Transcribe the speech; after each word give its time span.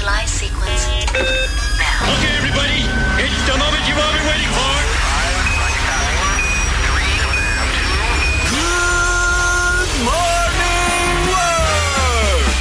Initialize 0.00 0.28
sequence 0.28 0.88
now. 1.76 2.12
Okay, 2.12 2.32
everybody, 2.40 2.80
it's 3.20 3.40
the 3.44 3.56
moment 3.62 3.82
you've 3.86 4.00
all 4.04 4.12
been 4.16 4.26
waiting 4.32 4.50
for. 4.56 4.72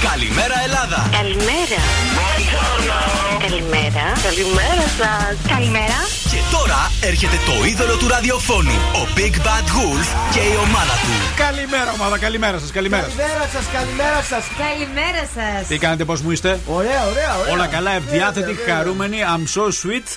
Καλημέρα 0.10 0.62
Ελλάδα! 0.64 1.10
Καλημέρα. 1.12 1.82
Καλημέρα. 3.40 4.06
Καλημέρα 4.24 4.86
σα. 4.98 5.50
Καλημέρα. 5.54 6.19
Και 6.51 6.57
τώρα 6.57 6.91
έρχεται 7.01 7.37
το 7.47 7.65
είδωλο 7.65 7.97
του 7.97 8.09
ραδιοφώνου, 8.09 8.71
ο 9.01 9.03
Big 9.17 9.35
Bad 9.47 9.67
Wolf 9.77 10.07
και 10.35 10.39
η 10.41 10.55
ομάδα 10.67 10.95
του. 11.05 11.15
Καλημέρα, 11.37 11.93
ομάδα, 11.93 12.19
καλημέρα 12.19 12.59
σας, 12.59 12.71
καλημέρα. 12.71 13.03
σας. 13.03 13.15
Καλημέρα 13.15 13.49
σας, 13.55 13.65
καλημέρα 13.73 14.23
σας. 14.31 14.45
Καλημέρα 14.67 15.23
σας. 15.37 15.67
Τι 15.67 15.79
κάνετε, 15.79 16.05
πώς 16.05 16.21
μου 16.21 16.31
είστε, 16.31 16.61
Ωραία, 16.67 17.07
ωραία, 17.11 17.37
ωραία. 17.41 17.53
Όλα 17.53 17.67
καλά, 17.67 17.91
ευδιάθετοι, 17.91 18.41
Βέβαια, 18.47 18.55
βέβαια. 18.65 18.75
χαρούμενοι. 18.77 19.17
I'm 19.35 19.45
so 19.59 19.65
sweet. 19.81 20.09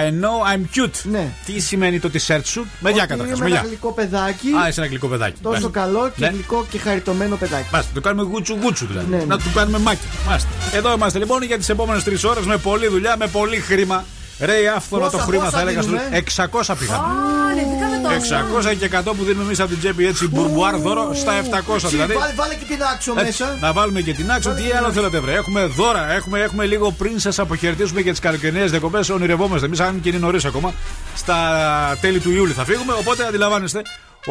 I 0.00 0.04
know 0.22 0.36
I'm 0.52 0.62
cute. 0.76 0.98
Ναι. 1.02 1.32
Τι 1.46 1.60
σημαίνει 1.60 2.00
το 2.00 2.10
t-shirt 2.12 2.40
σου, 2.44 2.66
με 2.80 2.90
γεια 2.90 3.02
Ότι 3.02 3.10
καταρχάς. 3.12 3.38
Είμαι 3.38 3.48
Με 3.48 3.50
ένα 3.50 3.60
γεια. 3.60 3.68
γλυκό 3.68 3.92
παιδάκι. 3.92 4.48
Α, 4.64 4.68
είσαι 4.68 4.80
ένα 4.80 4.88
γλυκό 4.88 5.06
παιδάκι. 5.08 5.38
Τόσο 5.42 5.48
Μάλιστα. 5.60 5.80
καλό 5.80 6.08
και 6.16 6.24
Ναι. 6.24 6.28
γλυκό 6.28 6.66
και 6.70 6.78
χαριτωμένο 6.78 7.36
παιδάκι. 7.36 7.66
Μάλιστα, 7.72 7.92
το 7.94 8.00
κάνουμε 8.00 8.22
γούτσου 8.30 8.56
γούτσου 8.62 8.86
δηλαδή. 8.86 9.06
Ναι, 9.10 9.16
ναι. 9.16 9.24
Να 9.24 9.38
του 9.38 9.50
κάνουμε 9.54 9.78
μάκια. 9.78 10.08
Μάλιστα. 10.26 10.48
Εδώ 10.72 10.92
είμαστε 10.92 11.18
λοιπόν 11.18 11.42
για 11.42 11.58
τις 11.58 11.68
επόμενες 11.68 12.02
τρεις 12.04 12.24
ώρες 12.24 12.44
με 12.44 12.56
πολλή 12.56 12.86
δουλειά, 12.88 13.16
με 13.16 13.26
πολύ 13.26 13.56
χρήμα. 13.56 14.04
Ρε, 14.40 14.60
η 14.62 14.68
άφθονα 14.68 15.04
Πόσα, 15.04 15.16
το 15.16 15.22
χρήμα 15.22 15.44
πόσα 15.44 15.56
θα 15.56 15.60
έλεγα 15.62 15.82
στο. 15.82 15.90
δίνουμε; 15.90 16.22
600 16.36 16.74
πήγαμε. 16.78 17.04
Ανεβήκαμε 17.50 17.96
τόσο. 18.02 18.70
600 18.70 18.74
και 18.78 18.90
100 18.96 19.02
που 19.16 19.24
δίνουμε 19.24 19.44
εμείς 19.44 19.60
από 19.60 19.68
την 19.68 19.78
τσέπη 19.78 20.06
έτσι 20.06 20.28
μπουρμπουάρ 20.28 20.76
δώρο 20.76 21.14
στα 21.14 21.32
700 21.32 21.76
Τσι, 21.76 21.86
δηλαδή. 21.86 22.12
Βάλε, 22.14 22.32
βάλε 22.36 22.54
και 22.54 22.64
την 22.64 22.82
άξο 22.92 23.12
Έτσι, 23.16 23.42
μέσα. 23.42 23.56
να 23.60 23.72
βάλουμε 23.72 24.00
και 24.00 24.12
την 24.14 24.30
άξο. 24.30 24.48
Βάλε 24.48 24.60
Τι 24.60 24.66
την 24.66 24.76
άλλο 24.76 24.86
άξο. 24.86 24.98
θέλετε, 24.98 25.18
βρε. 25.20 25.32
Έχουμε 25.32 25.64
δώρα. 25.66 26.12
Έχουμε, 26.12 26.40
έχουμε 26.40 26.64
λίγο 26.64 26.90
πριν 26.92 27.18
σας 27.18 27.38
αποχαιρετήσουμε 27.38 28.00
για 28.00 28.10
τις 28.10 28.20
καλοκαιρινές 28.20 28.70
διακοπές. 28.70 29.08
Ονειρευόμαστε. 29.10 29.66
Εμείς, 29.66 29.80
αν 29.80 30.00
και 30.00 30.08
είναι 30.08 30.18
νωρίς 30.18 30.44
ακόμα, 30.44 30.72
στα 31.16 31.36
τέλη 32.00 32.18
του 32.18 32.30
Ιούλη 32.30 32.52
θα 32.52 32.64
φύγουμε. 32.64 32.92
Οπότε 32.92 33.26
αντιλαμβάνεστε. 33.26 33.82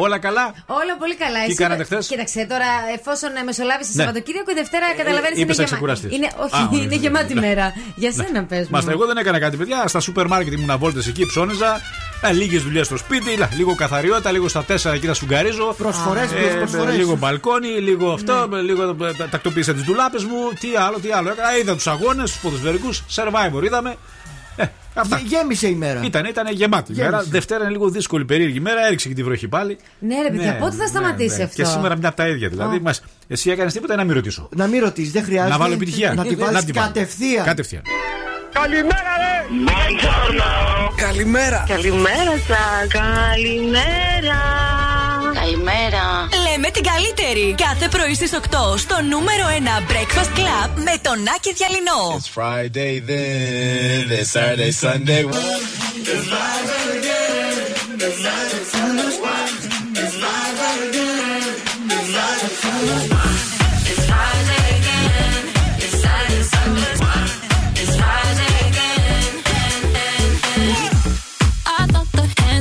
Όλα 0.04 0.18
καλά; 0.18 0.54
Όλα 0.66 0.94
πολύ 0.98 1.16
καλά. 1.16 1.38
Τι 1.44 1.50
Εσύ 1.50 1.54
κάνατε 1.62 1.82
το- 1.82 1.88
χθες; 1.88 2.06
Κοίταξε 2.06 2.46
τώρα, 2.52 2.68
εφόσον 2.98 3.30
ε, 3.36 3.42
μεσολάβησες 3.42 3.94
Ναι. 3.94 4.02
Σαββατοκύριακο, 4.02 4.50
η 4.50 4.54
Δευτέρα 4.54 4.86
καταλαβαίνεις 5.00 5.36
είναι 5.38 5.44
είπες 5.44 5.56
να 5.56 5.62
γεμα- 5.64 5.72
ξεκουραστείς. 5.76 6.10
Είναι, 6.16 6.26
Α, 6.26 6.30
όχι, 6.44 6.62
ωραία. 6.70 6.82
είναι 6.84 6.94
γεμάτη 6.94 7.34
Ναι. 7.34 7.40
μέρα. 7.46 7.66
Για 8.02 8.12
σένα 8.12 8.40
πες 8.50 8.58
μου. 8.64 8.68
Μάλιστα, 8.70 8.92
εγώ 8.92 9.06
δεν 9.06 9.16
έκανα 9.16 9.38
κάτι, 9.38 9.56
παιδιά. 9.56 9.78
Στα 9.92 10.00
σούπερ 10.00 10.26
μάρκετ 10.26 10.52
ήμουν 10.52 10.78
βόλτες 10.78 11.06
εκεί, 11.06 11.26
ψώνιζα. 11.26 11.80
Ε, 12.22 12.32
Λίγες 12.32 12.62
δουλειές 12.62 12.86
στο 12.86 12.96
σπίτι, 12.96 13.36
λα- 13.36 13.48
λίγο 13.56 13.74
καθαριότητα, 13.74 14.30
λίγο 14.30 14.48
στα 14.48 14.64
τέσσερα 14.64 14.94
εκεί 14.94 15.06
να 15.06 15.14
σουγκαρίζω. 15.14 15.74
Προσφορές, 15.78 16.30
Ε, 16.32 16.54
προσφορές. 16.56 16.96
λίγο 16.96 17.16
μπαλκόνι, 17.16 17.68
λίγο 17.68 18.12
αυτό, 18.12 18.46
Ναι. 18.46 18.60
λίγο 18.60 18.82
ε, 18.82 19.12
τα- 19.18 19.28
τακτοποίησα 19.28 19.72
τις 19.72 19.82
ντουλάπες 19.84 20.24
μου. 20.24 20.36
Τι 20.60 20.68
άλλο, 20.86 20.98
τι 21.00 21.10
άλλο. 21.12 21.28
έκανα. 21.30 21.56
Είδα 21.58 21.74
τους 21.74 21.86
αγώνες, 21.86 22.30
τους 22.30 22.40
ποδοσφαιρικούς, 22.40 23.02
survivor 23.14 23.62
είδαμε. 23.64 23.96
Ε, 24.96 25.00
αυτά. 25.00 25.18
Γε- 25.18 25.28
Γέμισε 25.28 25.68
η 25.68 25.74
μέρα. 25.74 26.00
Ήταν, 26.04 26.24
ήταν 26.24 26.46
γεμάτη 26.52 26.92
η 26.92 26.94
Γέμισε. 26.94 27.10
μέρα. 27.12 27.24
Δευτέρα 27.28 27.62
είναι 27.62 27.72
λίγο 27.72 27.88
δύσκολη, 27.88 28.24
περίεργη 28.24 28.60
μέρα. 28.60 28.86
Έριξε 28.86 29.08
και 29.08 29.14
τη 29.14 29.22
βροχή 29.22 29.48
πάλι. 29.48 29.78
Ναι, 29.98 30.22
ρε 30.22 30.30
παιδιά, 30.30 30.56
πότε 30.56 30.76
θα 30.76 30.86
σταματήσει 30.86 31.42
αυτό; 31.42 31.62
Και 31.62 31.64
σήμερα 31.68 31.96
μια 31.96 32.08
από 32.08 32.16
τα 32.16 32.28
ίδια. 32.28 32.48
Δηλαδή, 32.48 32.78
μας, 32.80 33.02
εσύ 33.28 33.50
έκανες 33.50 33.72
τίποτα 33.72 33.94
ή 33.94 33.96
να 33.96 34.04
μην 34.04 34.14
ρωτήσω; 34.14 34.48
Να 34.56 34.66
μην 34.66 34.80
ρωτήσεις, 34.80 35.12
δεν 35.12 35.24
χρειάζεται. 35.24 35.52
Να 35.52 35.58
βάλω 35.58 35.74
επιτυχία. 35.74 36.14
Να 36.14 36.22
τη 36.24 36.34
βάλει 36.34 36.64
τη 36.64 36.72
βάλω. 36.72 36.86
κατευθείαν. 36.86 37.44
Κατευθείαν. 37.44 37.82
Καλημέρα! 40.96 41.64
Καλημέρα 41.66 42.34
σα. 42.46 42.86
Καλημέρα. 42.98 44.40
Λέμε 46.46 46.70
την 46.70 46.82
καλύτερη. 46.82 47.54
Κάθε 47.66 47.88
πρωί 47.88 48.14
στις 48.14 48.30
8 48.32 48.38
στο 48.76 49.02
νούμερο 49.02 49.48
Ένα 49.56 49.82
Breakfast 49.90 50.38
Club 50.38 50.70
με 50.74 50.94
τον 51.02 51.22
Νάκη 51.22 51.52
Διαλυνό. 51.52 52.20
Friday 52.34 52.94
then, 53.10 53.46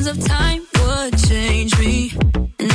of 0.08 0.24
time 0.24 0.55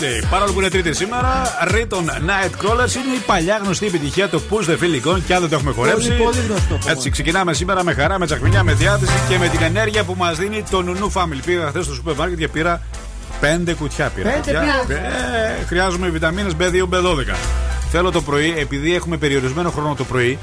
Friday, 0.00 0.24
παρόλο 0.30 0.52
που 0.52 0.60
είναι 0.60 0.68
Τρίτη 0.70 0.94
σήμερα, 0.94 1.42
Riton 1.70 2.04
Nightcrawlers 2.04 2.94
είναι 2.94 3.14
η 3.16 3.22
παλιά 3.26 3.60
γνωστή 3.64 3.86
επιτυχία 3.86 4.28
το 4.28 4.40
Push 4.50 4.64
the 4.64 4.72
Feeling 4.72 5.14
On 5.14 5.20
και 5.26 5.34
αν 5.34 5.40
δεν 5.40 5.48
το 5.48 5.54
έχουμε 5.54 5.72
χορέψει. 5.72 6.08
Πολύ, 6.08 6.22
πολύ 6.22 6.38
γνωστό 6.48 6.68
κομμάτι. 6.68 6.90
Έτσι, 6.90 7.10
ξεκινάμε 7.10 7.52
σήμερα 7.54 7.84
με 7.84 7.92
χαρά, 7.94 8.18
με 8.18 8.26
τσακμινιά, 8.26 8.62
με 8.62 8.72
διάθεση 8.72 9.12
και 9.28 9.38
με 9.38 9.48
την 9.48 9.62
ενέργεια 9.62 10.04
που 10.04 10.14
μας 10.18 10.36
δίνει 10.38 10.64
το 10.70 10.82
Νουνού 10.82 11.12
Family. 11.12 11.40
Πήγα 11.44 11.68
χθες 11.68 11.84
στο 11.84 11.94
σούπερ 11.94 12.14
μάρκετ 12.14 12.38
και 12.38 12.48
πήρα 12.48 12.82
πέντε 13.40 13.72
κουτιά. 13.74 14.08
Πήρα, 14.14 14.30
Πέντε 14.30 14.52
παιδιά. 14.52 14.84
πήρες. 14.86 15.00
Ε, 15.02 15.64
χρειάζομαι 15.66 16.08
βιταμίνες 16.08 16.52
B2, 16.60 16.88
B12. 16.94 17.34
Θέλω 17.90 18.10
το 18.10 18.22
πρωί, 18.22 18.54
επειδή 18.58 18.94
έχουμε 18.94 19.16
περιορισμένο 19.16 19.70
χρόνο 19.70 19.94
το 19.94 20.04
πρωί 20.04 20.38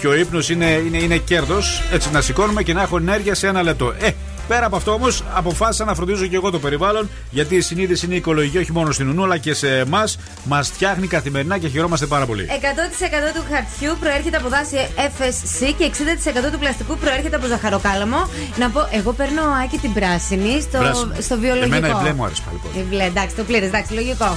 και 0.00 0.06
ο 0.08 0.14
ύπνος 0.14 0.48
είναι, 0.48 0.82
είναι, 0.86 0.98
είναι 0.98 1.16
κέρδος, 1.16 1.82
έτσι 1.92 2.08
να 2.12 2.20
σηκώνουμε 2.20 2.62
και 2.62 2.72
να 2.72 2.82
έχω 2.82 2.96
ενέργεια 2.96 3.34
σε 3.34 3.46
ένα 3.46 3.62
λεπτό. 3.62 3.94
Ε, 4.00 4.10
Πέρα 4.48 4.66
από 4.66 4.76
αυτό 4.76 4.92
όμως, 4.92 5.24
αποφάσισα 5.34 5.84
να 5.84 5.94
φροντίζω 5.94 6.26
και 6.26 6.36
εγώ 6.36 6.50
το 6.50 6.58
περιβάλλον, 6.58 7.10
γιατί 7.30 7.56
η 7.56 7.60
συνείδηση 7.60 8.06
είναι 8.06 8.14
οικολογική 8.14 8.58
όχι 8.58 8.72
μόνο 8.72 8.92
στην 8.92 9.08
Ουνού, 9.08 9.22
αλλά 9.24 9.36
και 9.38 9.54
σε 9.54 9.78
εμάς. 9.78 10.18
Μας 10.44 10.68
φτιάχνει 10.68 11.06
καθημερινά 11.06 11.58
και 11.58 11.68
χαιρόμαστε 11.68 12.06
πάρα 12.06 12.26
πολύ. 12.26 12.46
100% 12.50 13.34
του 13.34 13.44
χαρτιού 13.50 13.96
προέρχεται 14.00 14.36
από 14.36 14.48
δάση 14.48 14.76
FSC 14.96 15.74
και 15.78 15.84
60% 15.84 16.52
του 16.52 16.58
πλαστικού 16.58 16.96
προέρχεται 16.96 17.36
από 17.36 17.46
ζαχαροκάλαμο. 17.46 18.28
Να 18.58 18.70
πω, 18.70 18.88
εγώ 18.92 19.12
παίρνω 19.12 19.42
άκη 19.64 19.78
την 19.78 19.92
πράσινη 19.92 20.60
στο, 20.60 20.78
Πράσινη. 20.78 21.12
στο 21.22 21.38
βιολογικό. 21.38 21.76
Εμένα 21.76 21.88
η 21.98 22.00
μπλε 22.02 22.12
μου 22.12 22.24
άρεσε 22.24 22.42
πάλι 22.46 22.58
πολύ. 22.62 22.84
Η 22.84 22.86
μπλε, 22.88 23.04
εντάξει, 23.04 23.36
το 23.36 23.42
πλήρες, 23.44 23.68
εντάξει, 23.68 23.92
λογικό. 23.94 24.36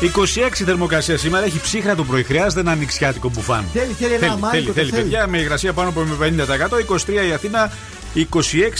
26 0.00 0.48
θερμοκρασία 0.64 1.18
σήμερα, 1.18 1.44
έχει 1.44 1.60
ψύχρα 1.60 1.94
το 1.94 2.04
πρωί. 2.04 2.22
Χρειάζεται 2.22 2.60
ένα 2.60 2.70
ανοιξιάτικο 2.70 3.28
μπουφάν. 3.28 3.64
Θέλει, 3.72 3.92
θέλει 3.98 4.12
ένα 4.12 4.18
θέλει, 4.20 4.32
αμάρικο, 4.32 4.50
θέλει, 4.52 4.66
το 4.66 4.72
θέλει, 4.72 4.90
θέλει. 4.90 5.02
παιδιά, 5.02 5.26
με 5.26 5.38
υγρασία 5.38 5.72
πάνω 5.72 5.88
από 5.88 6.04
50%. 6.20 6.78
23 7.24 7.28
η 7.28 7.32
Αθήνα, 7.32 7.70
26 8.16 8.22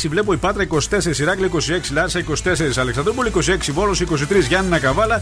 βλέπω 0.09 0.33
η 0.33 0.37
Πάτρα 0.37 0.67
24, 0.71 1.19
Ηράκλειο 1.19 1.51
26, 1.55 1.59
Λάρισα 1.93 2.25
24, 2.45 2.77
Αλεξανδρούπολη 2.77 3.33
26, 3.35 3.41
Βόλος 3.73 4.01
23, 4.01 4.05
Γιάννη 4.49 4.79
Καβάλα 4.79 5.21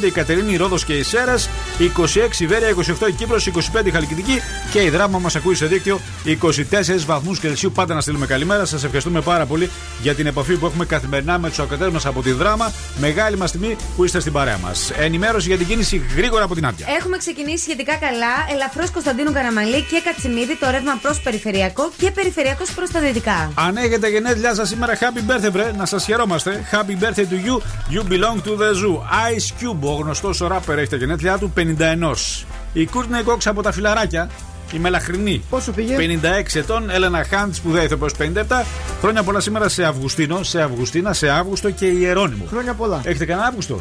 25 0.00 0.04
η 0.06 0.10
Κατερίνη, 0.10 0.52
η 0.52 0.56
Ρόδος 0.56 0.84
και 0.84 0.92
η 0.92 1.02
Σέρας 1.02 1.48
26 1.78 2.40
η 2.40 2.46
Βέρεια, 2.46 2.68
28 2.68 3.08
η 3.08 3.12
Κύπρος, 3.12 3.46
25 3.46 3.86
η 3.86 3.90
Χαλκιδική 3.90 4.40
και 4.72 4.82
η 4.82 4.88
Δράμα 4.88 5.18
μας 5.18 5.36
ακούει 5.36 5.54
σε 5.54 5.66
δίκτυο 5.66 6.00
24 6.24 7.04
βαθμούς 7.06 7.38
Κελσίου. 7.38 7.72
Πάντα 7.72 7.94
να 7.94 8.00
στείλουμε 8.00 8.26
καλημέρα. 8.26 8.64
Σας 8.64 8.84
ευχαριστούμε 8.84 9.20
πάρα 9.20 9.46
πολύ 9.46 9.70
για 10.02 10.14
την 10.14 10.26
επαφή 10.26 10.56
που 10.56 10.66
έχουμε 10.66 10.84
καθημερινά 10.84 11.38
με 11.38 11.48
τους 11.48 11.58
ακροτέ 11.58 11.90
μας 11.90 12.06
από 12.06 12.22
τη 12.22 12.30
Δράμα. 12.32 12.72
Μεγάλη 12.98 13.36
μας 13.36 13.50
τιμή 13.50 13.76
που 13.96 14.04
είστε 14.04 14.20
στην 14.20 14.32
παρέα 14.32 14.58
μας. 14.58 14.90
Ενημέρωση 14.98 15.48
για 15.48 15.56
την 15.56 15.66
κίνηση 15.66 16.02
γρήγορα 16.16 16.44
από 16.44 16.54
την 16.54 16.66
Άντια. 16.66 16.86
Έχουμε 16.98 17.16
ξεκινήσει 17.16 17.62
σχετικά 17.62 17.96
καλά. 17.96 18.46
Ελαφρώς 18.52 18.90
Κωνσταντίνου 18.90 19.32
Καραμαλή 19.32 19.82
και 19.82 20.00
Κατσιμίδη 20.04 20.56
το 20.56 20.70
ρεύμα 20.70 20.98
προς 21.02 21.20
περιφερειακό 21.20 21.90
και 21.96 22.10
περιφερειακός 22.10 22.72
προς 22.72 22.90
τα 22.90 23.00
δυτικά. 23.00 23.19
Αν 23.54 23.76
έχετε 23.76 24.08
γενέθλιά 24.08 24.54
σας 24.54 24.68
σήμερα, 24.68 24.94
happy 24.94 25.30
birthday, 25.30 25.50
βρε, 25.52 25.72
να 25.76 25.86
σας 25.86 26.04
χαιρόμαστε. 26.04 26.64
Happy 26.70 27.02
birthday 27.02 27.20
to 27.20 27.46
you, 27.46 27.60
you 27.94 28.02
belong 28.12 28.36
to 28.46 28.50
the 28.50 28.72
zoo. 28.72 28.96
Ice 29.30 29.62
Cube, 29.62 29.80
ο 29.80 29.94
γνωστός 29.94 30.40
ο 30.40 30.46
ράπερ, 30.46 30.78
έχει 30.78 30.88
τα 30.88 30.96
γενέθλιά 30.96 31.38
του 31.38 31.52
51. 31.56 32.46
Η 32.72 32.88
Courtney 32.92 33.32
Cox 33.32 33.38
από 33.44 33.62
τα 33.62 33.72
φιλαράκια, 33.72 34.28
η 34.72 34.78
μελαχρινή. 34.78 35.42
Πόσο 35.50 35.72
πήγε; 35.72 35.96
56 35.96 36.58
ετών, 36.58 36.90
Έλενα 36.90 37.24
Χάντς, 37.24 37.56
σπουδαία 37.56 37.82
ηθοποιό 37.82 38.08
57. 38.18 38.64
Χρόνια 39.00 39.22
πολλά 39.22 39.40
σήμερα 39.40 39.68
σε 39.68 39.84
Αυγουστίνο, 39.84 40.42
σε 40.42 40.62
Αυγουστίνα, 40.62 41.12
σε 41.12 41.28
Αύγουστο 41.28 41.70
και 41.70 41.86
Ιερώνυμο. 41.86 42.44
Χρόνια 42.48 42.74
πολλά. 42.74 43.00
Έχετε 43.04 43.24
κανένα 43.24 43.46
Αύγουστο; 43.46 43.80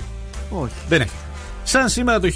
Όχι. 0.49 0.73
Δεν 0.89 1.01
έχει. 1.01 1.11
Σαν 1.69 1.89
σήμερα 1.89 2.19
το 2.19 2.29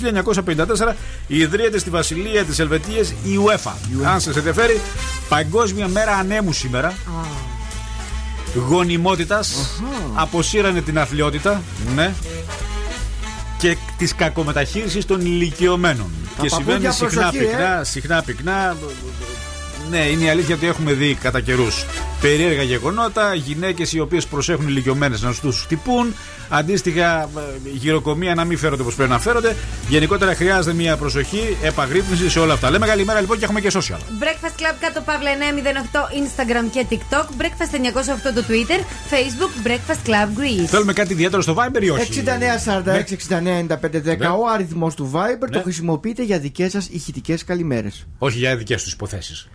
1954 0.46 0.94
ιδρύεται 1.28 1.78
στη 1.78 1.90
Βασιλεία 1.90 2.44
της 2.44 2.60
Ελβετίας 2.60 3.10
η 3.10 3.40
UEFA. 3.46 3.72
Αν 4.06 4.22
σας 4.22 4.36
ενδιαφέρει, 4.36 4.82
Παγκόσμια 5.30 5.88
Μέρα 5.88 6.16
Ανέμου 6.16 6.54
σήμερα. 6.54 6.94
Γονιμότητας. 8.70 9.56
Αποσύρανε 10.14 10.82
την 10.82 11.00
αθλειότητα. 11.00 11.62
Ναι. 11.96 12.14
Και 13.58 13.78
της 13.98 14.16
κακομεταχείρισης 14.16 15.06
των 15.06 15.22
ηλικιωμένων. 15.22 16.12
και 16.42 16.50
παππούδια, 16.50 16.92
συμβαίνει 16.92 16.94
συχνά 16.94 17.22
προσοχή, 17.22 17.38
ε. 17.38 17.48
πυκνά, 17.48 17.84
συχνά 17.84 18.24
πυκνά. 18.24 18.76
Ναι, 19.90 19.98
είναι 19.98 20.24
η 20.24 20.30
αλήθεια 20.30 20.56
ότι 20.56 20.68
έχουμε 20.68 20.94
δει 20.94 21.14
κατά 21.22 21.42
καιρούς 21.42 21.86
περίεργα 22.22 22.64
γεγονότα, 22.64 23.34
γυναίκες 23.34 23.94
οι 23.94 24.00
οποίες 24.00 24.26
προσέχουν 24.28 24.68
ηλικιωμένες 24.68 25.22
να 25.22 25.34
τους 25.34 25.62
χτυπούν, 25.62 26.14
αντίστοιχα 26.50 27.22
ε, 27.22 27.30
γυροκομεία 27.74 28.36
να 28.36 28.46
μην 28.46 28.58
φέρονται 28.58 28.82
όπως 28.82 28.96
πρέπει 28.96 29.10
να 29.12 29.20
φέρονται. 29.20 29.56
Γενικότερα 29.90 30.36
χρειάζεται 30.36 30.76
μια 30.76 30.98
προσοχή, 30.98 31.58
επαγρύπνηση 31.62 32.30
σε 32.30 32.40
όλα 32.40 32.54
αυτά. 32.54 32.70
Λέμε 32.70 32.88
καλημέρα 32.88 33.20
λοιπόν 33.20 33.38
και 33.38 33.44
έχουμε 33.44 33.60
και 33.62 33.72
social. 33.74 33.98
Breakfast 34.24 34.60
Club 34.62 34.76
κάτω 34.80 35.02
παύλα 35.02 35.30
908 35.94 35.98
Instagram 35.98 36.70
και 36.72 36.86
TikTok. 36.90 37.42
Breakfast 37.42 37.76
908 38.30 38.34
το 38.36 38.44
Twitter. 38.48 38.80
Facebook 39.14 39.68
Breakfast 39.68 40.10
Club 40.10 40.40
Greece. 40.40 40.66
Θέλουμε 40.68 40.94
κάτι 40.94 41.14
ιδιαίτερο 41.14 41.42
στο 41.42 41.56
Viber 41.58 41.82
ή 41.84 41.90
όχι; 41.90 42.24
69 42.26 42.30
46 42.66 43.14
69 43.30 43.66
95 43.68 44.14
10 44.14 44.18
Ναι. 44.18 44.28
ο 44.28 44.48
αριθμός 44.54 44.96
του 44.96 45.12
Viber 45.14 45.40
Ναι. 45.50 45.50
το 45.50 45.62
χρησιμοποιείτε 45.62 46.24
για 46.24 46.40
δικές 46.40 46.72
σας 46.72 46.88
ηχητικές 46.92 47.44
καλημέρες. 47.44 48.08
Όχι 48.18 48.38
για 48.38 48.56
δικές 48.58 48.84
τους 48.84 48.92
υποθέσεις. 48.94 49.48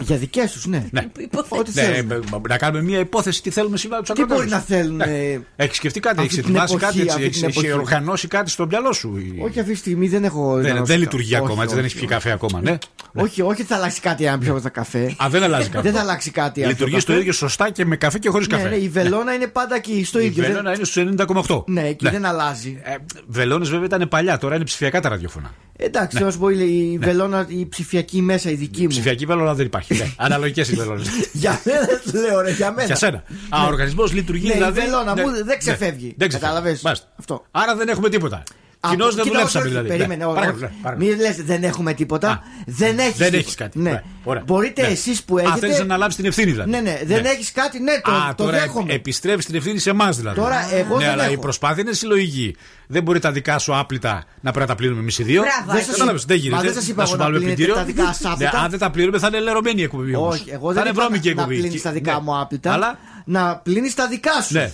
Για 0.00 0.16
δικές 0.16 0.52
τους, 0.52 0.66
ναι. 0.66 0.88
Ναι. 0.90 1.06
Ό,τι 1.48 1.70
Ναι, 1.74 1.82
θέλουν. 1.82 2.10
ε, 2.10 2.18
να 2.48 2.58
κάνουμε 2.58 2.82
μια 2.82 2.98
υπόθεση 2.98 3.42
τι 3.42 3.50
θέλουμε 3.50 3.76
σήμερα 3.76 4.02
τους 4.02 4.14
Τι 4.14 4.24
μπορεί 4.24 4.48
να 4.48 4.58
θέλουν. 4.58 5.00
ε, 5.00 5.40
Έχεις 5.56 5.76
σκεφτεί 5.76 6.00
κάτι, 6.00 6.20
αυτή 6.20 6.26
έχει 6.34 6.40
την 6.42 6.44
ετοιμάσει 6.50 6.74
εποχή, 6.74 6.86
κάτι, 6.86 7.00
έτσι, 7.00 7.12
αυτή 7.14 7.24
έχεις- 7.24 7.38
την 7.38 7.48
έχεις 7.48 7.62
εποχή. 7.62 7.78
οργανώσει 7.78 8.28
κάτι 8.28 8.50
στο 8.50 8.66
μυαλό 8.66 8.92
σου. 8.92 9.16
ή- 9.16 9.40
Όχι 9.42 9.60
αυτή 9.60 9.72
τη 9.72 9.78
στιγμή 9.78 10.08
δεν 10.08 10.24
έχω. 10.24 10.44
Δεν, 10.54 10.56
οργανώσει 10.56 10.82
δεν 10.86 10.96
κα- 10.96 10.96
λειτουργεί 11.04 11.34
όχι, 11.34 11.44
ακόμα, 11.44 11.62
έτσι, 11.62 11.74
δεν 11.74 11.84
όχι, 11.84 11.96
έχει 11.96 12.04
πιει 12.06 12.14
όχι. 12.14 12.22
καφέ 12.22 12.32
ακόμα, 12.34 12.60
ναι. 12.60 12.78
Όχι, 13.16 13.42
όχι, 13.42 13.62
θα 13.62 13.76
αλλάξει 13.76 14.00
κάτι 14.00 14.28
αν 14.28 14.38
πιω 14.38 14.60
τα 14.60 14.68
καφέ. 14.68 15.14
Α, 15.24 15.28
δεν 15.30 15.42
αλλάζει 15.42 15.68
κάτι. 15.68 15.84
Δεν 15.88 15.94
θα 15.96 16.00
αλλάξει 16.00 16.30
κάτι. 16.30 16.60
αν 16.60 16.66
πιω 16.66 16.68
Λειτουργεί 16.68 16.94
καφέ. 16.94 17.12
το 17.12 17.18
ίδιο 17.18 17.32
σωστά 17.32 17.70
και 17.70 17.84
με 17.84 17.96
καφέ 17.96 18.18
και 18.18 18.28
χωρίς 18.28 18.46
Ναι, 18.48 18.56
καφέ. 18.56 18.68
ναι, 18.68 18.74
η 18.76 18.88
βελόνα 18.88 19.34
είναι 19.34 19.46
πάντα 19.46 19.74
εκεί 19.74 20.04
στο 20.04 20.20
Η 20.20 20.24
ίδιο. 20.26 20.42
δεν- 20.42 20.50
βελόνα 20.52 20.74
είναι 20.74 20.84
στου 20.84 21.00
90,8. 21.00 21.64
Ναι, 21.66 21.86
εκεί 21.88 22.04
Ναι. 22.04 22.10
δεν 22.10 22.24
αλλάζει. 22.24 22.80
Ε, 22.82 22.94
Βελόνες 23.26 23.70
βέβαια 23.70 23.86
ήταν 23.86 24.08
παλιά, 24.08 24.38
τώρα 24.38 24.54
είναι 24.54 24.64
ψηφιακά 24.64 25.00
τα 25.00 25.08
ραδιόφωνα. 25.08 25.54
Εντάξει, 25.76 26.12
θέλω 26.16 26.26
να 26.26 26.32
σου 26.32 26.38
πω, 26.38 26.48
η 26.50 26.90
η 26.92 26.98
βελόνα, 26.98 27.46
η 27.48 27.66
ψηφιακή 27.66 28.22
μέσα, 28.22 28.50
η 28.50 28.54
δική 28.54 28.82
μου. 28.82 28.88
Ψηφιακή 28.88 29.26
βελόνα 29.26 29.54
δεν 29.54 29.66
υπάρχει. 29.66 29.83
Ναι. 29.88 30.10
Αναλογικές 30.16 30.68
οι 30.68 30.74
βελόνε. 30.74 31.02
Για 31.32 31.60
μένα 31.64 31.86
το 31.86 32.18
λέω, 32.18 32.40
ρε, 32.40 32.50
για 32.50 32.70
μένα. 32.72 32.86
Για 32.86 32.96
σένα. 32.96 33.22
Α, 33.48 33.64
ο 33.64 33.66
οργανισμός 33.66 34.12
λειτουργεί 34.12 34.46
Ναι, 34.46 34.52
η 34.52 34.56
δηλαδή. 34.56 34.80
βελόνα 34.80 35.16
μου 35.16 35.30
δεν 35.32 35.44
ναι, 35.44 35.56
ξεφεύγει. 35.56 36.14
Δεν 36.16 36.28
ξεφεύγει. 36.28 36.52
Κατάλαβες. 36.52 36.82
Μάλιστα. 36.82 37.06
Αυτό. 37.18 37.44
Άρα 37.50 37.76
δεν 37.76 37.88
έχουμε 37.88 38.08
τίποτα. 38.08 38.42
Κοινώ 38.90 39.04
Από- 39.04 39.14
δεν 39.14 39.24
κοίτα, 39.24 39.34
δουλέψαμε 39.36 39.46
όχι, 39.46 39.58
όχι, 39.58 39.68
δηλαδή. 39.68 39.88
Περίμενε, 39.88 40.24
Ναι. 40.24 40.30
όχι, 40.30 40.34
Παρακαλώ, 40.34 40.66
όχι. 40.66 40.74
παρακαλώ. 40.82 41.06
Μην 41.06 41.20
λες, 41.20 41.36
δεν 41.44 41.64
έχουμε 41.64 41.92
τίποτα. 41.94 42.30
Α. 42.30 42.38
Δεν 42.66 42.98
έχεις. 42.98 43.16
Δεν 43.16 43.34
έχεις 43.34 43.54
κάτι. 43.54 43.78
Ναι. 43.78 43.90
Ναι. 43.90 44.02
Ωραία. 44.24 44.42
Μπορείτε 44.46 44.82
Ναι. 44.82 44.88
εσείς 44.88 45.22
που 45.22 45.36
Α, 45.36 45.40
έχετε. 45.40 45.58
θέλεις 45.58 45.76
να 45.76 45.82
αναλάβεις 45.82 46.16
την 46.16 46.24
ευθύνη 46.24 46.50
δηλαδή. 46.50 46.70
Ναι, 46.70 46.80
ναι, 46.80 47.00
δεν 47.04 47.22
Ναι. 47.22 47.28
έχεις 47.28 47.52
κάτι, 47.52 47.82
ναι, 47.82 48.00
το, 48.04 48.10
Α, 48.12 48.34
το 48.34 48.44
τώρα 48.44 48.58
δέχομαι. 48.58 48.92
επιστρέφεις 48.92 49.44
την 49.46 49.54
ευθύνη 49.54 49.78
σε 49.78 49.90
εμάς 49.90 50.16
δηλαδή. 50.16 50.40
Τώρα, 50.40 50.68
εγώ 50.74 50.96
ναι, 50.96 51.04
δεν 51.04 51.12
αλλά 51.12 51.28
η 51.28 51.32
έχω. 51.32 51.40
προσπάθεια 51.42 51.82
είναι 51.82 51.92
συλλογική. 51.92 52.56
Δεν 52.86 53.02
μπορεί 53.02 53.18
τα 53.18 53.32
δικά 53.32 53.58
σου 53.58 53.76
άπλυτα 53.76 54.24
να 54.40 54.50
πρέπει 54.50 54.58
να 54.58 54.66
τα 54.66 54.74
πλύνουμε 54.74 55.00
εμείς 55.00 55.18
οι 55.18 55.22
δύο. 55.22 55.40
Μπράβο, 55.42 55.64
Δεν 55.66 55.74
Άκη. 55.76 55.84
σας 55.84 55.92
Κατάλαβες, 55.92 56.22
είπα- 56.22 56.34
δεν 56.34 56.42
γίνεται. 56.42 56.56
Μα 56.62 56.62
δεν 56.68 56.74
σας 56.74 56.88
είπα 56.88 57.00
να 57.02 57.08
σου 57.08 57.14
εγώ 57.14 57.22
να 57.24 57.30
βάλουμε 57.30 57.44
πλύνετε 57.54 57.72
πλυντήριο. 57.72 57.94
τα 57.94 58.02
δικά 58.02 58.12
σας 58.22 58.32
άπλυτα. 58.32 58.58
Ναι, 58.58 58.64
αν 58.64 58.70
δεν 58.70 58.78
τα 58.78 58.90
πληρώνουμε 58.90 59.18
θα 59.18 59.26
είναι 59.26 59.40
λερωμένη 59.40 59.80
η 59.80 59.84
εκπομπή 59.84 60.14
όμως. 60.14 60.34
Όχι, 60.34 60.50
εγώ 60.50 60.66
θα 60.68 60.72
δεν 60.72 60.82
είναι 60.82 60.90
είπα 60.90 61.02
βρώμικη 61.02 61.28
η 61.28 61.34
να 61.34 61.40
εκπομπή. 61.42 61.60
πλύνεις 61.60 61.82
τα 61.82 61.90
δικά 61.90 62.12
Ναι. 62.12 62.20
μου 62.20 62.38
άπλυτα. 62.40 62.72
Αλλά 62.72 62.98
Να 63.24 63.56
πλύνεις 63.56 63.94
τα 63.94 64.06
δικά 64.08 64.42
σου. 64.42 64.54
ναι. 64.54 64.72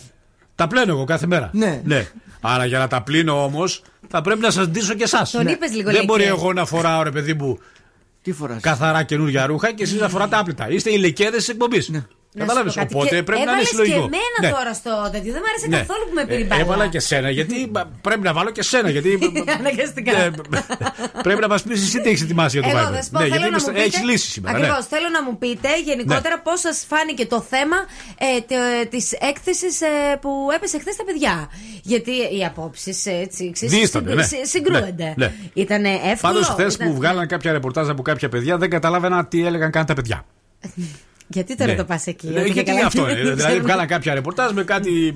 Τα 0.54 0.66
πλένω 0.66 0.92
εγώ 0.92 1.04
κάθε 1.04 1.26
μέρα. 1.26 1.50
Ναι. 1.52 1.80
Άρα 2.40 2.64
για 2.66 2.78
να 2.78 2.88
τα 2.88 3.02
πλύνω 3.02 3.44
όμως 3.44 3.82
θα 4.08 4.20
πρέπει 4.22 4.40
να 4.40 4.50
σας 4.50 4.66
ντύσω 4.68 4.94
και 4.94 5.02
εσάς. 5.02 5.30
Τον 5.30 5.46
είπες 5.46 5.70
λίγο, 5.70 5.84
Δεν 5.84 5.94
λέει, 5.94 6.04
μπορεί 6.06 6.22
και- 6.22 6.28
εγώ 6.28 6.52
να 6.52 6.64
φοράω 6.64 7.02
ρε 7.02 7.10
παιδί 7.10 7.34
μου 7.34 7.58
Τι 8.22 8.32
φοράς; 8.32 8.62
καθαρά 8.62 9.02
καινούργια 9.02 9.46
ρούχα 9.46 9.72
και 9.72 9.82
εσείς 9.82 10.00
να 10.00 10.08
φοράτε 10.08 10.36
άπλυτα. 10.36 10.70
Είστε 10.70 10.90
οι 10.92 10.98
λεκέδε 10.98 11.36
της 11.36 11.48
εκπομπής. 11.48 11.90
Ναι. 12.32 12.44
Να 12.44 12.50
σου 12.50 12.56
Κατάλαβες. 12.56 12.74
πω 12.74 12.80
κάτι. 12.80 12.94
Οπότε 12.94 13.16
Και 13.16 13.22
πρέπει 13.22 13.30
να 13.30 13.38
είναι 13.42 13.50
έβαλες 13.50 13.68
συλλογικό. 13.68 13.98
και 13.98 14.04
εμένα 14.12 14.36
Ναι. 14.40 14.50
τώρα 14.56 14.72
στο 14.80 14.92
τέτοιο. 15.14 15.30
Δεν 15.36 15.42
μου 15.44 15.48
άρεσε 15.52 15.66
Ναι. 15.72 15.76
καθόλου 15.82 16.04
που 16.08 16.14
με 16.18 16.24
πήρε 16.30 16.40
Ε, 16.40 16.44
μπάλα. 16.44 16.60
Έβαλα 16.62 16.86
και 16.94 17.00
σένα 17.10 17.30
γιατί 17.38 17.56
μπα, 17.72 17.80
πρέπει 18.06 18.20
να 18.28 18.32
βάλω 18.32 18.50
και 18.56 18.62
σένα. 18.62 18.88
Γιατί 18.94 19.10
Αναγκαστικά. 19.58 20.12
Ναι, 20.18 20.30
πρέπει 21.26 21.40
να 21.40 21.48
μας 21.48 21.62
πεις 21.62 21.82
εσύ 21.86 22.00
τι 22.00 22.08
έχεις 22.08 22.22
ετοιμάσει 22.26 22.58
για 22.58 22.62
το 22.70 22.76
Εγώ 22.78 22.88
Viber. 22.88 22.94
θα 22.96 23.02
σου 23.02 23.10
πω, 23.10 23.18
Ναι, 23.18 23.24
θέλω 23.28 23.36
γιατί 23.36 23.50
να 23.56 23.60
μου 23.60 23.66
πείτε. 23.72 23.82
έχει 23.86 24.04
λύσει 24.10 24.28
σήμερα. 24.30 24.58
ναι. 24.58 24.64
Ακριβώς, 24.64 24.86
θέλω 24.92 25.08
να 25.16 25.22
μου 25.26 25.38
πείτε 25.38 25.68
γενικότερα 25.88 26.36
πώς 26.46 26.60
σας 26.60 26.84
φάνηκε 26.88 27.24
το 27.26 27.40
θέμα 27.52 27.76
ε, 28.18 28.84
της 28.92 29.12
έκθεσης 29.30 29.76
που 30.20 30.30
έπεσε 30.56 30.78
χθες 30.78 30.94
στα 30.94 31.04
παιδιά. 31.04 31.50
Γιατί 31.82 32.10
οι 32.36 32.44
απόψεις 32.50 33.06
έτσι 33.06 33.50
ξέρεις, 33.52 33.74
Δίστανται, 33.78 34.08
συγκρου- 34.10 34.30
ναι. 34.30 34.36
συ- 34.44 34.46
συγκρούονται. 34.54 35.14
Ναι, 35.16 35.26
ναι. 35.26 35.32
Ήταν 35.54 35.84
εύκολο. 35.84 36.16
Πάντως, 36.20 36.46
χθες 36.48 36.74
ήταν- 36.74 36.88
που 36.88 36.94
βγάλαν 36.94 37.26
κάποια 37.26 37.52
ρεπορτάζ 37.52 37.88
από 37.88 38.02
κάποια 38.02 38.28
παιδιά, 38.28 38.56
δεν 38.56 38.70
καταλάβαινα 38.70 39.26
τι 39.26 39.46
έλεγαν 39.46 39.70
καν 39.70 39.86
τα 39.86 39.94
παιδιά. 39.94 40.24
Γιατί 41.32 41.56
τώρα 41.56 41.70
Ναι. 41.70 41.76
το 41.76 41.84
πας 41.84 42.06
εκεί. 42.06 42.26
Ναι, 42.26 42.40
ότι 42.40 42.50
γιατί 42.50 42.70
καλά 42.72 42.86
αυτό 42.86 43.02
δεν 43.02 43.10
είναι. 43.12 43.20
Δηλαδή, 43.22 43.42
ξέρουμε. 43.42 43.62
βγάλαν 43.62 43.86
κάποια 43.86 44.14
ρεπορτάζ 44.14 44.52
με 44.52 44.62
κάτι 44.64 45.14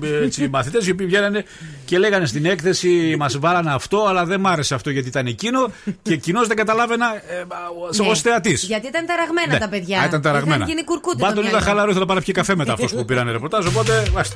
μαθητές 0.51 0.87
οι 0.87 0.91
οποίοι 0.91 1.05
βγαίνανε 1.05 1.45
και 1.85 1.97
λέγανε 1.97 2.25
στην 2.25 2.45
έκθεση 2.45 3.15
Μας 3.19 3.39
βάλανε 3.39 3.73
αυτό, 3.73 4.05
αλλά 4.07 4.25
δεν 4.25 4.39
μ' 4.39 4.47
άρεσε 4.47 4.73
αυτό 4.73 4.89
γιατί 4.89 5.07
ήταν 5.07 5.25
εκείνο 5.25 5.71
και 6.01 6.13
εκείνος 6.13 6.47
δεν 6.47 6.57
καταλάβαινα 6.57 7.05
ε, 7.15 8.01
Ναι. 8.03 8.09
ως 8.09 8.21
θεατής. 8.21 8.63
Γιατί 8.63 8.87
ήταν 8.87 9.05
ταραγμένα 9.05 9.53
Ναι. 9.53 9.59
τα 9.59 9.69
παιδιά. 9.69 10.01
Α, 10.01 10.05
ήταν 10.05 10.21
ταραγμένα. 10.21 10.55
Είχαν 10.55 10.67
γίνει 10.67 10.83
κουρκούτι. 10.83 11.17
το 11.17 11.23
Πάντων 11.25 11.39
ήταν 11.43 11.49
μυαλό. 11.49 11.65
χαλαρό, 11.65 11.85
ήθελα 11.89 11.99
να 11.99 12.05
πάω 12.05 12.15
να 12.15 12.21
πιει 12.21 12.33
καφέ 12.33 12.55
μετά 12.55 12.73
αυτός 12.73 12.93
που 12.93 13.05
πήραν 13.05 13.31
ρεπορτάζ. 13.31 13.65
Οπότε. 13.65 14.03
βάστε. 14.11 14.35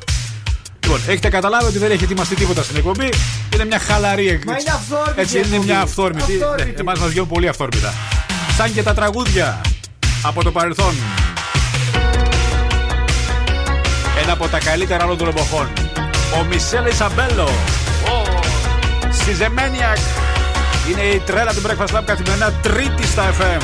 Λοιπόν, 0.83 1.00
έχετε 1.07 1.29
καταλάβει 1.29 1.65
ότι 1.65 1.77
δεν 1.77 1.91
έχει 1.91 2.03
ετοιμαστεί 2.03 2.36
τίποτα 2.36 2.63
στην 2.63 2.75
εκπομπή. 2.77 3.09
Είναι 3.53 3.65
μια 3.65 3.79
χαλαρή 3.79 4.27
εκπομπή. 4.27 4.51
Μα 4.51 4.57
είναι 4.59 4.71
αυθόρμητη 4.71 5.21
Έτσι 5.21 5.38
η 5.38 5.41
είναι 5.45 5.48
εκπομπή. 5.55 5.71
μια 5.71 5.81
αυθόρμητη. 5.81 6.33
Αυθόρμητη. 6.33 6.71
Ναι, 6.71 6.79
Εμάς 6.79 7.00
μας 7.00 7.09
βγαίνουν 7.09 7.27
πολύ 7.27 7.48
αυθόρμητα. 7.48 7.93
Σαν 8.57 8.74
και 8.74 8.83
τα 8.83 8.93
τραγούδια 8.93 9.62
από 10.24 10.43
το 10.43 10.51
παρελθόν. 10.51 10.93
Ένα 14.29 14.38
από 14.38 14.50
τα 14.50 14.59
καλύτερα 14.59 15.03
όλων 15.03 15.17
των 15.17 15.27
εποχών. 15.27 15.67
Ο 16.39 16.43
Μισελ 16.43 16.86
Ισαμπέλο. 16.86 17.50
Στη 19.12 19.33
Ζεμένιακ. 19.33 19.98
Είναι 20.89 21.01
η 21.01 21.19
τρέλα 21.19 21.53
του 21.53 21.62
Breakfast 21.62 21.98
Lab 21.98 22.01
καθημερινά 22.05 22.51
τρίτη 22.51 23.07
στα 23.07 23.33
FM. 23.39 23.62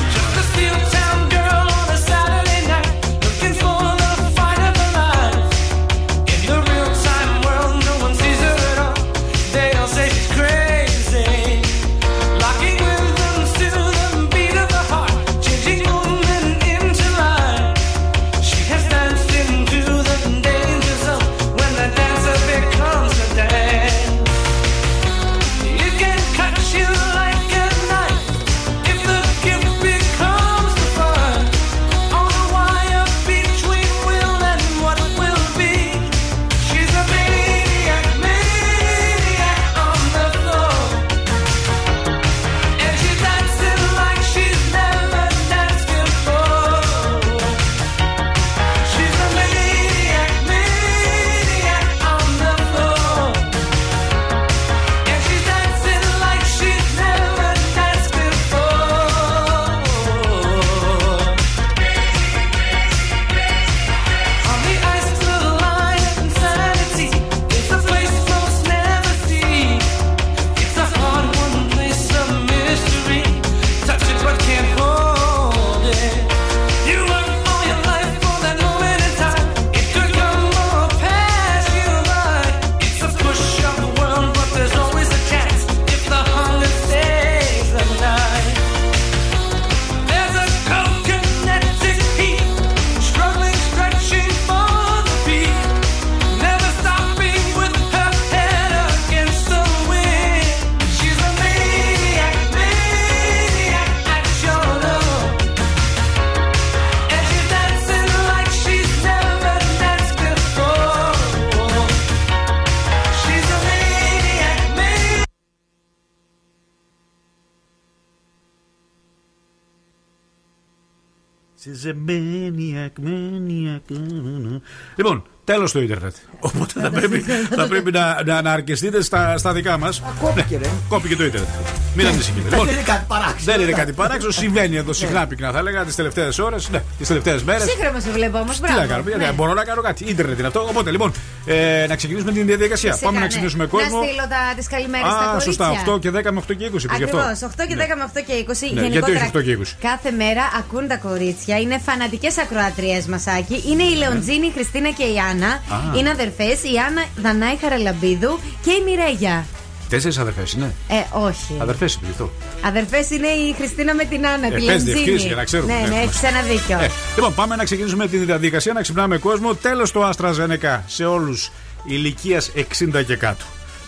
Λοιπόν, 125.66 125.72
τέλος 125.72 125.72
το 125.72 125.80
ίντερνετ. 125.82 126.16
Οπότε 126.40 126.82
θα 126.82 126.90
πρέπει, 126.90 127.20
θα 127.56 127.68
πρέπει 127.68 127.92
να, 127.92 128.24
να, 128.26 128.42
να 128.42 128.52
αρκεστείτε 128.52 129.02
στα, 129.02 129.38
στα 129.38 129.54
δικά 129.54 129.78
μας. 129.78 130.02
Κόπηκε, 130.22 130.58
ρε. 130.58 130.70
Κόπηκε 130.90 131.16
το 131.16 131.24
ίντερνετ. 131.26 131.50
Μην 131.96 132.08
ανησυχείτε. 132.08 132.50
Λοιπόν, 132.50 132.66
Δεν 132.66 132.76
είναι 132.76 132.84
κάτι 132.84 133.06
παράξενο. 133.08 133.52
δεν 133.58 133.62
είναι 133.62 133.72
κάτι 133.72 133.94
παράξενο. 133.94 134.32
Συμβαίνει 134.32 134.76
εδώ 134.76 134.94
συχνά 134.94 135.28
πυκνά, 135.28 135.52
θα 135.52 135.58
έλεγα, 135.58 135.84
τις 135.84 135.96
τελευταίες 135.96 136.40
ώρες. 136.40 136.70
Ναι, 136.70 136.84
τις 136.98 137.08
τελευταίες 137.08 137.44
μέρες. 137.44 137.70
Σύγχρονο 137.70 138.00
σε 138.00 138.10
βλέπω 138.10 138.38
όμως. 138.38 138.60
Τι 138.60 138.72
να 138.72 138.86
κάνουμε, 138.86 139.12
γιατί 139.18 139.34
μπορώ 139.34 139.54
να 139.54 139.64
κάνω 139.64 139.82
κάτι. 139.82 140.06
Ιντερνετ 140.10 140.38
είναι 140.38 140.48
αυτό. 140.48 140.60
Οπότε 140.70 140.92
λοιπόν, 140.92 141.12
ε, 141.46 141.86
να 141.88 141.96
ξεκινήσουμε 141.96 142.32
την 142.32 142.46
διαδικασία. 142.46 142.98
Πάμε 143.02 143.20
να 143.20 143.28
ξεκινήσουμε 143.28 143.66
κόσμο. 143.66 144.00
Να 144.00 144.06
στείλω 144.06 144.26
τα 144.30 144.42
τι 144.58 144.68
καλημέρε 144.68 145.04
στα 145.04 145.18
Α, 145.20 145.26
κορίτσια. 145.26 145.42
σωστά. 145.42 145.94
8 145.96 146.00
και 146.00 146.10
10 146.10 146.32
με 146.32 146.42
8 146.48 146.56
και 146.58 146.66
20. 146.66 146.84
είπες 146.84 146.98
γι' 146.98 147.04
αυτό. 147.04 147.18
Ακριβώς. 147.18 147.42
8 147.42 147.68
και 147.68 147.76
10 147.76 147.96
με 147.98 148.04
8 148.14 148.22
και 148.28 148.34
20. 148.34 148.74
Ναι, 148.74 148.82
Γενικότερα, 148.82 149.18
γιατί 149.20 149.38
όχι 149.38 149.38
8 149.38 149.42
και 149.44 149.52
20? 149.52 149.78
Κάθε 149.82 150.12
μέρα 150.12 150.44
ακούν 150.60 150.88
τα 150.88 150.98
κορίτσια. 150.98 151.60
Είναι 151.60 151.78
φανατικές 151.86 152.38
ακροατριές 152.38 153.06
μασάκι. 153.06 153.64
Είναι 153.70 153.84
η 153.84 153.96
Λεοντζίνη, 153.96 154.46
η 154.48 154.52
Χριστίνα 154.56 154.90
και 154.92 155.04
η 155.04 155.18
Άννα. 155.32 155.48
Α. 155.48 155.98
Είναι 155.98 156.10
αδερφές. 156.10 156.64
Η 156.64 156.74
Άννα 156.88 157.04
Δανάη 157.16 157.56
Χαραλαμπίδου 157.62 158.40
και 158.64 158.72
η 158.72 158.82
Μιρέγια. 158.86 159.46
Τέσσερις 159.90 160.18
αδερφές 160.18 160.54
είναι; 160.54 160.74
Ε, 160.90 160.94
όχι. 161.12 161.54
Αδερφές 161.60 161.94
είναι 161.94 162.06
γι' 162.06 162.12
αυτό. 162.12 162.32
Αδερφές 162.68 163.10
είναι 163.10 163.28
η 163.28 163.54
Χριστίνα 163.58 163.94
με 163.96 164.04
την 164.06 164.28
Άννα, 164.28 164.48
Ε, 164.48 164.50
τη 164.50 164.66
πες 164.66 164.84
διευκρίνηση 164.84 165.06
Λεοντζίνη. 165.08 165.28
για 165.28 165.36
να 165.36 165.44
ξέρουμε. 165.44 165.74
Ναι, 165.74 165.80
Ναι, 165.80 165.88
ναι, 165.88 166.06
μας- 166.06 166.16
έχει 166.16 166.26
ένα 166.26 166.42
δίκιο. 166.42 166.80
Ε, 166.80 166.90
λοιπόν, 167.16 167.34
πάμε 167.36 167.56
να 167.56 167.64
ξεκινήσουμε 167.64 168.08
τη 168.08 168.18
διαδικασία 168.18 168.74
να 168.74 168.82
ξυπνάμε 168.82 169.18
κόσμο. 169.18 169.56
Τέλος 169.56 169.92
το 169.92 170.10
AstraZeneca 170.10 170.80
σε 170.88 171.06
όλους 171.06 171.52
ηλικίας 171.88 172.52
60 172.56 173.04
και 173.04 173.16
κάτω. 173.16 173.46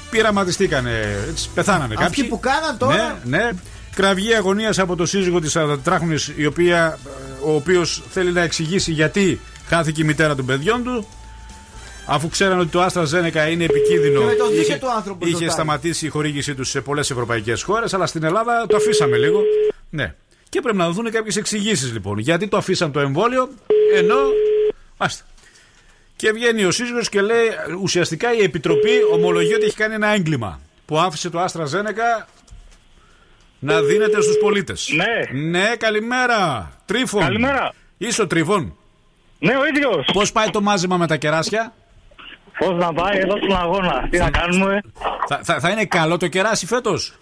Πειραματιστήκανε, 0.10 0.92
έτσι, 1.30 1.50
πεθάνανε 1.54 1.94
Αυτοί 1.98 2.04
κάποιοι. 2.16 2.24
που 2.24 2.40
κάναν 2.40 2.78
τώρα. 2.78 3.20
Ναι, 3.24 3.38
ναι. 3.38 3.50
Κραυγή 3.96 4.34
αγωνίας 4.34 4.80
από 4.80 4.96
το 4.96 5.06
σύζυγο 5.06 5.40
της 5.40 5.52
44χρονη, 5.58 6.34
η 6.36 6.46
οποία, 6.46 6.98
ε, 7.06 7.10
ο 7.52 7.56
οποίος 7.56 8.04
θέλει 8.12 8.32
να 8.32 8.42
εξηγήσει 8.42 8.92
γιατί 8.92 9.40
χάθηκε 9.68 10.02
η 10.02 10.06
μητέρα 10.06 10.36
των 10.36 10.46
παιδιών 10.46 10.84
του. 10.84 11.08
Αφού 12.10 12.30
ξέραν 12.30 12.60
ότι 12.60 12.70
το 12.70 12.86
AstraZeneca 12.86 13.52
είναι 13.52 13.64
επικίνδυνο, 13.64 14.20
Και 14.20 14.26
με 14.26 14.34
το 14.34 14.48
δίκαιο 14.48 14.62
είχε, 14.62 14.76
του 14.76 14.92
άνθρωπο 14.92 15.26
είχε 15.26 15.34
ρωτάει. 15.34 15.50
σταματήσει 15.50 16.06
η 16.06 16.10
χορήγησή 16.10 16.56
τους 16.56 16.70
σε 16.70 16.82
πολλές 16.82 17.12
ευρωπαϊκές 17.12 17.64
χώρες, 17.64 17.94
αλλά 17.94 18.06
στην 18.06 18.24
Ελλάδα 18.24 18.66
το 18.68 18.76
αφήσαμε 18.76 19.18
λίγο. 19.18 19.42
Ναι. 19.90 20.14
Και 20.50 20.62
πρέπει 20.62 20.78
να 20.78 20.86
δοθούν 20.86 21.12
κάποιες 21.12 21.36
εξηγήσεις 21.36 21.92
λοιπόν. 21.92 22.18
Γιατί 22.18 22.48
το 22.48 22.58
αφήσαν 22.58 22.92
το 22.92 23.00
εμβόλιο, 23.00 23.50
ενώ. 23.96 24.16
Μάλιστα. 24.98 25.24
Και 26.16 26.32
βγαίνει 26.32 26.64
ο 26.66 26.72
σύζυγος 26.72 27.10
και 27.10 27.22
λέει 27.22 27.48
ουσιαστικά 27.82 28.34
η 28.34 28.44
Επιτροπή 28.44 28.90
ομολογεί 29.14 29.54
ότι 29.54 29.66
έχει 29.66 29.76
κάνει 29.76 29.94
ένα 29.94 30.08
έγκλημα. 30.08 30.60
Που 30.86 31.00
άφησε 31.00 31.30
το 31.30 31.44
AstraZeneca 31.44 32.26
να 33.60 33.82
δίνεται 33.82 34.22
στους 34.22 34.38
πολίτες. 34.38 34.90
Ναι. 34.96 35.40
Ναι, 35.60 35.76
καλημέρα. 35.78 36.72
Τρίφων. 36.86 37.22
Καλημέρα. 37.22 37.74
Είσαι 37.98 38.22
ο 38.22 38.28
Τρίφων. 38.28 38.78
Ναι, 39.40 39.54
ο 39.58 39.66
ίδιος. 39.68 40.10
Πώς 40.14 40.32
πάει 40.32 40.50
το 40.50 40.62
μάζεμα 40.62 40.98
με 40.98 41.08
τα 41.08 41.16
κεράσια; 41.16 41.74
Πώς 42.58 42.76
να 42.76 42.94
πάει 42.94 43.18
εδώ 43.18 43.38
στον 43.38 43.58
αγώνα, 43.58 44.08
τι 44.10 44.18
να 44.18 44.30
κάνουμε; 44.30 44.82
Θα, 45.28 45.40
θα, 45.44 45.60
θα 45.60 45.70
είναι 45.70 45.86
καλό 45.86 46.18
το 46.18 46.28
κεράσι 46.28 46.66
φέτος; 46.66 47.14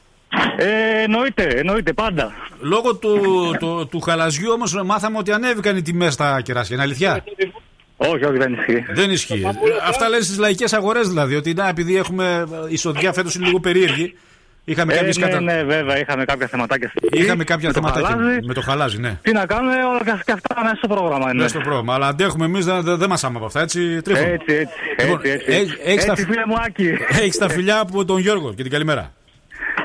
Ε, 0.57 1.01
εννοείται, 1.03 1.43
εννοείται 1.43 1.93
πάντα. 1.93 2.31
Λόγω 2.59 2.95
του, 2.95 3.19
του, 3.59 3.87
του 3.91 4.01
χαλαζιού 4.01 4.51
όμως 4.51 4.81
μάθαμε 4.83 5.17
ότι 5.17 5.31
ανέβηκαν 5.31 5.77
οι 5.77 5.81
τιμές 5.81 6.13
στα 6.13 6.41
κεράσια. 6.41 6.75
Είναι 6.75 6.83
αλήθεια; 6.83 7.23
Όχι, 7.97 8.25
όχι, 8.25 8.37
δεν 8.37 8.53
ισχύει. 8.53 8.85
Δεν 8.93 9.11
ισχύει. 9.11 9.41
Ε, 9.45 9.87
Αυτά 9.87 10.09
λένε 10.09 10.23
στις 10.23 10.37
λαϊκές 10.37 10.73
αγορές 10.73 11.07
δηλαδή. 11.07 11.35
Ότι 11.35 11.53
να, 11.53 11.67
επειδή 11.67 11.97
έχουμε 11.97 12.45
η 12.69 12.73
εισοδιά 12.73 13.13
φέτος 13.13 13.35
είναι 13.35 13.45
λίγο 13.45 13.59
περίεργη. 13.59 14.17
Είχαμε 14.67 14.93
Ε, 14.93 14.95
κάποιες 14.95 15.17
ναι, 15.17 15.25
κατα... 15.25 15.41
ναι, 15.41 15.63
βέβαια, 15.63 15.99
είχαμε 15.99 16.25
κάποια 16.25 16.47
θεματάκια. 16.47 16.89
στην 16.89 17.01
αρχή. 17.11 17.23
Είχαμε 17.25 17.43
κάποια 17.43 17.67
Με 17.67 17.73
το 17.73 17.79
θεματάκια 17.79 18.09
χαλάζι. 18.09 18.39
με 18.43 18.53
το 18.53 18.61
χαλάζι, 18.61 18.97
ναι. 18.99 19.17
Τι 19.21 19.31
να 19.31 19.45
κάνουμε, 19.45 19.73
όλα 19.83 19.99
και- 20.03 20.21
και 20.25 20.31
αυτά 20.31 20.55
μέσα 20.63 20.75
στο 20.75 20.87
πρόγραμμα 20.87 21.23
είναι. 21.29 21.33
Μέσα 21.33 21.47
στο 21.49 21.59
πρόγραμμα. 21.59 21.93
Αλλά 21.93 22.07
αντέχουμε 22.07 22.45
εμείς, 22.45 22.65
δεν 22.65 22.97
δεν 22.97 23.09
μασάμε 23.09 23.37
από 23.37 23.45
αυτά, 23.45 23.61
έτσι. 23.61 24.01
Τρίφων. 24.01 24.23
Έτσι, 24.29 24.53
έτσι. 24.53 24.73
Λοιπόν, 24.99 25.19
έτσι, 25.23 25.29
έτσι. 25.31 25.51
έχ- 25.61 25.79
έχεις 25.83 25.93
έτσι 25.93 26.07
τα- 26.07 26.15
φίλε 26.15 26.45
μου, 26.45 26.55
Άκη. 26.65 26.89
Έχεις 27.21 27.37
τα 27.37 27.49
φιλιά 27.49 27.79
από 27.79 28.05
τον 28.05 28.19
Γιώργο 28.19 28.53
και 28.53 28.61
την 28.63 28.71
καλημέρα. 28.71 29.11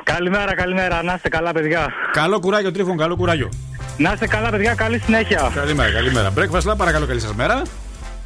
Καλημέρα, 0.04 0.54
καλημέρα. 0.54 1.02
Να 1.02 1.14
είστε 1.14 1.28
καλά, 1.28 1.52
παιδιά. 1.52 1.88
Καλό 2.12 2.40
κουράγιο, 2.40 2.72
Τρύφων, 2.72 2.96
καλό 2.96 3.16
κουράγιο. 3.16 3.48
Να 3.96 4.12
είστε 4.12 4.26
καλά, 4.26 4.50
παιδιά. 4.50 4.74
Καλή 4.74 4.98
συνέχεια. 4.98 5.50
Καλημέρα, 5.54 5.90
καλημέρα. 5.92 6.32
Breakfast 6.36 6.70
Club, 6.72 6.76
παρακαλώ, 6.76 7.06
καλή 7.06 7.20
σας 7.20 7.34
μέρα. 7.34 7.62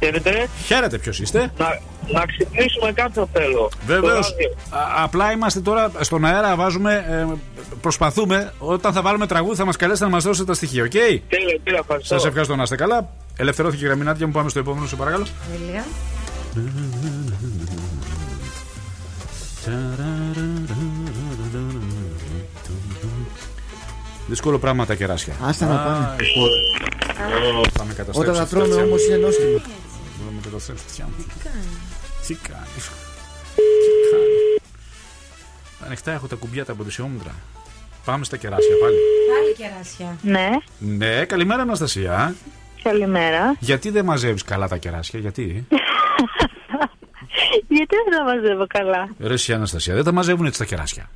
Χαίρετε. 0.03 0.47
Χαίρετε, 0.65 0.97
ποιος 0.97 1.19
είστε. 1.19 1.51
Να, 1.57 1.79
να 2.13 2.25
ξυπνήσουμε 2.25 2.91
κάποιον 2.91 3.27
θέλω. 3.33 3.69
Βεβαίως. 3.85 4.25
Στο 4.25 4.35
ράδιο. 4.35 4.55
Απλά 5.03 5.31
είμαστε 5.31 5.59
τώρα 5.59 5.91
στον 5.99 6.25
αέρα, 6.25 6.55
βάζουμε. 6.55 7.05
ε, 7.09 7.33
προσπαθούμε. 7.81 8.53
Όταν 8.57 8.93
θα 8.93 9.01
βάλουμε 9.01 9.27
τραγούδι, 9.27 9.55
θα 9.55 9.65
μας 9.65 9.75
καλέσετε 9.75 10.05
να 10.05 10.11
μας 10.11 10.23
δώσετε 10.23 10.45
τα 10.45 10.53
στοιχεία, 10.53 10.83
οκ; 10.83 10.89
Τέλεια, 10.91 11.23
τέλεια, 11.63 11.79
ευχαριστώ. 11.79 12.15
Σας 12.15 12.25
ευχαριστώ 12.25 12.55
να 12.55 12.63
είστε 12.63 12.75
καλά. 12.75 13.09
Ελευθερώθηκε 13.37 13.83
η 13.83 13.87
γραμμινάτια 13.87 14.25
μου, 14.25 14.31
πάμε 14.31 14.49
στο 14.49 14.59
επόμενο, 14.59 14.85
σε 14.87 14.95
παρακαλώ. 14.95 15.25
Τέλεια. 15.57 15.83
Δύσκολο 24.27 24.59
πράγμα 24.59 24.85
τα 24.85 24.95
κεράσια. 24.95 25.33
Άστα 25.43 25.65
να 25.65 25.73
Α, 25.81 25.83
πάνε. 25.85 26.15
λοιπόν. 26.19 26.49
Ω, 27.59 27.63
Θα 27.73 27.83
με 27.83 27.93
καταστρέψεις. 27.93 28.17
Όταν 28.21 28.33
τα 28.35 28.41
αυτή 28.41 28.55
τρώμε 28.55 28.67
η 28.67 28.71
αυτιά 28.71 28.83
μου. 28.83 28.87
όμως 28.89 29.05
είναι 29.07 29.17
νόστιμο. 29.17 29.57
Θα 29.59 30.31
με 30.35 30.39
καταστρέψεις 30.43 30.85
η 30.85 30.89
αυτιά 30.89 31.05
μου. 31.05 31.25
Τι 32.27 32.33
κάνεις. 32.35 32.89
Τι 33.55 33.91
κάνεις. 34.11 34.61
Ανοιχτά 35.85 36.11
έχω 36.11 36.27
τα 36.27 36.35
κουμπιά 36.35 36.65
τα 36.65 36.71
αποτεσιόμετρα. 36.71 37.31
Πάμε 38.05 38.23
στα 38.25 38.37
κεράσια 38.37 38.75
πάλι. 38.81 38.95
Πάλι 39.33 39.53
κεράσια. 39.69 40.17
Ναι, 40.21 40.49
Ναι, 40.77 41.25
καλημέρα 41.25 41.61
Αναστασία. 41.61 42.35
καλημέρα. 42.83 43.55
Γιατί 43.59 43.89
δεν 43.89 44.05
μαζεύεις 44.05 44.43
καλά 44.43 44.67
τα 44.67 44.77
κεράσια, 44.77 45.19
γιατί; 45.19 45.43
Γιατί 47.67 47.95
δεν 47.95 48.17
τα 48.17 48.23
μαζεύω 48.23 48.67
καλά; 48.67 49.09
Ρε 49.19 49.33
εσύ 49.33 49.53
Αναστασία, 49.53 49.93
δεν 49.93 50.03
τα 50.03 50.11
μαζεύουν 50.11 50.45
έτσι 50.45 50.59
τα 50.59 50.65
κεράσια. 50.65 51.09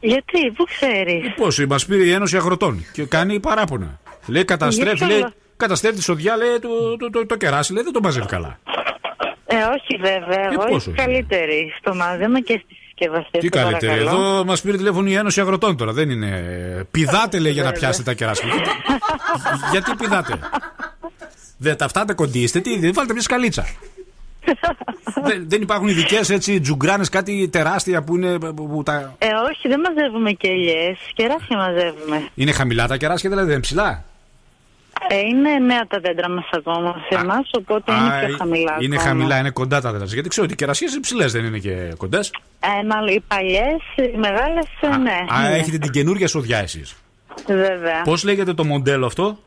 Γιατί, 0.00 0.50
πού 0.56 0.64
ξέρεις; 0.64 1.34
Πώς, 1.36 1.66
μας 1.68 1.86
πήρε 1.86 2.04
η 2.04 2.10
Ένωση 2.12 2.36
Αγροτών 2.36 2.84
και 2.92 3.04
κάνει 3.04 3.40
παράπονα. 3.40 3.98
Λέει 4.26 4.44
καταστρέφει, 4.44 4.96
Γιατί 4.96 5.12
λέει, 5.12 5.20
καλά; 5.20 5.32
καταστρέφει 5.56 5.96
τη 5.96 6.02
σοδιά, 6.02 6.36
λέει 6.36 6.58
το, 6.60 6.96
το, 6.96 7.10
το, 7.10 7.26
το 7.26 7.36
κεράσι, 7.36 7.72
λέει 7.72 7.82
δεν 7.82 7.92
το 7.92 8.00
μαζεύει 8.00 8.26
καλά. 8.26 8.58
Ε, 9.54 9.62
όχι 9.76 9.96
βέβαια. 10.00 10.44
Εγώ 10.52 10.64
πώς 10.64 10.84
είμαι 10.86 10.94
όχι; 10.96 11.06
καλύτερη 11.06 11.72
στο 11.78 11.94
μάζεμα 11.94 12.40
και 12.40 12.60
στη 12.64 12.74
συσκευασία. 12.84 13.40
Τι 13.40 13.48
καλύτερη, 13.48 14.00
εδώ 14.00 14.44
μας 14.44 14.60
πήρε 14.60 14.76
τηλέφωνο 14.76 15.08
η 15.08 15.14
Ένωση 15.14 15.40
Αγροτών 15.40 15.76
τώρα, 15.76 15.92
δεν 15.92 16.10
είναι. 16.10 16.30
Πηδάτε 16.90 17.38
λέει 17.38 17.52
για 17.52 17.62
να 17.62 17.68
Βέβαια. 17.68 17.80
πιάσετε 17.80 18.10
τα 18.10 18.16
κεράσια. 18.16 18.48
Γιατί, 18.48 18.70
γιατί 19.70 19.94
πηδάτε; 19.96 20.38
Δεν 21.58 21.76
τα 21.76 21.88
φτάτε 21.88 22.14
κοντίστε, 22.14 22.60
τι, 22.60 22.78
δεν 22.78 22.92
βάλτε 22.92 23.12
μια 23.12 23.22
σκαλίτσα. 23.22 23.66
δεν, 25.24 25.44
δεν 25.48 25.62
υπάρχουν 25.62 25.88
ειδικές 25.88 26.30
έτσι 26.30 26.60
τζουγκράνες, 26.60 27.08
κάτι 27.08 27.48
τεράστια 27.48 28.02
που 28.02 28.16
είναι. 28.16 28.38
Που, 28.38 28.68
που 28.68 28.82
τα... 28.82 29.14
Ε, 29.18 29.26
όχι, 29.50 29.68
δεν 29.68 29.80
μαζεύουμε 29.80 30.30
και 30.32 30.48
ελιέ. 30.48 30.96
Κεράσια 31.14 31.56
μαζεύουμε. 31.56 32.28
Είναι 32.34 32.52
χαμηλά 32.52 32.86
τα 32.86 32.96
κεράσια, 32.96 33.28
δηλαδή 33.30 33.46
δεν 33.48 33.56
είναι 33.56 33.66
ψηλά; 33.66 34.04
Ε, 35.08 35.18
είναι 35.18 35.58
νέα 35.58 35.86
τα 35.86 35.98
δέντρα 36.00 36.28
μας 36.30 36.48
ακόμα 36.52 36.96
σε 37.08 37.20
εμάς, 37.20 37.50
οπότε 37.58 37.92
είναι 37.92 38.16
Α, 38.16 38.24
πιο 38.26 38.36
χαμηλά. 38.36 38.76
είναι 38.80 38.94
ακόμα. 38.94 39.08
χαμηλά, 39.10 39.38
είναι 39.38 39.50
κοντά 39.50 39.80
τα 39.80 39.90
δέντρα. 39.92 40.06
Γιατί 40.06 40.28
ξέρω 40.28 40.44
ότι 40.44 40.54
οι 40.54 40.56
κερασίες 40.56 40.92
είναι 40.92 41.00
ψηλές, 41.00 41.32
δεν 41.32 41.44
είναι 41.44 41.58
και 41.58 41.92
κοντές. 41.96 42.30
Ε, 42.60 42.86
μάλλον 42.86 43.14
οι 43.14 43.20
παλιές, 43.28 43.80
οι 43.96 44.16
μεγάλες, 44.16 44.66
ναι. 45.02 45.18
Α, 45.34 45.48
ναι. 45.48 45.56
έχετε 45.56 45.78
την 45.78 45.90
καινούργια 45.90 46.28
σοδιά 46.28 46.58
εσείς. 46.58 46.94
Βέβαια. 47.46 48.02
Πώς 48.02 48.24
λέγεται 48.24 48.54
το 48.54 48.64
μοντέλο 48.64 49.06
αυτό, 49.06 49.38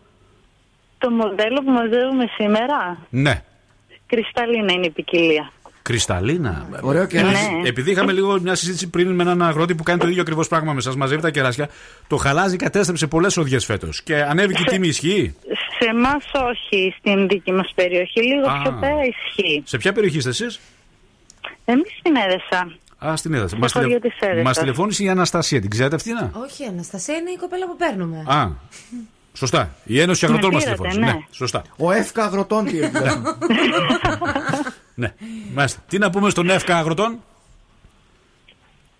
Το 0.97 1.09
μοντέλο 1.09 1.61
που 1.63 1.71
μαζεύουμε 1.71 2.25
σήμερα, 2.37 2.97
Ναι. 3.09 3.43
κρυσταλλίνα 4.07 4.73
είναι 4.73 4.85
η 4.85 4.89
ποικιλία. 4.89 5.51
Κρυσταλλίνα. 5.87 6.67
Ωραίο 6.81 7.05
κεράσι. 7.05 7.51
Ναι. 7.61 7.67
Επειδή 7.67 7.91
είχαμε 7.91 8.11
λίγο 8.11 8.41
μια 8.41 8.55
συζήτηση 8.55 8.89
πριν 8.89 9.11
με 9.11 9.23
έναν 9.23 9.41
αγρότη 9.41 9.75
που 9.75 9.83
κάνει 9.83 9.99
το 9.99 10.07
ίδιο 10.07 10.21
ακριβώς 10.21 10.47
πράγμα 10.47 10.73
με 10.73 10.81
σας, 10.81 10.95
μαζεύει 10.95 11.21
τα 11.21 11.29
κεράσια, 11.29 11.69
το 12.07 12.17
χαλάζι 12.17 12.55
κατέστρεψε 12.55 13.07
πολλές 13.07 13.37
οδιές 13.37 13.65
φέτος. 13.65 14.01
Και 14.03 14.15
ανέβηκε 14.21 14.61
η 14.61 14.65
τιμή, 14.65 14.87
ισχύει; 14.87 15.35
Σε 15.79 15.89
εμάς 15.89 16.23
όχι, 16.49 16.95
στην 16.99 17.27
δική 17.27 17.51
μας 17.51 17.71
περιοχή. 17.75 18.21
Λίγο 18.21 18.49
Α. 18.49 18.61
πιο 18.61 18.71
πέρα 18.79 18.99
ισχύει. 19.03 19.61
Σε 19.65 19.77
ποια 19.77 19.93
περιοχή 19.93 20.17
είστε 20.17 20.29
εσείς, 20.29 20.59
Εμείς 21.65 21.91
στην 21.99 22.15
Έδεσα. 22.15 22.77
Α, 23.11 23.15
στην 23.15 23.33
Έδρα. 23.33 23.47
Στο 23.67 23.79
χωριό 23.79 23.99
της 23.99 24.15
Έδεσας. 24.19 24.43
Μας 24.43 24.57
τηλεφώνησε 24.57 25.03
η 25.03 25.09
Αναστασία, 25.09 25.61
την 25.61 25.69
ξέρετε 25.69 25.95
αυτή, 25.95 26.13
να. 26.13 26.31
Όχι, 26.33 26.63
Αναστασία 26.65 27.15
είναι 27.15 27.29
η 27.29 27.37
κοπέλα 27.37 27.65
που 27.65 27.75
παίρνουμε. 27.77 28.23
Α, 28.27 28.47
σωστά. 29.33 29.75
Η 29.83 29.99
Ένωση 29.99 30.25
Αγροτών 30.25 30.53
μας 30.53 30.63
πήρατε, 30.63 30.81
τηλεφώνησε. 30.81 31.11
ναι. 31.11 31.17
Ναι, 31.19 31.25
σωστά. 31.31 31.61
Ο 31.77 31.91
Εύκα 31.91 32.23
αγροτών 32.23 32.65
τι 32.65 32.75
ήρθε. 32.81 33.01
Ναι. 34.99 35.13
Μάλιστα. 35.53 35.83
Τι 35.87 35.97
να 35.97 36.09
πούμε 36.09 36.29
στον 36.29 36.49
ΕΦΚΑ 36.49 36.77
Αγροτών; 36.77 37.19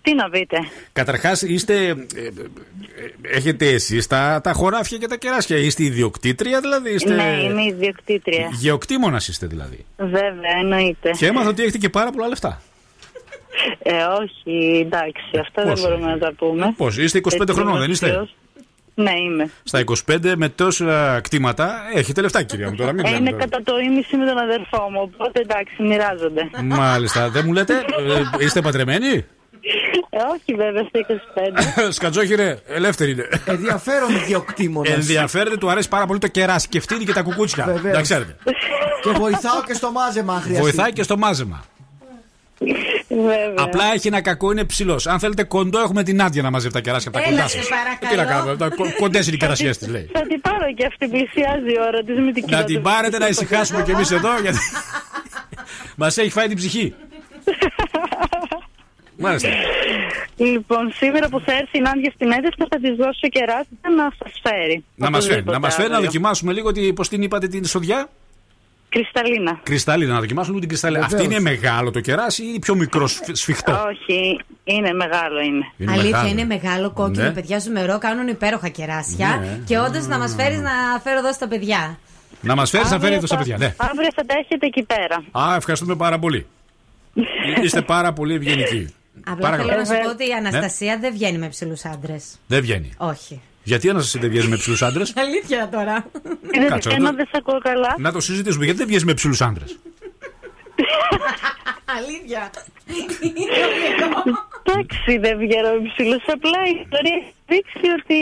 Τι 0.02 0.14
να 0.14 0.30
πείτε. 0.30 0.56
Καταρχάς, 0.92 1.42
είστε. 1.42 1.74
ε, 1.74 1.88
ε, 1.88 1.92
ε, 1.92 3.36
έχετε 3.36 3.66
εσείς 3.68 4.06
τα, 4.06 4.40
τα 4.42 4.52
χωράφια 4.52 4.98
και 4.98 5.06
τα 5.06 5.16
κεράσια. 5.16 5.56
Είστε 5.56 5.82
ιδιοκτήτρια, 5.82 6.60
δηλαδή. 6.60 6.94
Είστε... 6.94 7.14
Ναι, 7.14 7.40
είμαι 7.42 7.64
ιδιοκτήτρια. 7.64 8.48
Γεωκτήμονας 8.52 9.28
είστε, 9.28 9.46
δηλαδή. 9.46 9.84
Βέβαια, 9.96 10.56
εννοείται. 10.60 11.10
Και 11.10 11.26
έμαθα 11.26 11.48
ότι 11.48 11.62
έχετε 11.62 11.78
και 11.78 11.88
πάρα 11.88 12.10
πολλά 12.10 12.28
λεφτά. 12.28 12.62
Ε, 13.82 13.92
όχι, 14.02 14.78
εντάξει, 14.86 15.38
αυτά 15.40 15.62
Πώς; 15.62 15.80
δεν 15.80 15.88
μπορούμε 15.90 16.10
όχι. 16.12 16.20
να 16.20 16.26
τα 16.26 16.32
πούμε. 16.38 16.74
Πώς, 16.76 16.98
είστε 16.98 17.18
25 17.18 17.40
Έτσι, 17.40 17.54
χρονών, 17.54 17.78
δεν 17.78 17.90
είστε; 17.90 18.28
Δημοσίως. 18.98 19.14
Ναι, 19.14 19.20
είμαι. 19.32 19.50
Στα 19.62 19.78
25 20.12 20.32
με 20.36 20.48
τόσα 20.48 21.20
κτήματα 21.22 21.74
έχετε 21.94 22.20
λεφτά, 22.20 22.42
κυρία 22.42 22.70
μου 22.70 22.76
τώρα. 22.76 22.92
Μην 22.92 23.04
Ε, 23.04 23.08
λέμε 23.08 23.18
είναι 23.20 23.30
τώρα. 23.30 23.44
κατά 23.44 23.62
το 23.62 23.78
ίμιση 23.78 24.16
με 24.16 24.26
τον 24.26 24.38
αδερφό 24.38 24.88
μου, 24.90 25.00
οπότε 25.14 25.40
εντάξει, 25.40 25.82
μοιράζονται. 25.82 26.50
Μάλιστα. 26.62 27.28
Δεν 27.28 27.42
μου 27.46 27.52
λέτε, 27.52 27.74
ε, 27.74 28.44
είστε 28.44 28.60
παντρεμένοι; 28.60 29.24
Ε, 30.10 30.18
όχι 30.34 30.54
βέβαια 30.54 30.82
στα 30.88 30.98
25. 30.98 31.90
Σκατζόχυρε, 31.98 32.58
ελεύθερη 32.66 33.10
είναι. 33.10 33.28
Ενδιαφέρον 33.44 34.08
διοκτήμονα. 34.26 34.92
Ενδιαφέρεται, 34.92 35.56
του 35.56 35.70
αρέσει 35.70 35.88
πάρα 35.88 36.06
πολύ 36.06 36.18
το 36.18 36.26
κεράσι 36.28 36.68
και 36.68 36.80
φτύνει 36.80 37.04
και 37.04 37.12
τα 37.12 37.22
κουκούτσια. 37.22 37.64
Βεβαίως. 37.64 37.96
Να 37.96 38.02
ξέρετε. 38.02 38.36
Και 39.02 39.10
βοηθάω 39.10 39.62
και 39.66 39.74
στο 39.74 39.90
μάζεμα, 39.92 40.32
αν 40.34 40.40
χρειαστεί. 40.40 40.62
Βοηθάει 40.62 40.92
και 40.92 41.02
στο 41.02 41.16
μάζεμα. 41.16 41.64
Βέβαια. 43.08 43.54
Απλά 43.56 43.84
έχει 43.94 44.06
ένα 44.08 44.20
κακό, 44.20 44.50
είναι 44.52 44.64
ψηλός. 44.64 45.06
Αν 45.06 45.18
θέλετε 45.18 45.42
κοντό, 45.42 45.78
έχουμε 45.80 46.02
την 46.02 46.20
άδεια 46.22 46.42
να 46.42 46.50
μαζεύει 46.50 46.74
τα 46.74 46.80
κεράσια 46.80 47.10
από 47.14 47.18
τα 47.18 47.24
Έλα, 47.24 47.36
κοντά 47.36 47.48
σε 47.48 47.56
σας. 47.58 47.68
παρακαλώ. 47.68 48.10
Τι 48.10 48.16
να 48.16 48.24
κάνουμε, 48.24 48.56
τα 48.56 48.68
κοντές 48.98 49.26
είναι 49.26 49.36
οι 49.36 49.38
κερασιές 49.38 49.78
τη, 49.78 49.90
λέει. 49.90 50.08
Θα 50.12 50.20
την 50.20 50.40
πάρω 50.40 50.72
και 50.76 50.86
αυτή, 50.86 51.08
πλησιάζει 51.08 51.70
η 51.70 51.78
ώρα 51.88 52.02
της 52.02 52.18
με 52.18 52.32
την 52.32 52.44
Να 52.48 52.64
την 52.64 52.82
πάρετε 52.82 53.18
να 53.18 53.28
ησυχάσουμε 53.28 53.82
κι 53.82 53.90
εμείς 53.90 54.10
εδώ, 54.10 54.38
γιατί. 54.40 54.58
Μας 55.96 56.16
έχει 56.18 56.30
φάει 56.30 56.46
την 56.48 56.56
ψυχή. 56.56 56.94
Μάλιστα. 59.20 59.48
Λοιπόν, 60.36 60.92
σήμερα 60.94 61.28
που 61.28 61.40
θα 61.40 61.52
έρθει 61.52 61.78
η 61.78 61.80
Νάντια 61.80 62.10
στην 62.14 62.32
έντευξη 62.32 62.66
θα 62.70 62.78
της 62.80 62.96
δώσω 62.96 63.28
κεράσι 63.28 63.68
να 63.96 64.08
σας 64.18 64.32
φέρει. 64.42 64.84
Να 64.94 65.10
μας 65.10 65.24
φέρει, 65.26 65.40
Οπωσδήποτε 65.40 65.52
να 65.52 65.58
μας 65.58 65.74
φέρει 65.74 65.88
να 65.88 65.94
αύριο. 65.94 66.10
δοκιμάσουμε 66.10 66.52
λίγο 66.52 66.70
πώς 66.94 67.08
την 67.08 67.22
είπατε 67.22 67.46
την 67.48 67.64
σοδιά; 67.64 68.08
Κρυσταλλίνα. 68.88 69.60
Κρυσταλλίνα, 69.62 70.12
να 70.12 70.18
δοκιμάσουμε 70.20 70.48
λίγο 70.48 70.60
την 70.60 70.68
κρυσταλλίνα. 70.68 71.04
Αυτή 71.04 71.16
Βεβαίως. 71.16 71.32
είναι 71.40 71.50
μεγάλο 71.50 71.90
το 71.90 72.00
κεράσι 72.00 72.42
ή 72.44 72.58
πιο 72.58 72.74
μικρό 72.74 73.06
σφ- 73.06 73.36
σφιχτό; 73.36 73.72
Όχι, 73.88 74.40
είναι 74.64 74.92
μεγάλο 74.92 75.40
είναι. 75.40 75.72
Είναι 75.76 75.92
Αλήθεια, 75.92 76.10
μεγάλο. 76.10 76.28
είναι 76.28 76.44
μεγάλο 76.44 76.90
κόκκινο. 76.90 77.24
Ναι. 77.24 77.30
Παιδιά 77.32 77.60
στο 77.60 77.70
μερό 77.70 77.98
κάνουν 77.98 78.28
υπέροχα 78.28 78.68
κεράσια. 78.68 79.38
Ναι. 79.40 79.60
Και 79.66 79.78
όντως 79.78 80.06
να 80.06 80.18
μας 80.18 80.34
φέρεις 80.34 80.58
να 80.60 80.70
φέρω 81.02 81.18
εδώ 81.18 81.32
στα 81.32 81.48
παιδιά. 81.48 81.98
Να 82.40 82.54
μας 82.54 82.70
φέρεις 82.70 82.90
να 82.90 82.98
φέρει 83.00 83.14
Αύριο 83.14 83.16
εδώ 83.16 83.26
στα 83.26 83.36
θα- 83.36 83.42
παιδιά. 83.42 83.56
Ναι. 83.58 83.74
Αύριο 83.76 84.08
θα 84.14 84.24
τα 84.26 84.34
έχετε 84.38 84.66
εκεί 84.66 84.82
πέρα. 84.82 85.24
Α, 85.50 85.54
ευχαριστούμε 85.56 85.96
πάρα 85.96 86.18
πολύ. 86.18 86.46
Είστε 87.64 87.82
πάρα 87.82 88.12
πολύ 88.12 88.34
ευγενικοί. 88.34 88.94
Απλά 89.26 89.40
Παρακαλώ. 89.40 89.68
θέλω 89.68 89.78
να 89.80 89.84
σου 89.84 89.90
Βέβαια. 89.92 90.04
πω 90.06 90.10
ότι 90.10 90.28
η 90.28 90.32
Αναστασία 90.32 90.98
δεν 91.00 91.12
βγαίνει 91.12 91.38
με 91.38 91.48
ψηλούς 91.48 91.84
άντρες. 91.84 92.24
Δεν 92.46 92.60
βγαίνει. 92.60 92.90
Όχι. 92.96 93.40
Γιατί 93.62 93.88
ένα 93.88 94.00
δεν 94.12 94.30
βγαίνει 94.30 94.46
με 94.48 94.56
ψηλούς 94.56 94.82
άντρες; 94.82 95.12
Αλήθεια 95.24 95.68
τώρα. 95.72 96.06
Είναι 96.54 96.66
Κάτσε, 96.66 96.90
θέμα, 96.90 97.02
να- 97.10 97.12
δεν 97.16 97.26
σε 97.26 97.32
ακούω 97.36 97.58
καλά. 97.58 97.94
Να 97.98 98.12
το 98.12 98.20
συζητήσουμε. 98.20 98.64
Γιατί 98.64 98.78
δεν 98.78 98.88
βγαίνει 98.88 99.04
με 99.04 99.14
ψηλούς 99.14 99.40
άντρες; 99.40 99.78
Αλήθεια. 101.98 102.50
Εντάξει, 104.62 105.18
δεν 105.18 105.38
βγαίνω 105.38 105.68
υψηλού. 105.84 106.20
Απλά 106.26 106.58
η 106.66 106.80
ιστορία 106.82 107.14
έχει 107.20 107.32
δείξει 107.46 107.90
ότι. 108.00 108.18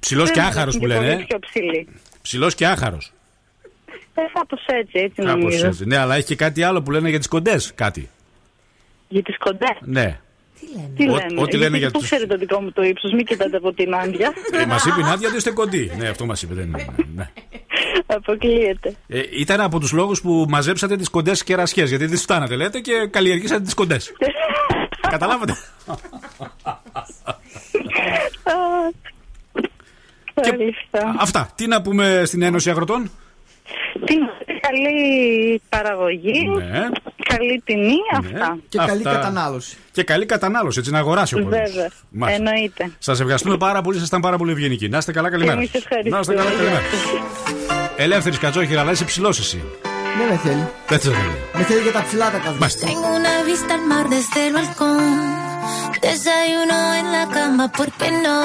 Ψηλός 0.00 0.30
και 0.30 0.40
δεν 0.40 0.48
άχαρος 0.48 0.74
είναι 0.74 0.82
που 0.82 0.88
λένε. 0.88 1.12
πολύ 1.12 1.24
πιο 1.24 1.38
ψηλή. 1.38 1.88
Ψηλός 2.22 2.54
και 2.54 2.66
άχαρος. 2.66 3.12
Ε, 4.14 4.20
κάπως 4.32 4.64
έτσι, 4.66 4.98
έτσι 4.98 5.22
Κάπως 5.22 5.32
νομίζω. 5.42 5.66
έτσι. 5.66 5.84
Ναι, 5.86 5.96
αλλά 5.96 6.14
έχει 6.14 6.24
και 6.26 6.36
κάτι 6.36 6.62
άλλο 6.62 6.82
που 6.82 6.90
λένε 6.90 7.08
για 7.08 7.18
τις 7.18 7.28
κοντές. 7.28 7.72
Κάτι. 7.74 8.08
Για 9.08 9.22
τις 9.22 9.36
κοντές. 9.38 9.76
Ναι. 9.80 10.20
Τι 10.60 10.66
λένε; 10.76 10.90
Τι 10.96 11.08
Ό- 11.10 11.14
λένε; 11.14 11.40
ό,τι 11.40 11.56
λένε 11.56 11.76
Γιατί 11.76 11.78
για 11.78 11.90
Πού 11.90 11.98
τους- 11.98 12.06
ξέρετε 12.06 12.26
το 12.34 12.38
δικό 12.38 12.60
μου 12.60 12.72
το 12.72 12.82
ύψος, 12.82 13.12
μην 13.12 13.24
κοιτάτε 13.26 13.56
από 13.56 13.72
την 13.72 13.94
Άντια. 13.94 14.32
Ε, 14.52 14.66
μας 14.66 14.84
είπε 14.84 15.00
η 15.00 15.02
Νάντια 15.04 15.28
ότι 15.28 15.36
είστε 15.36 15.50
κοντοί. 15.50 15.90
Ναι, 15.98 16.08
αυτό 16.08 16.26
μας 16.26 16.42
είπε. 16.42 16.54
Δεν 16.54 16.66
είναι. 16.66 16.86
Ναι. 17.14 17.30
Αποκλείεται. 18.06 18.96
Ε, 19.08 19.20
ήταν 19.32 19.60
από 19.60 19.78
τους 19.80 19.92
λόγους 19.92 20.20
που 20.20 20.46
μαζέψατε 20.48 20.96
τις 20.96 21.08
κοντές 21.08 21.44
κερασιές. 21.44 21.88
Γιατί 21.88 22.06
δεν 22.06 22.18
φτάνατε, 22.18 22.56
λέτε, 22.56 22.80
και 22.80 23.08
καλλιεργήσατε 23.10 23.62
τις 23.62 23.74
κοντές. 23.74 24.12
Καταλάβατε. 25.10 25.56
Και- 30.42 30.50
Μάλιστα. 30.58 31.14
Αυτά. 31.18 31.50
Τι 31.54 31.66
να 31.66 31.82
πούμε 31.82 32.22
στην 32.24 32.42
Ένωση 32.42 32.70
Αγροτών; 32.70 33.10
Τι 34.04 34.16
να 34.18 34.26
πω, 34.26 34.44
καλή 34.60 35.62
παραγωγή, 35.68 36.48
Ναι. 36.56 36.88
καλή 37.28 37.62
τιμή, 37.64 37.96
αυτά. 38.16 38.58
Και 38.68 38.78
καλή 38.78 38.90
Αυτά. 39.06 39.10
κατανάλωση. 39.12 39.76
Και 39.92 40.02
καλή 40.02 40.26
κατανάλωση, 40.26 40.78
έτσι 40.78 40.90
να 40.90 40.98
αγοράσει 40.98 41.34
ο 41.34 41.38
κόσμος. 41.42 41.58
Βέβαια, 41.60 42.34
εννοείται. 42.34 42.90
Σας 42.98 43.20
ευχαριστούμε 43.20 43.56
πάρα 43.56 43.80
πολύ, 43.82 43.96
ήσασταν 43.96 44.20
πάρα 44.20 44.36
πολύ 44.36 44.50
ευγενικοί. 44.52 44.88
Να 44.88 44.98
είστε 44.98 45.12
καλά, 45.12 45.30
καλημέρα. 45.30 45.56
Εμείς 45.56 45.74
ευχαριστούμε. 45.74 46.14
Να 46.14 46.20
είστε 46.20 46.34
καλά, 46.34 46.50
καλημέρα. 46.50 46.80
Ελεύθερης 47.96 48.38
Κατσόχυρα, 48.38 48.80
αλλά 48.80 48.90
είσαι 48.90 49.04
ψηλός 49.04 49.38
εσύ. 49.38 49.62
Δεν 50.18 50.26
με 50.28 50.36
θέλει. 50.36 50.68
Δεν 50.88 51.00
σε 51.00 51.10
θέλει. 51.10 51.36
Με 51.54 51.62
θέλει 51.62 51.80
για 51.80 51.92
τα 51.92 52.02
ψηλά 52.06 52.24
τα 52.30 52.38
καδιά. 52.38 52.56
Μάλιστα. 52.60 52.86
Tengo 52.86 53.08
una 53.20 53.34
vista 53.50 53.72
al 53.78 53.84
mar 53.92 54.04
desde 54.14 54.40
el 54.46 54.52
balcón. 54.58 55.02
Desayuno 56.06 56.78
en 57.00 57.06
la 57.16 57.24
cama, 57.36 57.64
¿por 57.78 57.88
qué 57.98 58.08
no? 58.24 58.38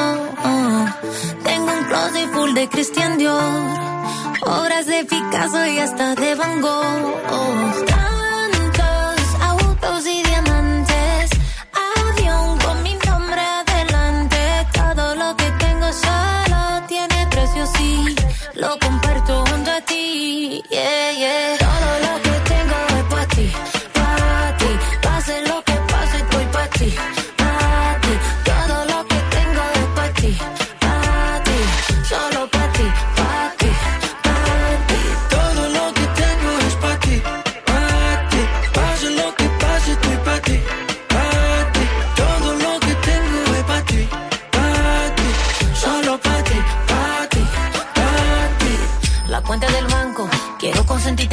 Tengo 1.48 1.70
un 1.78 1.84
closet 1.90 2.28
full 2.34 2.52
de 2.60 2.64
Christian 2.74 3.12
Dior. 3.20 3.93
Obras 4.46 4.86
de 4.86 5.06
Picasso 5.06 5.66
y 5.66 5.80
hasta 5.80 6.16
de 6.16 6.36
Van 6.36 6.62
Gogh. 6.62 7.86
Tantos 7.86 9.42
autos 9.42 10.06
y 10.06 10.22
diamantes. 10.24 11.30
Avión 11.74 12.58
con 12.60 12.84
mi 12.84 12.96
nombre 13.08 13.42
adelante. 13.42 14.38
Todo 14.74 15.16
lo 15.16 15.36
que 15.38 15.50
tengo 15.52 15.92
solo 15.94 16.86
tiene 16.88 17.28
precio, 17.32 17.66
sí. 17.78 18.16
Lo 18.56 18.78
comparto 18.80 19.46
junto 19.46 19.72
a 19.72 19.82
ti. 19.82 20.62
Yeah, 20.70 21.12
yeah. 21.14 21.63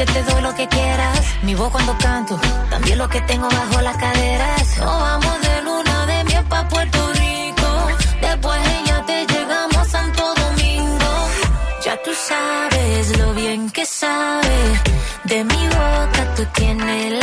Consentirte, 0.01 0.05
te 0.05 0.23
doy 0.23 0.41
lo 0.41 0.55
que 0.55 0.67
quieras. 0.67 1.19
Mi 1.43 1.55
voz 1.55 1.71
cuando 1.71 1.97
canto, 1.97 2.39
también 2.69 2.97
lo 2.97 3.07
que 3.09 3.21
tengo 3.21 3.47
bajo 3.47 3.81
las 3.81 3.97
caderas. 3.97 4.77
Nos 4.77 5.01
vamos 5.01 5.41
de 5.41 5.61
luna 5.63 6.05
de 6.05 6.23
miel 6.25 6.45
pa' 6.45 6.67
Puerto 6.67 7.13
Rico. 7.13 7.87
Después 8.21 8.59
ella 8.79 9.03
te 9.05 9.25
llegamos 9.25 9.77
a 9.77 9.85
Santo 9.85 10.33
Domingo. 10.35 11.11
Ya 11.85 12.01
tú 12.03 12.11
sabes 12.13 13.17
lo 13.17 13.33
bien 13.33 13.69
que 13.69 13.85
sabe. 13.85 14.57
De 15.23 15.43
mi 15.43 15.67
boca 15.67 16.33
tú 16.35 16.45
tienes 16.53 17.13
la 17.19 17.20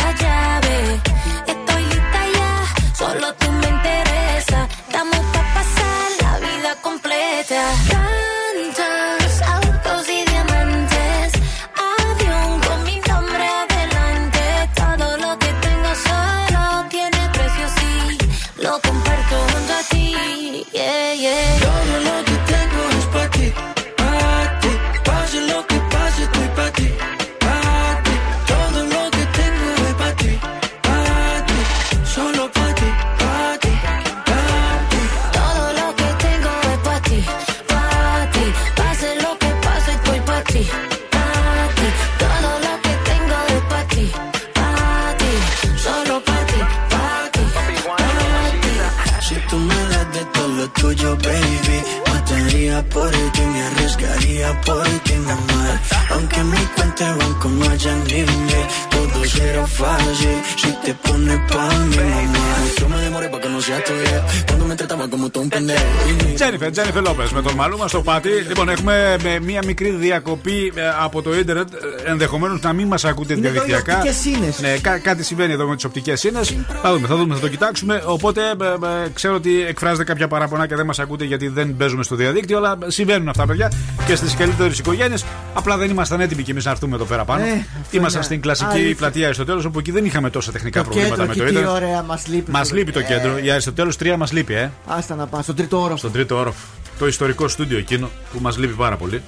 Τζένιφερ, 66.80 67.02
Τζένιφερ 67.02 67.16
Λόπες 67.16 67.32
με 67.32 67.42
τον 67.42 67.54
Μαλούμα 67.54 67.88
στο 67.88 68.02
πάτη. 68.02 68.28
Λοιπόν, 68.28 68.68
έχουμε 68.68 69.16
με 69.22 69.38
μία 69.40 69.60
μικρή 69.66 69.90
διακοπή 69.90 70.72
ε, 70.74 70.82
από 71.02 71.22
το 71.22 71.34
ίντερνετ. 71.38 71.68
Ενδεχομένως 72.06 72.60
να 72.60 72.72
μην 72.72 72.86
μας 72.86 73.04
ακούτε 73.04 73.34
Είναι 73.34 73.48
εδώ 73.48 73.62
οι 73.62 73.66
διαδικτυακά. 73.66 73.98
οπτικές 73.98 74.16
σύνες. 74.20 74.60
Ναι, 74.60 74.76
κά- 74.78 75.02
κάτι 75.02 75.22
συμβαίνει 75.24 75.52
εδώ 75.52 75.66
με 75.68 75.74
τις 75.74 75.84
οπτικές 75.84 76.20
σύνες. 76.20 76.56
Θα 76.82 76.92
δούμε, 76.92 77.06
θα 77.06 77.16
δούμε, 77.16 77.34
θα 77.34 77.40
το 77.40 77.48
κοιτάξουμε. 77.48 78.02
Οπότε 78.06 78.40
ε, 78.40 79.04
ε, 79.04 79.08
ξέρω 79.14 79.34
ότι 79.34 79.62
εκφράζετε 79.62 80.04
κάποια 80.04 80.28
παράπονα 80.28 80.66
και 80.66 80.74
δεν 80.74 80.86
μας 80.86 80.98
ακούτε 80.98 81.24
γιατί 81.24 81.48
δεν 81.48 81.76
παίζουμε 81.76 82.02
στο 82.02 82.14
διαδίκτυο. 82.16 82.56
Αλλά 82.56 82.78
συμβαίνουν 82.86 83.28
αυτά, 83.28 83.46
παιδιά, 83.46 83.72
και 84.06 84.14
στις 84.14 84.34
καλύτερες 84.36 84.78
οικογένειες. 84.78 85.24
Απλά 85.54 85.76
δεν 85.76 85.90
ήμασταν 85.90 86.20
έτοιμοι 86.20 86.42
κι 86.42 86.50
εμείς 86.50 86.64
να 86.64 86.70
έρθουμε 86.70 86.94
εδώ 86.94 87.04
πέρα 87.04 87.24
πάνω. 87.24 87.44
Ε, 87.44 87.46
αυτό 87.46 87.96
Ήμασταν 87.96 88.10
είναι 88.14 88.22
στην 88.22 88.40
κλασική 88.40 88.70
αλήθεια. 88.74 88.96
πλατεία 88.96 89.24
Αριστοτέλους, 89.24 89.64
όπου 89.64 89.78
εκεί 89.78 89.90
δεν 89.90 90.04
είχαμε 90.04 90.30
τόσα 90.30 90.52
τεχνικά 90.52 90.82
Το 90.82 90.88
προβλήματα 90.88 91.14
κέντρο 91.22 91.26
με 91.26 91.32
εκεί 91.32 91.40
το 91.40 91.44
τι 91.46 91.50
ίντερνετ. 91.52 91.82
ωραία 91.82 92.02
μας 92.02 92.26
λείπει. 92.26 92.50
Μας 92.50 92.72
λείπει 92.72 92.92
το 92.92 93.02
κέντρο. 93.02 93.38
Η 93.42 93.50
Αριστοτέλους 93.50 93.96
3 93.96 94.14
μας 94.16 94.32
λείπει, 94.32 94.54
ε. 94.54 94.70
Άστα 94.86 95.14
να 95.14 95.26
πάμε, 95.26 95.42
στον 95.42 95.54
τρίτο 95.54 95.78
όροφο. 95.80 95.96
Στον 95.96 96.12
τρίτο 96.12 96.36
όροφο. 96.38 96.66
Το 96.98 97.06
ιστορικό 97.06 97.48
στούντιο 97.48 97.78
εκείνο 97.78 98.10
που 98.32 98.38
μας 98.40 98.56
λείπει 98.58 98.72
πάρα 98.74 98.96
πολύ. 98.96 99.22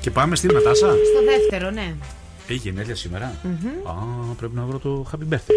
Και 0.00 0.10
πάμε 0.10 0.36
στην 0.36 0.50
Νατάσα. 0.52 0.86
Στο 0.86 1.24
δεύτερο, 1.30 1.70
ναι. 1.70 1.94
Έχει 2.48 2.58
γενέθλια 2.58 2.94
σήμερα. 2.96 3.24
Α, 3.84 3.92
πρέπει 4.38 4.54
να 4.56 4.62
βρω 4.64 4.78
το 4.78 5.06
happy 5.12 5.34
birthday. 5.34 5.52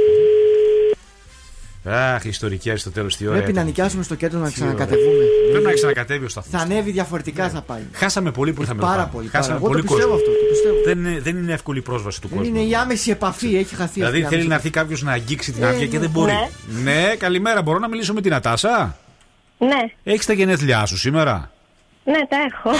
Αχ, 1.83 2.25
ιστορική 2.25 2.69
Αριστοτέλου, 2.69 3.07
τι 3.07 3.27
ωραία. 3.27 3.35
Πρέπει 3.37 3.47
να 3.47 3.53
ήταν. 3.53 3.65
νοικιάσουμε 3.65 4.03
στο 4.03 4.15
κέντρο 4.15 4.39
να 4.39 4.47
Τι 4.47 4.53
ξανακατεβούμε. 4.53 5.23
Πρέπει 5.51 5.65
να 5.65 5.73
ξανακατέβει 5.73 6.25
ο 6.25 6.29
σταθμός. 6.29 6.61
Θα 6.61 6.67
ανέβει 6.67 6.91
διαφορετικά 6.91 7.49
θα 7.49 7.61
πάει. 7.61 7.81
Χάσαμε 7.93 8.31
πολύ 8.31 8.53
που 8.53 8.61
ήρθαμε 8.61 8.81
Πάρα 8.81 8.93
εδώ 8.93 9.01
πάνω. 9.01 9.11
πολύ. 9.13 9.27
πάρα. 9.27 9.43
Χάσαμε 9.43 9.57
Εγώ 9.57 9.67
το 9.67 9.71
πολύ 9.73 9.81
πιστεύω 9.87 10.09
κόσμο. 10.09 10.15
αυτό. 10.15 10.29
Το 10.31 10.45
πιστεύω. 10.51 10.75
Δεν 10.85 10.97
είναι, 11.05 11.19
δεν 11.21 11.37
είναι 11.37 11.53
εύκολη 11.53 11.77
η 11.79 11.81
πρόσβαση 11.81 12.21
του 12.21 12.27
Δεν 12.27 12.37
κόσμου. 12.37 12.55
είναι 12.55 12.65
η 12.69 12.75
άμεση 12.75 13.11
επαφή, 13.11 13.55
έχει 13.57 13.75
χαθεί 13.75 13.93
Δηλαδή 13.93 14.15
αυτή 14.17 14.19
η 14.19 14.23
θέλει 14.23 14.33
άμεση 14.33 14.47
να 14.47 14.55
έρθει 14.55 14.69
κάποιος 14.69 15.01
να 15.03 15.11
αγγίξει 15.11 15.51
την 15.51 15.63
Ε, 15.63 15.67
άδεια 15.67 15.87
και 15.87 15.99
δεν 15.99 16.09
μπορεί. 16.09 16.33
Ναι, 16.83 17.15
καλημέρα. 17.17 17.61
Μπορώ 17.61 17.79
να 17.79 17.87
μιλήσω 17.89 18.13
με 18.13 18.21
την 18.21 18.31
Νατάσα; 18.31 18.97
Ναι, 19.67 19.79
Έχεις 20.03 20.25
τα 20.25 20.33
γενέθλιά 20.33 20.85
σου 20.85 20.97
σήμερα; 20.97 21.51
ναι, 22.03 22.17
τα 22.29 22.37
έχω. 22.51 22.75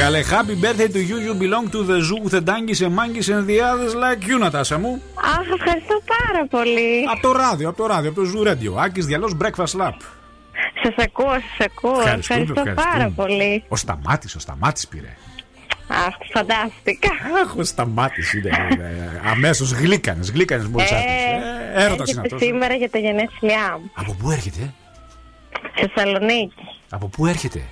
Καλέ, 0.00 0.20
happy 0.30 0.64
birthday 0.64 0.88
to 0.94 1.00
you. 1.10 1.16
You 1.26 1.34
belong 1.42 1.70
to 1.74 1.84
the 1.90 1.98
zoo 2.00 2.24
with 2.24 2.32
the 2.38 2.44
donkeys 2.50 2.80
and 2.86 2.94
monkeys 3.00 3.28
and 3.28 3.46
the 3.46 3.58
others 3.70 3.94
like 3.94 4.28
you, 4.30 4.38
Νατάσα 4.38 4.78
μου. 4.78 5.02
Αχ, 5.14 5.46
ευχαριστώ 5.58 6.02
πάρα 6.06 6.46
πολύ. 6.46 7.04
Από 7.12 7.22
το 7.22 7.32
ράδιο, 7.32 7.68
από 7.68 7.76
το 7.76 7.86
ράδιο, 7.86 8.10
από 8.10 8.20
το 8.22 8.28
Zoo 8.34 8.48
Radio. 8.48 8.82
Άκης 8.84 9.06
Διαλός 9.06 9.36
Breakfast 9.42 9.80
Lab. 9.80 9.92
Σας 10.82 10.94
ακούω, 11.04 11.32
σας 11.32 11.66
ακούω. 11.66 11.98
Ευχαριστούμε, 12.00 12.40
Ευχαριστώ 12.40 12.74
πάρα 12.74 12.88
ευχαριστούμε. 12.88 13.26
πολύ. 13.28 13.64
Ο 13.68 13.76
Σταμάτης, 13.76 14.34
ο 14.34 14.38
Σταμάτης 14.38 14.88
πήρε. 14.88 15.16
Αχ, 16.06 16.14
φαντάστηκα. 16.32 17.08
Αχ, 17.44 17.56
ο 17.56 17.62
Σταμάτης 17.64 18.32
είναι. 18.32 18.50
Αμέσως 19.30 19.70
γλύκανες, 19.72 20.30
γλύκανες 20.30 20.66
μόλις 20.66 20.92
άκουσες. 20.92 21.10
Ε, 21.10 21.82
Έρωτας 21.84 22.10
είναι 22.10 22.20
έρχεται 22.20 22.20
αυτός. 22.20 22.40
σήμερα 22.40 22.74
για 22.74 22.90
τα 22.90 22.98
γενέθλιά 22.98 23.78
μου. 23.80 23.90
Από 23.94 24.12
πού 24.18 24.30
έρχεται, 24.30 24.74
Θεσσαλονίκη. 25.74 26.54
από 26.90 27.06
πού 27.08 27.26
έρχεται; 27.26 27.62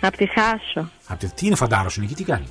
Από 0.00 0.16
τη 0.16 0.26
Θάσο. 0.26 0.90
Από 1.06 1.18
τη- 1.18 1.32
τι 1.34 1.46
είναι 1.46 1.56
φαντάρος 1.56 1.96
είναι 1.96 2.04
εκεί, 2.06 2.14
τι 2.14 2.24
κάνει; 2.24 2.46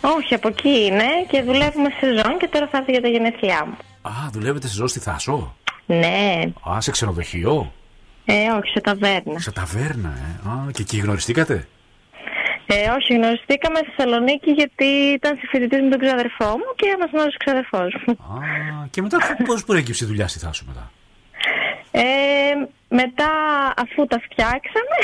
Όχι, 0.00 0.34
από 0.34 0.48
εκεί 0.48 0.84
είναι 0.84 1.04
και 1.28 1.42
δουλεύουμε 1.42 1.88
σεζόν 2.00 2.38
και 2.38 2.48
τώρα 2.52 2.68
θα 2.70 2.78
έρθει 2.78 2.90
για 2.92 3.00
τα 3.00 3.08
γενέθλιά 3.08 3.64
μου. 3.66 3.76
Α, 4.02 4.10
δουλεύετε 4.32 4.66
σε 4.66 4.74
ζώο 4.74 4.86
στη 4.86 4.98
Θάσο; 5.00 5.56
Ναι, 5.86 6.40
Α, 6.70 6.80
σε 6.80 6.90
ξενοδοχείο; 6.90 7.72
ε, 8.24 8.34
όχι, 8.50 8.70
σε 8.70 8.80
ταβέρνα. 8.80 9.38
Σε 9.38 9.52
ταβέρνα, 9.52 10.08
ε. 10.08 10.48
Α, 10.48 10.70
και 10.72 10.82
εκεί 10.82 10.98
γνωριστήκατε; 10.98 11.68
Ε, 12.66 12.88
όχι, 12.88 13.14
γνωριστήκαμε 13.14 13.78
στη 13.78 13.90
Θεσσαλονίκη 13.96 14.50
γιατί 14.50 14.84
ήταν 14.84 15.36
συμφοιτητή 15.38 15.82
με 15.82 15.90
τον 15.90 16.00
ξαδερφό 16.00 16.46
μου 16.46 16.68
και 16.76 16.96
μα 17.00 17.06
γνώρισε 17.12 17.36
ο 17.40 17.44
ξαδερφός 17.44 18.02
μου. 18.06 18.12
Α, 18.12 18.86
και 18.90 19.02
μετά 19.02 19.18
πώς 19.46 19.64
προέκυψε 19.64 20.04
η 20.04 20.06
δουλειά 20.06 20.28
στη 20.28 20.38
Θάσο 20.38 20.64
μετά; 20.66 20.90
Ε, 21.94 22.02
μετά, 22.88 23.30
αφού 23.76 24.06
τα 24.06 24.20
φτιάξαμε, 24.30 24.98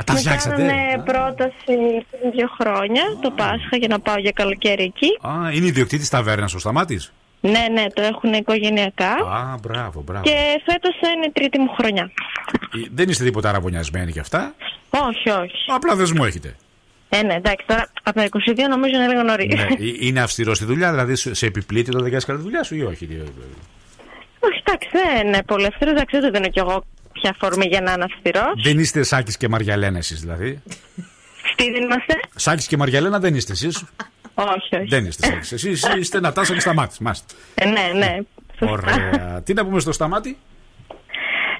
Α, 0.00 0.04
τα 0.04 0.12
μου 0.12 0.18
φτιάξατε; 0.18 0.54
κάνανε 0.56 0.94
Α. 0.98 1.02
πρόταση 1.02 1.74
πριν 2.10 2.30
δύο 2.34 2.48
χρόνια, 2.60 3.02
το 3.22 3.30
Πάσχα, 3.30 3.76
για 3.78 3.88
να 3.88 4.00
πάω 4.00 4.16
για 4.18 4.30
καλοκαίρι 4.34 4.82
εκεί. 4.82 5.08
Α, 5.20 5.52
είναι 5.52 5.66
ιδιοκτήτης 5.66 6.08
ταβέρνας 6.08 6.54
ο 6.54 6.58
Σταμάτης. 6.58 7.12
Ναι, 7.40 7.66
ναι, 7.72 7.86
το 7.94 8.02
έχουν 8.02 8.32
οικογενειακά. 8.32 9.10
Α, 9.10 9.56
μπράβο, 9.62 10.02
μπράβο. 10.02 10.22
Και 10.24 10.60
φέτος 10.64 10.94
είναι 11.16 11.26
η 11.26 11.30
τρίτη 11.32 11.58
μου 11.58 11.68
χρονιά. 11.78 12.10
Ε, 12.74 12.78
Δεν 12.90 13.08
είστε 13.08 13.24
τίποτα 13.24 13.48
αραβωνιασμένοι 13.48 14.12
κι 14.12 14.18
αυτά; 14.18 14.54
Όχι, 14.90 15.30
όχι. 15.30 15.64
Απλά 15.74 15.94
δεσμό 15.96 16.24
έχετε. 16.26 16.56
Ε, 17.08 17.22
ναι, 17.22 17.34
εντάξει, 17.34 17.64
τώρα 17.66 17.90
από 18.02 18.18
τα 18.20 18.24
22 18.24 18.68
νομίζω 18.70 18.94
είναι 18.96 19.06
λίγο 19.08 19.22
νωρίς. 19.22 19.54
ναι, 19.54 19.62
ε, 19.62 19.76
είναι 20.00 20.20
αυστηρός 20.20 20.56
στη 20.56 20.66
δουλειά, 20.66 20.90
δηλαδή 20.90 21.14
σε 21.14 21.34
σε 21.34 21.46
επιπλήττει 21.46 21.90
το 21.90 21.98
δεν 21.98 22.08
κάνεις 22.08 22.24
καλή 22.24 22.40
δουλειά 22.40 22.62
σου 22.62 22.74
ή 22.76 22.82
όχι. 22.82 23.06
τι, 23.06 23.14
ε, 23.14 23.22
Όχι, 24.44 24.62
εντάξει, 24.64 24.88
δεν 24.92 25.26
είναι 25.26 25.42
πολύ 25.42 25.66
αυστηρός. 25.66 25.92
Εντάξει, 25.94 26.18
δεν 26.18 26.32
δίνω 26.32 26.48
κι 26.48 26.58
εγώ 26.58 26.84
ποια 27.12 27.34
φορμή 27.38 27.66
για 27.66 27.80
να 27.80 27.92
είναι 27.92 28.04
αυστηρός. 28.04 28.62
Δεν 28.62 28.78
είστε 28.78 29.02
Σάκης 29.02 29.36
και 29.36 29.48
Μαριαλένα 29.48 29.98
εσείς 29.98 30.20
δηλαδή. 30.20 30.62
Τι 31.56 31.70
δεν 31.70 31.82
είμαστε; 31.82 32.20
Σάκης 32.34 32.66
και 32.66 32.76
Μαριαλένα 32.76 33.18
δεν 33.18 33.34
είστε 33.34 33.52
εσείς. 33.52 33.84
Όχι, 34.34 34.76
όχι. 34.76 34.86
δεν 34.88 35.04
είστε 35.04 35.26
Σάκης. 35.26 35.52
Εσείς 35.52 35.88
είστε 35.98 36.20
Νατάσα 36.20 36.54
και 36.54 36.60
Σταμάτη. 36.60 37.02
Μάστε. 37.02 37.34
Ε, 37.54 37.64
ναι, 37.66 37.90
ναι. 37.94 38.18
Ωραία. 38.60 39.42
Τι 39.44 39.54
να 39.54 39.64
πούμε 39.64 39.80
στο 39.80 39.92
Σταμάτη; 39.92 40.38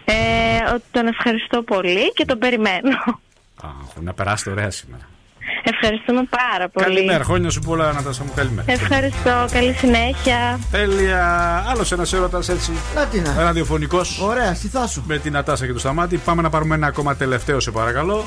Ε, 0.05 0.73
ότι 0.75 0.85
τον 0.90 1.07
ευχαριστώ 1.07 1.62
πολύ 1.62 2.12
και 2.12 2.25
τον 2.25 2.38
περιμένω. 2.38 3.21
Α, 3.62 3.68
να 4.01 4.12
περάσετε 4.14 4.51
ωραία 4.51 4.71
σήμερα. 4.71 5.09
Ευχαριστούμε 5.62 6.22
πάρα 6.31 6.68
πολύ. 6.68 6.87
Καλημέρα, 6.87 7.24
χρόνια 7.24 7.50
σου 7.50 7.61
πολλά, 7.61 7.92
Νατάσα 7.92 8.24
μου. 8.24 8.33
Καλημέρα. 8.35 8.72
Ευχαριστώ. 8.72 9.46
Καλή 9.52 9.72
συνέχεια. 9.72 10.59
Τέλεια. 10.70 11.64
Άλλος 11.68 11.92
ένας 11.92 12.12
έρωτας 12.12 12.48
έτσι. 12.48 12.72
Να 12.94 13.07
τι 13.07 13.20
να. 13.20 13.35
Ραδιοφωνικός. 13.38 14.20
Ωραία, 14.20 14.55
στη 14.55 14.68
Θάσο. 14.68 15.02
Με 15.07 15.18
την 15.18 15.33
Νατάσα 15.33 15.64
και 15.64 15.70
τον 15.70 15.81
Σταμάτη. 15.81 16.16
Πάμε 16.16 16.42
να 16.42 16.50
πάρουμε 16.50 16.74
ένα 16.74 16.87
ακόμα 16.87 17.16
τελευταίο, 17.16 17.61
σε 17.61 17.70
παρακαλώ. 17.70 18.24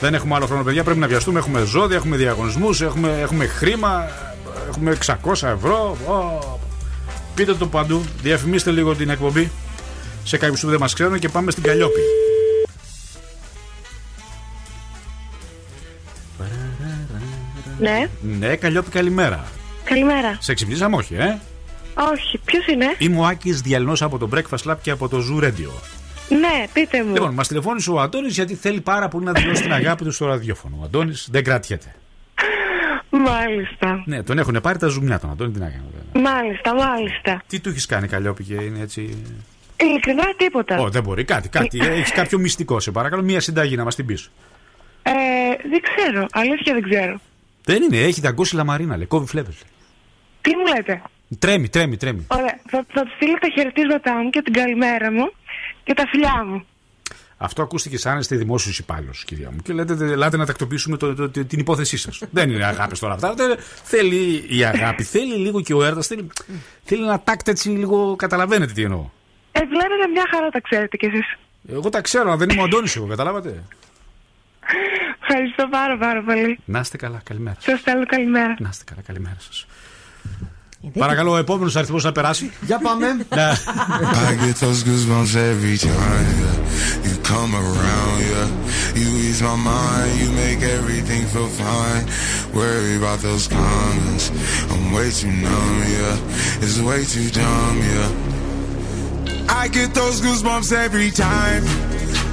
Δεν 0.00 0.14
έχουμε 0.14 0.34
άλλο 0.34 0.46
χρόνο, 0.46 0.62
παιδιά. 0.62 0.84
Πρέπει 0.84 0.98
να 0.98 1.06
βιαστούμε. 1.06 1.38
Έχουμε 1.38 1.64
ζώδια, 1.64 1.96
έχουμε 1.96 2.16
διαγωνισμούς, 2.16 2.80
έχουμε, 2.80 3.18
έχουμε 3.20 3.46
χρήμα, 3.46 4.08
έχουμε 4.68 4.96
600 5.06 5.48
ευρώ. 5.48 5.96
Ω, 6.06 6.58
Πείτε 7.34 7.54
το 7.54 7.66
παντού. 7.66 8.02
Διαφημίστε 8.22 8.70
λίγο 8.70 8.94
την 8.94 9.08
εκπομπή 9.10 9.50
σε 10.24 10.36
κάποιους 10.36 10.60
που 10.60 10.68
δεν 10.68 10.78
μας 10.80 10.94
ξέρουν 10.94 11.18
και 11.18 11.28
πάμε 11.28 11.50
στην 11.50 11.62
Καλλιόπη. 11.62 12.00
Ναι, 17.78 18.08
Ναι, 18.38 18.56
Καλλιόπη, 18.56 18.90
καλημέρα. 18.90 19.44
καλημέρα. 19.84 20.36
Σε 20.40 20.54
ξυπνήσαμε, 20.54 20.96
όχι, 20.96 21.14
ε; 21.14 21.38
Όχι, 22.12 22.38
ποιος 22.44 22.66
είναι; 22.66 22.94
Είμαι 22.98 23.18
ο 23.18 23.24
Άκης 23.24 23.60
Διαλνός 23.60 24.02
από 24.02 24.18
το 24.18 24.28
Breakfast 24.34 24.70
Lab 24.70 24.76
και 24.82 24.90
από 24.90 25.08
το 25.08 25.18
Zoo 25.18 25.44
Radio. 25.44 25.70
Ναι, 26.28 26.64
πείτε 26.72 27.04
μου. 27.04 27.12
Λοιπόν, 27.12 27.34
μας 27.34 27.48
τηλεφώνησε 27.48 27.90
ο 27.90 28.00
Αντώνης 28.00 28.34
γιατί 28.34 28.54
θέλει 28.54 28.80
πάρα 28.80 29.08
πολύ 29.08 29.24
να 29.24 29.32
δηλώσει 29.32 29.62
την 29.62 29.72
αγάπη 29.72 30.04
του 30.04 30.10
στο 30.12 30.26
ραδιόφωνο. 30.26 30.76
Ο 30.80 30.84
Αντώνης 30.84 31.28
δεν 31.30 31.44
κρατιέται. 31.44 31.94
Μάλιστα. 33.10 34.02
Ναι, 34.06 34.22
τον 34.22 34.38
έχουν 34.38 34.58
πάρει 34.62 34.78
τα 34.78 34.86
ζουμιά 34.88 35.18
τον 35.18 35.30
Αντώνη, 35.30 35.52
τι 35.52 35.58
να 35.58 35.66
κάνει. 35.66 35.82
Μάλιστα, 36.24 36.74
μάλιστα. 36.74 37.42
Τι 37.46 37.60
του 37.60 37.68
έχεις 37.68 37.86
κάνει 37.86 38.08
Καλλιόπη 38.08 38.44
και 38.44 38.54
είναι 38.54 38.80
έτσι; 38.80 39.24
Ειλικρινά 39.80 40.24
τίποτα. 40.36 40.78
Ω, 40.78 40.88
δεν 40.88 41.02
μπορεί, 41.02 41.24
κάτι, 41.24 41.48
κάτι. 41.48 41.78
έχεις 41.82 42.12
κάποιο 42.12 42.38
μυστικό, 42.38 42.80
σε 42.80 42.90
παρακαλώ, 42.90 43.22
μία 43.22 43.40
συνταγή 43.40 43.76
να 43.76 43.84
μας 43.84 43.94
την 43.94 44.06
πεις. 44.06 44.30
Ε, 45.02 45.10
δεν 45.70 45.80
ξέρω. 45.80 46.26
Αλήθεια 46.32 46.72
δεν 46.74 46.82
ξέρω. 46.82 47.20
Δεν 47.70 47.82
είναι, 47.82 47.98
έχει 48.02 48.20
δαγκώσει 48.20 48.54
λαμαρίνα, 48.54 48.96
λέει, 48.96 49.06
κόβει 49.06 49.26
φλέβε. 49.26 49.50
Τι 50.40 50.50
μου 50.56 50.66
λέτε; 50.76 51.02
Τρέμει, 51.38 51.68
τρέμει, 51.68 51.96
τρέμει. 51.96 52.26
Ωραία. 52.28 52.58
Θα, 52.70 52.84
θα 52.92 53.02
τους 53.02 53.12
στείλω 53.16 53.38
τα 53.40 53.48
χαιρετίσματά 53.54 54.12
μου 54.22 54.30
και 54.30 54.42
την 54.42 54.52
καλημέρα 54.52 55.12
μου 55.12 55.32
και 55.84 55.94
τα 55.94 56.04
φιλιά 56.10 56.44
μου. 56.44 56.64
Αυτό 57.36 57.62
ακούστηκε 57.62 57.98
σαν 57.98 58.12
να 58.12 58.18
είστε 58.18 58.36
δημόσιος 58.36 58.78
υπάλληλος, 58.78 59.24
κυρία 59.24 59.50
μου. 59.50 59.56
Και 59.62 59.72
λέτε, 59.72 59.96
«Τε- 59.96 60.10
ελάτε 60.10 60.36
να 60.36 60.46
τακτοποιήσουμε 60.46 60.96
το, 60.96 61.14
το- 61.14 61.30
το- 61.30 61.44
την 61.44 61.58
υπόθεσή 61.58 61.96
σας. 61.96 62.22
δεν 62.30 62.50
είναι 62.50 62.64
αγάπη 62.64 62.98
τώρα 62.98 63.14
αυτά. 63.14 63.34
Δεν- 63.34 63.56
θέλει 63.82 64.44
η 64.48 64.64
αγάπη, 64.64 65.02
θέλει 65.02 65.34
λίγο 65.34 65.60
και 65.60 65.74
ο 65.74 65.84
έρωτας. 65.84 66.06
Θέλει, 66.06 66.26
θέλει 66.82 67.02
ένα 67.02 67.20
τάκτ 67.20 67.48
έτσι 67.48 67.68
λίγο. 67.68 68.16
Καταλαβαίνετε 68.16 68.72
τι 68.72 68.82
εννοώ. 68.82 69.10
Ε, 69.52 69.60
βλέπετε 69.60 70.08
μια 70.12 70.24
χαρά 70.30 70.48
τα 70.48 70.60
ξέρετε 70.60 70.96
κι 70.96 71.06
εσείς. 71.06 71.36
Εγώ 71.68 71.88
τα 71.88 72.00
ξέρω, 72.00 72.24
αλλά 72.28 72.36
δεν 72.36 72.48
είμαι 72.48 72.60
ο 72.60 72.64
Αντώνης 72.64 72.96
εγώ, 72.96 73.06
καταλάβατε. 73.06 73.62
Ευχαριστώ 75.20 75.68
πάρα 75.68 75.96
πάρα 75.98 76.22
πολύ. 76.22 76.58
Να 76.64 76.80
είστε 76.80 76.96
καλά, 76.96 77.20
καλημέρα. 77.24 77.56
Σας 77.60 77.80
στέλνω 77.80 78.06
καλημέρα. 78.06 78.56
Να 78.58 78.68
είστε 78.68 78.84
καλά, 78.84 79.02
καλημέρα 79.06 79.36
σα. 79.38 79.66
Παρακαλώ, 80.98 81.32
ο 81.32 81.36
επόμενο 81.36 81.70
αριθμό 81.74 81.98
να 82.02 82.12
περάσει. 82.12 82.50
Για 82.60 82.78
πάμε. 82.78 83.06
Ναι. 83.34 83.52
I 84.28 84.34
get 84.44 84.56
those 84.66 84.82
goosebumps 84.88 85.34
every 85.52 85.76
time 85.76 86.28
yeah. 86.42 87.06
you 87.06 87.14
come 87.32 87.52
around. 87.64 88.16
Yeah, 88.30 88.48
you 89.00 89.08
ease 89.26 89.42
my 89.50 89.56
mind, 89.72 90.12
you 90.22 90.28
make 90.44 90.60
everything 90.78 91.22
feel 91.32 91.50
fine. 91.66 92.04
Worry 92.60 92.94
about 93.02 93.18
those 93.28 93.44
comments, 93.58 94.24
I'm 94.72 94.84
way 94.96 95.08
too 95.20 95.34
numb. 95.46 95.78
Yeah, 95.96 96.62
it's 96.64 96.78
way 96.88 97.00
too 97.14 97.28
dumb. 97.42 97.76
Yeah, 97.92 99.60
I 99.62 99.64
get 99.78 99.88
those 100.00 100.16
goosebumps 100.24 100.70
every 100.86 101.10
time. 101.28 101.62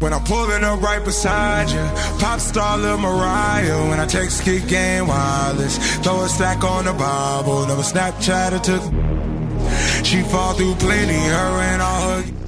When 0.00 0.12
I'm 0.12 0.22
pulling 0.22 0.62
up 0.62 0.80
right 0.80 1.04
beside 1.04 1.70
you, 1.70 1.84
pop 2.20 2.38
star 2.38 2.78
Lil 2.78 2.98
Mariah. 2.98 3.88
When 3.88 3.98
I 3.98 4.06
take 4.06 4.30
kick 4.30 4.68
game 4.68 5.08
wireless, 5.08 5.76
throw 5.98 6.22
a 6.22 6.28
stack 6.28 6.62
on 6.62 6.84
the 6.84 6.92
Bible. 6.92 7.66
Never 7.66 7.82
Snapchat 7.82 8.52
or 8.52 8.60
took. 8.60 10.04
She 10.04 10.22
fall 10.22 10.52
through 10.54 10.76
plenty, 10.76 11.18
her 11.18 11.60
and 11.62 11.82
all 11.82 12.10
her. 12.10 12.47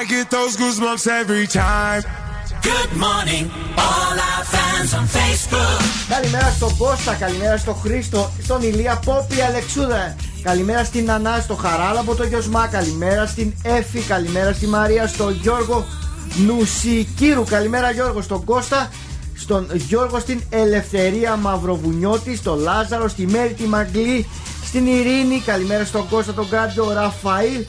I 0.00 0.04
get 0.04 0.30
those 0.30 0.56
goosebumps 0.56 1.06
every 1.20 1.46
time. 1.46 2.02
Good 2.70 2.92
morning, 3.06 3.44
all 3.86 4.16
our 4.30 4.44
fans 4.54 4.90
on 4.98 5.06
Facebook. 5.16 5.82
Καλημέρα 6.08 6.50
στον 6.50 6.76
Κώστα, 6.76 7.14
καλημέρα 7.14 7.56
στον 7.56 7.74
Χρήστο, 7.74 8.30
στον 8.42 8.62
Ηλία 8.62 9.00
Πόπη 9.04 9.40
Αλεξούδα. 9.40 10.16
Καλημέρα 10.42 10.84
στην 10.84 11.10
Ανά, 11.10 11.40
στο 11.42 11.54
Χαράλαμπο 11.54 12.14
το 12.14 12.24
Γιωσμά. 12.24 12.66
Καλημέρα 12.66 13.26
στην 13.26 13.52
Έφη, 13.62 14.00
καλημέρα 14.00 14.52
στη 14.52 14.66
Μαρία, 14.66 15.06
στον 15.06 15.38
Γιώργο 15.42 15.86
Νουσικύρου. 16.46 17.44
Καλημέρα 17.44 17.90
Γιώργο, 17.90 18.22
στον 18.22 18.44
Κώστα, 18.44 18.90
στον 19.36 19.66
Γιώργο 19.72 20.18
στην 20.18 20.40
Ελευθερία 20.50 21.36
Μαυροβουνιώτη, 21.36 22.36
στον 22.36 22.58
Λάζαρο, 22.58 23.08
στη 23.08 23.26
Μέρη 23.26 23.52
τη 23.52 23.66
Μαγκλή, 23.66 24.26
στην 24.64 24.86
Ειρήνη. 24.86 25.42
Καλημέρα 25.46 25.84
στον 25.84 26.08
Κώστα, 26.08 26.34
τον 26.34 26.48
Κάντιο 26.48 26.92
Ραφαήλ. 26.92 27.64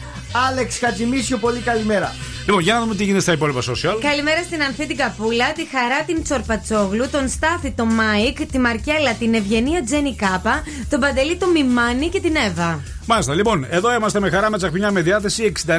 Άλεξ 0.50 0.80
Χατζημίσιο, 0.80 1.38
πολύ 1.38 1.60
καλημέρα. 1.60 2.16
Λοιπόν, 2.46 2.62
για 2.62 2.74
να 2.74 2.80
δούμε 2.80 2.96
τι 2.96 3.04
γίνεται 3.04 3.22
στα 3.22 3.32
υπόλοιπα 3.32 3.60
social. 3.60 3.98
Καλημέρα 4.02 4.44
στην 4.44 4.64
Ανθή 4.64 4.88
την 4.88 4.98
Καπούλα, 4.98 5.54
τη 5.54 5.68
Χαρά 5.72 6.04
την 6.06 6.24
Τσορπατσόγλου, 6.24 7.10
τον 7.10 7.30
Στάθη 7.30 7.72
τον 7.72 7.94
Μάικ, 7.94 8.46
τη 8.52 8.60
Μαρκέλα 8.60 9.14
την 9.20 9.34
Ευγενία 9.34 9.84
Τζένι 9.84 10.16
Κάπα, 10.16 10.64
τον 10.90 11.00
Παντελή 11.00 11.38
τον 11.38 11.50
Μιμάνι 11.50 12.10
και 12.10 12.20
την 12.20 12.36
Εύα. 12.36 12.80
Μάλιστα, 13.06 13.34
λοιπόν, 13.34 13.66
εδώ 13.70 13.96
είμαστε 13.96 14.20
με 14.20 14.30
χαρά 14.30 14.50
με 14.50 14.58
τσαχπινιά 14.58 14.92
με 14.92 15.02
διάθεση 15.02 15.52
6946-699510. 15.68 15.72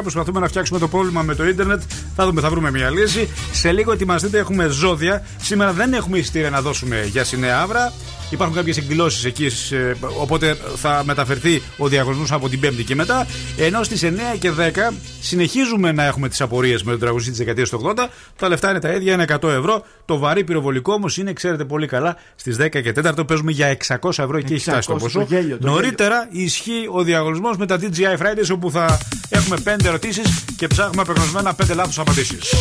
Προσπαθούμε 0.00 0.40
να 0.40 0.48
φτιάξουμε 0.48 0.78
το 0.78 0.88
πρόβλημα 0.88 1.22
με 1.22 1.34
το 1.34 1.46
ίντερνετ. 1.46 1.82
Θα 2.16 2.26
δούμε, 2.26 2.40
θα 2.40 2.50
βρούμε 2.50 2.70
μια 2.70 2.90
λύση. 2.90 3.28
Σε 3.52 3.72
λίγο 3.72 3.92
ετοιμαστείτε, 3.92 4.38
έχουμε 4.38 4.68
ζώδια. 4.68 5.26
Σήμερα 5.42 5.72
δεν 5.72 5.92
έχουμε 5.92 6.18
εισιτήρια 6.18 6.50
να 6.50 6.60
δώσουμε 6.60 7.04
για 7.04 7.24
Σινέ 7.24 7.60
Αύρα. 7.60 7.92
Υπάρχουν 8.30 8.56
κάποιες 8.56 8.76
εκδηλώσεις 8.76 9.24
εκεί, 9.24 9.46
ε, 9.70 9.92
οπότε 10.20 10.56
θα 10.76 11.02
μεταφερθεί 11.04 11.62
ο 11.76 11.88
διαγωνισμός 11.88 12.32
από 12.32 12.48
την 12.48 12.60
Πέμπτη 12.60 12.84
και 12.84 12.94
μετά. 12.94 13.26
Ενώ 13.56 13.82
στις 13.82 14.02
9 14.02 14.36
και 14.38 14.50
10 14.50 14.92
συνεχίζουμε 15.20 15.92
να 15.92 16.04
έχουμε 16.04 16.28
τις 16.28 16.40
απορίες 16.40 16.82
με 16.82 16.90
τον 16.90 17.00
τραγουδιστή 17.00 17.30
της 17.30 17.38
δεκαετίας 17.38 17.68
του 17.68 17.92
80. 17.96 18.08
Τα 18.36 18.48
λεφτά 18.48 18.70
είναι 18.70 18.80
τα 18.80 18.90
ίδια, 18.90 19.12
είναι 19.12 19.22
100 19.22 19.48
ευρώ. 19.48 19.84
Το 20.04 20.18
βαρύ 20.18 20.44
πυροβολικό 20.44 20.92
όμως 20.92 21.18
είναι, 21.18 21.32
ξέρετε 21.32 21.64
πολύ 21.64 21.86
καλά, 21.86 22.16
στις 22.36 22.56
10 22.56 22.68
και 22.68 22.92
4 22.92 23.26
παίζουμε 23.26 23.52
για 23.52 23.76
600 23.88 24.22
ευρώ 24.22 24.40
και 24.40 24.54
έχει 24.54 24.70
φτάσει 24.70 24.88
το 24.88 24.94
600, 24.94 24.98
ποσό. 24.98 25.18
το 25.18 25.26
γέλιο, 25.28 25.58
το 25.58 25.66
Νωρίτερα 25.66 26.28
ισχύει 26.30 26.88
ο 26.92 27.02
διαγωνισμός 27.02 27.56
με 27.56 27.66
τα 27.66 27.78
DJI 27.80 28.22
Fridays 28.22 28.50
όπου 28.52 28.70
θα 28.70 28.98
έχουμε 29.28 29.56
5 29.64 29.84
ερωτήσεις 29.84 30.44
και 30.56 30.66
ψάχνουμε 30.66 31.02
απεγνωσμένα 31.02 31.54
5 31.54 31.74
λάθος 31.74 31.98
απαντήσεις. 31.98 32.54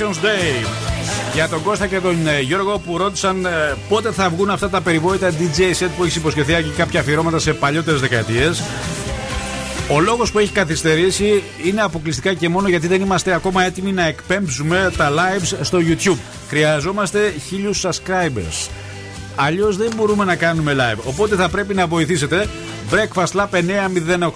Revelations 0.00 0.24
Day. 0.24 0.66
Για 1.34 1.48
τον 1.48 1.62
Κώστα 1.62 1.86
και 1.86 2.00
τον 2.00 2.26
ε, 2.26 2.40
Γιώργο 2.40 2.78
που 2.78 2.96
ρώτησαν 2.98 3.44
ε, 3.44 3.50
πότε 3.88 4.10
θα 4.10 4.28
βγουν 4.28 4.50
αυτά 4.50 4.70
τα 4.70 4.80
περιβόητα 4.80 5.30
DJ 5.30 5.60
set 5.60 5.88
που 5.96 6.02
έχεις 6.02 6.16
υποσχεθεί 6.16 6.52
και 6.52 6.70
κάποια 6.76 7.00
αφιερώματα 7.00 7.38
σε 7.38 7.52
παλιότερες 7.52 8.00
δεκαετίες. 8.00 8.62
Ο 9.90 10.00
λόγος 10.00 10.32
που 10.32 10.38
έχει 10.38 10.52
καθυστερήσει 10.52 11.42
είναι 11.64 11.80
αποκλειστικά 11.80 12.34
και 12.34 12.48
μόνο 12.48 12.68
γιατί 12.68 12.86
δεν 12.86 13.00
είμαστε 13.00 13.34
ακόμα 13.34 13.64
έτοιμοι 13.64 13.92
να 13.92 14.06
εκπέμψουμε 14.06 14.92
τα 14.96 15.10
lives 15.10 15.56
στο 15.60 15.78
YouTube. 15.78 16.18
Χρειαζόμαστε 16.48 17.34
χίλιους 17.48 17.84
subscribers. 17.84 18.68
Αλλιώς 19.36 19.76
δεν 19.76 19.92
μπορούμε 19.96 20.24
να 20.24 20.36
κάνουμε 20.36 20.76
live. 20.78 20.98
Οπότε 21.04 21.34
θα 21.36 21.48
πρέπει 21.48 21.74
να 21.74 21.86
βοηθήσετε. 21.86 22.48
Breakfast 22.92 23.32
Lab 23.32 23.48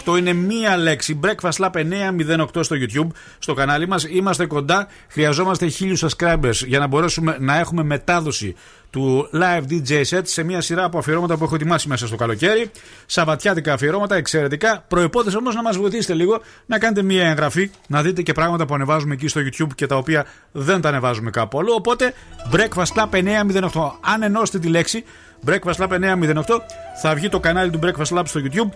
908 0.06 0.18
είναι 0.18 0.32
μία 0.32 0.76
λέξη. 0.76 1.20
Breakfast 1.22 1.64
Lab 1.64 1.70
908 1.70 2.46
στο 2.60 2.76
YouTube, 2.78 3.08
στο 3.38 3.54
κανάλι 3.54 3.88
μας. 3.88 4.04
Είμαστε 4.04 4.46
κοντά. 4.46 4.88
Χρειαζόμαστε 5.08 5.66
χίλιους 5.66 6.04
subscribers 6.04 6.66
για 6.66 6.78
να 6.78 6.86
μπορέσουμε 6.86 7.36
να 7.40 7.58
έχουμε 7.58 7.82
μετάδοση 7.82 8.54
του 8.90 9.28
live 9.32 9.62
DJ 9.70 10.02
set 10.10 10.20
σε 10.22 10.42
μια 10.42 10.60
σειρά 10.60 10.84
από 10.84 10.98
αφιερώματα 10.98 11.36
που 11.36 11.44
έχω 11.44 11.54
ετοιμάσει 11.54 11.88
μέσα 11.88 12.06
στο 12.06 12.16
καλοκαίρι. 12.16 12.70
Σαββατιάτικα 13.06 13.72
αφιερώματα, 13.72 14.14
εξαιρετικά. 14.14 14.84
Προπόθεση 14.88 15.36
όμως 15.36 15.54
να 15.54 15.62
μας 15.62 15.76
βοηθήσετε 15.76 16.14
λίγο 16.14 16.40
να 16.66 16.78
κάνετε 16.78 17.02
μια 17.02 17.28
εγγραφή, 17.28 17.70
να 17.86 18.02
δείτε 18.02 18.22
και 18.22 18.32
πράγματα 18.32 18.66
που 18.66 18.74
ανεβάζουμε 18.74 19.14
εκεί 19.14 19.28
στο 19.28 19.40
YouTube 19.40 19.74
και 19.74 19.86
τα 19.86 19.96
οποία 19.96 20.26
δεν 20.52 20.80
τα 20.80 20.88
ανεβάζουμε 20.88 21.30
κάπου 21.30 21.58
αλλού. 21.58 21.72
Οπότε 21.74 22.12
Breakfast 22.52 22.94
Lab 22.96 23.08
908. 23.12 23.68
Αν 24.00 24.22
ενώσετε 24.22 24.58
τη 24.58 24.68
λέξη 24.68 25.04
Breakfast 25.46 25.76
Lab 25.78 25.88
908, 25.88 26.60
θα 27.02 27.14
βγει 27.14 27.28
το 27.28 27.40
κανάλι 27.40 27.70
του 27.70 27.78
Breakfast 27.82 28.18
Lab 28.18 28.22
στο 28.24 28.40
YouTube. 28.44 28.70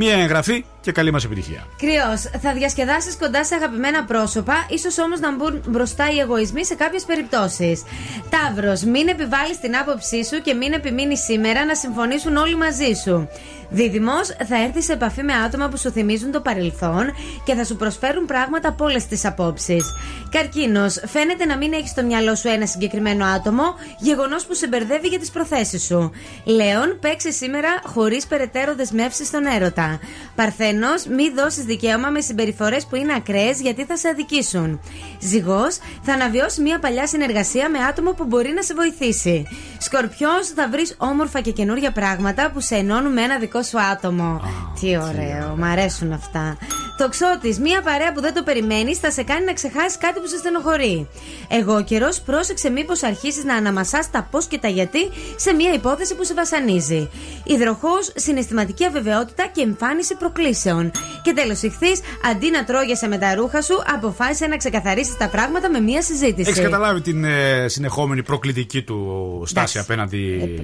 Μία 0.00 0.14
εγγραφή 0.14 0.64
και 0.80 0.92
καλή 0.92 1.10
μας 1.10 1.24
επιτυχία. 1.24 1.66
Κρυός, 1.78 2.22
θα 2.40 2.52
διασκεδάσεις 2.52 3.16
κοντά 3.16 3.44
σε 3.44 3.54
αγαπημένα 3.54 4.04
πρόσωπα, 4.04 4.66
ίσως 4.68 4.98
όμως 4.98 5.20
να 5.20 5.36
μπουν 5.36 5.62
μπροστά 5.66 6.10
οι 6.10 6.18
εγωισμοί 6.18 6.64
σε 6.64 6.74
κάποιες 6.74 7.04
περιπτώσεις. 7.04 7.82
Ταύρος, 8.30 8.82
μην 8.82 9.08
επιβάλλεις 9.08 9.60
την 9.60 9.76
άποψή 9.76 10.24
σου 10.24 10.40
και 10.40 10.54
μην 10.54 10.72
επιμείνεις 10.72 11.20
σήμερα 11.20 11.64
να 11.64 11.74
συμφωνήσουν 11.74 12.36
όλοι 12.36 12.56
μαζί 12.56 12.92
σου. 13.04 13.28
Δίδυμος, 13.70 14.28
θα 14.48 14.62
έρθει 14.62 14.82
σε 14.82 14.92
επαφή 14.92 15.22
με 15.22 15.32
άτομα 15.32 15.68
που 15.68 15.78
σου 15.78 15.90
θυμίζουν 15.90 16.30
το 16.30 16.40
παρελθόν 16.40 17.06
και 17.44 17.54
θα 17.54 17.64
σου 17.64 17.76
προσφέρουν 17.76 18.26
πράγματα 18.26 18.68
από 18.68 18.84
όλες 18.84 19.06
τις 19.06 19.24
απόψεις. 19.24 19.94
Καρκίνος, 20.30 21.00
φαίνεται 21.06 21.44
να 21.44 21.56
μην 21.56 21.72
έχεις 21.72 21.90
στο 21.90 22.02
μυαλό 22.02 22.34
σου 22.34 22.48
ένα 22.48 22.66
συγκεκριμένο 22.66 23.24
άτομο, 23.24 23.62
γεγονός 23.98 24.46
που 24.46 24.54
σε 24.54 24.68
μπερδεύει 24.68 25.08
για 25.08 25.18
τις 25.18 25.30
προθέσεις 25.30 25.84
σου. 25.84 26.10
Λέων, 26.44 26.98
παίξε 27.00 27.30
σήμερα 27.30 27.68
χωρίς 27.84 28.26
περαιτέρω 28.26 28.74
δεσμεύσεις 28.74 29.26
στον 29.26 29.46
έρωτα. 29.46 29.98
Παρθένος, 30.34 30.76
Ξένο, 30.78 31.16
μη 31.16 31.30
δώσεις 31.30 31.64
δικαίωμα 31.64 32.08
με 32.08 32.20
συμπεριφορές 32.20 32.86
που 32.86 32.96
είναι 32.96 33.14
ακραίες 33.14 33.60
γιατί 33.60 33.84
θα 33.84 33.96
σε 33.96 34.08
αδικήσουν. 34.08 34.80
Ζυγός, 35.20 35.78
θα 36.02 36.12
αναβιώσεις 36.12 36.58
μια 36.58 36.78
παλιά 36.78 37.06
συνεργασία 37.06 37.70
με 37.70 37.78
άτομο 37.78 38.10
που 38.12 38.24
μπορεί 38.24 38.50
να 38.50 38.62
σε 38.62 38.74
βοηθήσει. 38.74 39.46
Σκορπιός, 39.78 40.48
θα 40.48 40.68
βρεις 40.68 40.94
όμορφα 40.98 41.40
και 41.40 41.50
καινούργια 41.50 41.92
πράγματα 41.92 42.50
που 42.50 42.60
σε 42.60 42.74
ενώνουν 42.74 43.12
με 43.12 43.22
ένα 43.22 43.38
δικό 43.38 43.57
σου 43.62 43.80
άτομο. 43.80 44.40
τι 44.80 44.96
ωραίο, 44.96 45.54
μ' 45.56 45.64
αρέσουν 45.64 46.12
αυτά. 46.12 46.56
Τοξότη, 46.98 47.60
μια 47.60 47.82
παρέα 47.82 48.12
που 48.12 48.20
δεν 48.20 48.34
το 48.34 48.42
περιμένεις 48.42 48.98
θα 48.98 49.10
σε 49.10 49.22
κάνει 49.22 49.44
να 49.44 49.52
ξεχάσεις 49.52 49.98
κάτι 49.98 50.20
που 50.20 50.26
σε 50.26 50.36
στενοχωρεί. 50.36 51.08
Εγώ 51.48 51.84
καιρός, 51.84 52.20
πρόσεξε 52.20 52.70
μήπως 52.70 53.02
αρχίσεις 53.02 53.44
να 53.44 53.54
αναμασάς 53.54 54.10
τα 54.10 54.28
πώς 54.30 54.46
και 54.46 54.58
τα 54.58 54.68
γιατί 54.68 54.98
σε 55.36 55.52
μια 55.52 55.72
υπόθεση 55.72 56.14
που 56.14 56.24
σε 56.24 56.34
βασανίζει. 56.34 57.08
Υδροχός, 57.44 58.12
συναισθηματική 58.14 58.84
αβεβαιότητα 58.84 59.46
και 59.52 59.60
εμφάνιση 59.62 60.14
προκλήσεων. 60.16 60.90
Και 61.22 61.32
τέλος, 61.32 61.62
ηχθείς, 61.62 62.00
αντί 62.30 62.50
να 62.50 62.64
τρώγεσαι 62.64 63.06
με 63.08 63.18
τα 63.18 63.34
ρούχα 63.34 63.62
σου, 63.62 63.82
αποφάσισε 63.94 64.46
να 64.46 64.56
ξεκαθαρίσεις 64.56 65.16
τα 65.16 65.28
πράγματα 65.28 65.70
με 65.70 65.80
μια 65.80 66.02
συζήτηση. 66.02 66.50
Έχεις 66.50 66.62
καταλάβει 66.62 67.00
την 67.00 67.24
ε, 67.24 67.68
συνεχόμενη 67.68 68.22
προκλητική 68.22 68.82
του 68.82 69.42
στάση 69.46 69.78
απέναντι. 69.78 70.20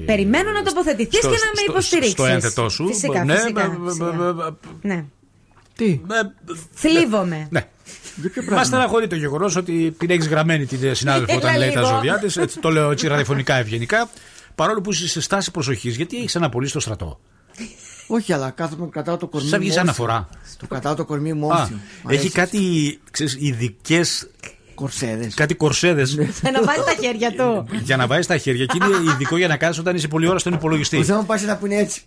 Περιμένω 0.06 0.50
να 0.50 0.62
τοποθετηθείς 0.62 1.12
και 1.20 1.26
στο- 1.26 1.28
να 1.28 1.34
με 1.34 1.40
στο- 1.62 1.70
υποστηρίξει. 1.72 2.10
Στο 2.10 2.24
ένθετό 2.26 2.68
σου. 2.68 2.86
Φυσικά, 2.86 3.24
Ναι, 4.82 5.04
Τι; 5.76 6.00
Θλίβομαι. 6.72 7.46
Ναι. 7.50 7.66
Μα 8.50 8.64
στεναχωρεί 8.64 9.06
το 9.06 9.14
γεγονός 9.16 9.56
ότι 9.56 9.94
την 9.98 10.10
έχεις 10.10 10.28
γραμμένη 10.28 10.66
την 10.66 10.84
ε, 10.84 10.94
συνάδελφο 10.94 11.36
όταν 11.36 11.48
Έλα 11.50 11.58
λέει 11.58 11.70
τα 11.72 11.80
λίγο. 11.80 11.92
ζώδια 11.92 12.18
της. 12.18 12.38
Το 12.60 12.70
λέω 12.70 12.90
έτσι 12.90 13.06
ραδιοφωνικά 13.06 13.54
ευγενικά. 13.54 14.08
Παρόλο 14.54 14.80
που 14.80 14.90
είσαι 14.92 15.08
σε 15.08 15.20
στάση 15.20 15.50
προσοχής, 15.50 15.96
γιατί 15.96 16.16
έχεις 16.16 16.36
αναπολύσει 16.36 16.70
στο 16.70 16.80
στρατό. 16.80 17.20
Όχι, 18.06 18.32
αλλά 18.32 18.50
κάθομαι 18.50 18.88
κρατάω 18.90 19.16
το 19.16 19.26
κορμί 19.26 19.48
Σαν 19.48 19.58
μου. 19.58 19.64
βγεις 19.64 19.76
όρθιο. 19.76 19.82
αναφορά. 19.90 20.28
Το 20.58 20.66
κρατάω 20.66 20.94
το 20.94 21.04
κορμί 21.04 21.32
μου 21.32 21.52
Α, 21.54 21.60
όρθιο. 21.60 21.76
Μ' 22.02 22.08
αρέσει. 22.08 22.24
έχει 22.24 22.34
κάτι 22.34 22.60
ξέρεις, 23.10 23.36
ειδικές. 23.40 24.30
Κορσέδες. 24.74 25.34
Κάτι 25.34 25.54
κορσέδες. 25.54 26.14
Για 26.14 26.50
να 26.50 26.62
βάλει 26.64 26.84
τα 26.84 26.94
χέρια 27.00 27.32
του. 27.32 27.66
για 27.82 27.96
να 27.96 28.06
βάζει 28.06 28.26
τα 28.26 28.36
χέρια 28.36 28.64
και 28.64 28.78
είναι 28.82 29.10
ειδικό 29.12 29.36
για 29.36 29.48
να 29.48 29.56
κάνει 29.56 29.76
όταν 29.78 29.96
είσαι 29.96 30.08
πολλή 30.08 30.28
ώρα 30.28 30.38
στον 30.38 30.52
υπολογιστή. 30.52 30.96
Που 30.96 31.04
θέλω 31.04 31.18
να 31.18 31.24
πάει 31.24 31.42
ένα 31.42 31.56
που 31.56 31.66
είναι 31.66 31.76
έτσι. 31.76 32.04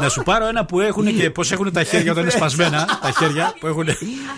να 0.00 0.08
σου 0.08 0.22
πάρω 0.22 0.48
ένα 0.48 0.64
που 0.64 0.80
έχουν 0.80 1.16
και 1.16 1.30
πώς 1.30 1.52
έχουν 1.52 1.72
τα 1.72 1.82
χέρια 1.82 2.10
όταν 2.10 2.22
είναι 2.22 2.32
σπασμένα. 2.32 2.98
τα 3.02 3.10
χέρια 3.18 3.54
που 3.60 3.66
έχουν 3.66 3.88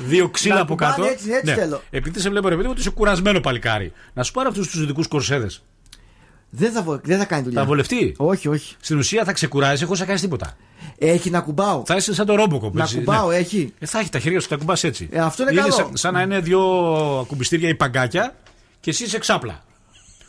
δύο 0.07 0.29
ξύλα 0.29 0.55
Να 0.55 0.61
από 0.61 0.75
κουμπάνε 0.75 0.93
κάτω. 0.93 1.07
Ναι. 1.07 1.11
έτσι, 1.13 1.31
έτσι 1.31 1.55
θέλω. 1.55 1.83
Επειδή 1.91 2.21
σε 2.21 2.29
βλέπω 2.31 2.49
ρε 2.49 2.55
παιδί 2.55 2.67
μου 2.67 2.73
ότι 2.73 2.81
είσαι 2.81 2.91
κουρασμένο 2.91 3.41
παλικάρι. 3.41 3.93
Να 4.15 4.23
σου 4.23 4.33
πάρω 4.33 4.49
αυτούς 4.49 4.69
τους 4.69 4.83
ειδικούς 4.83 5.09
κορσέδες. 5.09 5.63
Δεν 6.51 6.73
θα, 6.73 6.83
βο- 6.83 7.01
δεν 7.05 7.19
θα 7.19 7.25
κάνει 7.25 7.43
δουλειά. 7.43 7.61
Θα 7.61 7.67
βολευτεί; 7.67 8.15
Όχι, 8.17 8.49
όχι. 8.49 8.77
Στην 8.81 8.99
ουσία 8.99 9.25
θα 9.25 9.33
ξεκουράζει 9.33 9.85
χωρίς 9.85 10.01
να 10.01 10.07
κάνεις 10.07 10.21
τίποτα. 10.21 10.57
Έχει 10.99 11.31
να 11.31 11.41
κουμπάω. 11.41 11.83
Θα 11.87 11.97
είσαι 11.97 12.15
σαν 12.15 12.27
το 12.27 12.35
ρόμποκο. 12.35 12.71
Να 12.75 12.87
κουμπάω, 12.95 13.31
έχει. 13.31 13.73
Ε, 13.79 13.87
θα 13.87 13.99
έχει 13.99 14.09
τα 14.11 14.19
χέρια 14.19 14.41
σου, 14.41 14.49
θα 14.49 14.57
κουμπάς 14.57 14.85
έτσι. 14.85 15.09
Ε, 15.11 15.19
αυτό 15.21 15.43
είναι 15.43 15.53
καλό. 15.53 15.73
σαν, 15.73 15.91
σαν 15.97 16.13
να 16.15 16.23
είναι 16.23 16.41
δύο 16.41 16.61
κουμπιστήρια 17.29 17.69
ή 17.69 17.75
παγκάκια 17.75 18.35
και 18.81 18.91
εσύ 18.91 19.05
είσαι 19.05 19.19
ξάπλα. 19.19 19.63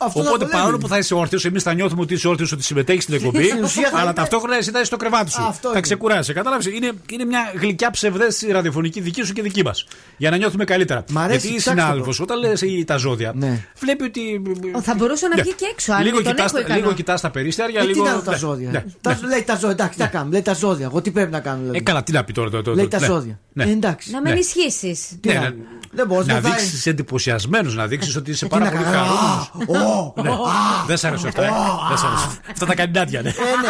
Αυτό 0.02 0.18
Οπότε 0.20 0.30
θα 0.30 0.36
δουλεύει. 0.38 0.56
παρόλο 0.56 0.78
που 0.78 0.88
θα 0.88 0.98
είσαι 0.98 1.14
όρθιος, 1.14 1.44
εμείς 1.44 1.62
θα 1.62 1.74
νιώθουμε 1.74 2.00
ότι 2.02 2.14
είσαι 2.14 2.28
όρθιος, 2.28 2.52
ότι 2.52 2.62
συμμετέχεις 2.62 3.02
στην 3.02 3.14
εκπομπή. 3.14 3.44
Στην 3.48 3.62
ουσία 3.64 3.88
θα 3.88 3.94
αλλά 3.96 4.04
είναι- 4.04 4.12
ταυτόχρονα 4.12 4.56
εσύ 4.56 4.70
θα 4.70 4.76
είσαι 4.78 4.86
στο 4.86 4.96
κρεβάτι 4.96 5.30
σου. 5.30 5.42
Αυτό 5.42 5.66
θα 5.66 5.72
είναι. 5.72 5.80
ξεκουράσει. 5.80 6.32
Κατάλαβες; 6.32 6.66
Είναι, 6.66 6.92
είναι 7.10 7.24
μια 7.24 7.52
γλυκιά 7.60 7.90
ψευδέστηση 7.90 8.52
ραδιοφωνική 8.52 9.00
δική 9.00 9.22
σου 9.22 9.32
και 9.32 9.42
δική 9.42 9.62
μας. 9.64 9.86
Για 10.16 10.30
να 10.30 10.36
νιώθουμε 10.36 10.64
καλύτερα. 10.64 11.04
Μ' 11.10 11.18
αρέσει, 11.18 11.38
Γιατί 11.38 11.46
η 11.46 11.58
ψάξτε 11.58 11.74
το. 11.74 11.80
συνάδελφος, 11.80 12.20
όταν 12.20 12.38
λες 12.38 12.62
τα 12.86 12.96
ζώδια, 12.96 13.34
βλέπει 13.80 14.04
ότι. 14.04 14.42
Θα 14.82 14.94
μπορούσε 14.94 15.28
να 15.28 15.34
Ναι. 15.36 15.42
βγει 15.42 15.52
και 15.54 15.64
έξω. 15.72 15.92
αν 15.92 16.02
Λίγο 16.02 16.14
δεν 16.16 16.24
τον 16.24 16.34
κοιτάς, 16.34 16.52
έχω 16.52 16.60
ικανό. 16.60 16.80
λίγο 16.80 16.92
κοιτάς 16.92 17.20
τα 17.20 17.30
περίσταρια, 17.30 17.80
Ε, 17.80 17.82
τι 17.86 17.88
λίγο. 17.92 18.04
να 18.04 18.14
δω 18.14 18.20
τα 18.20 18.30
Ναι, 18.30 18.36
ζώδια; 18.36 18.70
ναι, 18.70 18.84
Τα- 19.00 19.18
ναι. 19.22 19.28
Λέει 19.28 19.42
τα 19.42 19.52
ζώδια, 19.54 19.70
εντάξει, 19.70 19.96
τι 19.96 20.02
να 20.02 20.06
κάνουμε. 20.08 20.32
Λέει 20.32 20.42
τα 20.42 20.54
ζώδια. 20.54 20.84
Εγώ 20.86 21.00
τι 21.00 21.10
πρέπει 21.10 21.30
να 21.30 21.40
κάνω. 21.40 21.58
δηλαδή; 21.60 21.78
Ε, 21.78 21.80
καλά, 21.80 22.02
τι 22.02 22.12
να 22.12 22.24
πει 22.24 22.32
τώρα. 22.32 22.50
το- 22.50 22.62
το- 22.62 22.74
Λέει 22.74 22.84
το- 22.84 22.90
τα 22.90 23.00
ναι. 23.00 23.06
ζώδια. 23.06 23.38
Ναι. 23.52 23.64
Ε, 23.64 23.70
εντάξει. 23.70 24.10
Να 24.10 24.20
με 24.20 24.28
Ναι. 24.28 24.34
ενισχύσεις. 24.34 25.00
Ναι, 25.26 25.32
να- 25.34 25.40
ναι. 25.40 25.54
Δεν 25.92 26.06
μπορώ 26.06 26.24
να 26.24 26.34
να 26.34 26.40
φάει. 26.40 26.50
δείξεις 26.50 26.86
εντυπωσιασμένο, 26.86 27.72
να 27.72 27.86
δείξεις 27.86 28.16
ότι 28.16 28.30
είσαι 28.30 28.44
Ε, 28.44 28.48
πάρα 28.48 28.68
τι 28.68 28.74
να 28.74 28.80
πολύ 28.80 28.92
κάνω. 28.94 29.04
χαρούμενος. 29.06 29.50
Α, 29.90 30.22
Ναι. 30.22 30.30
α, 30.30 30.34
Δεν 30.86 30.96
σ' 30.96 31.04
άρεσε 31.04 31.28
αυτό, 31.28 31.42
ε. 31.42 31.50
Δεν 31.88 31.98
σ' 31.98 32.04
άρεσε. 32.04 32.26
Αυτά 32.52 32.66
τα 32.66 32.74
κάνει 32.74 32.90
Νάντια, 32.94 33.20
ναι. 33.22 33.28
Ε, 33.28 33.32
ναι. 33.32 33.68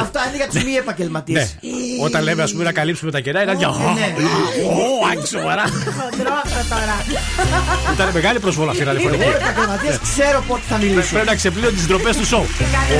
Αυτά 0.00 0.20
είναι 0.28 0.36
για 0.36 0.48
του 0.48 0.66
μη 0.66 0.72
επαγγελματίε. 0.74 1.34
Ναι. 1.40 1.46
Όταν 2.04 2.22
λέμε, 2.22 2.42
α 2.42 2.46
πούμε, 2.52 2.64
να 2.64 2.72
καλύψουμε 2.72 3.10
τα 3.10 3.20
κενά, 3.20 3.42
είναι 3.42 3.52
Νάντια. 3.52 3.68
ναι. 3.68 4.14
Ω, 4.66 5.06
Άκη, 5.12 5.26
σοβαρά. 5.26 5.62
Χοντρό 5.62 6.32
αυτό 6.44 6.74
τώρα. 6.74 6.96
Ήταν 7.94 8.10
μεγάλη 8.12 8.38
προσβολή 8.38 8.70
αυτή 8.70 8.82
η 8.82 8.84
ραδιοφωνική. 8.84 9.22
Εγώ 9.22 9.36
επαγγελματίε 9.36 9.98
ξέρω 10.02 10.42
πότε 10.48 10.60
θα 10.68 10.76
μιλήσω. 10.76 11.12
Πρέπει 11.12 11.26
να 11.26 11.34
ξεπλύνω 11.34 11.68
τι 11.68 11.86
ντροπέ 11.86 12.10
του 12.14 12.26
σοου. 12.26 12.46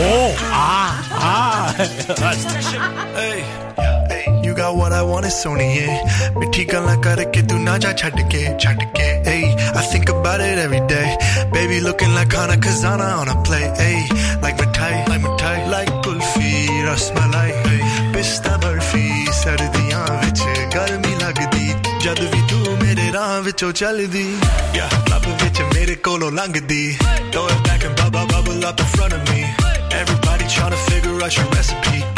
Ω, 0.00 0.34
α, 0.54 1.28
α. 2.26 2.38
got 4.58 4.74
what 4.76 4.92
I 4.92 5.02
want, 5.02 5.24
it's 5.26 5.46
only 5.46 5.66
it. 5.86 6.34
मिठी 6.38 6.64
गल्ला 6.70 6.94
करके 7.06 7.42
तू 7.48 7.56
ना 7.66 7.76
जा 7.82 7.92
छट 8.00 8.16
के 8.32 8.42
छट 8.62 8.80
के 8.96 9.06
ay 9.32 9.42
I 9.80 9.82
think 9.90 10.08
about 10.14 10.40
it 10.46 10.58
every 10.64 10.80
day. 10.92 11.08
Baby 11.52 11.78
looking 11.86 12.12
like 12.18 12.32
Hana 12.38 12.56
Kazana 12.64 13.08
on 13.20 13.28
a 13.34 13.36
play. 13.46 13.64
ay 13.86 13.96
like 14.42 14.58
मिठाई 14.62 14.96
like 15.10 15.22
मिठाई 15.26 15.60
like 15.74 15.92
कुल्फी 16.06 16.50
रसमलाई 16.88 17.52
पिस्ता 18.14 18.56
बर्फी 18.64 19.06
सर्दियां 19.42 20.02
विच 20.24 20.42
गर्मी 20.74 21.14
लगदी 21.22 21.66
जद 22.04 22.20
भी 22.34 22.42
तू 22.50 22.76
मेरे 22.82 23.10
राह 23.16 23.32
विचों 23.46 23.72
चलदी 23.80 24.26
क्लब 24.76 25.24
विच 25.42 25.60
मेरे 25.74 25.94
कोलों 26.08 26.32
लंघदी 26.40 26.84
Throw 27.32 27.46
it 27.54 27.60
back 27.68 27.84
and 27.88 27.96
bubble 28.02 28.26
bubble 28.34 28.64
up 28.70 28.80
in 28.84 28.88
front 28.96 29.12
of 29.18 29.22
me. 29.32 29.42
Everybody 30.02 30.44
trying 30.56 30.74
to 30.78 30.80
figure 30.90 31.18
out 31.24 31.36
your 31.36 31.48
recipe 31.58 32.17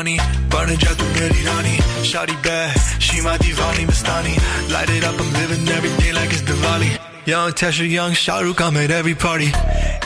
Bonnie, 0.00 0.18
burning 0.50 0.76
out 0.76 0.96
the 0.96 1.04
Mary 1.14 1.44
Rani. 1.46 1.76
Shawty 2.02 2.42
bad, 2.42 2.76
she 3.00 3.20
my 3.22 3.36
divani 3.38 3.86
Mastani. 3.86 4.36
Light 4.72 4.90
it 4.90 5.04
up, 5.04 5.18
I'm 5.20 5.32
living 5.32 5.68
every 5.68 5.90
day 6.02 6.12
like 6.12 6.30
it's 6.32 6.42
Diwali. 6.42 6.98
Young 7.26 7.52
Tesha, 7.52 7.88
young 7.88 8.12
Shahrukh, 8.12 8.60
I'm 8.60 8.76
at 8.76 8.90
every 8.90 9.14
party. 9.14 9.50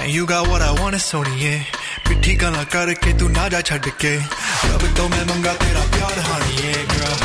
And 0.01 0.11
you 0.13 0.27
got 0.27 0.49
what 0.49 0.63
I 0.63 0.73
want, 0.81 0.95
it's 0.95 1.13
Sony, 1.13 1.41
yeah. 1.41 1.63
मिठी 2.11 2.35
गल्ला 2.43 2.63
करके 2.75 3.13
तू 3.23 3.27
ना 3.31 3.45
जा 3.55 3.61
छड़ 3.69 3.91
के 4.03 4.15
रब 4.19 4.83
तो 4.97 5.05
मैं 5.15 5.25
मंगा 5.31 5.53
तेरा 5.63 5.85
प्यार 5.95 6.19
हानी 6.27 6.53
yeah 6.63 6.83
girl 6.91 7.17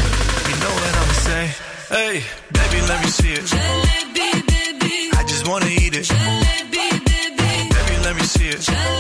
you 0.49 0.57
know 0.61 0.73
what 0.77 0.93
I'ma 1.01 1.15
say 1.25 1.45
hey 1.95 2.15
baby 2.57 2.79
let 2.89 2.99
me 3.03 3.09
see 3.17 3.33
it 3.33 3.49
I 5.19 5.23
just 5.31 5.43
wanna 5.49 5.71
eat 5.81 5.95
it 6.01 6.07
baby 7.73 7.95
let 8.05 8.13
me 8.15 8.25
see 8.35 8.49
it 8.53 8.61
no 8.69 8.98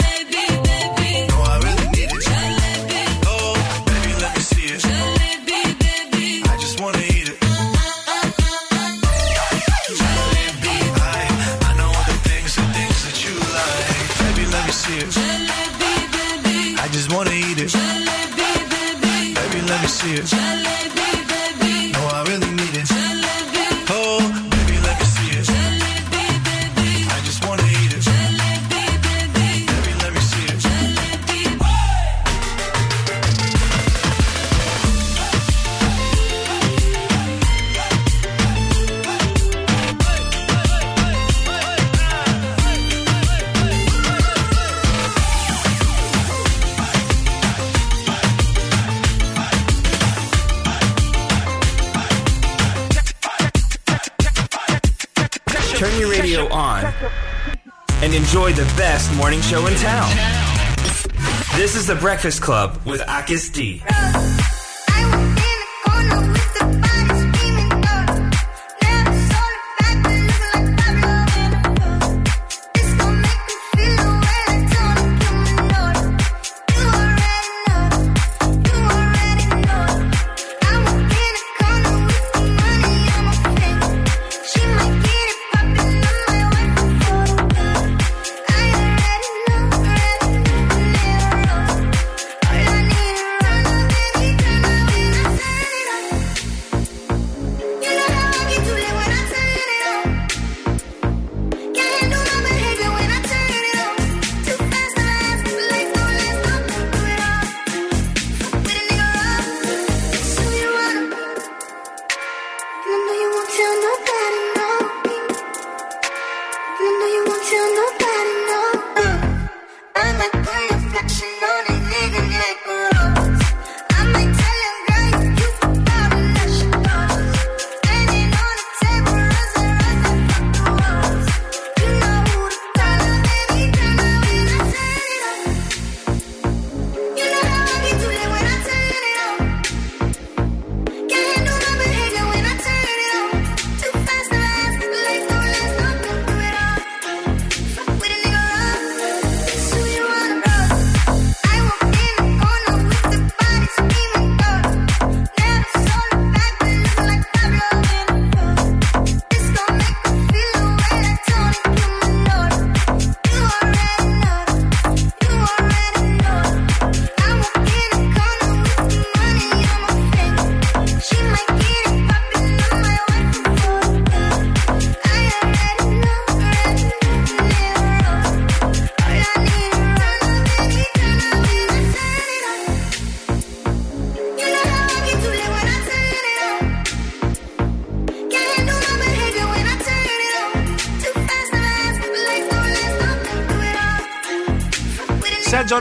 Breakfast 62.20 62.42
Club 62.42 62.78
with 62.84 63.00
Akis 63.00 63.50
D. 63.50 63.82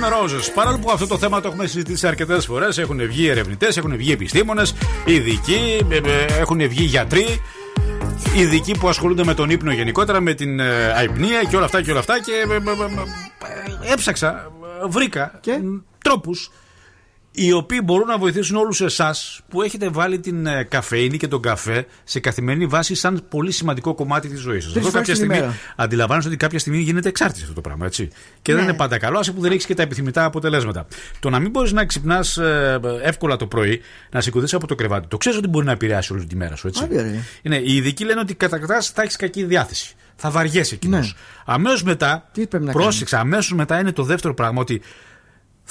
Roses. 0.09 0.51
Παρόλο 0.55 0.77
που 0.77 0.91
αυτό 0.91 1.07
το 1.07 1.17
θέμα 1.17 1.41
το 1.41 1.47
έχουμε 1.47 1.65
συζητήσει 1.65 2.07
αρκετέ 2.07 2.39
φορέ, 2.39 2.67
έχουν 2.77 3.07
βγει 3.07 3.27
ερευνητέ, 3.27 3.67
έχουν 3.75 3.97
βγει 3.97 4.11
επιστήμονε, 4.11 4.63
ειδικοί, 5.05 5.85
ε, 5.89 5.95
ε, 5.95 6.25
έχουν 6.39 6.67
βγει 6.67 6.83
γιατροί. 6.83 7.41
Ειδικοί 8.35 8.77
που 8.77 8.89
ασχολούνται 8.89 9.23
με 9.23 9.33
τον 9.33 9.49
ύπνο 9.49 9.71
γενικότερα, 9.71 10.19
με 10.19 10.33
την 10.33 10.59
ε, 10.59 10.93
αϊπνία 10.95 11.43
και 11.43 11.55
όλα 11.55 11.65
αυτά 11.65 11.81
και 11.81 11.91
όλα 11.91 11.99
αυτά. 11.99 12.19
Και 12.21 12.31
ε, 12.31 12.53
ε, 12.53 12.55
ε, 12.55 13.89
ε, 13.89 13.93
έψαξα, 13.93 14.51
ε, 14.83 14.87
βρήκα 14.87 15.39
τρόπου 16.03 16.31
οι 17.31 17.51
οποίοι 17.51 17.79
μπορούν 17.83 18.07
να 18.07 18.17
βοηθήσουν 18.17 18.55
όλους 18.55 18.81
εσάς 18.81 19.41
που 19.49 19.61
έχετε 19.61 19.89
βάλει 19.89 20.19
την 20.19 20.45
ε, 20.45 20.63
καφέινη 20.63 21.17
και 21.17 21.27
τον 21.27 21.41
καφέ 21.41 21.85
σε 22.03 22.19
καθημερινή 22.19 22.65
βάση 22.65 22.95
σαν 22.95 23.23
πολύ 23.29 23.51
σημαντικό 23.51 23.93
κομμάτι 23.95 24.27
της 24.27 24.39
ζωής 24.39 24.63
σας. 24.63 24.73
Τρεις 24.73 24.85
Αυτό 24.85 24.97
φορές 24.97 25.07
κάποια 25.07 25.25
την 25.25 25.33
στιγμή 25.33 25.47
ημέρα. 25.47 25.73
αντιλαμβάνεστε 25.75 26.29
ότι 26.29 26.37
κάποια 26.39 26.59
στιγμή 26.59 26.79
γίνεται 26.79 27.09
εξάρτηση 27.09 27.41
αυτό 27.43 27.53
το 27.55 27.61
πράγμα, 27.61 27.85
έτσι. 27.85 28.07
Και 28.41 28.53
δεν 28.53 28.63
Ναι. 28.63 28.67
είναι 28.69 28.77
πάντα 28.77 28.97
καλό, 28.97 29.17
άσε 29.19 29.31
που 29.31 29.41
δεν 29.41 29.51
έχεις 29.51 29.65
και 29.65 29.73
τα 29.73 29.81
επιθυμητά 29.83 30.23
αποτελέσματα. 30.25 30.87
Το 31.19 31.29
να 31.29 31.39
μην 31.39 31.51
μπορείς 31.51 31.71
να 31.71 31.85
ξυπνάς 31.85 32.39
εύκολα 33.03 33.35
το 33.35 33.47
πρωί, 33.47 33.81
να 34.11 34.21
σηκωθείς 34.21 34.53
από 34.53 34.67
το 34.67 34.75
κρεβάτι, 34.75 35.07
το 35.07 35.17
ξέρεις 35.17 35.37
ότι 35.37 35.47
μπορεί 35.47 35.65
να 35.65 35.71
επηρεάσει 35.71 36.13
όλη 36.13 36.25
τη 36.25 36.35
μέρα 36.35 36.55
σου, 36.55 36.67
έτσι. 36.67 36.83
Άντε, 36.83 37.01
ρε. 37.01 37.23
Είναι, 37.41 37.55
οι 37.57 37.75
ειδικοί 37.75 38.05
λένε 38.05 38.19
ότι 38.19 38.33
καταρχά 38.35 38.81
θα 38.81 39.01
έχεις 39.01 39.15
κακή 39.15 39.43
διάθεση. 39.43 39.93
Θα 40.21 40.29
βαριέσαι 40.31 40.75
κοινώ. 40.75 40.97
Ναι. 40.99 41.07
Αμέσως 41.45 41.83
μετά, 41.83 42.29
να 42.59 42.71
πρόσεξε, 42.71 43.17
αμέσως 43.17 43.53
μετά 43.53 43.79
είναι 43.79 43.91
το 43.91 44.03
δεύτερο 44.03 44.33
πράγμα 44.33 44.61
ότι 44.61 44.81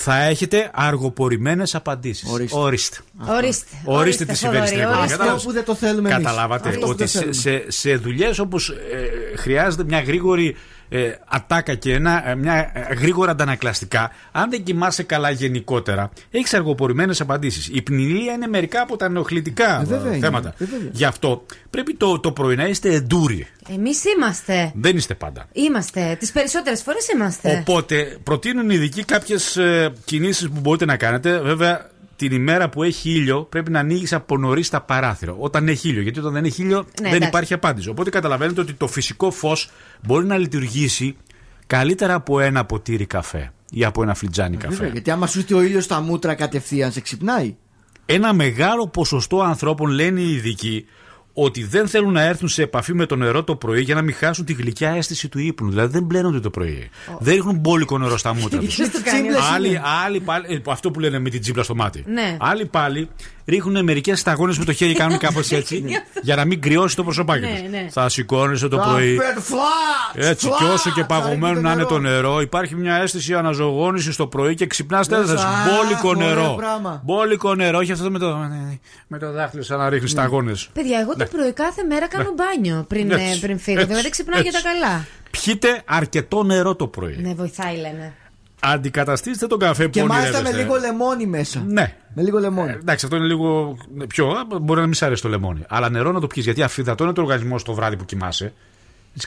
θα 0.01 0.23
έχετε 0.23 0.71
αργοπορημένες 0.75 1.75
απαντήσεις. 1.75 2.31
Ορίστε. 2.31 2.57
Ορίστε. 2.59 2.97
Ορίστε. 3.27 3.67
Ορίστε 3.85 4.25
τις 4.25 4.39
συμβαίνει 4.39 4.67
στην 4.67 4.79
Θοδωρή, 4.79 4.93
εκπομπή. 4.93 5.13
ορίστε. 5.13 5.17
Κατάλαβες; 5.17 5.45
που 5.45 5.53
δεν 5.53 5.65
το 5.65 5.75
θέλουμε 5.75 6.11
εμείς. 6.11 6.25
Καταλάβατε 6.25 6.69
Αυτό 6.69 6.81
που 6.81 6.89
ότι 6.89 6.99
δεν 6.99 7.09
σε, 7.09 7.19
θέλουμε. 7.19 7.35
σε, 7.35 7.65
σε 7.69 7.97
δουλειές 7.97 8.39
όπου 8.39 8.57
ε, 8.57 9.37
χρειάζεται 9.37 9.85
μια 9.85 10.01
γρήγορη 10.01 10.57
ε, 10.89 11.11
ατάκα 11.29 11.75
και 11.75 11.93
ένα, 11.93 12.29
ε, 12.31 12.35
μια 12.35 12.71
ε, 12.75 12.95
γρήγορα 12.95 13.31
αντανακλαστικά, 13.31 14.11
αν 14.33 14.51
δεν 14.51 14.63
κοιμάσαι 14.63 15.03
καλά 15.03 15.31
γενικότερα, 15.31 16.11
έχεις 16.31 16.55
αργοπορημένες 16.55 17.21
απαντήσεις. 17.21 17.69
Η 17.73 17.83
πνηλία 17.83 18.33
είναι 18.33 18.47
μερικά 18.47 18.83
από 18.83 18.97
τα 18.97 19.05
ενοχλητικά 19.05 19.81
Ε, 19.81 19.85
βέβαια 19.85 20.13
ε, 20.13 20.17
είναι. 20.17 20.27
θέματα. 20.27 20.49
Ε, 20.59 20.65
βέβαια. 20.65 20.89
Γι' 20.93 21.05
αυτό 21.05 21.45
πρέπει 21.71 21.95
το, 21.95 22.21
το 22.21 22.33
πρωί 22.33 22.57
να 22.57 22.67
είστε 22.67 22.95
εντούροι. 22.95 23.47
Εμείς 23.75 24.05
είμαστε. 24.05 24.73
Δεν 24.75 24.97
είστε 24.97 25.15
πάντα. 25.15 25.47
Είμαστε. 25.53 26.17
Τις 26.19 26.33
περισσότερες 26.33 26.83
φορές 26.83 27.09
είμαστε. 27.09 27.59
Οπότε 27.61 28.19
προτείνουν 28.23 28.71
οι 28.71 28.75
ειδικοί 28.75 29.05
κάποιες 29.05 29.57
ε, 29.57 29.93
κινήσεις 30.05 30.49
που 30.49 30.61
μπορείτε 30.61 30.85
να 30.85 30.97
κάνετε. 30.97 31.39
Βέβαια, 31.41 31.91
την 32.19 32.33
ημέρα 32.33 32.69
που 32.69 32.83
έχει 32.83 33.11
ήλιο 33.11 33.43
πρέπει 33.43 33.71
να 33.71 33.79
ανοίγεις 33.79 34.13
από 34.13 34.39
νωρίς 34.39 34.69
τα 34.69 34.81
παράθυρα. 34.81 35.35
Όταν 35.39 35.69
έχει 35.69 35.89
ήλιο. 35.89 36.03
Γιατί 36.03 36.19
όταν 36.19 36.33
δεν 36.33 36.45
έχει 36.45 36.63
ήλιο 36.63 36.77
Ναι, 36.77 36.85
δεν 37.01 37.07
εντάξει. 37.07 37.29
υπάρχει 37.29 37.55
απάντηση. 37.55 37.89
Οπότε 37.89 38.11
καταλαβαίνετε 38.11 38.61
ότι 38.61 38.73
το 38.73 38.87
φυσικό 38.87 39.31
φως 39.31 39.71
μπορεί 40.07 40.27
να 40.27 40.37
λειτουργήσει 40.37 41.17
καλύτερα 41.67 42.15
από 42.15 42.41
ένα 42.41 42.65
ποτήρι 42.65 43.07
καφέ 43.07 43.53
ή 43.71 43.85
από 43.85 44.03
ένα 44.03 44.15
φλιτζάνι 44.15 44.57
καφέ. 44.57 44.75
Βέβαια, 44.75 44.93
γιατί 44.93 45.11
άμα 45.11 45.27
σου 45.27 45.39
έρθει 45.39 45.55
ο 45.55 45.63
ήλιος 45.63 45.85
στα 45.85 46.01
μούτρα 46.01 46.35
κατευθείαν 46.35 46.93
σε 46.93 47.01
ξυπνάει. 47.01 47.57
Ένα 48.07 48.33
μεγάλο 48.33 48.89
ποσοστό 48.89 49.41
ανθρώπων 49.41 49.91
λένε 49.91 50.21
οι 50.21 50.33
ειδικοί 50.33 50.85
ότι 51.43 51.65
δεν 51.65 51.89
θέλουν 51.89 52.13
να 52.13 52.23
έρθουν 52.23 52.49
σε 52.49 52.63
επαφή 52.63 52.95
με 52.95 53.07
το 53.07 53.17
νερό 53.17 53.45
το 53.45 53.57
πρωί 53.57 53.81
για 53.81 53.95
να 53.95 54.03
μην 54.03 54.15
χάσουν 54.15 54.45
τη 54.45 54.53
γλυκιά 54.53 54.91
αίσθηση 54.91 55.29
του 55.29 55.39
ύπνου. 55.39 55.69
Δηλαδή 55.71 55.93
δεν 55.93 56.03
μπλένονται 56.03 56.41
το 56.41 56.51
πρωί. 56.51 56.89
Δεν 57.19 57.35
ρίχνουν 57.35 57.57
μπόλικο 57.57 57.99
νερό 57.99 58.17
στα 58.17 58.35
μούτρα 58.39 58.61
τους. 58.61 58.75
Ποιος 58.75 58.91
το 58.91 58.99
κάνει 59.05 59.29
αυτό; 59.29 59.55
άλλοι, 59.55 59.81
άλλοι 60.07 60.21
πάλι. 60.21 60.55
ε, 60.55 60.71
αυτό 60.71 60.91
που 60.91 61.01
λένε 61.01 61.19
με 61.19 61.31
την 61.31 61.41
τσίπλα 61.41 61.63
στο 61.63 61.75
μάτι. 61.75 62.05
Ναι. 62.07 62.37
Άλλοι 62.41 62.67
πάλι 62.67 63.09
ρίχνουν 63.49 63.85
μερικές 63.85 64.21
σταγόνες 64.21 64.59
με 64.59 64.65
το 64.65 64.73
χέρι, 64.73 64.95
κάνουν 64.95 65.19
κάπως 65.27 65.51
έτσι 65.51 65.85
για 66.23 66.37
να 66.37 66.45
μην 66.45 66.61
κρυώσει 66.61 66.97
το 66.97 67.05
προσωπάκι 67.05 67.41
Ναι, 67.47 67.61
τους. 67.61 67.71
ναι. 67.71 67.87
Θα 67.91 68.09
σηκώνεσαι 68.09 68.69
το 68.69 68.77
πρωί. 68.79 69.19
Έτσι, 70.15 70.49
και 70.59 70.65
όσο 70.65 70.91
και 70.91 71.05
παγωμένο 71.05 71.61
να 71.61 71.73
είναι 71.73 71.85
το 71.85 71.99
νερό, 71.99 72.41
υπάρχει 72.41 72.75
μια 72.75 72.95
αίσθηση 72.95 73.35
αναζωογόνησης 73.35 74.17
το 74.17 74.27
πρωί 74.27 74.55
και 74.55 74.67
ξυπνάς 74.67 75.09
Μέσα, 75.09 75.23
τέτοια. 75.25 75.47
αχ, 75.49 75.67
Μπόλικο 75.67 76.09
ωραίο 76.09 76.29
νερό. 76.29 76.55
πράγμα. 76.57 77.03
Μπόλικο 77.05 77.55
νερό, 77.55 77.79
όχι 77.79 77.93
αυτό 77.93 78.11
με 78.11 78.19
το, 78.19 78.37
με 79.07 79.19
το 79.19 79.33
δάχτυλο 79.33 79.63
σαν 79.63 79.79
να 79.79 79.89
ρίχνεις 79.89 80.11
σταγόνες. 80.11 80.69
Παιδιά, 80.73 80.99
εγώ 81.01 81.17
το 81.17 81.25
πρωί 81.31 81.53
κάθε 81.53 81.83
μέρα 81.85 82.09
κάνω 82.09 82.33
μπάνιο 82.37 82.85
πριν, 82.89 83.11
Έτσι, 83.11 83.25
ε, 83.25 83.37
πριν 83.41 83.59
φύγω. 83.59 83.77
έτσι, 83.79 83.89
Δηλαδή 83.91 84.11
ξυπνάω 84.11 84.41
για 84.41 84.53
τα 84.53 84.59
έτσι. 84.59 84.71
καλά. 84.81 85.05
Πιείτε 85.31 85.83
αρκετό 85.85 86.43
νερό 86.43 86.75
το 86.75 86.87
πρωί. 86.87 87.17
Ναι, 87.23 87.35
βοηθάει 87.35 87.77
λένε. 87.77 88.13
Αντικαταστήστε 88.61 89.47
τον 89.47 89.59
καφέ 89.59 89.85
που 89.85 89.91
Και 89.91 90.03
μάλιστα 90.05 90.31
με 90.31 90.37
ονειρεύεστε. 90.49 90.63
λίγο 90.63 90.79
λεμόνι 90.87 91.27
μέσα. 91.27 91.65
Ναι. 91.67 91.95
Με 92.19 92.25
λίγο 92.25 92.39
λεμόνι. 92.39 92.71
Ε, 92.71 92.75
εντάξει, 92.75 93.05
αυτό 93.05 93.17
είναι 93.17 93.27
λίγο 93.27 93.77
πιο. 94.09 94.29
α, 94.29 94.45
Μπορεί 94.61 94.81
να 94.81 94.87
μην 94.87 94.95
σ' 94.95 95.03
αρέσει 95.03 95.23
το 95.23 95.29
λεμόνι. 95.29 95.61
Αλλά 95.69 95.91
νερό 95.91 96.13
να 96.13 96.21
το 96.21 96.27
πιεις 96.27 96.45
γιατί 96.45 96.63
αφιδατώνει 96.63 97.13
το 97.13 97.21
οργανισμός 97.23 97.63
το 97.63 97.73
βράδυ 97.75 97.97
που 97.97 98.05
κοιμάσαι. 98.05 98.53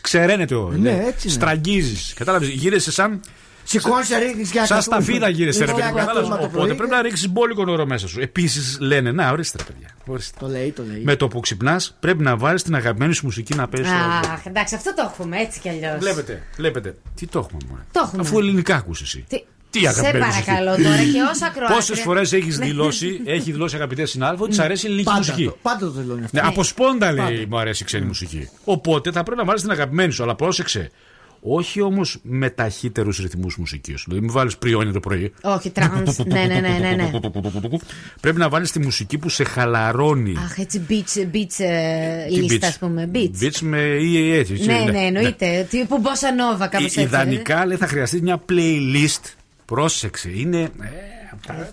Ξεραίνεται 0.01 0.55
ο. 0.55 0.69
Ναι, 0.77 0.89
έτσι 0.89 1.27
είναι. 1.27 1.35
Στραγγίζεις. 1.35 2.13
Κατάλαβες. 2.15 2.49
Γύρεσαι 2.49 2.91
σαν. 2.91 3.21
Σηκώνει, 3.63 4.05
ρίχνεις 4.19 4.51
για 4.51 4.65
Σαν 4.65 4.77
κατούμπα. 4.77 5.01
σταφίδα 5.01 5.29
γύρεσαι, 5.29 5.59
ρε 5.59 5.65
Για 5.65 5.75
παιδί 5.75 5.87
μου. 5.87 5.95
κατούμπα 5.95 6.13
κατάλαβες. 6.13 6.39
το 6.39 6.45
Οπότε 6.45 6.65
πρωί. 6.67 6.75
πρέπει 6.77 6.91
να 6.91 7.01
ρίξεις 7.01 7.29
μπόλικο 7.29 7.65
νερό 7.65 7.85
μέσα 7.85 8.07
σου. 8.07 8.19
Επίσης 8.21 8.77
λένε, 8.79 9.11
να 9.11 9.31
ορίστε 9.31 9.57
ρε 9.57 9.63
παιδιά. 9.63 9.87
ορίστε. 10.07 10.37
Το 10.39 10.47
λέει, 10.47 10.71
το 10.71 10.83
λέει. 10.91 11.01
Με 11.03 11.15
το 11.15 11.27
που 11.27 11.39
ξυπνάς, 11.39 11.97
πρέπει 11.99 12.23
να 12.23 12.37
βάλεις 12.37 12.63
την 12.63 12.75
αγαπημένη 12.75 13.13
σου 13.13 13.25
μουσική 13.25 13.55
να 13.55 13.67
παίζει. 13.67 13.89
στο 13.89 13.97
ραδιό. 13.97 14.31
Αχ, 14.31 14.45
εντάξει, 14.45 14.75
αυτό 14.75 14.93
το 14.93 15.09
έχουμε 15.13 15.37
έτσι 15.37 15.59
κι 15.59 15.69
αλλιώς. 15.69 15.97
Βλέπετε, 15.99 16.41
βλέπετε. 16.57 16.95
Τι 17.15 17.27
το 17.27 17.39
έχουμε, 17.39 17.57
μωρέ; 17.69 17.81
Το 17.91 18.01
έχουμε. 18.05 18.21
Αφού 18.21 18.39
ελληνικά 18.39 18.75
ακούς 18.75 19.01
εσύ. 19.01 19.25
Τι, 19.27 19.43
Τι 19.71 19.79
Σε 19.79 19.87
αγαπημένη 19.87 20.25
μουσική. 20.25 20.45
παρακαλώ 20.45 20.83
τώρα 20.83 20.97
και 20.97 21.21
όσα 21.31 21.45
ακροάτρια. 21.45 21.75
Πόσες 21.75 21.99
φορές 21.99 22.33
έχεις 22.33 22.57
Ναι. 22.59 22.65
δηλώσει, 22.65 23.21
έχει 23.25 23.51
δηλώσει 23.51 23.75
αγαπητέ 23.75 24.05
συνάδελφοι 24.05 24.43
ότι 24.43 24.55
τη 24.55 24.61
αρέσει 24.63 24.83
η 24.85 24.87
ελληνική 24.87 25.07
Πάντα 25.09 25.17
μουσική. 25.19 25.43
το, 25.45 25.57
πάντα 25.61 25.79
το 25.79 25.91
δηλώνει 25.91 26.23
αυτό. 26.23 26.41
Ναι, 26.41 26.47
από 26.47 26.63
σπόντα 26.63 27.11
λέει 27.11 27.25
Πάντα. 27.35 27.45
μου 27.49 27.57
αρέσει 27.57 27.83
η 27.83 27.85
ξένη 27.85 28.05
μουσική. 28.05 28.49
Οπότε 28.63 29.11
θα 29.11 29.23
πρέπει 29.23 29.39
να 29.39 29.45
βάλεις 29.45 29.61
την 29.61 29.71
αγαπημένη 29.71 30.11
σου, 30.11 30.23
αλλά 30.23 30.35
πρόσεξε. 30.35 30.89
Όχι 31.43 31.81
όμως 31.81 32.19
με 32.23 32.49
ταχύτερους 32.49 33.17
ρυθμούς 33.17 33.57
μουσικής. 33.57 34.03
Δηλαδή, 34.05 34.25
μην 34.25 34.33
βάλεις 34.33 34.57
πριόνι 34.57 34.91
το 34.91 34.99
πρωί. 34.99 35.33
Όχι, 35.41 35.69
trance. 35.69 36.17
ναι, 36.17 36.39
ναι, 36.45 36.59
ναι, 36.59 36.77
ναι, 36.81 36.95
ναι. 36.95 37.09
Πρέπει 38.21 38.37
να 38.37 38.49
βάλεις 38.49 38.71
τη 38.71 38.79
μουσική 38.79 39.17
που 39.17 39.29
σε 39.29 39.43
χαλαρώνει. 39.43 40.35
Αχ, 40.37 40.57
έτσι 40.57 40.81
beach, 40.89 41.19
beach 41.35 41.65
ε, 41.65 42.25
Τι 42.27 42.33
λίστα, 42.35 42.67
beach? 42.67 42.69
ας 42.69 42.77
πούμε. 42.77 43.11
Beach. 43.13 43.43
Beach 43.43 43.59
με 43.61 43.77
ή 43.81 44.31
έτσι. 44.33 44.53
έτσι, 44.53 44.65
Ναι, 44.65 44.83
ναι, 44.91 44.99
εννοείται. 44.99 45.67
Τύπου 45.69 46.01
Bossa 46.03 46.55
Nova, 46.55 46.67
κάπως 46.69 46.81
Ε, 46.81 46.85
έτσι. 46.85 47.01
Ιδανικά 47.01 47.65
λέει 47.65 47.77
θα 47.77 47.87
χρειαστείς 47.87 48.21
μια 48.21 48.41
playlist. 48.49 49.33
Πρόσεξε, 49.75 50.29
είναι. 50.35 50.59
ε, 50.61 50.69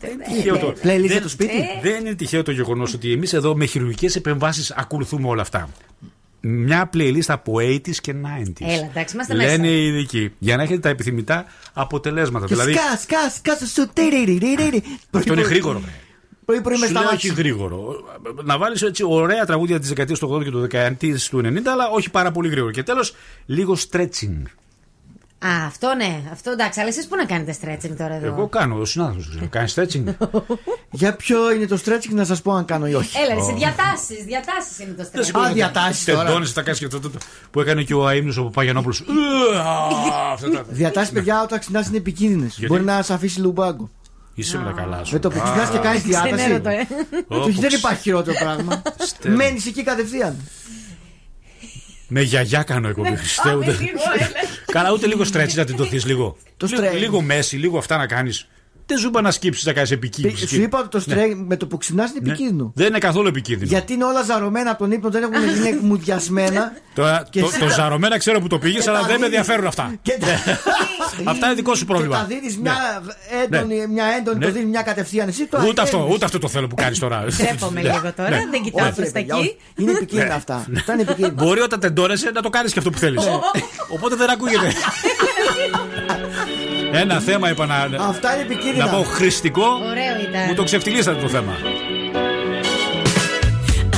δεν 0.00 0.10
είναι 0.12 0.24
τυχαίο 0.34 0.58
το- 0.58 0.68
Playlist 0.82 0.82
για 0.82 0.98
δεν- 1.08 1.22
το 1.22 1.28
σπίτι. 1.28 1.52
Δεν 1.82 2.00
είναι 2.00 2.14
τυχαίο 2.14 2.42
το 2.42 2.50
γεγονός 2.50 2.94
ότι 2.94 3.12
εμείς 3.12 3.32
εδώ 3.32 3.56
με 3.56 3.64
χειρουργικές 3.64 4.16
επεμβάσεις 4.16 4.70
ακολουθούμε 4.70 5.28
όλα 5.28 5.42
αυτά. 5.42 5.68
Μια 6.40 6.90
playlist 6.94 7.26
από 7.26 7.52
80s 7.58 7.96
και 8.00 8.12
90s. 8.14 8.66
Έλα, 8.66 8.86
εντάξει, 8.90 9.14
είμαστε 9.14 9.34
Λένε 9.34 9.56
μέσα. 9.58 9.72
οι 9.72 9.86
ειδικοί. 9.86 10.32
Για 10.38 10.56
να 10.56 10.62
έχετε 10.62 10.78
τα 10.80 10.88
επιθυμητά 10.88 11.44
αποτελέσματα. 11.72 12.46
Και 12.46 12.52
δηλαδή. 12.54 12.72
σκάς, 12.72 13.00
σκάς, 13.02 13.34
σκάς 13.34 13.70
σου. 13.72 13.88
τιριριριριρι. 13.92 14.82
Αυτό 15.10 15.32
είναι 15.32 15.42
γρήγορο. 15.42 15.78
βρε. 15.78 15.90
Πρωί 16.44 16.60
πρωί 16.60 16.78
με 16.78 16.86
Σου 16.86 16.92
λέω 16.92 17.02
όχι 17.02 17.08
σταμάτησε. 17.26 17.32
γρήγορο. 17.42 17.94
Να 18.44 18.58
βάλεις 18.58 18.82
έτσι 18.82 19.04
ωραία 19.06 19.46
τραγούδια 19.46 19.78
της 19.78 19.88
δεκαετίας 19.88 20.18
του 20.18 20.26
80 20.32 20.44
και 20.44 20.50
του 20.50 20.60
10 20.60 21.28
του 21.30 21.38
90, 21.38 21.72
αλλά 21.72 21.88
όχι 21.88 22.10
πάρα 22.10 22.30
πολύ 22.32 22.48
γρήγορο. 22.48 22.72
Και 22.72 22.82
τέλος, 22.82 23.14
λίγο 23.46 23.76
stretching. 23.90 24.42
Α, 25.38 25.48
αυτό 25.66 25.94
ναι, 25.94 26.22
αυτό 26.32 26.50
εντάξει. 26.50 26.80
Αλλά 26.80 26.88
εσείς 26.88 27.06
πού 27.06 27.16
να 27.16 27.24
κάνετε 27.24 27.56
stretching 27.62 27.94
τώρα 27.98 28.14
εδώ; 28.14 28.26
Εγώ 28.26 28.46
κάνω, 28.48 28.78
ο 28.80 28.84
συνάδελφος. 28.84 29.38
Κάνει 29.50 29.68
stretching. 29.74 30.04
Για 30.90 31.16
ποιο 31.16 31.52
είναι 31.52 31.66
το 31.66 31.78
stretching 31.84 32.10
να 32.10 32.24
σας 32.24 32.42
πω 32.42 32.52
αν 32.52 32.64
κάνω 32.64 32.86
ή 32.86 32.94
όχι. 32.94 33.18
Έλα, 33.18 33.34
ρε, 33.34 33.40
σε 33.42 33.52
διατάσεις. 33.52 34.24
Διατάσεις 34.24 34.78
είναι 34.78 34.92
το 34.92 35.08
stretching. 35.12 35.46
Α, 35.48 35.52
διατάσεις 35.52 36.04
τώρα. 36.04 36.24
Τεντώνεσαι, 36.24 36.54
τα 36.54 36.62
κάνεις 36.62 36.78
και 36.78 36.84
αυτό 36.84 37.00
το- 37.00 37.10
το- 37.10 37.18
που 37.50 37.60
έκανε 37.60 37.82
και 37.82 37.94
ο 37.94 38.08
αίμνο 38.08 38.34
ο 38.46 38.50
Παγιανόπουλος. 38.50 39.02
Διατάσεις, 40.68 41.12
παιδιά, 41.12 41.42
όταν 41.42 41.58
ξυπνά 41.58 41.84
είναι 41.88 41.96
επικίνδυνε. 41.96 42.50
Μπορεί 42.68 42.82
να 42.84 43.02
σε 43.02 43.12
αφήσει 43.12 43.40
λουμπάγκο. 43.40 43.90
Είσαι 44.34 44.58
με 44.58 44.64
τα 44.64 44.70
καλά 44.80 45.04
σου. 45.04 45.12
Με 45.12 45.18
το 45.18 45.28
που 45.30 45.40
ξυπνάς 45.42 45.70
και 45.70 45.78
κάνεις 45.78 46.02
διάταση. 46.02 46.34
Ξενέρωτο, 46.34 46.68
ε. 46.68 46.86
Όχι, 47.28 47.60
δεν 47.60 47.70
υπάρχει 47.72 48.00
χειρότερο 48.02 48.36
πράγμα. 48.38 48.82
Στέλνω. 48.98 49.36
Μένεις 49.36 49.66
εκεί 49.66 49.82
κατευθείαν. 49.82 50.36
Με 52.08 52.22
γιαγιά 52.22 52.62
κάνω 52.62 52.88
εγώ. 52.88 53.02
Χριστέ, 53.16 53.54
ούτε- 53.54 53.76
Καλά, 54.72 54.92
ούτε 54.92 55.06
λίγο 55.06 55.24
stretch 55.32 55.52
να 55.54 55.64
την 55.64 55.76
δοθεί 55.76 55.98
λίγο. 56.00 56.36
Το 56.56 56.66
Λίγο- 56.70 56.82
stretch. 56.82 56.98
Λίγο 56.98 57.20
μέση, 57.20 57.56
λίγο 57.56 57.78
αυτά 57.78 57.96
να 57.96 58.06
κάνεις. 58.06 58.48
Δεν 58.90 58.98
ζούμπα 58.98 59.20
να 59.20 59.30
σκύψεις 59.30 59.64
να 59.64 59.72
κάνεις 59.72 59.90
επικίνδυνο. 59.90 60.46
Σου 60.48 60.60
είπα 60.60 60.78
ότι 60.78 60.88
το 60.88 61.00
στρέ 61.00 61.26
με 61.46 61.56
το 61.56 61.66
που 61.66 61.76
ξυπνάς 61.78 62.10
είναι 62.10 62.18
Ναι. 62.22 62.28
επικίνδυνο. 62.30 62.72
Δεν 62.74 62.86
είναι 62.86 62.98
καθόλου 62.98 63.28
επικίνδυνο. 63.28 63.68
Γιατί 63.70 63.92
είναι 63.92 64.04
όλα 64.04 64.22
ζαρωμένα 64.22 64.70
από 64.70 64.78
τον 64.78 64.90
ύπνο, 64.92 65.10
δεν 65.10 65.22
έχουν 65.22 65.48
γίνει 65.48 65.78
μουδιασμένα. 65.82 66.72
Τώρα, 66.94 67.26
Και 67.30 67.40
το, 67.40 67.46
εσύ 67.46 67.58
το 67.58 67.66
τα- 67.66 67.72
ζαρωμένα 67.72 68.18
ξέρω 68.18 68.40
που 68.40 68.46
το 68.46 68.58
πήγες, 68.58 68.84
και 68.84 68.90
αλλά 68.90 69.00
τα 69.00 69.06
δεν 69.06 69.20
με 69.20 69.26
δίνεις. 69.26 69.38
ενδιαφέρουν 69.38 69.66
αυτά. 69.66 69.94
Και 70.02 70.18
τα- 70.20 71.30
Αυτά 71.30 71.46
είναι 71.46 71.54
δικό 71.54 71.74
σου 71.74 71.80
Και 71.80 71.86
τα 71.86 71.92
πρόβλημα. 71.92 72.24
δίνεις 72.28 72.58
μια 72.58 72.76
έντονη, 73.44 73.86
μια 73.86 74.04
έντονη, 74.18 74.38
Ναι. 74.38 74.44
το 74.46 74.52
δίνεις 74.52 74.68
μια 74.68 74.82
κατευθείαν. 74.82 75.28
Εσύ 75.28 75.46
το 75.46 75.58
Ούτε 75.68 75.80
αυτό, 75.82 75.96
αγγέλνεις. 75.96 76.14
ούτε 76.16 76.24
αυτό 76.24 76.38
το 76.38 76.48
θέλω 76.48 76.66
που 76.66 76.74
κάνεις 76.74 76.98
τώρα. 76.98 77.24
Τρέπομαι 77.38 77.80
Ναι. 77.82 77.90
λίγο 77.92 78.12
τώρα, 78.16 78.28
Ναι. 78.30 78.42
δεν 78.50 78.62
κοιτάω 78.62 78.86
Όχι, 78.86 78.94
προ 78.94 79.04
ρε 79.04 79.10
τα 79.10 79.18
παιδιά, 79.18 79.34
εκεί. 79.38 79.42
όχι. 79.46 79.56
Είναι 79.76 79.90
επικίνδυνα 79.90 80.28
Ναι. 80.30 80.34
αυτά. 80.34 80.66
Αυτά 80.76 80.92
είναι 80.92 81.02
επικίνδυνα. 81.02 81.44
Μπορεί 81.44 81.60
όταν 81.60 81.80
τεντώνεσαι 81.80 82.30
να 82.30 82.42
το 82.42 82.48
κάνεις 82.50 82.72
και 82.72 82.78
αυτό 82.78 82.90
που 82.90 82.98
θέλεις. 82.98 83.24
Οπότε 83.88 84.14
δεν 84.16 84.30
ακούγεται. 84.30 84.72
Ένα 86.92 87.20
θέμα 87.20 87.50
είπα 87.50 87.66
να, 87.66 88.04
Αυτά 88.08 88.32
είναι 88.32 88.42
επικίνδυνα. 88.42 88.84
να 88.84 88.90
πω 88.90 89.02
χρηστικό. 89.02 89.66
Ωραίο 89.90 90.20
ήταν. 90.28 90.42
Μου 90.46 90.54
το 90.54 90.62
ξεφτυλίσατε 90.62 91.20
το 91.20 91.28
θέμα. 91.28 91.52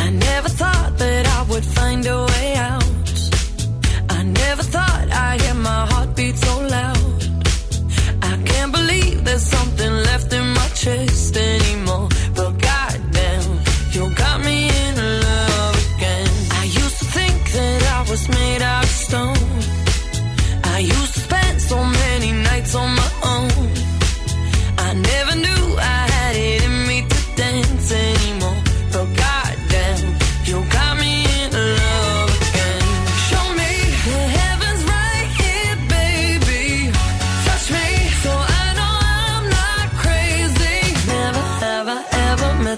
I 0.05 0.11
never 0.29 0.51
thought 0.61 0.99
that 0.99 1.25
I 1.39 1.41
would 1.51 1.65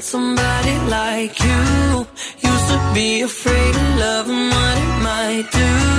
ever 0.02 0.08
somebody 0.08 0.78
like 0.90 1.38
you. 1.40 2.06
Used 2.42 2.68
to 2.68 2.90
be 2.94 3.22
afraid 3.22 3.74
of 3.74 3.98
love 3.98 4.28
and 4.28 4.50
what 4.50 4.78
it 4.78 5.02
might 5.02 5.48
do. 5.52 5.91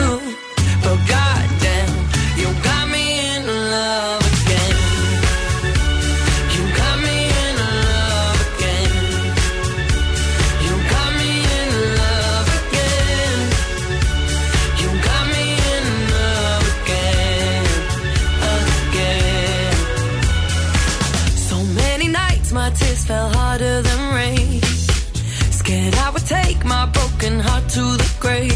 Would 26.14 26.26
take 26.26 26.64
my 26.64 26.86
broken 26.86 27.39
heart 27.39 27.68
to 27.70 27.82
the 28.01 28.09
grave. 28.20 28.53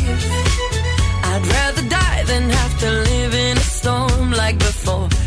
I'd 1.30 1.46
rather 1.56 1.90
die 1.90 2.24
than 2.24 2.50
have 2.50 2.80
to 2.80 2.90
live 2.92 3.34
in 3.34 3.58
a 3.58 3.68
storm 3.78 4.32
like 4.32 4.58
before. 4.60 5.27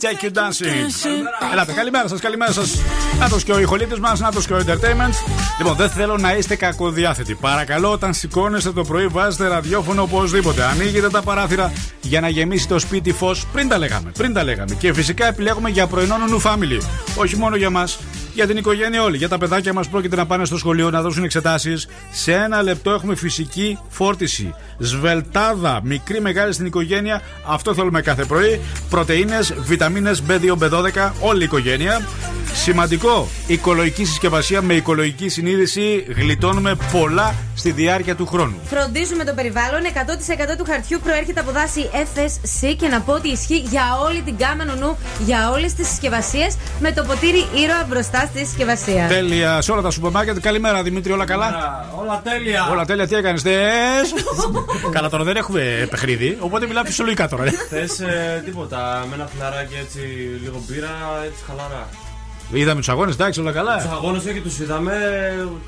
Take 0.00 0.24
you 0.24 0.30
dancing. 0.30 0.86
Ελάτε, 1.52 1.72
καλημέρα 1.72 2.08
σας, 2.08 2.20
καλημέρα 2.20 2.52
σας. 2.52 2.78
Να 3.18 3.28
και 3.44 3.52
ο 3.52 3.58
ηχολήπτης 3.60 3.98
μας, 3.98 4.20
να 4.20 4.30
και 4.46 4.52
ο 4.52 4.56
entertainment. 4.56 5.14
Λοιπόν, 5.58 5.76
δεν 5.76 5.90
θέλω 5.90 6.16
να 6.16 6.34
είστε 6.34 6.56
κακοδιάθετοι. 6.56 7.34
Παρακαλώ, 7.34 7.92
όταν 7.92 8.14
σηκώνεστε 8.14 8.72
το 8.72 8.84
πρωί, 8.84 9.06
βάζετε 9.06 9.48
ραδιόφωνο 9.48 10.02
οπωσδήποτε. 10.02 10.64
Ανοίγετε 10.64 11.08
τα 11.08 11.22
παράθυρα 11.22 11.72
για 12.00 12.20
να 12.20 12.28
γεμίσει 12.28 12.68
το 12.68 12.78
σπίτι 12.78 13.12
φως. 13.12 13.46
Πριν 13.52 13.68
τα 13.68 13.78
λέγαμε, 13.78 14.10
πριν 14.10 14.32
τα 14.32 14.44
λέγαμε. 14.44 14.74
Και 14.74 14.92
φυσικά 14.92 15.26
επιλέγουμε 15.26 15.68
για 15.70 15.86
πρωινό 15.86 16.16
νου 16.16 16.42
family. 16.42 16.80
Όχι 17.16 17.36
μόνο 17.36 17.56
για 17.56 17.70
μας, 17.70 17.98
για 18.34 18.46
την 18.46 18.56
οικογένεια 18.56 19.02
όλη. 19.02 19.16
Για 19.16 19.28
τα 19.28 19.38
παιδάκια 19.38 19.72
μας 19.72 19.88
πρόκειται 19.88 20.16
να 20.16 20.26
πάνε 20.26 20.44
στο 20.44 20.58
σχολείο 20.58 20.90
να 20.90 21.02
δώσουν 21.02 21.24
εξετάσεις. 21.24 21.88
Σε 22.10 22.32
ένα 22.32 22.62
λεπτό 22.62 22.90
έχουμε 22.90 23.14
φυσική 23.14 23.78
φόρτιση. 23.88 24.54
Σβελτάδα, 24.78 25.80
μικρή 25.82 26.20
μεγάλη 26.20 26.52
στην 26.52 26.66
οικογένεια. 26.66 27.22
Αυτό 27.46 27.74
θέλουμε 27.74 28.00
κάθε 28.00 28.24
πρωί. 28.24 28.60
Πρωτενε, 28.90 29.38
βιταμίνες 29.58 30.22
B2, 30.28 30.56
B12, 30.58 31.12
όλη 31.20 31.40
η 31.40 31.44
οικογένεια. 31.44 32.00
Σημαντικό, 32.54 33.28
οικολογική 33.46 34.04
συσκευασία 34.04 34.62
με 34.62 34.74
οικολογική 34.74 35.28
συνείδηση. 35.28 36.06
Γλιτώνουμε 36.16 36.76
πολλά 36.92 37.34
στη 37.54 37.70
διάρκεια 37.70 38.16
του 38.16 38.26
χρόνου. 38.26 38.54
Φροντίζουμε 38.64 39.24
το 39.24 39.32
περιβάλλον. 39.32 39.80
100% 40.52 40.56
του 40.58 40.64
χαρτιού 40.64 40.98
προέρχεται 41.02 41.40
από 41.40 41.50
δάση 41.50 41.90
FSC 41.92 42.74
και 42.76 42.88
να 42.88 43.00
πω 43.00 43.12
ότι 43.12 43.28
ισχύει 43.28 43.58
για 43.58 43.82
όλη 44.06 44.22
την 44.22 44.36
κάμα 44.36 44.64
νου, 44.64 44.96
για 45.24 45.50
όλες 45.50 45.74
τις 45.74 45.88
συσκευασίες 45.88 46.56
με 46.80 46.92
το 46.92 47.02
ποτήρι 47.02 47.44
ήρωα 47.62 47.84
μπροστά 47.88 48.19
στη 48.26 48.38
συσκευασίας. 48.38 49.08
Τέλεια 49.08 49.60
σε 49.60 49.72
όλα 49.72 49.82
τα 49.82 49.90
σούπερ 49.90 50.10
μάρκετ. 50.10 50.40
Καλημέρα 50.40 50.82
Δημήτρη, 50.82 51.12
όλα 51.12 51.24
καλά; 51.24 51.86
Όλα 52.00 52.20
τέλεια. 52.24 52.68
Όλα 52.70 52.84
τέλεια, 52.84 53.06
τι 53.06 53.14
έκανες, 53.14 53.42
θες; 53.42 54.14
καλά, 54.96 55.08
τώρα 55.08 55.24
δεν 55.24 55.36
έχουμε 55.36 55.86
παιχνίδι, 55.90 56.38
οπότε 56.40 56.66
μιλάμε 56.66 56.88
φυσιολογικά 56.88 57.28
τώρα. 57.28 57.44
ε. 57.50 57.50
Θε 57.50 57.86
τίποτα, 58.44 59.04
με 59.08 59.14
ένα 59.14 59.26
φιλαράκι 59.26 59.74
έτσι, 59.80 59.98
λίγο 60.42 60.62
μπύρα, 60.66 60.90
έτσι 61.24 61.44
χαλαρά. 61.46 61.88
Είδαμε 62.52 62.78
τους 62.78 62.88
αγώνες, 62.88 63.14
εντάξει, 63.14 63.40
όλα 63.40 63.52
καλά. 63.52 63.76
Τους 63.76 63.90
αγώνες 63.92 64.24
όχι 64.24 64.40
τους 64.40 64.58
είδαμε, 64.58 64.92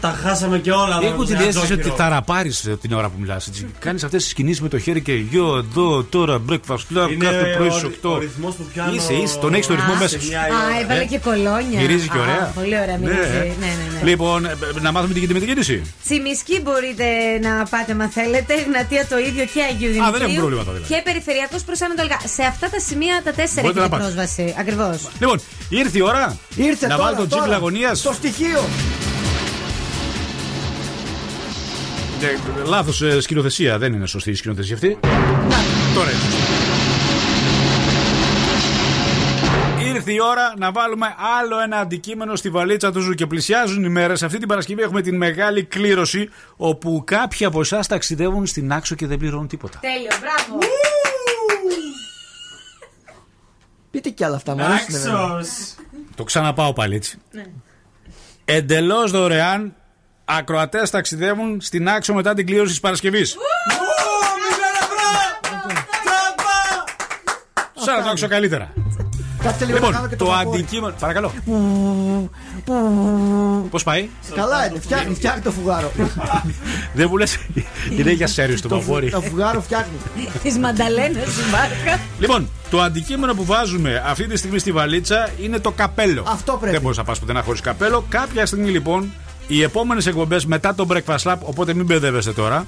τα 0.01 0.09
χάσαμε 0.23 0.59
και 0.59 0.71
όλα. 0.73 0.99
Έχω 1.03 1.25
την 1.25 1.37
Μια 1.37 1.47
αίσθηση 1.47 1.73
ότι 1.73 1.83
τζόκερο. 1.83 1.95
τα 1.95 2.09
ραπάρει 2.09 2.53
την 2.81 2.93
ώρα 2.93 3.09
που 3.09 3.15
μιλάς. 3.19 3.51
Κάνεις 3.79 4.05
αυτές 4.05 4.23
τις 4.25 4.33
κινήσεις 4.33 4.61
με 4.61 4.69
το 4.69 4.79
χέρι 4.79 5.01
και 5.03 5.13
γιο 5.15 5.57
εδώ 5.57 6.03
τώρα 6.03 6.41
breakfast 6.51 6.75
club 6.95 7.11
Είναι 7.13 7.25
κάθε 7.25 7.55
πρωί 7.57 7.69
ο- 7.69 7.71
στις 7.71 7.83
8. 8.03 8.11
ο 8.15 8.19
ρυθμός 8.19 8.55
που 8.55 8.65
πιάνω 8.73 8.93
Είσαι, 8.95 9.13
είσαι, 9.13 9.39
τον 9.39 9.55
έχεις 9.55 9.67
το 9.67 9.75
ρυθμό 9.75 9.93
Α, 9.93 9.97
μέσα 9.99 10.21
σου. 10.21 10.29
Α, 10.37 10.81
έβαλε 10.83 11.05
και 11.05 11.19
κολόνια. 11.19 11.81
Μυρίζει 11.81 12.09
και 12.09 12.19
Α, 12.19 12.21
ωραία. 12.21 12.53
Πολύ 12.55 12.77
ωραία, 12.83 12.97
Ναι. 12.99 13.07
μυρίζει. 13.07 13.33
Ναι, 13.61 13.67
ναι, 13.67 14.01
ναι. 14.03 14.11
Λοιπόν, 14.11 14.45
ε, 14.45 14.57
να 14.81 14.93
μάθουμε 14.93 15.13
τι 15.13 15.19
γίνεται 15.19 15.39
με 15.39 15.45
την 15.45 15.49
κίνηση. 15.55 15.77
Τσιμισκή 16.05 16.61
μπορείτε 16.65 17.05
να 17.47 17.53
πάτε, 17.73 17.95
μα 17.95 18.07
θέλετε. 18.09 18.53
Γνατία 18.69 19.07
το 19.13 19.19
ίδιο 19.29 19.45
και 19.55 19.61
Αγίου 19.71 19.93
δεν 19.93 20.03
Δημητρίου. 20.03 20.23
έχουμε 20.25 20.39
προβλήματα, 20.45 20.71
δηλαδή. 20.73 20.95
Και 20.95 21.01
περιφερειακός 21.09 21.63
προ 21.63 21.75
Ανατολικά. 21.87 22.19
Σε 22.37 22.43
αυτά 22.53 22.67
τα 22.75 22.79
σημεία 22.89 23.15
τα 23.27 23.33
τέσσερα 23.39 23.63
Μπορείτε 23.65 23.81
έχετε 23.81 23.81
να 23.81 23.89
πάτε. 23.89 24.03
πρόσβαση. 24.03 24.45
Ακριβώς. 24.63 24.97
Λοιπόν, 25.23 25.37
ήρθε 25.81 25.99
η 25.99 26.05
ώρα 26.13 26.25
Ήρθε 26.73 26.87
να 26.87 26.97
τώρα, 26.97 27.11
βάλω 27.11 27.23
το 27.23 27.29
τώρα. 27.29 27.41
τζίπλα 27.41 27.57
αγωνία. 27.57 27.95
Στο 27.95 28.13
στοιχείο. 28.13 28.65
Λάθος 32.65 33.03
ε, 33.03 33.21
σκηνοθεσία, 33.21 33.79
δεν 33.79 33.93
είναι 33.93 34.07
σωστή 34.07 34.31
η 34.31 34.35
σκηνοθεσία 34.35 34.75
αυτή. 34.75 34.99
Τώρα 35.95 36.11
είναι 36.11 36.21
σωστή. 36.21 36.43
Ήρθε 39.95 40.13
η 40.13 40.19
ώρα 40.21 40.55
να 40.59 40.73
βάλουμε 40.73 41.15
άλλο 41.39 41.61
ένα 41.61 41.79
αντικείμενο 41.79 42.37
στη 42.37 42.51
βαλίτσα 42.51 42.93
του 42.93 43.01
Zoo 43.01 43.13
και 43.13 43.27
πλησιάζουν 43.27 43.85
οι 43.85 43.89
μέρες. 43.89 44.23
Αυτή 44.23 44.39
την 44.39 44.49
Παρασκευή 44.49 44.83
έχουμε 44.83 45.01
την 45.01 45.17
μεγάλη 45.17 45.65
κλήρωση 45.65 46.29
όπου 46.57 47.03
κάποιοι 47.07 47.47
από 47.47 47.61
εσάς 47.61 47.87
ταξιδεύουν 47.87 48.47
στη 48.47 48.73
Νάξο 48.73 48.95
και 48.95 49.07
δεν 49.07 49.19
πληρώνουν 49.19 49.47
τίποτα. 49.47 49.79
Τέλειο, 49.81 50.11
μπράβο. 50.21 50.59
Πείτε 53.91 54.09
κι 54.09 54.25
άλλα 54.25 54.37
αυτά, 54.37 54.55
μου 54.55 54.63
αρέσουν, 54.63 55.01
βέβαια. 55.01 55.41
Το 56.23 56.29
ξαναπάω 56.29 56.73
πάλι 56.73 56.95
έτσι. 56.95 57.19
Ναι. 57.31 57.45
Εντελώς 58.45 59.11
δωρεάν 59.11 59.75
ακροατές 60.25 60.91
ταξιδεύουν 60.91 61.61
στη 61.61 61.89
Νάξο 61.89 62.15
μετά 62.15 62.35
την 62.35 62.47
κλήρωση 62.47 62.71
της 62.71 62.81
Παρασκευής. 62.81 63.37
Σαν 67.75 67.97
να 67.97 68.03
το 68.03 68.09
άξω 68.09 68.29
καλύτερα. 68.29 68.73
Κάτσε 69.43 69.65
λίγο 69.65 69.79
να 69.79 69.85
κάνω 69.85 69.93
Λοιπόν, 69.95 70.09
και 70.09 70.17
το 70.17 70.27
βαπόρι. 70.27 70.59
αντικείμενο. 70.59 70.95
Παρακαλώ. 71.01 71.33
Πώς 73.71 73.83
πάει; 73.83 74.09
Καλά 74.35 74.67
είναι, 74.67 74.81
φτιάχνει, 74.81 75.15
φτιάχνει 75.15 75.41
το 75.43 75.51
φουγάρο. 75.51 75.93
Δεν 76.95 77.07
μου 77.11 77.17
λες. 77.17 77.39
Είναι 77.99 78.11
για 78.13 78.27
σέριος 78.27 78.61
το 78.61 78.69
Το 78.69 78.75
φου- 78.75 78.85
βαπόρι. 78.87 79.11
Το 79.11 79.21
φουγάρο 79.21 79.61
φτιάχνει. 79.61 79.93
Της 80.43 80.59
Μανταλένας 80.59 81.27
η 81.37 81.51
μάρκα. 81.53 82.01
Λοιπόν, 82.19 82.49
το 82.71 82.81
αντικείμενο 82.81 83.35
που 83.35 83.45
βάζουμε 83.45 84.03
αυτή 84.07 84.27
τη 84.27 84.37
στιγμή 84.37 84.59
στη 84.59 84.73
βαλίτσα 84.73 85.29
είναι 85.43 85.59
το 85.59 85.71
καπέλο. 85.71 86.25
Αυτό 86.29 86.53
πρέπει. 86.53 86.73
Δεν 86.73 86.81
μπορείς 86.83 86.97
να 86.99 87.05
πας 87.05 87.19
πουθενά 87.19 87.43
χωρίς 87.43 87.61
καπέλο. 87.61 88.05
Κάποια 88.09 88.47
στιγμή 88.47 88.69
λοιπόν, 88.71 89.13
οι 89.47 89.63
επόμενες 89.63 90.07
εκπομπές 90.07 90.47
μετά 90.47 90.75
το 90.75 90.87
Breakfast 90.91 91.23
Lab, 91.33 91.37
οπότε 91.43 91.75
μην 91.75 91.85
μπερδεύεστε 91.85 92.33
τώρα, 92.33 92.67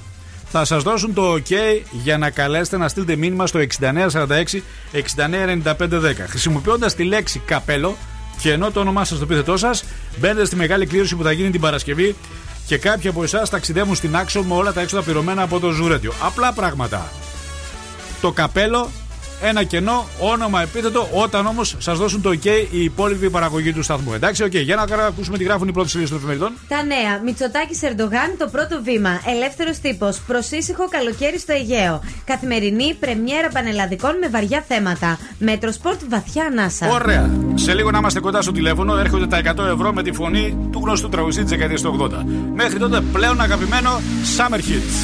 θα 0.51 0.65
σας 0.65 0.83
δώσουν 0.83 1.13
το 1.13 1.33
OK 1.33 1.53
για 1.91 2.17
να 2.17 2.29
καλέσετε 2.29 2.77
να 2.77 2.87
στείλετε 2.87 3.15
μήνυμα 3.15 3.47
στο 3.47 3.59
6946 3.79 4.61
699510. 4.91 5.73
Χρησιμοποιώντας 6.27 6.95
τη 6.95 7.03
λέξη 7.03 7.41
καπέλο 7.45 7.97
κενό 8.41 8.71
το 8.71 8.79
όνομά 8.79 9.05
σας 9.05 9.17
το 9.17 9.23
επίθετό 9.23 9.57
σας, 9.57 9.83
μπαίνετε 10.17 10.45
στη 10.45 10.55
μεγάλη 10.55 10.85
κλήρωση 10.85 11.15
που 11.15 11.23
θα 11.23 11.31
γίνει 11.31 11.49
την 11.49 11.61
Παρασκευή 11.61 12.15
και 12.67 12.77
κάποιοι 12.77 13.09
από 13.09 13.23
εσάς 13.23 13.49
ταξιδεύουν 13.49 13.95
στη 13.95 14.15
Νάξο 14.15 14.43
με 14.43 14.53
όλα 14.53 14.73
τα 14.73 14.81
έξοδα 14.81 15.03
πληρωμένα 15.03 15.41
από 15.41 15.59
το 15.59 15.69
Zoo 15.81 15.91
Radio. 15.91 16.11
Απλά 16.21 16.53
πράγματα. 16.53 17.11
Το 18.21 18.31
καπέλο 18.31 18.89
ένα 19.47 19.63
κενό, 19.63 20.07
όνομα, 20.19 20.61
επίθετο, 20.61 21.09
όταν 21.11 21.45
όμως 21.45 21.75
σας 21.77 21.97
δώσουν 21.97 22.21
το 22.21 22.29
OK 22.29 22.45
οι 22.71 22.83
υπόλοιποι 22.83 23.29
παραγωγοί 23.29 23.73
του 23.73 23.83
σταθμού. 23.83 24.13
Εντάξει, 24.13 24.43
οκ, 24.43 24.55
για 24.55 24.75
να 24.75 24.81
ακούσουμε 24.81 25.37
τι 25.37 25.43
γράφουν 25.43 25.67
οι 25.67 25.71
πρώτες 25.71 25.91
σελίδες 25.91 26.11
των 26.11 26.19
εφημερίδων. 26.19 26.53
Τα 26.67 26.83
νέα. 26.83 27.21
Μητσοτάκης 27.23 27.81
Ερντογάν, 27.81 28.35
το 28.37 28.47
πρώτο 28.47 28.81
βήμα. 28.83 29.21
Ελεύθερος 29.25 29.77
τύπος. 29.79 30.19
Προς 30.27 30.51
ήσυχο 30.51 30.87
καλοκαίρι 30.87 31.39
στο 31.39 31.53
Αιγαίο. 31.53 32.03
Καθημερινή 32.25 32.93
πρεμιέρα 32.99 33.49
πανελλαδικών 33.49 34.17
με 34.17 34.27
βαριά 34.27 34.65
θέματα. 34.67 35.19
Metrosport 35.37 36.01
βαθιά 36.09 36.45
ανάσα. 36.45 36.87
Ωραία. 36.87 37.29
Σε 37.53 37.73
λίγο 37.73 37.91
να 37.91 37.97
είμαστε 37.97 38.19
κοντά 38.19 38.41
στο 38.41 38.51
τηλέφωνο, 38.51 38.97
έρχονται 38.97 39.27
τα 39.27 39.37
100 39.37 39.65
ευρώ 39.73 39.93
με 39.93 40.03
τη 40.03 40.11
φωνή 40.11 40.57
του 40.71 40.79
γνωστού 40.83 41.09
τραγουδιστή 41.09 41.41
της 41.41 41.51
δεκαετίας 41.51 41.81
του 41.81 41.97
80. 41.99 42.25
Μέχρι 42.53 42.79
τότε 42.79 43.01
πλέον 43.13 43.41
αγαπημένο 43.41 44.01
Summer 44.37 44.59
Hits. 44.59 44.95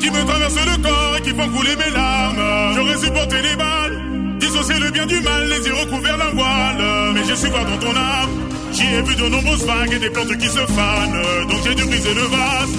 Qui 0.00 0.10
me 0.10 0.24
traversent 0.24 0.54
le 0.54 0.82
corps 0.82 1.16
et 1.18 1.22
qui 1.22 1.30
font 1.30 1.48
couler 1.48 1.76
mes 1.76 1.90
larmes. 1.90 2.74
J'aurais 2.76 2.96
supporté 2.98 3.36
les 3.42 3.56
balles, 3.56 4.00
dissocier 4.38 4.78
le 4.78 4.90
bien 4.90 5.06
du 5.06 5.20
mal, 5.20 5.48
les 5.48 5.66
yeux 5.66 5.74
recouverts 5.74 6.18
d'un 6.18 6.30
voile. 6.34 7.12
Mais 7.14 7.24
j'ai 7.26 7.36
su 7.36 7.48
voir 7.48 7.64
dans 7.64 7.78
ton 7.78 7.94
âme, 7.96 8.30
j'y 8.72 8.94
ai 8.94 9.02
vu 9.02 9.14
de 9.16 9.28
nombreuses 9.28 9.66
vagues 9.66 9.92
et 9.92 9.98
des 9.98 10.10
plantes 10.10 10.36
qui 10.38 10.46
se 10.48 10.64
fanent. 10.76 11.22
Donc 11.48 11.60
j'ai 11.64 11.74
dû 11.74 11.84
briser 11.84 12.14
le 12.14 12.22
vase 12.22 12.74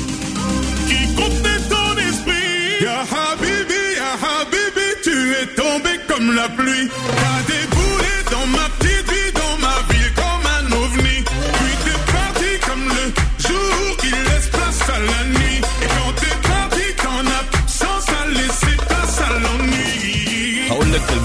qui 0.88 1.16
contenait 1.16 1.62
ton 1.70 1.98
esprit. 2.10 2.84
Ya 2.84 3.02
Habibi, 3.02 3.84
Ya 3.98 4.14
Habibi, 4.24 4.88
tu 5.04 5.16
es 5.42 5.48
tombé 5.62 5.90
comme 6.08 6.34
la 6.36 6.48
pluie. 6.50 6.88
T'as 7.20 7.42
déboulé 7.52 8.09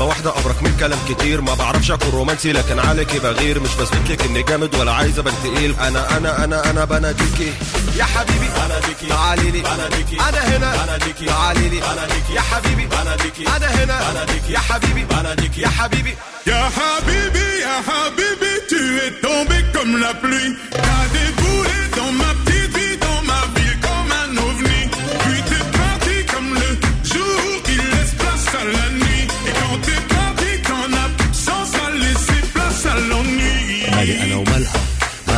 واحدة 0.04 0.30
أبرك 0.38 0.62
من 0.62 0.76
كلام 0.80 0.98
كتير. 1.08 1.40
ما 1.40 1.54
بعرفش 1.54 1.90
أكون 1.90 2.10
رومانسي 2.10 2.52
لكن 2.52 2.78
عليكي 2.78 3.18
بغير. 3.18 3.60
مش 3.60 3.74
بثبت 3.74 4.10
لك 4.10 4.22
إني 4.22 4.42
جامد 4.42 4.74
ولا 4.74 4.92
عايز 4.92 5.18
أبان 5.18 5.34
تقيل. 5.44 5.74
أنا 5.80 6.16
أنا 6.16 6.44
أنا 6.44 6.70
أنا 6.70 6.84
بناديكي 6.84 7.52
يا 7.96 8.04
حبيبي 8.04 8.48
بناديكي 8.56 9.06
تعالي 9.08 9.50
لي 9.50 9.60
بناديكي 9.60 10.16
أنا 10.20 10.56
هنا. 10.56 10.84
بناديكي 10.84 11.24
تعالي 11.26 11.68
لي 11.68 11.80
بناديكي 11.80 12.34
يا 12.34 12.40
حبيبي 12.40 12.86
بناديكي 12.86 13.48
أنا 13.56 13.66
هنا. 13.66 14.10
بناديكي 14.10 14.52
يا 14.52 14.58
حبيبي 14.58 15.04
بناديكي 15.04 15.60
يا 15.60 15.68
حبيبي. 15.68 16.14
Ya 16.46 16.64
Habibi, 16.76 17.46
Ya 17.64 17.76
Habibi, 17.88 18.52
tu 18.70 18.82
es 19.04 19.12
tombé 19.26 19.58
comme 19.74 19.94
la 20.04 20.12
pluie. 20.22 20.52
T'as 20.76 21.04
déboulé 21.14 21.78
dans 21.96 22.12
ma 22.20 22.30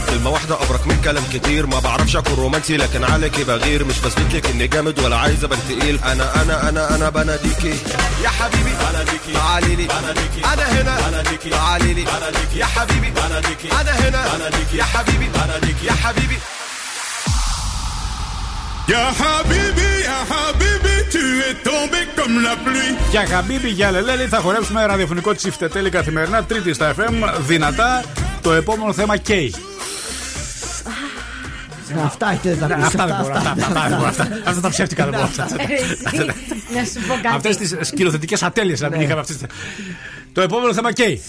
كلمة 0.00 0.30
واحدة 0.30 0.62
أبرك 0.62 0.86
من 0.86 1.00
كلام 1.04 1.24
كتير 1.32 1.66
ما 1.66 1.78
بعرفش 1.78 2.16
أكون 2.16 2.34
رومانسي 2.34 2.76
لكن 2.76 3.04
عليكي 3.04 3.44
بغير 3.44 3.84
مش 3.84 3.98
بثبت 3.98 4.34
لك 4.34 4.46
إني 4.46 4.66
جامد 4.66 4.98
ولا 4.98 5.16
عايز 5.16 5.44
أبان 5.44 5.58
تقيل 5.68 5.98
أنا 6.04 6.42
أنا 6.42 6.68
أنا 6.68 6.94
أنا 6.94 7.10
بناديكي 7.10 7.74
يا 8.24 8.28
حبيبي 8.28 8.70
بناديكي 8.90 9.32
تعالي 9.34 9.76
لي 9.76 9.86
بناديكي 9.86 10.44
أنا 10.52 10.62
هنا 10.62 11.08
بناديكي 11.08 11.50
تعالي 11.50 11.94
لي 11.94 12.04
بناديكي 12.04 12.58
يا 12.58 12.66
حبيبي 12.66 13.10
بناديكي 13.10 13.68
أنا 13.72 13.90
هنا 13.90 14.36
بناديكي 14.36 14.76
يا 14.76 14.84
حبيبي 14.84 15.28
بناديكي 15.34 15.86
يا 15.86 15.92
حبيبي 15.92 16.36
Ya 18.88 19.04
Habibi, 19.20 19.90
Ya 20.08 20.18
Habibi, 20.30 20.96
tu 21.10 21.24
es 21.48 21.54
tombé 21.68 22.00
comme 22.16 22.40
la 22.40 22.54
pluie. 22.64 22.94
Για 23.10 23.26
Χαμπίμπι, 23.26 23.68
για 23.68 23.90
Λελέλη, 23.90 24.26
θα 24.26 24.38
χορέψουμε 24.38 24.86
ραδιοφωνικό 24.86 25.34
τσιφτετέλη 25.34 25.90
καθημερινά, 25.90 26.44
τρίτη 26.44 26.72
στα 26.74 26.94
FM, 26.94 27.40
δυνατά. 27.46 28.04
Το 28.42 28.52
επόμενο 28.52 28.92
θέμα 28.92 29.16
καίει. 29.16 29.54
Αυτά 31.99 32.31
έχετε 32.31 32.55
να 32.55 32.67
Ναι, 32.67 32.75
πεις. 32.75 32.83
Αυτά 32.85 33.05
δεν 33.05 33.15
μπορώ. 33.21 33.33
Αυτά, 33.35 33.49
αυτά, 33.51 33.65
αυτά 33.65 33.87
δεν 33.89 33.97
μπορώ, 33.97 34.07
αυτά. 34.09 34.23
Αυτά 34.49 34.61
τα 34.61 34.69
ψεύτικα 34.69 35.03
δεν 35.03 35.13
μπορώ. 35.13 35.23
αυτά. 35.25 35.43
Εσύ, 35.43 36.25
Να 36.73 36.83
σου 36.85 37.07
πω 37.07 37.13
κάτι. 37.13 37.35
Αυτές 37.35 37.57
τις 37.57 37.75
σκηνοθετικές 37.81 38.43
ατέλειες 38.43 38.79
να 38.81 38.89
μην 38.89 39.01
είχαμε 39.01 39.19
αυτές. 39.19 39.37
Το 40.33 40.41
επόμενο 40.41 40.73
θέμα 40.73 40.91
καίει. 40.91 41.21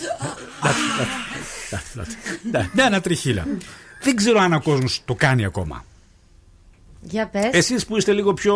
Εντάξει, 0.62 0.80
εντάξει, 1.70 1.90
εντάξει, 1.94 2.16
εντάξει. 2.46 2.70
Ναι, 2.74 2.82
ένα 2.82 3.00
τριχύλα. 3.00 3.46
Δεν 4.02 4.16
ξέρω 4.16 4.40
αν 4.40 4.52
ο 4.52 4.60
κόσμος 4.60 5.02
το 5.04 5.14
κάνει 5.14 5.44
ακόμα. 5.44 5.84
Για 7.00 7.26
πες. 7.28 7.48
Εσείς 7.52 7.86
που 7.86 7.96
είστε 7.96 8.12
λίγο 8.12 8.34
πιο. 8.34 8.54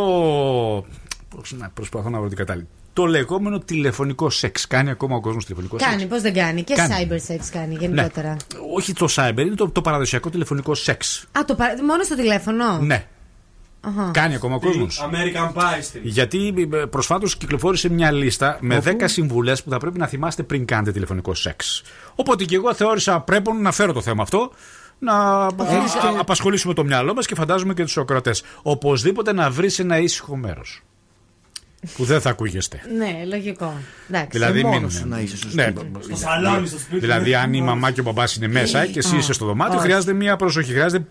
Πώς 1.36 1.52
να 1.58 1.68
προσπαθώ 1.74 2.10
να 2.10 2.18
βρω 2.18 2.28
την 2.28 2.36
κατάλληλη. 2.36 2.68
Το 2.96 3.06
λεγόμενο 3.06 3.58
τηλεφωνικό 3.58 4.30
σεξ. 4.30 4.66
Κάνει 4.66 4.90
ακόμα 4.90 5.16
ο 5.16 5.20
κόσμος 5.20 5.44
τηλεφωνικό 5.44 5.78
σεξ; 5.78 5.90
Κάνει, 5.90 6.06
πώς 6.06 6.22
δεν 6.22 6.34
κάνει; 6.34 6.62
Και 6.62 6.74
Κάνει. 6.74 7.08
cyber 7.10 7.32
sex 7.32 7.40
κάνει 7.52 7.76
γενικότερα. 7.80 8.36
Όχι 8.74 8.92
το 8.92 9.06
cyber, 9.10 9.38
είναι 9.38 9.54
το, 9.54 9.70
το 9.70 9.80
παραδοσιακό 9.80 10.30
τηλεφωνικό 10.30 10.74
σεξ. 10.74 11.24
Α, 11.38 11.44
το 11.46 11.54
παρα... 11.54 11.84
μόνο 11.84 12.02
στο 12.02 12.16
τηλέφωνο; 12.16 12.78
Ναι. 12.78 13.06
Αχα. 13.80 14.10
Κάνει 14.12 14.34
ακόμα 14.34 14.54
ο 14.54 14.58
κόσμος. 14.60 15.08
American 15.10 15.52
Pie 15.60 15.78
στην. 15.82 16.00
Γιατί 16.04 16.68
προσφάτως 16.90 17.36
κυκλοφόρησε 17.36 17.88
μια 17.88 18.10
λίστα 18.10 18.58
με 18.60 18.82
10 18.84 18.94
συμβουλές 19.04 19.62
που 19.62 19.70
θα 19.70 19.78
πρέπει 19.78 19.98
να 19.98 20.06
θυμάστε 20.06 20.42
πριν 20.42 20.64
κάνετε 20.66 20.92
τηλεφωνικό 20.92 21.34
σεξ. 21.34 21.82
Οπότε 22.14 22.44
και 22.44 22.54
εγώ 22.54 22.74
θεώρησα 22.74 23.20
πρέπει 23.20 23.52
να 23.52 23.72
φέρω 23.72 23.92
το 23.92 24.00
θέμα 24.02 24.22
αυτό. 24.22 24.52
Να 24.98 25.12
α- 25.12 25.50
απασχολήσουμε 26.18 26.74
το 26.74 26.84
μυαλό 26.84 27.14
μας 27.14 27.26
και 27.26 27.34
φαντάζομαι 27.34 27.74
και 27.74 27.82
τους 27.82 27.96
ακροατέ. 27.98 28.34
Οπωσδήποτε 28.62 29.32
να 29.32 29.50
βρεις 29.50 29.78
ένα 29.78 29.98
ήσυχο 29.98 30.36
μέρος. 30.36 30.82
Που 31.96 32.04
δεν 32.04 32.20
θα 32.20 32.30
ακούγεστε. 32.30 32.80
Ναι, 32.96 33.24
λογικό. 33.26 33.74
Εντάξει. 34.08 34.28
Δηλαδή, 34.30 34.62
μόνος 34.64 34.80
μην- 34.80 35.02
σου 35.02 35.08
να 35.08 35.20
είσαι 35.20 35.36
στο 35.36 35.48
Ναι, 35.52 35.62
σπίτι. 35.62 35.84
μπ- 35.90 36.02
Στο 36.04 36.16
σαλόνι, 36.16 36.66
στο 36.66 36.78
σπίτι. 36.78 36.98
Δηλαδή, 37.00 37.34
αν 37.34 37.52
η 37.54 37.60
μαμά 37.62 37.90
και 37.90 38.00
ο 38.00 38.02
μπαμπά 38.02 38.24
είναι 38.36 38.48
μέσα 38.48 38.86
και 38.86 38.98
εσύ 38.98 39.16
είσαι 39.16 39.32
στο 39.32 39.44
δωμάτιο, 39.46 39.78
Α. 39.78 39.82
χρειάζεται 39.82 40.12
μια 40.12 40.36
προσοχή. 40.36 40.70
Χρειάζεται 40.72 41.06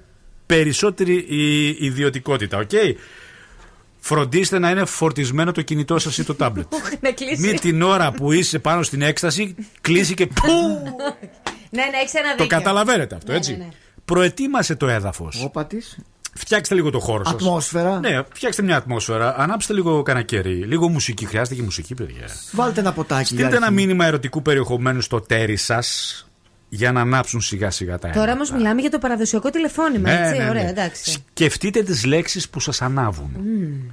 περισσότερη 0.46 1.14
η- 1.30 1.86
ιδιωτικότητα, 1.86 2.58
οκ; 2.58 2.70
Φροντίστε 4.00 4.60
να 4.60 4.70
είναι 4.70 4.86
φορτισμένο 4.86 5.52
το 5.52 5.62
κινητό 5.62 6.00
σας 6.00 6.18
ή 6.18 6.24
το 6.24 6.36
τάμπλετ. 6.36 6.66
να 7.02 7.12
κλείσει. 7.12 7.42
Μην 7.42 7.60
την 7.60 7.82
ώρα 7.82 8.12
που 8.12 8.32
είσαι 8.32 8.60
πάνω 8.60 8.84
στην 8.84 9.02
έκσταση 9.02 9.56
κλείσει 9.82 10.14
και 10.14 10.26
πού. 10.36 10.52
Ναι, 11.70 11.82
ναι, 11.82 11.98
έχεις 12.02 12.14
ένα 12.14 12.36
το 12.36 12.44
δίκιο. 12.44 12.58
καταλαβαίνετε 12.58 13.16
αυτό, 13.16 13.32
Ναι, 13.32 13.38
έτσι. 13.38 13.52
ναι, 13.52 13.58
ναι. 13.58 13.70
Προετοίμασε 14.06 14.76
το 14.76 14.88
έδαφος. 14.88 15.44
Όπα 15.44 15.66
της. 15.66 15.98
Φτιάξτε 16.38 16.76
λίγο 16.76 16.90
το 16.90 17.00
χώρο 17.00 17.24
σας. 17.24 17.34
Ατμόσφαιρα. 17.34 18.00
Ναι, 18.00 18.22
φτιάξτε 18.34 18.62
μια 18.64 18.76
ατμόσφαιρα. 18.78 19.36
Ανάψτε 19.40 19.74
λίγο 19.74 20.02
κανένα 20.04 20.26
κερί. 20.26 20.54
Λίγο 20.54 20.90
μουσική. 20.90 21.26
Χρειάζεται 21.26 21.56
και 21.56 21.62
μουσική, 21.62 21.94
παιδιά. 21.94 22.28
Βάλτε 22.52 22.80
ένα 22.80 22.94
ποτάκι. 22.94 23.26
Στείλτε 23.26 23.48
για 23.48 23.56
ένα 23.56 23.66
αρχή. 23.66 23.76
μήνυμα 23.78 24.06
ερωτικού 24.06 24.42
περιεχομένου 24.42 25.02
στο 25.02 25.22
τέρι 25.22 25.56
σας 25.56 26.20
για 26.70 26.92
να 26.92 27.02
ανάψουν 27.02 27.42
σιγά 27.42 27.70
σιγά 27.72 27.94
τα 28.00 28.00
Τώρα 28.10 28.16
αίματα. 28.20 28.34
όμως 28.34 28.52
μιλάμε 28.52 28.82
για 28.82 28.90
το 28.90 29.00
παραδοσιακό 29.00 29.50
τηλεφώνημα, 29.50 30.10
Ναι, 30.12 30.20
έτσι. 30.28 30.38
ναι, 30.38 30.44
ναι. 30.44 30.50
Ωραία, 30.50 30.68
εντάξει. 30.70 31.12
Σκεφτείτε 31.12 31.84
τις 31.84 32.06
λέξεις 32.06 32.50
που 32.50 32.60
σας 32.60 32.82
ανάβουν. 32.82 33.32
Μμμ. 33.38 33.90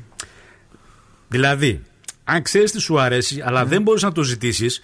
Δηλαδή, 1.28 1.82
αν 2.24 2.42
ξέρεις 2.42 2.70
τι 2.72 2.80
σου 2.80 3.00
αρέσει, 3.00 3.34
Ναι. 3.36 3.42
αλλά 3.46 3.64
δεν 3.64 3.82
μπορείς 3.82 4.02
να 4.02 4.12
το 4.12 4.22
ζητήσεις, 4.22 4.80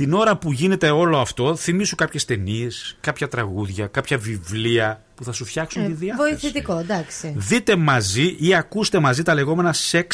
την 0.00 0.12
ώρα 0.12 0.36
που 0.36 0.52
γίνεται 0.52 0.90
όλο 0.90 1.18
αυτό, 1.18 1.56
θυμήσου 1.56 1.94
κάποιες 1.94 2.24
ταινίες, 2.24 2.96
κάποια 3.00 3.28
τραγούδια, 3.28 3.86
κάποια 3.86 4.18
βιβλία 4.18 5.02
που 5.14 5.24
θα 5.24 5.32
σου 5.32 5.44
φτιάξουν 5.44 5.82
Ε, 5.82 5.86
τη 5.86 5.92
διάθεση. 5.92 6.28
βοηθητικό, 6.28 6.78
εντάξει. 6.78 7.34
Δείτε 7.36 7.76
μαζί 7.76 8.36
ή 8.38 8.54
ακούστε 8.54 8.98
μαζί 8.98 9.22
τα 9.22 9.34
λεγόμενα 9.34 9.74
sex 9.90 10.06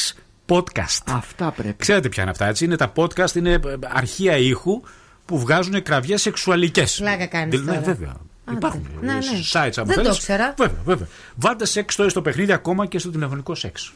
podcast. 0.49 1.03
Αυτά 1.07 1.51
πρέπει. 1.51 1.74
Ξέρετε 1.76 2.09
ποια 2.09 2.22
είναι 2.22 2.30
αυτά, 2.30 2.47
έτσι; 2.47 2.64
Είναι 2.64 2.76
τα 2.76 2.93
podcast, 2.97 3.34
είναι 3.34 3.53
ε, 3.53 3.59
αρχεία 3.89 4.37
ήχου 4.37 4.80
που 5.24 5.39
βγάζουν 5.39 5.82
κραυγές 5.82 6.20
σεξουαλικές. 6.22 6.97
Πλάκα 6.99 7.26
κάνεις 7.26 7.64
τώρα. 7.64 7.80
βέβαια. 7.80 8.16
Υπάρχουν 8.53 8.87
ναι, 9.01 9.12
ναι. 9.12 9.20
sites 9.53 9.70
αν 9.76 9.87
Δεν 9.87 9.87
το 9.87 9.93
θέλεις. 9.93 10.16
ήξερα. 10.16 10.55
Βέβαια, 10.57 10.76
βέβαια. 10.84 11.07
Βάλτε 11.34 11.66
σεξ 11.66 11.97
toys 12.01 12.07
στο 12.11 12.22
παιχνίδι 12.22 12.53
ακόμα 12.53 12.87
και 12.87 12.99
στο 12.99 13.11
τηλεφωνικό 13.11 13.55
σεξ. 13.55 13.93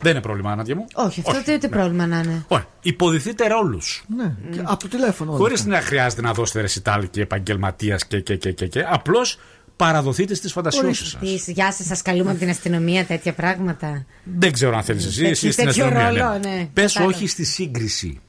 Δεν 0.00 0.12
είναι 0.12 0.20
πρόβλημα, 0.20 0.54
Νάντια 0.54 0.76
μου. 0.76 0.84
Όχι, 0.94 1.22
αυτό 1.26 1.42
τι, 1.42 1.58
τι 1.58 1.68
πρόβλημα 1.68 2.06
να 2.06 2.18
είναι. 2.18 2.44
Ωραία. 2.48 2.66
Υποδηθείτε 2.82 3.46
ρόλους. 3.48 4.04
Ναι, 4.16 4.34
και 4.52 4.60
από 4.64 4.76
το 4.82 4.88
τηλέφωνο. 4.88 5.30
όλα 5.30 5.38
Χωρίς 5.40 5.60
αυτά. 5.60 5.70
να 5.72 5.80
χρειάζεται 5.80 6.22
να 6.22 6.32
δώσετε 6.32 6.60
ρεσιτάλ 6.60 7.10
και 7.10 7.20
επαγγελματίας 7.20 8.06
και, 8.06 8.20
και, 8.20 8.36
και, 8.36 8.52
και, 8.52 8.66
και. 8.66 8.84
Απλώς 8.88 9.38
παραδοθείτε 9.76 10.34
στις 10.34 10.52
φαντασιώσεις 10.52 11.08
σας. 11.08 11.20
Τι, 11.44 11.52
Γεια 11.52 11.72
σας, 11.72 11.86
σας 11.86 12.02
καλούμε 12.02 12.30
από 12.30 12.38
την 12.38 12.48
αστυνομία, 12.48 13.04
τέτοια 13.04 13.32
πράγματα. 13.32 14.04
Δεν 14.24 14.52
ξέρω 14.52 14.76
αν 14.76 14.82
θέλεις 14.82 15.04
εσύ. 15.06 15.14
Τέτοιο- 15.16 15.30
εσύ 15.30 15.50
στην 15.50 15.64
τέτοιο 15.66 15.84
αστυνομία. 15.84 16.10
ρόλο, 16.26 16.38
ναι. 16.38 16.68
Πες 16.72 16.92
Κατάλαβα. 16.92 17.16
όχι 17.16 17.26
στη 17.26 17.44
σύγκριση. 17.44 18.20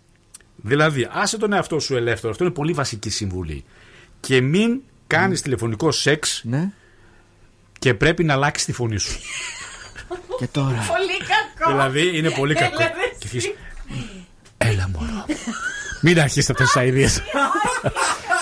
Δηλαδή, 0.56 1.08
άσε 1.12 1.38
τον 1.38 1.54
εαυτό 1.54 1.80
σου 1.80 1.96
ελεύθερο. 1.96 2.32
Αυτό 2.32 2.44
είναι 2.44 2.54
πολύ 2.54 2.74
βασική 2.74 3.10
συμβουλή. 3.10 3.64
Και 4.20 4.42
μην 4.42 4.82
κάνεις 5.08 5.42
τηλεφωνικό 5.42 5.92
σεξ 5.92 6.42
Ναι. 6.44 6.70
και 7.80 7.94
πρέπει 7.94 8.24
να 8.24 8.34
αλλάξεις 8.34 8.66
τη 8.66 8.74
φωνή 8.74 8.98
σου. 8.98 9.20
Και 10.40 10.48
τώρα. 10.52 10.68
Πολύ 10.88 11.18
κακό. 11.58 11.72
δηλαδή, 11.72 12.18
είναι 12.18 12.30
πολύ 12.30 12.54
κακό. 12.54 12.76
Έλα, 12.82 12.86
ρε, 12.88 13.10
Και 13.18 13.24
αρχίζεις, 13.24 13.52
Έλα 14.58 14.90
μωρό. 14.94 15.26
Μην 16.02 16.20
αρχίσετε 16.22 16.64
αυτέ 16.64 16.80
τι 16.80 16.86
αειδίε. 16.86 17.10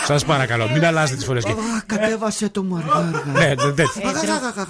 Σας 0.06 0.26
παρακαλώ, 0.26 0.70
μην 0.74 0.86
αλλάζετε 0.86 1.16
τις 1.16 1.26
φωνές. 1.26 1.40
Α, 1.40 1.82
κατέβασε 1.86 2.50
το 2.50 2.64
μου 2.64 2.76
αργά 2.76 2.94
αργά. 2.96 3.24
Ναι, 3.40 3.54
δεν- 3.56 3.74
δεν- 3.76 3.88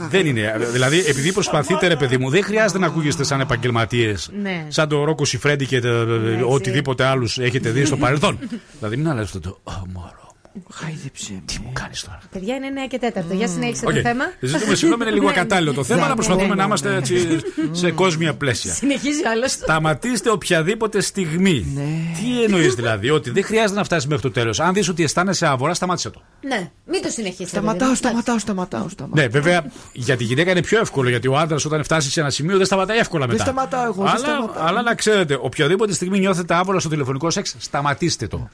δεν 0.10 0.26
είναι. 0.26 0.56
Δηλαδή, 0.72 1.00
επειδή 1.08 1.32
προσπαθείτε, 1.34 1.88
ρε 1.88 1.96
παιδί 1.96 2.18
μου, 2.18 2.30
δεν 2.30 2.44
χρειάζεται 2.44 2.80
να 2.80 2.86
ακούγεστε 2.88 3.24
σαν 3.24 3.40
επαγγελματίες. 3.40 4.30
Ναι. 4.42 4.66
Σαν 4.68 4.88
το 4.90 5.04
Ρόκο 5.04 5.26
Σιφρέντι 5.26 5.66
και 5.66 5.80
το- 5.80 6.06
οτιδήποτε 6.48 7.04
άλλους 7.06 7.38
έχετε 7.38 7.70
δει 7.70 7.86
στο 7.86 7.98
παρελθόν. 7.98 8.40
δηλαδή, 8.80 8.98
μην 8.98 9.10
αλλάζετε 9.10 9.40
το. 9.40 9.60
«Ω, 9.64 9.72
μωρό. 9.94 10.25
Χάιδεψε. 10.72 11.42
Τι 11.46 11.60
μου 11.64 11.72
κάνεις 11.74 12.04
τώρα; 12.04 12.20
Παιδιά 12.32 12.56
είναι 12.56 12.68
9 12.86 12.88
και 12.90 13.00
4. 13.32 13.36
Για 13.36 13.48
συνέχισε 13.48 13.86
Οκ. 13.86 13.94
το 13.94 14.00
θέμα. 14.02 14.24
Ζητούμε 14.40 14.76
συγγνώμη, 14.76 15.04
είναι 15.04 15.12
λίγο 15.14 15.26
Ναι. 15.26 15.32
ακατάλληλο 15.32 15.74
το 15.74 15.84
θέμα, 15.84 16.00
Ναι, 16.00 16.06
αλλά 16.06 16.14
προσπαθούμε 16.14 16.44
ναι, 16.48 16.50
να 16.50 16.56
ναι, 16.56 16.64
είμαστε 16.64 16.90
ναι. 16.90 16.96
έτσι 16.98 17.40
σε 17.72 17.92
κόσμια 17.92 18.34
πλαίσια. 18.36 18.74
Συνεχίζει 18.74 19.26
ο 19.26 19.30
άλλος. 19.30 19.52
Σταματήστε 19.52 20.30
οποιαδήποτε 20.30 21.02
στιγμή. 21.02 21.66
Ναι. 21.76 21.82
Τι 22.20 22.44
εννοείς 22.44 22.74
δηλαδή, 22.80 23.10
ότι 23.10 23.30
δεν 23.30 23.44
χρειάζεται 23.44 23.80
να 23.80 23.84
φτάσει 23.84 24.08
μέχρι 24.08 24.22
το 24.24 24.32
τέλος. 24.32 24.60
Αν 24.60 24.74
δεις 24.74 24.90
ότι 24.90 25.04
αισθάνεσαι 25.04 25.46
άβορα, 25.48 25.74
σταμάτησε 25.74 26.10
το. 26.10 26.22
Ναι, 26.48 26.72
μην 26.86 27.02
το 27.02 27.10
συνεχίσει. 27.10 27.50
Σταματάω, 27.50 27.96
σταματάω, 27.96 28.40
σταματάω. 28.40 28.90
σταματάω. 28.90 29.24
Ναι, 29.24 29.28
βέβαια 29.30 29.66
για 29.94 30.18
τη 30.18 30.24
γυναίκα 30.24 30.52
είναι 30.52 30.62
πιο 30.62 30.80
εύκολο 30.80 31.10
γιατί 31.10 31.28
ο 31.28 31.38
άντρας 31.38 31.66
όταν 31.66 31.84
φτάσει 31.84 32.12
σε 32.12 32.20
ένα 32.20 32.30
σημείο 32.30 32.58
δεν 32.58 32.66
σταματάει 32.66 32.98
εύκολα 32.98 33.26
Δεν 33.26 33.32
μετά. 33.38 33.44
σταματάω 33.52 33.84
εγώ, 33.84 33.94
δεν 34.04 34.08
Αλλά, 34.08 34.18
σταματάω. 34.18 34.64
αλλά 34.68 34.82
να 34.82 34.96
ξέρετε, 34.96 35.38
οποιαδήποτε 35.42 35.94
στιγμή 35.94 36.20
νιώθετε 36.20 36.54
άβολα 36.56 36.80
στο 36.80 36.90
τηλεφωνικό 36.90 37.30
σεξ, 37.30 37.56
σταματήστε 37.60 38.28
το. 38.28 38.50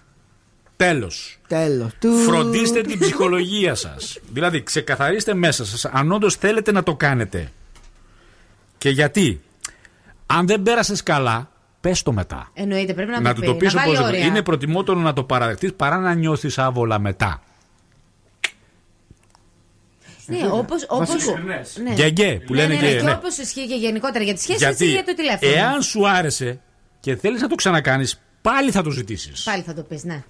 Τέλος. 0.85 1.37
Τέλος. 1.47 1.91
Του. 1.99 2.17
Φροντίστε 2.17 2.81
την 2.81 2.99
ψυχολογία 2.99 3.75
σας. 3.75 4.19
Δηλαδή, 4.31 4.63
ξεκαθαρίστε 4.63 5.33
μέσα 5.33 5.65
σας 5.65 5.85
αν 5.85 6.11
όντως 6.11 6.35
θέλετε 6.35 6.71
να 6.71 6.83
το 6.83 6.95
κάνετε. 6.95 7.51
Και 8.77 8.89
γιατί. 8.89 9.41
Αν 10.25 10.47
δεν 10.47 10.61
πέρασες 10.63 11.03
καλά, 11.03 11.51
πες 11.81 12.01
το 12.01 12.11
μετά. 12.11 12.49
Εννοείται, 12.53 12.93
πρέπει 12.93 13.11
να, 13.11 13.19
να 13.21 13.33
το 13.33 13.35
του 13.35 13.41
πει. 13.41 13.45
το 13.47 13.55
πει 13.55 13.65
να 13.65 13.71
βάλει 13.71 13.85
οπωσδήποτε. 13.85 14.17
όρια. 14.17 14.27
Είναι 14.27 14.41
προτιμότερο 14.41 14.99
να 14.99 15.13
το 15.13 15.23
παραδεχτείς 15.23 15.73
παρά 15.73 15.97
να 15.97 16.13
νιώθεις 16.13 16.57
άβολα 16.57 16.99
μετά. 16.99 17.41
Ναι, 20.25 20.37
όπω. 20.51 20.75
Βασικό. 20.97 21.37
Ναι. 21.83 21.93
Γκέγκέ, 21.93 22.41
που 22.45 22.53
ναι, 22.53 22.61
λένε 22.61 22.73
ναι, 22.73 22.81
ναι, 22.81 22.87
και- 22.87 22.95
και 22.97 23.03
ναι. 23.03 23.11
όπως 23.11 23.37
ισχύει 23.37 23.67
και 23.67 23.75
γενικότερα 23.75 24.23
για 24.23 24.33
τη 24.33 24.41
σχέση, 24.41 24.65
έτσι 24.65 24.85
Γιατί 24.85 25.03
για 25.03 25.03
το 25.03 25.21
τηλέφωνο. 25.21 25.51
εάν 25.65 25.81
σου 25.81 26.09
άρεσε 26.09 26.59
και 26.99 27.15
θέλεις 27.15 27.41
να 27.41 27.47
το 27.47 27.55
ξανακάνεις, 27.55 28.21
πάλι 28.41 28.71
θα 28.71 28.81
το 28.81 28.89
ζητήσεις. 28.89 29.43
Πάλι 29.43 29.61
θα 29.61 29.73
το 29.73 29.81
πεις, 29.81 30.03
ναι. 30.03 30.23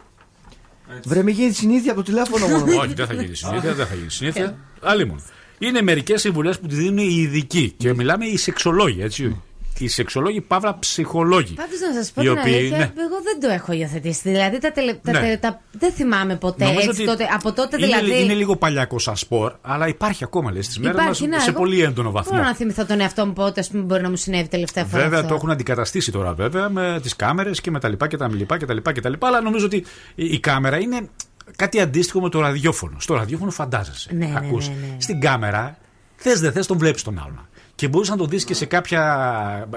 Βρε, 1.06 1.24
μην 1.24 1.34
γίνει 1.34 1.52
συνήθεια 1.52 1.92
από 1.92 2.00
το 2.04 2.06
τηλέφωνο 2.06 2.48
μόνο. 2.48 2.66
Όχι, 2.82 2.94
δεν 2.94 3.08
θα 3.08 3.14
γίνει 3.14 3.36
συνήθεια. 3.36 3.74
δεν 3.74 3.86
θα 3.86 3.96
γίνει 3.96 4.10
συνήθεια. 4.12 4.58
Αλλήμον. 4.82 5.22
Είναι 5.60 5.82
μερικές 5.82 6.22
συμβουλές 6.22 6.60
που 6.60 6.68
τη 6.68 6.76
δίνουν 6.76 6.98
οι 6.98 7.16
ειδικοί. 7.18 7.74
Και 7.78 7.94
μιλάμε 7.94 8.26
οι 8.26 8.38
σεξολόγοι, 8.38 9.02
έτσι. 9.02 9.42
Οι 9.84 9.88
σεξολόγοι, 9.88 10.42
παύλα 10.42 10.80
ψυχολόγοι. 10.80 11.54
Πάντως 11.54 11.80
να 11.80 11.94
σας 12.02 12.12
πω 12.12 12.22
Οι 12.22 12.26
την 12.26 12.38
οποίοι, 12.38 12.54
αλήθεια, 12.56 12.78
ναι. 12.78 12.84
εγώ 12.84 13.22
δεν 13.24 13.40
το 13.42 13.48
έχω 13.54 13.72
υιοθετήσει. 13.72 14.22
Δηλαδή 14.24 14.60
τα, 14.60 14.72
τελε... 14.72 14.94
τα, 14.94 15.12
Ναι. 15.12 15.20
τε- 15.20 15.40
τα- 15.42 15.62
δεν 15.72 15.92
θυμάμαι 15.92 16.36
ποτέ. 16.36 16.66
Νομίζω 16.66 16.90
Έτσι, 16.90 17.02
ότι 17.02 17.10
τότε, 17.12 17.28
από 17.34 17.54
τότε 17.54 17.78
είναι, 17.78 17.86
δηλαδή. 17.86 18.24
είναι 18.24 18.34
λίγο 18.34 18.56
παλιακό 18.56 19.00
σαν 19.00 19.16
σπορ, 19.16 19.54
αλλά 19.62 19.88
υπάρχει 19.88 20.24
ακόμα 20.24 20.52
λες 20.52 20.66
στις 20.66 20.78
μέρες 20.80 20.96
μας 20.96 21.04
Υπάρχει, 21.04 21.28
ναι, 21.28 21.40
σε 21.40 21.50
εγώ 21.50 21.60
πολύ 21.60 21.82
έντονο 21.82 22.12
βαθμό. 22.12 22.32
Μπορώ 22.36 22.44
να 22.48 22.56
θυμηθώ 22.56 22.86
τον 22.86 23.00
εαυτό 23.00 23.26
μου 23.26 23.34
πότε 23.34 23.60
ας 23.60 23.70
πούμε, 23.70 23.84
μπορεί 23.84 24.02
να 24.02 24.10
μου 24.10 24.16
συνέβη 24.16 24.48
τελευταία 24.48 24.86
φορά. 24.86 25.02
Βέβαια 25.04 25.18
αυτό. 25.18 25.30
το 25.30 25.36
έχουν 25.36 25.52
αντικαταστήσει 25.52 26.12
τώρα 26.12 26.34
βέβαια 26.34 26.70
με 26.70 27.00
τις 27.02 27.16
κάμερες 27.16 27.62
και 27.62 27.72
με 27.72 27.80
τα 27.80 27.90
λοιπά 27.90 28.08
και 28.08 28.18
τα 28.18 28.28
λοιπά 28.36 28.58
και 28.58 28.66
τα 28.66 28.74
λοιπά 28.74 28.92
και 28.92 29.02
τα 29.02 29.10
λοιπά. 29.10 29.28
Αλλά 29.28 29.42
νομίζω 29.42 29.66
ότι 29.66 29.78
η, 30.16 30.26
η 30.26 30.40
κάμερα 30.40 30.80
είναι 30.80 31.10
κάτι 31.56 31.80
αντίστοιχο 31.82 32.22
με 32.22 32.30
το 32.30 32.40
ραδιόφωνο. 32.40 32.96
Στο 33.00 33.14
ραδιόφωνο 33.14 33.52
φαντάζεσαι. 33.52 34.10
Ναι, 34.14 34.26
ναι, 34.26 34.34
Ακούς. 34.38 34.68
ναι, 34.68 34.74
ναι. 34.74 34.96
Στην 35.02 35.20
κάμερα 35.20 35.78
θες 36.16 36.40
δεν 36.40 36.52
θες 36.52 36.68
τον 36.68 36.78
βλέπεις 36.78 37.04
τον 37.04 37.20
άλλον. 37.20 37.48
Και 37.82 37.88
μπορείς 37.88 38.10
να 38.10 38.18
τον 38.18 38.28
δεις 38.30 38.44
και 38.44 38.54
σε 38.54 38.66
κάποια 38.66 39.02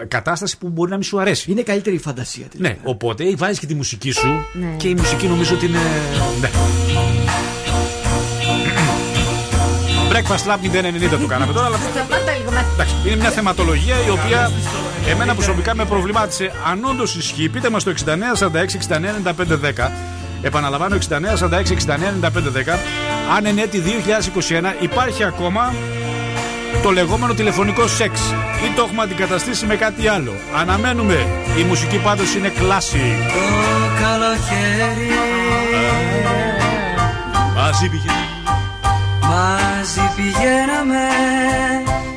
κατάσταση 0.09 0.59
που 0.59 0.68
μπορεί 0.68 0.90
να 0.90 0.96
μην 0.96 1.05
σου 1.05 1.20
αρέσει. 1.20 1.50
Είναι 1.50 1.62
καλύτερη 1.62 1.96
η 1.96 1.98
φαντασία. 1.98 2.46
Ναι, 2.57 2.76
οπότε 2.82 3.34
βάζεις 3.36 3.59
και 3.59 3.66
τη 3.66 3.74
μουσική 3.74 4.11
σου 4.11 4.26
Ναι. 4.52 4.66
και 4.76 4.88
η 4.88 4.94
μουσική 4.94 5.26
νομίζω 5.26 5.55
ότι 5.55 5.66
είναι. 5.66 5.78
Ναι. 6.40 6.50
Breakfast 10.12 10.46
Lab 10.50 10.61
090 11.14 11.18
το 11.20 11.26
κάναμε 11.26 11.52
τώρα, 11.52 11.66
αλλά 11.66 11.76
Σταμάτα 11.76 12.32
λίγο 12.38 12.50
με- 12.50 12.64
Εντάξει, 12.74 12.94
είναι 13.07 13.16
μια 13.16 13.30
θεματολογία 13.30 13.94
η 14.07 14.11
οποία 14.11 14.50
εμένα 15.09 15.34
προσωπικά 15.34 15.74
με 15.74 15.84
προβλημάτισε. 15.84 16.50
Αν 16.70 16.84
όντως 16.84 17.16
ισχύει, 17.16 17.48
πείτε 17.48 17.70
μας 17.70 17.84
το 17.84 17.90
69 17.90 18.34
46 18.34 18.74
69 18.74 19.14
95 19.22 19.57
10. 19.57 19.90
Επαναλαμβάνω 20.42 20.94
69 20.94 21.36
46 21.36 21.70
69 21.70 22.12
95 22.20 22.50
10. 22.50 22.78
Αν 23.36 23.46
εν 23.46 23.59
έτη 23.59 23.78
2021 23.80 24.74
υπάρχει 24.80 25.24
ακόμα 25.24 25.74
το 26.83 26.91
λεγόμενο 26.91 27.35
τηλεφωνικό 27.35 27.87
σεξ 27.87 28.20
ή 28.64 28.75
το 28.77 28.83
έχουμε 28.83 29.03
αντικαταστήσει 29.03 29.66
με 29.66 29.77
κάτι 29.77 30.09
άλλο. 30.09 30.33
Αναμένουμε. 30.57 31.27
Η 31.59 31.62
μουσική 31.62 31.97
πάντως 31.99 32.35
είναι 32.35 32.49
κλάση. 32.49 33.16
Το 33.29 34.03
καλοκαίρι 34.03 35.11
Μαζί 37.57 37.89
πηγαίνει. 37.89 38.29
μαζί 39.29 40.11
πηγαίναμε 40.16 41.07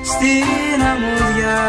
στην 0.04 0.82
αμμουδιά 0.92 1.60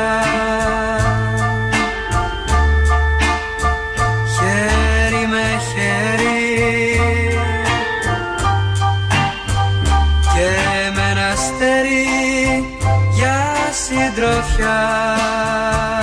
συντροφιά 14.43 15.98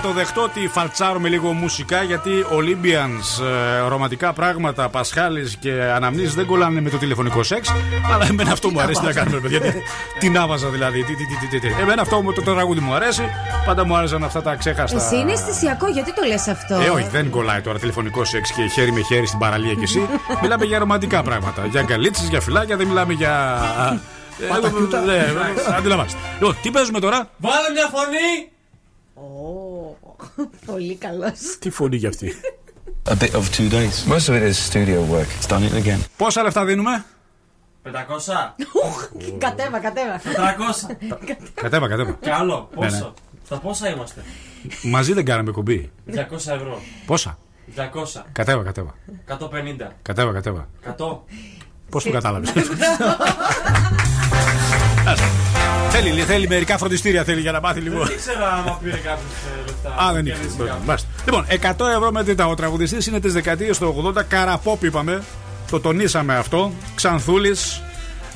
θα 0.00 0.06
το 0.08 0.12
δεχτώ 0.14 0.42
ότι 0.42 0.68
φαλτσάρουμε 0.68 1.28
λίγο 1.28 1.52
μουσικά 1.52 2.02
γιατί 2.02 2.30
Olympians, 2.58 3.44
ε, 3.44 3.88
ρομαντικά 3.88 4.32
πράγματα, 4.32 4.88
Πασχάλη 4.88 5.52
και 5.60 5.72
αναμνήσεις 5.94 6.34
δεν 6.34 6.46
κολλάνε 6.46 6.80
με 6.80 6.90
το 6.90 6.96
τηλεφωνικό 6.96 7.42
σεξ. 7.42 7.72
Αλλά 8.12 8.26
εμένα 8.30 8.52
αυτό 8.52 8.70
μου 8.70 8.80
αρέσει 8.80 9.00
τι 9.00 9.06
να 9.06 9.12
κάνουμε, 9.12 9.38
παιδιά. 9.40 9.60
Τι- 9.60 9.72
Τι 10.18 10.28
να 10.28 10.46
βάζα 10.46 10.68
δηλαδή. 10.68 11.04
Τι, 11.04 11.14
τι, 11.14 11.26
τι, 11.26 11.36
τι, 11.36 11.58
τι, 11.60 11.68
τι. 11.68 11.80
Εμένα 11.82 12.02
αυτό 12.02 12.22
μου 12.22 12.32
το, 12.32 12.42
το 12.42 12.52
τραγούδι 12.54 12.80
μου 12.80 12.94
αρέσει. 12.94 13.22
Πάντα 13.66 13.84
μου 13.86 13.96
άρεσαν 13.96 14.24
αυτά 14.24 14.42
τα 14.42 14.54
ξέχαστα. 14.54 14.96
Εσύ 14.96 15.16
είναι 15.16 15.32
αισθησιακό, 15.32 15.86
γιατί 15.88 16.14
το 16.14 16.22
λε 16.26 16.34
αυτό. 16.34 16.74
Ε, 16.80 16.88
όχι, 16.88 17.08
δεν 17.10 17.30
κολλάει 17.30 17.60
τώρα 17.60 17.78
τηλεφωνικό 17.78 18.24
σεξ 18.24 18.52
και 18.52 18.66
χέρι 18.66 18.92
με 18.92 19.00
χέρι 19.00 19.26
στην 19.26 19.38
παραλία 19.38 19.74
κι 19.74 19.82
εσύ. 19.84 20.08
μιλάμε 20.42 20.64
για 20.64 20.78
ρομαντικά 20.78 21.22
πράγματα. 21.22 21.66
Για 21.66 21.82
γκαλίτσε, 21.82 22.26
για 22.30 22.40
φυλάκια, 22.40 22.76
δεν 22.76 22.86
μιλάμε 22.86 23.12
για. 23.12 23.58
ε, 24.40 24.46
Πατακιούτα. 24.46 25.00
Ναι, 25.00 25.14
ε, 25.14 25.74
αντιλαμβάνεστε. 25.76 26.18
Λοιπόν, 26.38 26.56
τι 26.62 26.70
παίζουμε 26.70 27.00
τώρα. 27.00 27.28
Βάλε 27.36 27.70
μια 27.74 27.88
φωνή! 27.92 28.48
Πολύ 30.66 30.94
καλός. 30.94 31.58
Τι 31.58 31.70
φωνή 31.70 31.96
για 31.96 32.08
αυτή. 32.08 32.32
A 33.04 33.12
bit 33.12 33.30
of 33.30 33.42
two 33.56 33.70
days. 33.70 34.12
Most 34.12 34.28
of 34.28 34.34
it 34.34 34.42
is 34.50 34.56
studio 34.70 35.00
work. 35.14 35.28
It's 35.40 35.48
done 35.48 35.62
it 35.62 35.74
again. 35.84 36.00
Πόσα 36.16 36.42
λεφτά 36.42 36.64
δίνουμε; 36.64 37.04
500. 37.82 37.90
Κατέβα, 39.38 39.78
κατέβα. 39.78 40.20
400. 40.20 40.96
Κατέβα, 41.54 41.88
κατέβα. 41.88 42.16
Κι 42.20 42.30
άλλο. 42.30 42.68
Ναι, 42.78 42.86
ναι. 42.86 42.90
Πόσο; 42.90 43.14
Στα 43.44 43.58
πόσα 43.58 43.88
είμαστε; 43.88 44.24
Μαζί 44.82 45.12
δεν 45.12 45.24
κάναμε 45.24 45.50
κουμπί. 45.50 45.90
200 46.06 46.14
ευρώ. 46.32 46.80
Πόσα; 47.06 47.38
200. 47.76 48.22
Κατέβα, 48.32 48.62
κατέβα. 48.62 48.94
150. 49.28 49.92
Κατέβα, 50.02 50.32
κατέβα. 50.32 50.68
100. 50.98 51.18
Πώς 51.90 52.04
το 52.04 52.10
κατάλαβες; 52.10 52.52
θέλει, 56.02 56.20
θέλει 56.22 56.48
μερικά 56.48 56.78
φροντιστήρια 56.78 57.24
θέλει 57.24 57.40
για 57.40 57.52
να 57.52 57.60
μάθει 57.60 57.80
λίγο. 57.80 58.04
Δεν 58.04 58.14
ήξερα 58.14 58.52
άμα 58.52 58.78
πήρε 58.82 58.96
κάποιος 58.96 59.32
λεφτά. 59.66 60.04
Α, 60.04 60.12
δεν 60.12 60.24
Κέρδισε 60.24 60.46
ήξερε. 60.48 60.68
κάποιος. 60.68 60.86
Μάλιστα. 60.86 61.08
Λοιπόν, 61.24 61.46
100 61.48 61.88
ευρώ 61.96 62.12
μετρητά. 62.12 62.46
Ο 62.46 62.54
τραγουδιστής 62.54 63.06
είναι 63.06 63.20
της 63.20 63.32
δεκαετίας 63.32 63.78
του 63.78 64.12
80. 64.16 64.22
Καραπόπ 64.22 64.84
είπαμε. 64.84 65.22
Το 65.70 65.80
τονίσαμε 65.80 66.36
αυτό. 66.36 66.72
Ξανθούλης. 66.94 67.82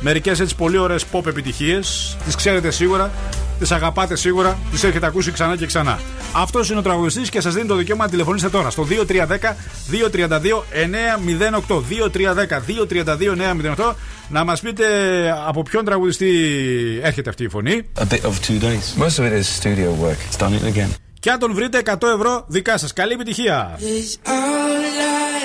Μερικές 0.01 0.41
έτσι 0.41 0.57
πολύ 0.57 0.79
ωραίες 0.79 1.05
pop 1.13 1.27
επιτυχίες. 1.27 2.17
Τις 2.25 2.35
ξέρετε 2.35 2.71
σίγουρα. 2.71 3.11
Τις 3.59 3.73
αγαπάτε 3.73 4.17
σίγουρα. 4.17 4.59
Τις 4.71 4.85
έχετε 4.85 5.07
ακούσει 5.07 5.31
ξανά 5.31 5.57
και 5.57 5.67
ξανά. 5.67 5.99
Αυτός 6.33 6.71
είναι 6.71 6.79
ο 6.79 6.83
τραγουδιστής 6.83 7.29
και 7.31 7.41
σας 7.41 7.55
δίνει 7.55 7.67
το 7.67 7.75
δικαίωμα 7.75 8.05
να 8.05 8.11
τηλεφωνήσετε 8.11 8.51
τώρα 8.57 8.71
στο 8.71 8.83
2310 8.83 9.57
232 9.91 10.65
908. 14.33 14.33
2310 14.33 14.33
232 14.33 14.33
908 14.33 14.39
να 14.39 14.45
μας 14.45 14.61
πείτε 14.61 14.87
από 15.47 15.63
ποιον 15.63 15.85
τραγουδιστή 15.85 16.31
έρχεται 17.03 17.31
αυτή 17.31 17.45
η 17.45 17.49
φωνή. 17.49 17.83
A 17.99 18.03
bit 18.03 18.21
of 18.21 18.33
two 18.49 18.59
days. 18.61 19.03
Most 19.03 19.19
of 19.19 19.25
it 19.25 19.33
is 19.33 19.47
studio 19.61 19.89
work. 20.05 20.19
It's 20.31 20.39
done 20.39 20.53
it 20.53 20.65
again. 20.75 20.91
Και 21.21 21.31
αν 21.31 21.39
τον 21.39 21.55
βρείτε 21.55 21.83
100 21.85 22.09
ευρώ 22.15 22.45
δικά 22.49 22.79
σας. 22.79 22.93
Καλή 22.93 23.13
επιτυχία. 23.13 23.79
Cause 23.81 24.19
all 24.29 24.73
I 24.97 25.43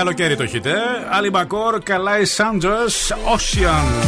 καλοκαίρι 0.00 0.36
το 0.36 0.46
χιτέ. 0.46 0.76
Αλιμπακόρ, 1.10 1.82
Καλάι 1.82 2.24
Σάντζος, 2.24 3.12
Ocean. 3.12 4.04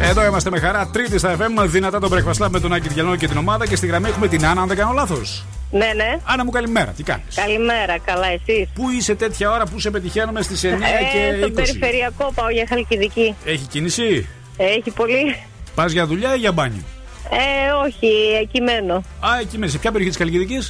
Εδώ 0.00 0.24
είμαστε 0.24 0.50
με 0.50 0.58
χαρά. 0.58 0.88
Τρίτη 0.92 1.18
στα 1.18 1.36
FM. 1.36 1.66
Δυνατά 1.66 2.00
τον 2.00 2.10
Breakfast 2.12 2.44
Lab 2.44 2.48
με 2.50 2.60
τον 2.60 2.72
Άκη 2.72 2.88
Διαλνό 2.88 3.16
και 3.16 3.28
την 3.28 3.36
ομάδα. 3.36 3.66
Και 3.66 3.76
στη 3.76 3.86
γραμμή 3.86 4.08
έχουμε 4.08 4.28
την 4.28 4.46
Άννα, 4.46 4.60
αν 4.60 4.68
δεν 4.68 4.76
κάνω 4.76 4.92
λάθος. 4.92 5.44
Ναι, 5.70 5.90
ναι. 5.96 6.18
Άννα 6.24 6.44
μου, 6.44 6.50
καλημέρα. 6.50 6.90
Τι 6.96 7.02
κάνεις; 7.02 7.34
Καλημέρα, 7.34 7.98
καλά, 8.04 8.26
εσείς; 8.26 8.68
Πού 8.74 8.90
είσαι 8.90 9.14
τέτοια 9.14 9.50
ώρα 9.50 9.64
που 9.64 9.80
σε 9.80 9.90
πετυχαίνουμε 9.90 10.42
στις 10.42 10.64
9 10.64 10.68
Ε, 10.68 10.72
και 10.72 11.36
στον 11.36 11.50
20. 11.50 11.54
περιφερειακό 11.54 12.32
πάω 12.34 12.50
για 12.50 12.66
Χαλκιδική. 12.68 13.34
Έχει 13.44 13.66
κίνηση. 13.66 14.28
Έχει 14.56 14.90
πολύ. 14.90 15.36
Πας 15.74 15.92
για 15.92 16.06
δουλειά 16.06 16.34
ή 16.34 16.38
για 16.38 16.52
μπάνιο; 16.52 16.82
Ε, 17.30 17.70
όχι, 17.86 18.06
εκεί 18.40 18.60
μένω. 18.60 18.94
Α, 19.20 19.38
εκεί 19.40 19.58
μέσα. 19.58 19.72
Σε 19.72 19.78
ποια 19.78 19.90
περιοχή 19.92 20.10
της 20.16 20.18
Καλλικιδική. 20.24 20.68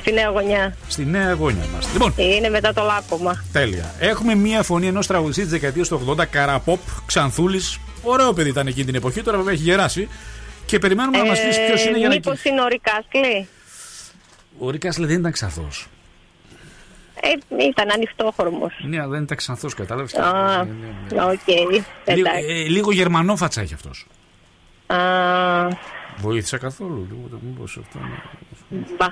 Στη 0.00 0.12
Νέα 0.12 0.28
Γωνιά. 0.28 0.76
Στη 0.88 1.04
Νέα 1.04 1.32
Γωνιά 1.32 1.64
είμαστε. 1.64 1.92
Λοιπόν, 1.92 2.12
Είναι 2.16 2.48
μετά 2.48 2.72
το 2.72 2.82
Λάκκωμα. 2.82 3.44
τέλεια. 3.52 3.94
Έχουμε 3.98 4.34
μία 4.34 4.62
φωνή 4.62 4.86
ενός 4.86 5.06
τραγουδιστή 5.06 5.42
της 5.42 5.50
δεκαετίας 5.50 5.88
του 5.88 6.14
80, 6.18 6.24
Καραπόπ, 6.26 6.80
ξανθούλης. 7.06 7.78
Ωραίο 8.02 8.32
παιδί 8.32 8.48
ήταν 8.48 8.66
εκείνη 8.66 8.84
την 8.86 8.94
εποχή, 8.94 9.22
τώρα 9.22 9.36
βέβαια 9.36 9.52
έχει 9.52 9.62
γεράσει. 9.62 10.08
Και 10.66 10.78
περιμένουμε 10.78 11.18
να 11.18 11.24
μας 11.24 11.38
πεις 11.44 11.56
ποιος 11.66 11.84
είναι 11.84 11.98
για 11.98 12.08
να. 12.08 12.14
Μήπως 12.14 12.42
Ε, 12.44 12.48
είναι 12.50 12.60
ο 12.62 12.66
Ρικ 12.68 12.92
Άστλεϊ. 12.92 13.48
Ο 14.58 14.70
Ρικ 14.70 14.82
Άστλεϊ 14.82 15.06
δεν 15.06 15.18
ήταν 15.18 15.32
ξανθός. 15.32 15.86
Ε, 17.20 17.64
ήταν 17.66 17.90
ανοιχτόχρωμος. 17.90 18.72
Ναι, 18.88 19.06
δεν 19.08 19.22
ήταν 19.22 19.36
ξανθός, 19.36 19.74
κατάλαβες. 19.74 20.14
Α, 20.14 20.60
οκ. 21.10 21.48
Λίγο, 21.48 21.84
Εντάξει. 22.04 22.44
ε, 22.48 22.68
λίγο 22.68 22.92
γερμανόφατσα 22.92 23.60
έχει 23.60 23.74
αυτός. 23.74 24.06
Α, 24.86 24.96
Βοήθησα 26.20 26.58
καθόλου. 26.58 27.06
Λίγο, 27.10 27.40
μήπως 27.46 27.78
αυτό. 27.82 27.98
είναι- 28.72 28.84
μπα. 28.98 29.06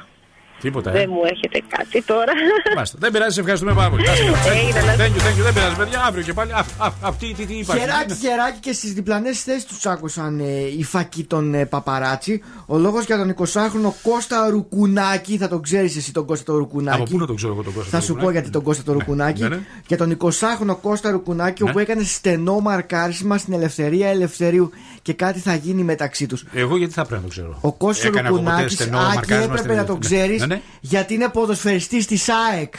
Τίποτα, 0.61 0.91
ε. 0.91 0.93
Δεν 0.93 1.09
μου 1.13 1.21
έχετε 1.25 1.63
κάτι 1.77 2.03
τώρα. 2.03 2.33
Μάλιστα. 2.75 2.97
Δεν 3.01 3.13
πειράζει, 3.13 3.35
σε 3.35 3.41
ευχαριστούμε 3.41 3.75
πάρα 3.75 3.91
πολύ. 3.91 4.09
Άσε, 4.09 4.23
Έγινε, 4.23 4.81
Thank 4.81 4.83
you, 4.83 4.87
να- 4.87 4.95
thank 5.05 5.09
you, 5.09 5.21
thank 5.27 5.39
you. 5.39 5.43
Δεν 5.43 5.53
πειράζει, 5.53 5.77
παιδιά. 5.77 6.03
Αύριο 6.05 6.25
και 6.25 6.33
πάλι. 6.33 6.53
Αυ- 6.55 6.81
αυ- 6.83 7.05
Αυτή 7.05 7.35
τι 7.35 7.47
τι 7.47 7.55
υπάρχει. 7.59 7.83
Χεράκι, 7.83 8.15
χεράκι 8.15 8.59
και 8.61 8.73
στις 8.73 8.93
διπλανές 8.93 9.43
θέσεις 9.43 9.65
τους 9.65 9.87
άκουσαν 9.87 10.41
ε, 10.41 10.45
οι 10.79 10.85
φακοί 10.85 11.25
των 11.25 11.55
ε, 11.55 11.65
παπαράτσι. 11.67 12.43
Ο 12.67 12.79
λόγος 12.79 13.05
για 13.05 13.17
τον 13.17 13.29
20χρονο 13.31 13.93
Κώστα 14.03 14.49
Ρουκουνάκη, 14.51 15.37
θα 15.37 15.49
τον 15.49 15.63
ξέρεις 15.63 15.97
εσύ 15.97 16.13
τον 16.13 16.25
Κώστα 16.27 16.45
τον 16.45 16.57
Ρουκουνάκη. 16.57 17.01
Από 17.01 17.11
πού 17.11 17.19
να 17.19 17.27
το 17.27 17.35
ξέρω 17.35 17.53
εγώ 17.53 17.63
τον 17.63 17.73
Κώστα. 17.75 17.91
Θα 17.91 17.97
τον 17.97 18.07
σου 18.07 18.13
πω 18.13 18.19
Ρουκουνάκη; 18.19 18.39
γιατί 18.39 18.51
τον 18.51 18.63
Κώστα 18.63 18.83
τον 18.83 18.95
Ρουκουνάκη. 18.99 19.43
ναι, 19.43 19.49
ναι. 19.49 19.59
Για 19.87 19.97
τον 19.97 20.11
20χρονο 20.11 20.75
Κώστα 20.83 21.11
Ρουκουνάκη, 21.11 21.63
Ναι. 21.63 21.71
όπου 21.71 21.79
έκανε 21.79 22.03
στενό 22.03 22.61
μαρκάρισμα 22.61 23.39
στην 23.39 23.53
ελευθερία 23.53 24.09
Ελευθερίου 24.09 24.71
και 25.03 25.13
κάτι 25.13 25.39
θα 25.39 25.55
γίνει 25.55 25.83
μεταξύ 25.83 26.27
τους. 26.27 26.45
Εγώ 26.53 26.77
γιατί 26.77 26.93
θα 26.93 27.03
πρέπει 27.07 27.23
να 27.23 27.29
το 27.29 27.33
ξέρω. 27.33 27.59
Ο 27.61 27.73
Κώστα 27.73 28.07
Έκανε 28.07 28.29
από 28.29 28.37
ποτέ 28.37 28.49
Ρουκουνάκη, 28.51 28.75
στενό 28.75 28.99
Άκη, 28.99 29.07
μαρκάρισμα 29.15 29.43
έπρεπε 29.45 29.59
στην- 29.63 29.77
να 29.77 29.85
το 29.85 29.93
Ναι. 29.93 29.99
ξέρεις, 29.99 30.41
Ναι, 30.41 30.47
ναι. 30.47 30.61
γιατί 30.81 31.15
είναι 31.15 31.29
ποδοσφαιριστής 31.29 32.07
της 32.07 32.29
ΑΕΚ. 32.29 32.75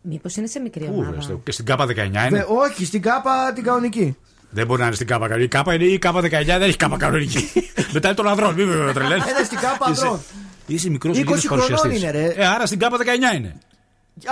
Μήπως 0.00 0.36
είναι 0.36 0.46
σε 0.46 0.60
μικρή 0.60 0.84
Πού, 0.84 0.92
ομάδα; 0.94 1.10
ρε, 1.14 1.20
στο- 1.20 1.40
Και 1.44 1.52
στην 1.52 1.64
ΚΑΠΑ 1.64 1.86
19 1.86 2.20
Βε- 2.20 2.30
είναι. 2.30 2.46
όχι, 2.48 2.84
στην 2.84 3.02
ΚΑΠΑ 3.02 3.52
την 3.54 3.64
κανονική. 3.64 4.16
Δεν 4.50 4.66
μπορεί 4.66 4.80
να 4.80 4.86
είναι 4.86 4.94
στην 4.94 5.06
ΚΑΠΑ 5.06 5.26
κανονική. 5.28 5.44
Η 5.46 5.48
ΚΑΠΑ 5.58 5.74
είναι 5.74 5.84
η 5.84 5.98
ΚΑΠΑ 5.98 6.20
19, 6.20 6.58
δεν 6.58 6.68
έχει 6.68 6.76
ΚΑΠΑ 6.76 6.96
κανονική. 6.96 7.50
Μετά 7.92 8.06
είναι 8.08 8.16
των 8.16 8.28
ανδρών, 8.28 8.54
μην 8.54 8.66
με 8.68 8.92
τρελαίνεις. 8.92 9.24
Ένα 9.26 9.44
στην 9.44 9.58
ΚΑΠΑ 9.58 9.86
ανδρών. 9.86 10.20
Είσαι 10.66 10.90
μικρός 10.90 11.18
20 11.18 11.46
χρονών 11.48 11.90
είναι, 11.96 12.10
ρε. 12.10 12.24
Ε, 12.24 12.46
άρα 12.46 12.66
στην 12.66 12.78
ΚΑΠΑ 12.78 12.96
19 12.96 13.36
είναι. 13.36 13.54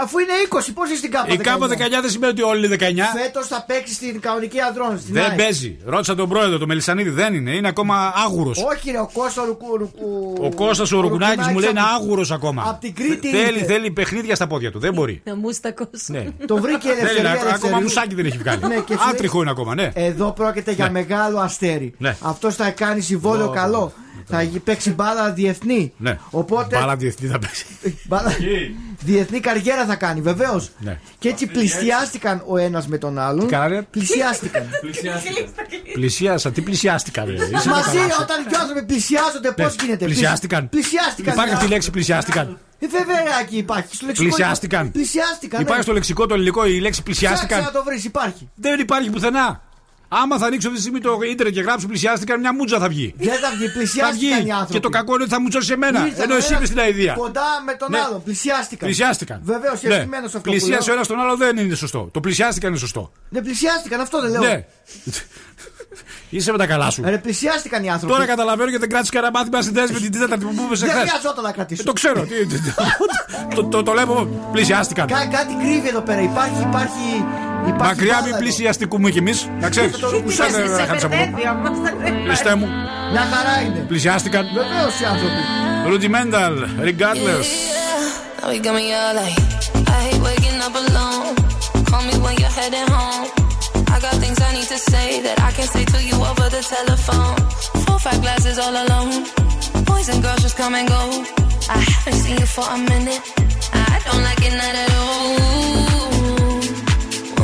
Αφού 0.02 0.18
είναι 0.18 0.32
20, 0.48 0.58
πώς 0.74 0.88
είσαι 0.88 0.96
στην 0.98 1.10
ΚΑΠΑ 1.10 1.32
Η 1.32 1.36
ΚΑΠΑ 1.36 1.66
19 1.66 2.00
δεν 2.00 2.10
σημαίνει 2.10 2.32
ότι 2.32 2.42
όλοι 2.42 2.66
είναι 2.66 2.76
19. 2.80 2.82
Φέτος 3.22 3.46
θα 3.46 3.64
παίξει 3.66 3.94
στην 3.94 4.20
κανονική 4.20 4.60
ανδρών. 4.60 4.98
Στην 5.00 5.14
Δεν 5.14 5.22
ΑΕΚ. 5.24 5.36
παίζει. 5.38 5.78
Ρώτησα 5.84 6.14
τον 6.14 6.28
πρόεδρο, 6.28 6.58
τον 6.58 6.68
Μελισανίδη. 6.68 7.10
Δεν 7.10 7.34
είναι. 7.34 7.50
Είναι 7.50 7.68
ακόμα 7.68 8.12
άγουρος. 8.26 8.58
Όχι, 8.72 8.90
ρε, 8.90 8.98
ο 8.98 9.10
Κώστας 9.12 9.44
Ρουκου. 9.46 9.76
Ρουκου... 9.76 10.34
Ο 10.40 10.54
Κώστας 10.54 10.92
ο 10.92 11.00
Ρουκουνάκης 11.00 11.46
μου 11.46 11.58
λέει 11.58 11.70
είναι 11.70 11.80
άγουρος 11.94 12.30
ακόμα. 12.30 12.64
Απ' 12.66 12.80
την 12.80 12.94
Κρήτη 12.94 13.28
Θέλει, 13.30 13.58
ήρθε. 13.58 13.64
θέλει 13.72 13.90
παιχνίδια 13.90 14.34
στα 14.34 14.46
πόδια 14.46 14.70
του. 14.70 14.78
Δεν 14.78 14.92
μπορεί. 14.94 15.20
Να 15.24 15.36
μουστακό. 15.36 15.88
Ναι. 16.06 16.26
Το 16.46 16.56
βρήκε 16.56 16.88
η 16.88 16.90
Θέλει 16.90 16.98
ελευθερία. 16.98 17.22
να- 17.22 17.30
ακόμα 17.30 17.48
Ελευθερίου. 17.48 17.80
μουσάκι 17.82 18.14
δεν 18.14 18.26
έχει 18.26 18.38
βγάλει. 18.38 18.60
Ναι, 18.66 18.74
και 18.74 18.92
σου 18.92 18.98
λέει, 19.04 19.08
Άτριχο 19.10 19.40
είναι 19.40 19.50
ακόμα, 19.50 19.74
ναι. 19.74 19.90
Εδώ 19.94 20.32
πρόκειται 20.32 20.72
για 20.72 20.84
Ναι. 20.84 20.90
μεγάλο 20.90 21.38
αστέρι. 21.38 21.94
Ναι. 21.98 22.16
Αυτός 22.20 22.54
θα 22.54 22.70
κάνει 22.70 23.00
συμβόλαιο 23.00 23.46
Ω, 23.46 23.50
καλό. 23.50 23.92
Θα 24.26 24.42
γι- 24.42 24.58
παίξει 24.58 24.90
μπάλα 24.90 25.32
διεθνή. 25.32 25.92
Ναι. 25.96 26.18
Οπότε. 26.30 26.78
Μπάλα 26.78 26.96
διεθνή 26.96 27.28
θα 27.28 27.38
παίξει. 27.38 27.66
μπάλα- 28.04 28.36
διεθνή 29.00 29.40
καριέρα 29.40 29.84
θα 29.86 29.94
κάνει, 29.94 30.20
βεβαίως. 30.20 30.70
Ναι. 30.78 30.98
Και 31.18 31.28
έτσι 31.28 31.46
πλησιάστηκαν 31.46 32.42
ο 32.46 32.56
ένας 32.56 32.86
με 32.86 32.98
τον 32.98 33.18
άλλον. 33.18 33.48
κάνανε; 33.48 33.82
Πλησιάστηκαν. 33.90 34.68
Πλησιάσα. 35.94 36.50
Τι 36.52 36.60
πλησιάστηκαν, 36.60 37.26
ρε. 37.26 37.32
Είσαι 37.32 37.68
Μαζί, 37.68 37.96
καλά. 37.96 38.16
όταν 38.20 38.40
οι 38.40 38.48
δύο 38.48 38.58
άνθρωποι 38.60 38.84
πλησιάζονται, 38.84 39.52
πώς 39.52 39.76
Ναι. 39.76 39.84
γίνεται; 39.84 40.04
Πλησιάστηκαν. 40.04 40.68
Πλησιάστηκαν. 40.68 41.32
Υπάρχει 41.32 41.52
αυτή 41.52 41.64
η 41.64 41.68
ναι. 41.68 41.74
λέξη 41.74 41.90
πλησιάστηκαν. 41.90 42.58
Ε, 42.78 42.86
βέβαια 42.86 43.40
εκεί 43.42 43.56
υπάρχει. 43.56 43.96
Στο 43.96 44.06
λεξικό 44.06 44.28
Πλησιάστηκαν. 44.28 44.90
Πλησιάστηκαν. 44.90 45.60
Υπάρχει 45.60 45.76
ναι. 45.78 45.82
στο 45.84 45.92
λεξικό 45.92 46.26
το 46.26 46.34
ελληνικό 46.34 46.64
η 46.66 46.68
λέξη 46.68 46.80
Ψάξε 46.80 47.02
πλησιάστηκαν. 47.02 47.62
να 47.62 47.70
το 47.70 47.82
βρεις, 47.84 48.04
υπάρχει. 48.04 48.50
Δεν 48.54 48.80
υπάρχει 48.80 49.10
πουθενά. 49.10 49.62
Άμα 50.08 50.38
θα 50.38 50.46
ανοίξω 50.46 50.66
αυτή 50.68 50.80
τη 50.80 50.84
στιγμή 50.86 51.00
το 51.00 51.18
ίντερνετ 51.30 51.54
και 51.54 51.60
γράψω 51.60 51.86
πλησιάστηκαν, 51.86 52.40
μια 52.40 52.54
μούτζα 52.54 52.78
θα 52.78 52.88
βγει. 52.88 53.14
Δεν 53.18 53.38
θα 53.38 53.50
βγει, 53.56 53.66
Θα 53.66 53.72
πλησιάστηκαν 53.72 54.38
βγει. 54.38 54.48
οι 54.48 54.50
άνθρωποι. 54.50 54.72
Και 54.72 54.80
το 54.80 54.88
κακό 54.88 55.14
είναι 55.14 55.22
ότι 55.22 55.32
θα 55.32 55.40
μουτσώσει 55.40 55.66
σε 55.66 55.76
μένα. 55.76 56.06
Ήρθαν 56.06 56.22
Ενώ 56.22 56.34
ο 56.34 56.36
εσύ 56.36 56.46
ένας 56.46 56.58
είμαι 56.58 56.66
στην 56.66 56.78
αηδία. 56.78 57.14
Κοντά 57.14 57.42
με 57.66 57.74
τον 57.74 57.90
Ναι. 57.90 57.98
άλλον. 57.98 58.22
Πλησιάστηκαν. 58.22 58.88
Πλησιάστηκαν. 58.88 59.40
Βεβαίως, 59.44 59.82
Ναι. 59.82 59.94
επιμένω 59.94 60.28
σε 60.28 60.36
αυτό. 60.36 60.38
που 60.38 60.56
Πλησίασε 60.56 60.82
ο 60.82 60.84
λέω. 60.86 60.94
ένας 60.94 61.06
τον 61.06 61.20
άλλο 61.20 61.36
δεν 61.36 61.56
είναι 61.56 61.74
σωστό. 61.74 62.08
Το 62.12 62.20
πλησιάστηκαν 62.20 62.70
είναι 62.70 62.78
σωστό. 62.78 63.12
Δεν 63.28 63.42
πλησιάστηκαν, 63.42 64.00
αυτό 64.00 64.20
δεν 64.20 64.30
λέω. 64.30 64.40
Ναι. 64.42 64.64
Είσαι 66.30 66.52
με 66.52 66.58
τα 66.58 66.66
καλά 66.66 66.90
σου. 66.90 67.02
Ρε, 67.04 67.18
πλησιάστηκαν 67.18 67.82
οι 67.84 67.90
άνθρωποι. 67.90 68.12
Τώρα 68.14 68.26
καταλαβαίνω 68.26 68.64
γιατί 68.68 68.80
δεν 68.80 68.88
κράτησε 68.88 69.12
κανένα 69.12 69.32
μάθημα 69.38 69.62
στην 69.62 69.74
θέση 69.74 69.92
με 69.92 69.98
την 69.98 70.12
τέταρτη 70.12 70.44
που 70.44 70.50
μου 70.54 70.62
είπες 70.66 70.80
Δεν 70.80 70.88
χθε. 70.90 70.98
χρειαζόταν 71.00 71.44
να 71.44 71.52
κρατήσω. 71.52 71.82
Το 71.82 71.92
ξέρω. 71.92 72.20
τι- 72.20 72.46
τι- 72.46 72.74
το- 73.54 73.64
Το 73.64 73.82
το 73.82 73.92
λέμε. 73.92 74.28
Πλησιάστηκαν. 74.52 75.06
Κα- 75.06 75.26
κάτι 75.26 75.54
κρύβει 75.62 75.88
εδώ 75.88 76.00
πέρα. 76.00 76.20
Υπάρχει, 76.20 76.60
υπάρχει. 76.62 77.06
υπάρχει 77.66 77.88
Μακριά 77.88 78.06
μπάλα 78.12 78.22
μην 78.24 78.32
εδώ. 78.34 78.38
πλησιαστικούμε 78.42 79.10
κι 79.10 79.18
εμεί. 79.18 79.32
Να 79.60 79.68
ξέρεις. 79.68 79.96
Το 79.98 80.10
ρουκουσάνε, 80.10 80.50
Σε 80.50 81.08
μπερδεύει 81.08 81.48
όμως. 81.48 81.78
Πιστέ 82.28 82.54
μου. 82.54 82.66
Μια 83.12 83.20
χαρά 83.32 83.60
είναι. 83.66 83.78
Πλησιάστηκαν. 83.88 84.44
Βεβαίως 84.54 85.00
οι 85.00 85.04
άνθρωποι. 85.04 85.42
Rudimental. 85.90 86.54
Regardless. 86.88 87.46
Now 88.40 88.48
we 88.52 88.58
got 88.66 88.74
me 88.78 88.86
all 89.00 89.14
like, 89.20 89.38
I 89.94 89.98
hate 90.06 90.22
waking 90.28 90.58
up 90.66 90.74
alone. 90.84 91.34
Call 91.90 92.02
me 92.08 92.14
when 92.24 92.34
you're 92.40 92.54
heading 92.58 92.88
home. 92.96 93.43
To 94.74 94.90
say 94.90 95.20
that 95.20 95.38
I 95.40 95.52
can't 95.52 95.70
say 95.70 95.84
to 95.84 96.02
you 96.02 96.16
over 96.30 96.48
the 96.56 96.62
telephone. 96.74 97.36
Four, 97.84 97.98
five 98.00 98.20
glasses 98.22 98.58
all 98.58 98.74
alone. 98.84 99.24
Boys 99.84 100.08
and 100.08 100.20
girls 100.22 100.40
just 100.42 100.56
come 100.56 100.74
and 100.74 100.88
go. 100.88 101.02
I 101.76 101.78
haven't 101.92 102.18
seen 102.24 102.38
you 102.38 102.46
for 102.46 102.66
a 102.76 102.78
minute. 102.92 103.22
I 103.72 103.96
don't 104.06 104.22
like 104.28 104.42
it 104.48 104.54
not 104.62 104.74
at 104.84 104.90
all. 105.00 105.34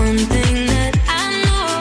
One 0.05 0.19
thing 0.33 0.57
that 0.73 0.95
I 1.23 1.25
know 1.47 1.75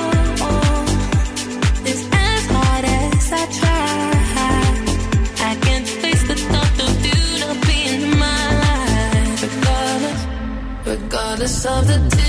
is 1.92 2.02
as 2.30 2.44
hard 2.56 2.86
as 3.02 3.32
I 3.42 3.44
try, 3.60 4.02
I 5.50 5.52
can't 5.66 5.88
face 6.02 6.24
the 6.30 6.38
thought 6.50 6.78
of 6.88 6.94
you 7.10 7.22
not 7.44 7.58
being 7.68 8.02
in 8.08 8.14
my 8.26 8.44
life, 8.66 9.42
regardless, 10.86 11.66
of 11.66 11.88
the 11.88 12.29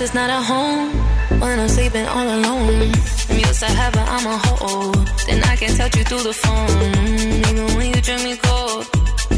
house 0.00 0.08
is 0.08 0.14
not 0.14 0.30
a 0.30 0.42
home 0.42 0.92
when 1.40 1.58
I'm 1.58 1.68
sleeping 1.68 2.06
all 2.06 2.26
alone. 2.26 2.92
I'm 3.28 3.38
used 3.38 3.60
to 3.60 3.66
heaven, 3.66 4.04
I'm 4.06 4.26
a 4.26 4.38
hoe. 4.38 4.92
Then 5.26 5.42
I 5.44 5.56
can 5.56 5.74
touch 5.76 5.96
you 5.96 6.04
through 6.04 6.22
the 6.22 6.32
phone. 6.32 6.70
Even 7.48 7.66
when 7.76 7.86
you 7.94 8.00
drink 8.00 8.22
me 8.22 8.36
cold, 8.36 8.88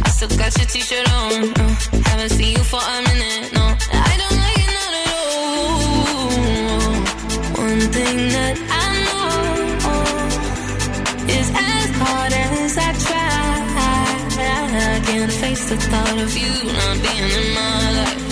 I 0.05 0.09
still 0.11 0.29
got 0.29 0.57
your 0.59 0.67
t-shirt 0.67 1.09
on. 1.13 1.53
Uh, 1.59 1.75
haven't 2.09 2.31
seen 2.31 2.57
you 2.57 2.65
for 2.65 2.81
a 2.81 3.03
minute, 3.09 3.53
no. 3.55 3.65
I 4.11 4.15
don't 4.21 4.37
like 4.45 4.59
it 4.65 4.71
not 4.79 4.93
at 5.01 5.09
all. 5.19 5.43
One 7.67 7.83
thing 7.97 8.19
that 8.37 8.57
I 8.85 8.91
know 9.07 9.31
is 11.39 11.49
as 11.75 11.89
hard 12.03 12.33
as 12.33 12.73
I 12.79 12.91
try, 13.07 13.43
I 14.95 15.01
can't 15.07 15.33
face 15.33 15.65
the 15.71 15.77
thought 15.77 16.19
of 16.27 16.33
you 16.37 16.53
not 16.79 16.97
being 17.05 17.31
in 17.41 17.47
my 17.55 17.91
life. 17.99 18.32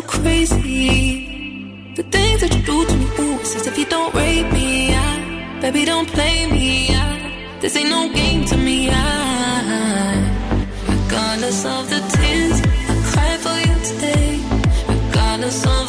so 0.00 0.06
crazy? 0.06 1.92
The 1.94 2.02
things 2.02 2.40
that 2.40 2.54
you 2.54 2.62
do 2.62 2.86
to 2.86 2.96
me, 2.96 3.06
ooh, 3.18 3.40
it's 3.40 3.66
if 3.66 3.78
you 3.78 3.86
don't 3.86 4.14
rape 4.14 4.52
me. 4.52 4.94
I, 4.94 5.60
baby, 5.60 5.84
don't 5.84 6.08
play 6.08 6.46
me. 6.50 6.88
I, 6.90 7.58
this 7.60 7.76
ain't 7.76 7.90
no 7.90 8.12
game 8.12 8.44
to 8.46 8.56
me. 8.56 8.88
I, 8.90 8.96
regardless 10.88 11.64
of 11.64 11.82
the 11.92 12.00
tears 12.14 12.58
I 12.90 12.96
cry 13.10 13.32
for 13.44 13.56
you 13.66 13.76
today, 13.90 14.32
regardless 14.88 15.66
of 15.66 15.79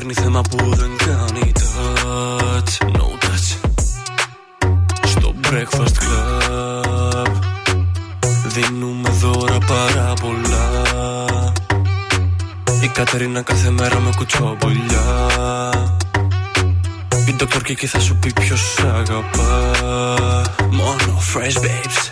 Είναι 0.00 0.12
να 0.12 0.12
διαφέρνει 0.12 0.14
θέμα 0.14 0.40
που 0.40 0.74
δεν 0.74 0.90
κάνει 1.06 1.52
touch. 1.56 2.86
No 2.96 3.06
touch. 3.24 3.68
Στο 5.04 5.34
breakfast 5.42 5.96
club. 6.02 7.26
Δίνουμε 8.46 9.08
δώρα 9.08 9.58
πάρα 9.58 10.12
πολλά. 10.20 11.52
Η 12.82 12.88
Κατερίνα 12.88 13.42
κάθε 13.42 13.70
μέρα 13.70 14.00
με 14.00 14.10
κουτσόμπολιά. 14.16 15.28
Η 17.26 17.36
Dr. 17.38 17.68
Kiki 17.68 17.84
θα 17.84 18.00
σου 18.00 18.16
πει 18.16 18.32
ποιος 18.32 18.72
σ' 18.72 18.78
αγαπά. 18.78 19.72
Μόνο 20.70 21.22
fresh 21.34 21.60
babes. 21.62 22.03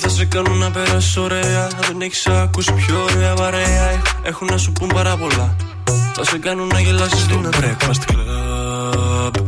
Θα 0.00 0.08
σε 0.08 0.24
κάνουν 0.24 0.58
να 0.58 0.70
περάσεις 0.70 1.16
ωραία. 1.16 1.62
Αν 1.62 1.80
δεν 1.86 2.00
έχεις 2.00 2.26
ακούσει 2.26 2.72
πιο 2.72 3.02
ωραία 3.02 3.34
παρέα. 3.34 4.02
Έχουν 4.22 4.46
να 4.50 4.56
σου 4.56 4.72
πούν 4.72 4.88
πάρα 4.88 5.16
πολλά. 5.16 5.56
Θα 6.14 6.24
σε 6.24 6.38
κάνουν 6.38 6.66
να 6.66 6.80
γελάσεις 6.80 7.20
στο 7.20 7.40
breakfast 7.50 8.12
club. 8.12 9.44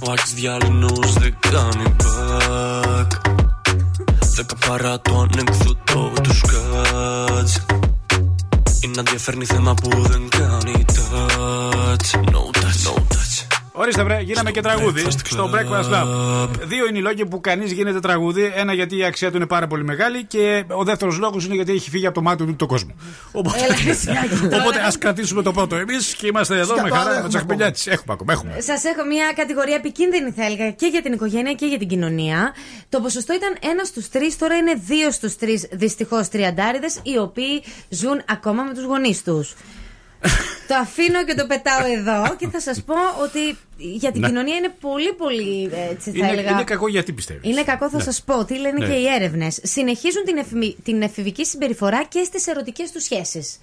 Ο 0.00 0.12
Άκης 0.12 0.34
διάλυνος 0.34 1.12
δεν 1.12 1.36
κάνει 1.50 1.96
back. 1.98 3.06
Δέκα 4.34 4.56
παρά 4.66 5.00
το 5.00 5.28
ανεκδοτό 5.30 6.12
τους 6.22 6.38
σκάτς 6.38 7.64
Είναι 8.80 8.92
να 8.96 9.02
διαφέρνει 9.02 9.44
θέμα 9.44 9.74
που 9.74 10.05
Ορίστε, 13.98 14.14
βρε, 14.14 14.22
γίναμε 14.24 14.50
και 14.50 14.60
τραγούδι 14.60 15.10
στο 15.10 15.50
Breakfast 15.54 15.92
Club. 15.92 16.48
Δύο 16.64 16.86
είναι 16.86 16.98
οι 16.98 17.00
λόγοι 17.00 17.26
που 17.26 17.40
κανείς 17.40 17.72
γίνεται 17.72 18.00
τραγούδι. 18.00 18.52
Ένα 18.54 18.72
γιατί 18.72 18.96
η 18.96 19.04
αξία 19.04 19.30
του 19.30 19.36
είναι 19.36 19.46
πάρα 19.46 19.66
πολύ 19.66 19.84
μεγάλη 19.84 20.24
και 20.24 20.64
ο 20.68 20.84
δεύτερος 20.84 21.18
λόγος 21.18 21.44
είναι 21.44 21.54
γιατί 21.54 21.72
έχει 21.72 21.90
φύγει 21.90 22.06
από 22.06 22.14
το 22.14 22.22
μάτι 22.22 22.44
του 22.44 22.56
το 22.56 22.66
κόσμο. 22.66 22.94
Οπότε, 23.32 23.58
οπότε 24.60 24.80
ας 24.86 24.98
κρατήσουμε 24.98 25.42
το 25.42 25.52
πρώτο 25.52 25.76
εμείς 25.76 26.14
και 26.14 26.26
είμαστε 26.26 26.58
εδώ 26.58 26.74
με 26.82 26.90
χαρά 26.90 27.22
με 27.22 27.28
τσαχπινιά 27.28 27.70
τη. 27.70 27.82
Έχουμε 27.86 28.12
ακόμα, 28.12 28.32
έχουμε. 28.32 28.60
Σας 28.60 28.84
έχω 28.84 29.04
μια 29.06 29.32
κατηγορία 29.36 29.74
επικίνδυνη, 29.74 30.30
θα 30.30 30.44
έλεγα, 30.44 30.70
και 30.70 30.86
για 30.86 31.02
την 31.02 31.12
οικογένεια 31.12 31.52
και 31.52 31.66
για 31.66 31.78
την 31.78 31.88
κοινωνία. 31.88 32.54
Το 32.88 33.00
ποσοστό 33.00 33.34
ήταν 33.34 33.56
ένα 33.70 33.84
στους 33.84 34.08
τρεις, 34.08 34.38
τώρα 34.38 34.56
είναι 34.56 34.72
δύο 34.86 35.10
στους 35.10 35.36
τρεις 35.36 35.68
δυστυχώς 35.72 36.28
τριαντάριδες, 36.28 37.00
οι 37.02 37.18
οποίοι 37.18 37.62
ζουν 37.88 38.22
ακόμα 38.28 38.62
με 38.62 38.74
τους 38.74 38.84
γονείς 38.84 39.22
τους. 39.22 39.54
Το 40.68 40.74
αφήνω 40.74 41.24
και 41.24 41.34
το 41.34 41.46
πετάω 41.46 41.86
εδώ 41.96 42.36
και 42.36 42.48
θα 42.48 42.60
σας 42.60 42.82
πω 42.82 42.94
ότι 43.22 43.58
για 43.76 44.12
την 44.12 44.20
Ναι. 44.20 44.26
κοινωνία 44.26 44.56
είναι 44.56 44.74
πολύ 44.80 45.12
πολύ 45.12 45.70
έτσι 45.90 46.10
θα 46.10 46.16
Είναι, 46.18 46.28
έλεγα. 46.28 46.50
είναι 46.50 46.64
κακό 46.64 46.88
γιατί 46.88 47.12
πιστεύεις. 47.12 47.50
Είναι 47.50 47.62
κακό, 47.62 47.90
θα 47.90 47.96
Ναι. 47.96 48.02
σας 48.02 48.22
πω. 48.22 48.44
Τι 48.44 48.58
λένε 48.58 48.78
Ναι. 48.78 48.86
και 48.86 48.92
οι 49.00 49.06
έρευνες. 49.06 49.58
Συνεχίζουν 49.62 50.24
την, 50.24 50.36
εφημι- 50.36 50.76
την 50.84 51.02
εφηβική 51.02 51.44
συμπεριφορά 51.44 52.04
και 52.04 52.22
στις 52.24 52.46
ερωτικές 52.46 52.90
τους 52.92 53.02
σχέσεις. 53.02 53.58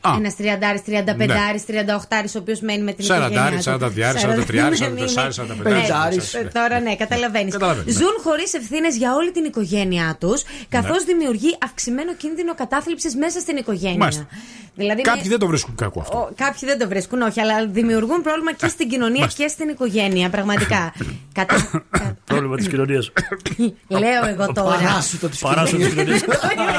Α. 0.00 0.10
Ένας 0.18 0.34
30, 0.36 0.82
35, 0.84 1.26
Ναι. 1.26 1.34
38, 1.66 2.34
ο 2.36 2.38
οποίος 2.38 2.60
μένει 2.60 2.82
με 2.82 2.92
την 2.92 3.04
40, 3.04 3.16
οικογένειά 3.16 3.50
του. 3.56 3.62
42, 3.62 4.12
43, 4.14 4.70
44, 4.74 5.32
45. 5.32 6.36
Ε, 6.40 6.44
Τώρα 6.52 6.80
ναι, 6.80 6.96
καταλαβαίνεις. 6.96 7.52
Καταλαβαίνω, 7.52 7.84
ναι. 7.86 7.92
Ζουν 7.92 8.14
χωρίς 8.22 8.54
ευθύνες 8.54 8.96
για 8.96 9.14
όλη 9.14 9.30
την 9.32 9.44
οικογένειά 9.44 10.16
τους, 10.20 10.42
καθώς 10.68 11.04
δημιουργεί 11.04 11.56
αυξημένο 11.64 12.14
κίνδυνο 12.14 12.54
κατάθλιψης 12.54 13.16
μέσα 13.16 13.40
στην 13.40 13.56
οικογένεια. 13.56 13.96
Μάλιστα. 13.98 14.26
Δηλαδή, 14.74 15.02
Κάποιοι 15.02 15.20
είναι- 15.20 15.30
δεν 15.30 15.38
το 15.38 15.46
βρίσκουν 15.46 15.74
κακό 15.74 16.00
αυτό. 16.00 16.18
ο- 16.18 16.30
κάποιοι 16.36 16.68
δεν 16.68 16.78
το 16.78 16.88
βρίσκουν, 16.88 17.20
όχι, 17.22 17.40
αλλά 17.40 17.66
δημιουργούν 17.66 18.22
πρόβλημα 18.22 18.52
και 18.52 18.68
στην 18.68 18.88
κοινωνία 18.88 19.18
μάλιστα. 19.18 19.42
και 19.42 19.48
στην 19.48 19.68
οικογένεια. 19.68 20.30
Πραγματικά. 20.30 20.92
Κατα... 21.38 21.82
Πρόβλημα 22.30 22.56
της 22.56 22.68
κοινωνίας. 22.68 23.12
Λέω 23.88 24.26
εγώ 24.28 24.52
τώρα. 24.52 24.76
Παράσιτο 24.76 25.28
της 25.28 25.38
Παράσιτο 25.38 25.76
της 25.76 25.88
κοινωνίας. 25.88 26.20
Είναι 26.20 26.28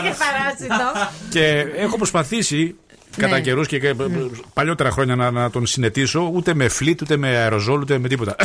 και 0.09 0.15
παράσιτο. 0.25 0.91
Και 1.29 1.65
έχω 1.75 1.97
προσπαθήσει 1.97 2.75
κατά 3.17 3.35
Ναι. 3.35 3.41
καιρούς 3.41 3.67
και 3.67 3.79
και 3.79 3.95
παλιότερα 4.53 4.91
χρόνια 4.91 5.15
να, 5.15 5.31
να 5.31 5.49
τον 5.49 5.65
συνετήσω 5.65 6.29
ούτε 6.33 6.53
με 6.53 6.67
φλίτ, 6.67 7.01
ούτε 7.01 7.17
με 7.17 7.27
αεροζόλ, 7.27 7.81
ούτε 7.81 7.97
με 7.97 8.07
τίποτα. 8.07 8.35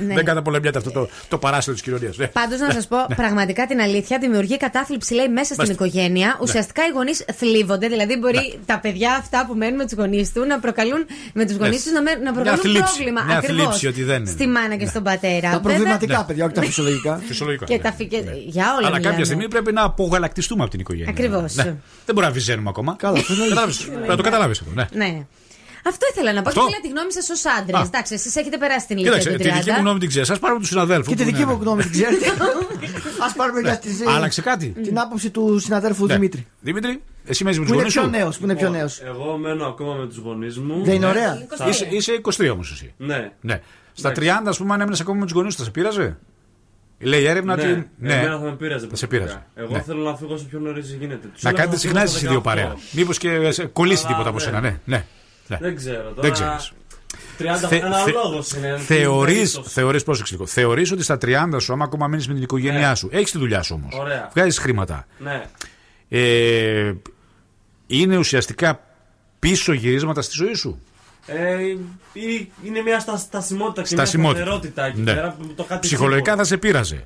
Ναι. 0.00 0.14
Δεν 0.14 0.24
καταπολεμιάται 0.24 0.78
αυτό 0.78 0.90
το, 0.90 1.08
το 1.28 1.38
παράσιτο 1.38 1.72
της 1.72 1.82
κοινωνίας. 1.82 2.16
Πάντως 2.32 2.60
να 2.60 2.70
σας 2.70 2.86
πω 2.86 2.96
πραγματικά 3.16 3.66
την 3.66 3.80
αλήθεια, 3.80 4.18
δημιουργεί 4.18 4.56
κατάθλιψη 4.56 5.14
λέει 5.14 5.28
μέσα 5.28 5.44
στην 5.54 5.56
Μάλιστα. 5.58 5.84
οικογένεια. 5.86 6.38
Ουσιαστικά 6.42 6.82
οι 6.86 6.90
γονείς 6.94 7.24
θλίβονται, 7.36 7.88
δηλαδή 7.88 8.16
μπορεί 8.16 8.58
τα 8.66 8.78
παιδιά 8.78 9.14
αυτά 9.20 9.44
που 9.48 9.54
μένουν 9.54 9.76
με 9.76 9.84
τους 9.84 9.92
γονείς 9.92 10.32
του 10.32 10.44
να 10.44 10.58
προκαλούν 10.58 11.06
με 11.34 11.44
τους 11.46 11.56
γονείς 11.56 11.70
Ναι. 11.76 11.82
τους 11.82 11.92
να, 11.92 12.02
με- 12.02 12.20
να 12.24 12.32
προκαλούν 12.32 12.58
θλίψη. 12.60 12.94
πρόβλημα. 12.96 13.22
Μια 13.24 13.36
Ακριβώς. 13.36 13.62
θλίψη 13.64 13.86
ότι 13.86 14.02
δεν 14.02 14.20
είναι. 14.20 14.30
Στη 14.30 14.46
μάνα 14.46 14.76
και 14.76 14.86
στον 14.86 15.02
πατέρα. 15.02 15.50
Τα 15.50 15.60
προβληματικά, 15.60 16.18
Ναι. 16.18 16.24
παιδιά, 16.26 16.44
όχι 16.44 16.54
τα 16.54 16.62
φυσιολογικά. 16.62 17.20
Φυσιολογικό. 17.26 17.64
Και 17.64 17.78
τα 17.78 17.92
φυ- 17.92 18.08
και- 18.10 18.16
Για 18.46 18.64
όλα 18.64 18.86
Αλλά 18.86 18.96
μιλάμε. 18.96 19.08
κάποια 19.08 19.24
στιγμή 19.24 19.48
πρέπει 19.48 19.72
να 19.72 19.82
απογαλακτιστούμε 19.82 20.62
από 20.62 20.70
την 20.70 20.80
οικογένεια. 20.80 21.10
Ακριβώς. 21.10 21.54
Ναι. 21.54 21.62
Δεν 21.62 22.14
μπορούμε 22.14 22.26
να 22.26 22.30
βυζένουμε 22.32 22.68
ακόμα. 22.68 22.96
Καλά, 22.98 23.18
αυτό 24.16 24.28
είναι 24.28 24.30
Κατάλαβες. 24.30 24.58
Πρέπει 24.62 24.76
να 24.76 24.84
το 24.86 24.92
καταλάβεις 24.92 24.92
αυτό. 24.92 24.98
Ναι. 24.98 25.18
Ναι. 25.18 25.26
Αυτό 25.90 26.04
ήθελα 26.12 26.32
να 26.32 26.42
πω 26.42 26.48
Αυτό; 26.48 26.60
και 26.60 26.66
ήθελα 26.68 26.82
τη 26.86 26.88
γνώμη 26.94 27.12
σας 27.12 27.26
ως 27.34 27.42
άντρες. 27.58 27.80
Α. 27.80 27.84
Εντάξει, 27.90 28.14
εσείς 28.14 28.36
έχετε 28.36 28.56
περάσει 28.62 28.86
την 28.86 28.96
ηλικία 28.96 29.18
Κοίταξε, 29.18 29.38
του 29.38 29.44
30. 29.44 29.52
τη 29.52 29.58
δική 29.58 29.70
μου 29.70 29.80
γνώμη 29.84 29.98
την 29.98 30.08
ξέρεις. 30.08 30.30
Α 30.30 30.38
πάρουμε 30.38 30.60
τους 30.60 30.68
συναδέλφους. 30.68 31.08
Και 31.08 31.14
τη 31.14 31.24
δική 31.30 31.44
μου 31.44 31.58
γνώμη 31.60 31.82
την 31.82 31.92
ξέρετε. 31.92 32.26
Α 33.26 33.28
πάρουμε 33.36 33.60
για 33.60 33.78
τη 33.78 33.88
Άλλαξε 34.16 34.42
κάτι. 34.42 34.66
την 34.82 34.98
άποψη 34.98 35.30
του 35.30 35.58
συναδέλφου 35.58 36.06
Ναι. 36.06 36.14
Δημήτρη. 36.14 36.46
Δημήτρη, 36.60 37.02
εσύ 37.24 37.44
μένει 37.44 37.58
με 37.58 37.64
Που 37.64 37.72
τους 37.72 37.74
είναι 37.74 37.78
γονείς 37.82 37.92
πιο 37.94 38.02
σου; 38.02 38.10
νέος. 38.10 38.38
Που 38.38 38.44
είναι 38.44 38.54
πιο 38.56 38.70
νέος. 38.70 39.00
Εγώ 39.04 39.36
μένω 39.36 39.66
ακόμα 39.66 39.94
με 39.94 40.06
τους 40.06 40.16
γονείς 40.16 40.58
μου. 40.58 40.84
Δεν 40.84 40.94
είναι 40.94 41.06
ωραία. 41.06 41.46
Θα- 41.56 41.68
Είσαι, 41.68 41.86
είσαι 41.90 42.12
23 42.12 42.48
όμως 42.52 42.72
εσύ. 42.72 42.94
Ναι. 42.96 43.32
Ναι. 43.40 43.60
Στα 43.92 44.10
30, 44.12 44.12
Εντάξει. 44.18 44.48
ας 44.48 44.56
πούμε, 44.58 44.74
αν 44.74 44.80
έμενε 44.80 44.96
ακόμα 45.00 45.18
με 45.18 45.24
τους 45.24 45.34
γονείς 45.34 45.52
σου, 45.52 45.58
θα 45.58 45.64
σε 45.64 45.70
πείραζε; 45.70 46.16
Λέει 46.98 47.20
η 47.22 47.26
έρευνα 47.28 47.56
ναι, 47.56 47.62
ότι. 47.62 47.88
εμένα 48.02 48.38
θα 48.38 48.44
με 48.44 48.52
πείραζε. 48.56 48.86
Θα 48.86 48.96
σε 48.96 49.06
προσωπικά. 49.06 49.24
πείραζε. 49.24 49.46
Εγώ 49.54 49.72
Ναι. 49.72 49.80
θέλω 49.80 50.02
να 50.02 50.16
φύγω 50.16 50.34
όσο 50.34 50.44
πιο 50.44 50.58
νωρίς 50.58 50.92
γίνεται. 50.92 51.26
Τους 51.32 51.42
Να 51.42 51.48
έλεγα 51.48 51.64
κάνετε 51.64 51.76
θα 51.76 51.80
συχνά 51.82 52.00
φύγω 52.00 52.10
εσεί 52.12 52.18
στα 52.18 52.26
οι 52.26 52.30
δύο 52.30 52.40
18. 52.40 52.42
παρέα. 52.42 52.76
Μήπως 52.92 53.18
και 53.18 53.50
σε 53.50 53.64
κολλήσει 53.66 53.98
Αλλά, 54.06 54.08
τίποτα 54.12 54.28
από 54.28 54.38
ναι. 54.38 54.44
σένα, 54.44 54.60
ναι. 54.60 54.78
ναι. 54.84 55.04
ναι. 55.46 55.56
Δεν 55.60 55.76
ξέρω 55.76 56.02
τώρα. 56.02 56.20
Δεν 56.20 56.32
ξέρεις. 56.32 56.72
30 57.38 57.68
Θε- 57.68 57.82
ένα 57.84 57.96
θε- 58.04 58.14
λόγος 58.14 58.52
είναι. 58.52 58.76
Θεωρείς, 58.78 59.34
περίπτωση. 59.50 59.68
θεωρείς, 59.74 60.02
πρόσεξε 60.02 60.32
λίγο. 60.34 60.46
Θεωρείς 60.46 60.92
ότι 60.92 61.02
στα 61.02 61.18
30 61.22 61.56
σου, 61.60 61.72
άμα 61.72 61.84
ακόμα 61.84 62.06
μείνεις 62.08 62.28
με 62.28 62.34
την 62.34 62.42
οικογένειά 62.42 62.88
Ναι. 62.88 62.94
σου, 62.94 63.08
έχεις 63.12 63.30
τη 63.30 63.38
δουλειά 63.38 63.62
σου 63.62 63.74
όμως. 63.82 63.94
Ωραία. 63.98 64.30
Βγάζεις 64.34 64.58
χρήματα. 64.58 65.06
Ναι. 65.18 65.42
Ε, 66.08 66.92
είναι 67.86 68.16
ουσιαστικά 68.16 68.80
πίσω 69.38 69.72
γυρίσματα 69.72 70.22
στη 70.22 70.32
ζωή 70.36 70.54
σου. 70.54 70.80
Ε, 71.26 71.56
ή- 72.12 72.52
είναι 72.64 72.80
μια 72.80 72.98
στα, 73.00 73.16
στασιμότητα 73.16 73.80
και 73.82 73.88
Στασιμότητα. 73.88 74.44
μια 74.44 74.50
σταθερότητα 74.52 74.84
εκεί 74.84 75.00
Ναι. 75.00 75.14
πέρα. 75.14 75.30
που 75.38 75.54
Το 75.54 75.64
κάτι 75.64 75.80
Ψυχολογικά 75.86 76.24
σίγουρο. 76.24 76.36
θα 76.42 76.44
σε 76.44 76.56
πείραζε. 76.56 77.04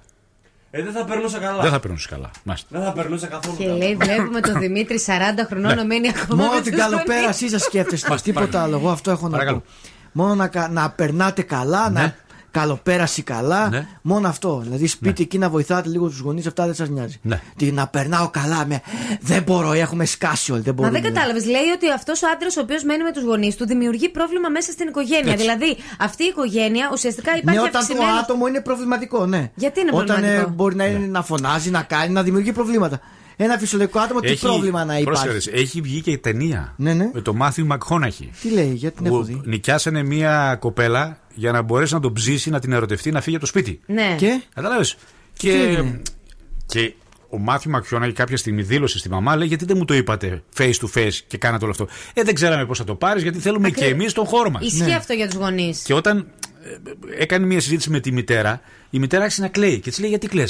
Ε, 0.70 0.82
δεν 0.82 0.92
θα 0.92 1.04
περνούσα 1.04 1.38
καλά. 1.38 1.62
Δεν 1.62 1.70
θα 1.70 1.80
περνούσε 1.80 2.08
καλά. 2.08 2.30
Μάλιστα. 2.42 2.68
Δεν 2.70 2.82
θα 2.82 2.92
περνούσα 2.92 3.26
καθόλου 3.26 3.56
Και 3.56 3.64
καλά. 3.64 3.76
λέει, 3.76 3.96
βλέπουμε 3.96 4.40
τον 4.40 4.58
Δημήτρη 4.58 4.98
40 4.98 5.44
χρονών 5.48 5.76
να 5.76 5.84
μένει 5.84 6.08
ακόμα. 6.08 6.42
Μόνο 6.42 6.54
με 6.54 6.60
την 6.60 6.72
τους 6.72 6.80
γονείς. 6.82 6.96
καλοπέρασή 7.04 7.48
σας 7.48 7.62
σκέφτεστε. 7.62 8.08
Μάλιστα, 8.08 8.30
Τίποτα 8.30 8.46
παρακαλώ. 8.46 8.74
άλλο. 8.76 8.84
Εγώ 8.84 8.92
αυτό 8.92 9.10
έχω 9.10 9.24
να 9.24 9.30
Παρακαλώ. 9.30 9.58
πω. 9.58 9.64
Μόνο 10.12 10.34
να, 10.34 10.48
κα- 10.48 10.68
να 10.68 10.90
περνάτε 10.90 11.42
καλά, 11.42 11.90
Ναι. 11.90 12.00
να 12.00 12.14
καλοπέραση 12.50 13.22
καλά. 13.22 13.68
Ναι. 13.68 13.86
Μόνο 14.02 14.28
αυτό. 14.28 14.60
Δηλαδή 14.62 14.86
σπίτι 14.86 15.22
εκεί 15.22 15.38
να 15.38 15.48
βοηθάτε 15.50 15.88
λίγο 15.88 16.08
τους 16.08 16.18
γονείς, 16.18 16.46
αυτά 16.46 16.64
δεν 16.64 16.74
σας 16.74 16.88
νοιάζει. 16.88 17.18
Ναι. 17.22 17.40
Τι 17.56 17.72
να 17.72 17.86
περνάω 17.86 18.28
καλά 18.30 18.66
με. 18.66 18.80
Δεν 19.20 19.42
μπορώ, 19.42 19.72
έχουμε 19.72 20.04
σκάσει 20.04 20.52
όλοι. 20.52 20.60
Δεν 20.62 20.74
Μα 20.76 20.82
μπορούμε. 20.82 21.00
δεν 21.00 21.12
κατάλαβες. 21.12 21.44
Λέει 21.44 21.68
ότι 21.74 21.90
αυτός 21.90 22.22
ο 22.22 22.26
άντρας 22.34 22.56
ο 22.56 22.60
οποίος 22.60 22.84
μένει 22.84 23.02
με 23.02 23.12
τους 23.12 23.22
γονείς 23.22 23.56
του 23.56 23.66
δημιουργεί 23.66 24.08
πρόβλημα 24.08 24.48
μέσα 24.48 24.72
στην 24.72 24.88
οικογένεια. 24.88 25.32
Έτσι. 25.32 25.36
Δηλαδή 25.44 25.76
αυτή 25.98 26.22
η 26.24 26.26
οικογένεια 26.26 26.88
ουσιαστικά 26.92 27.32
Ναι, 27.32 27.38
υπάρχει 27.38 27.58
όταν 27.58 27.72
το 27.72 27.78
αυξημένο. 27.78 28.10
άτομο 28.22 28.46
είναι 28.46 28.60
προβληματικό, 28.60 29.26
ναι. 29.26 29.50
Γιατί 29.54 29.80
είναι 29.80 29.90
όταν 29.94 30.06
προβληματικό; 30.06 30.48
ε, 30.48 30.52
μπορεί 30.54 30.74
να, 30.74 30.84
είναι, 30.86 31.06
να 31.06 31.22
φωνάζει, 31.22 31.70
να 31.70 31.82
κάνει, 31.82 32.12
να 32.12 32.22
δημιουργεί 32.22 32.52
προβλήματα. 32.52 33.00
ένα 33.36 33.58
φυσιολογικό 33.58 33.98
άτομο, 33.98 34.20
τι 34.20 34.34
πρόβλημα 34.34 34.84
να 34.84 34.98
υπάρχει; 34.98 35.26
πρόσεχε, 35.28 35.50
έχει 35.56 35.80
βγει 35.80 36.00
και 36.00 36.10
η 36.10 36.18
ταινία 36.18 36.74
Ναι, 36.76 36.92
ναι. 36.94 37.10
με 37.12 37.20
το 37.20 37.34
Μάθιου 37.34 37.66
Μακχόναχη. 37.66 38.30
Τι 38.42 38.50
λέει, 38.50 38.72
γιατί 38.74 38.96
την 38.96 39.06
έχω 39.06 39.16
Που 39.16 39.22
δει. 39.24 39.40
νοικιάσανε 39.44 40.02
μία 40.02 40.56
κοπέλα 40.60 41.18
για 41.34 41.52
να 41.52 41.62
μπορέσει 41.62 41.94
να 41.94 42.00
τον 42.00 42.12
ψήσει, 42.12 42.50
να 42.50 42.60
την 42.60 42.72
ερωτευτεί, 42.72 43.10
να 43.10 43.20
φύγει 43.20 43.36
από 43.36 43.44
το 43.44 43.50
σπίτι. 43.50 43.80
Ναι. 43.86 44.14
Και; 44.18 44.42
Κατάλαβε. 44.54 44.84
Τι 44.84 44.92
Και, 45.36 45.52
έγινε; 45.52 46.02
και 46.66 46.94
ο 47.28 47.38
Μάθιου 47.38 47.70
Μακχόναχη 47.70 48.12
κάποια 48.12 48.36
στιγμή 48.36 48.62
δήλωσε 48.62 48.98
στη 48.98 49.08
μαμά, 49.08 49.36
λέει: 49.36 49.46
Γιατί 49.46 49.64
δεν 49.64 49.76
μου 49.76 49.84
το 49.84 49.94
είπατε 49.94 50.42
face 50.58 50.72
to 50.72 50.98
face 50.98 51.14
και 51.26 51.38
κάνατε 51.38 51.64
όλο 51.64 51.72
αυτό. 51.72 51.88
Ε, 52.14 52.22
δεν 52.22 52.34
ξέραμε 52.34 52.66
πώς 52.66 52.78
θα 52.78 52.84
το 52.84 52.94
πάρεις, 52.94 53.22
γιατί 53.22 53.38
θέλουμε 53.38 53.70
και 53.70 53.84
εμείς 53.84 54.12
τον 54.12 54.26
χώρο 54.26 54.50
μας. 54.50 54.62
Ισχύει 54.62 54.92
αυτό 54.92 55.12
για 55.12 55.28
τους 55.28 55.36
γονείς. 55.36 55.82
Και 55.82 55.94
όταν 55.94 56.18
ε, 56.18 56.22
έκανε 57.18 57.46
μια 57.46 57.60
συζήτηση 57.60 57.90
με 57.90 58.00
τη 58.00 58.12
μητέρα, 58.12 58.60
η 58.90 58.98
μητέρα 58.98 59.22
άρχισε 59.22 59.40
να 59.42 59.48
κλαίει. 59.48 59.78
Και 59.80 59.90
της 59.90 59.98
λέει: 59.98 60.08
Γιατί 60.08 60.26
κλε. 60.28 60.44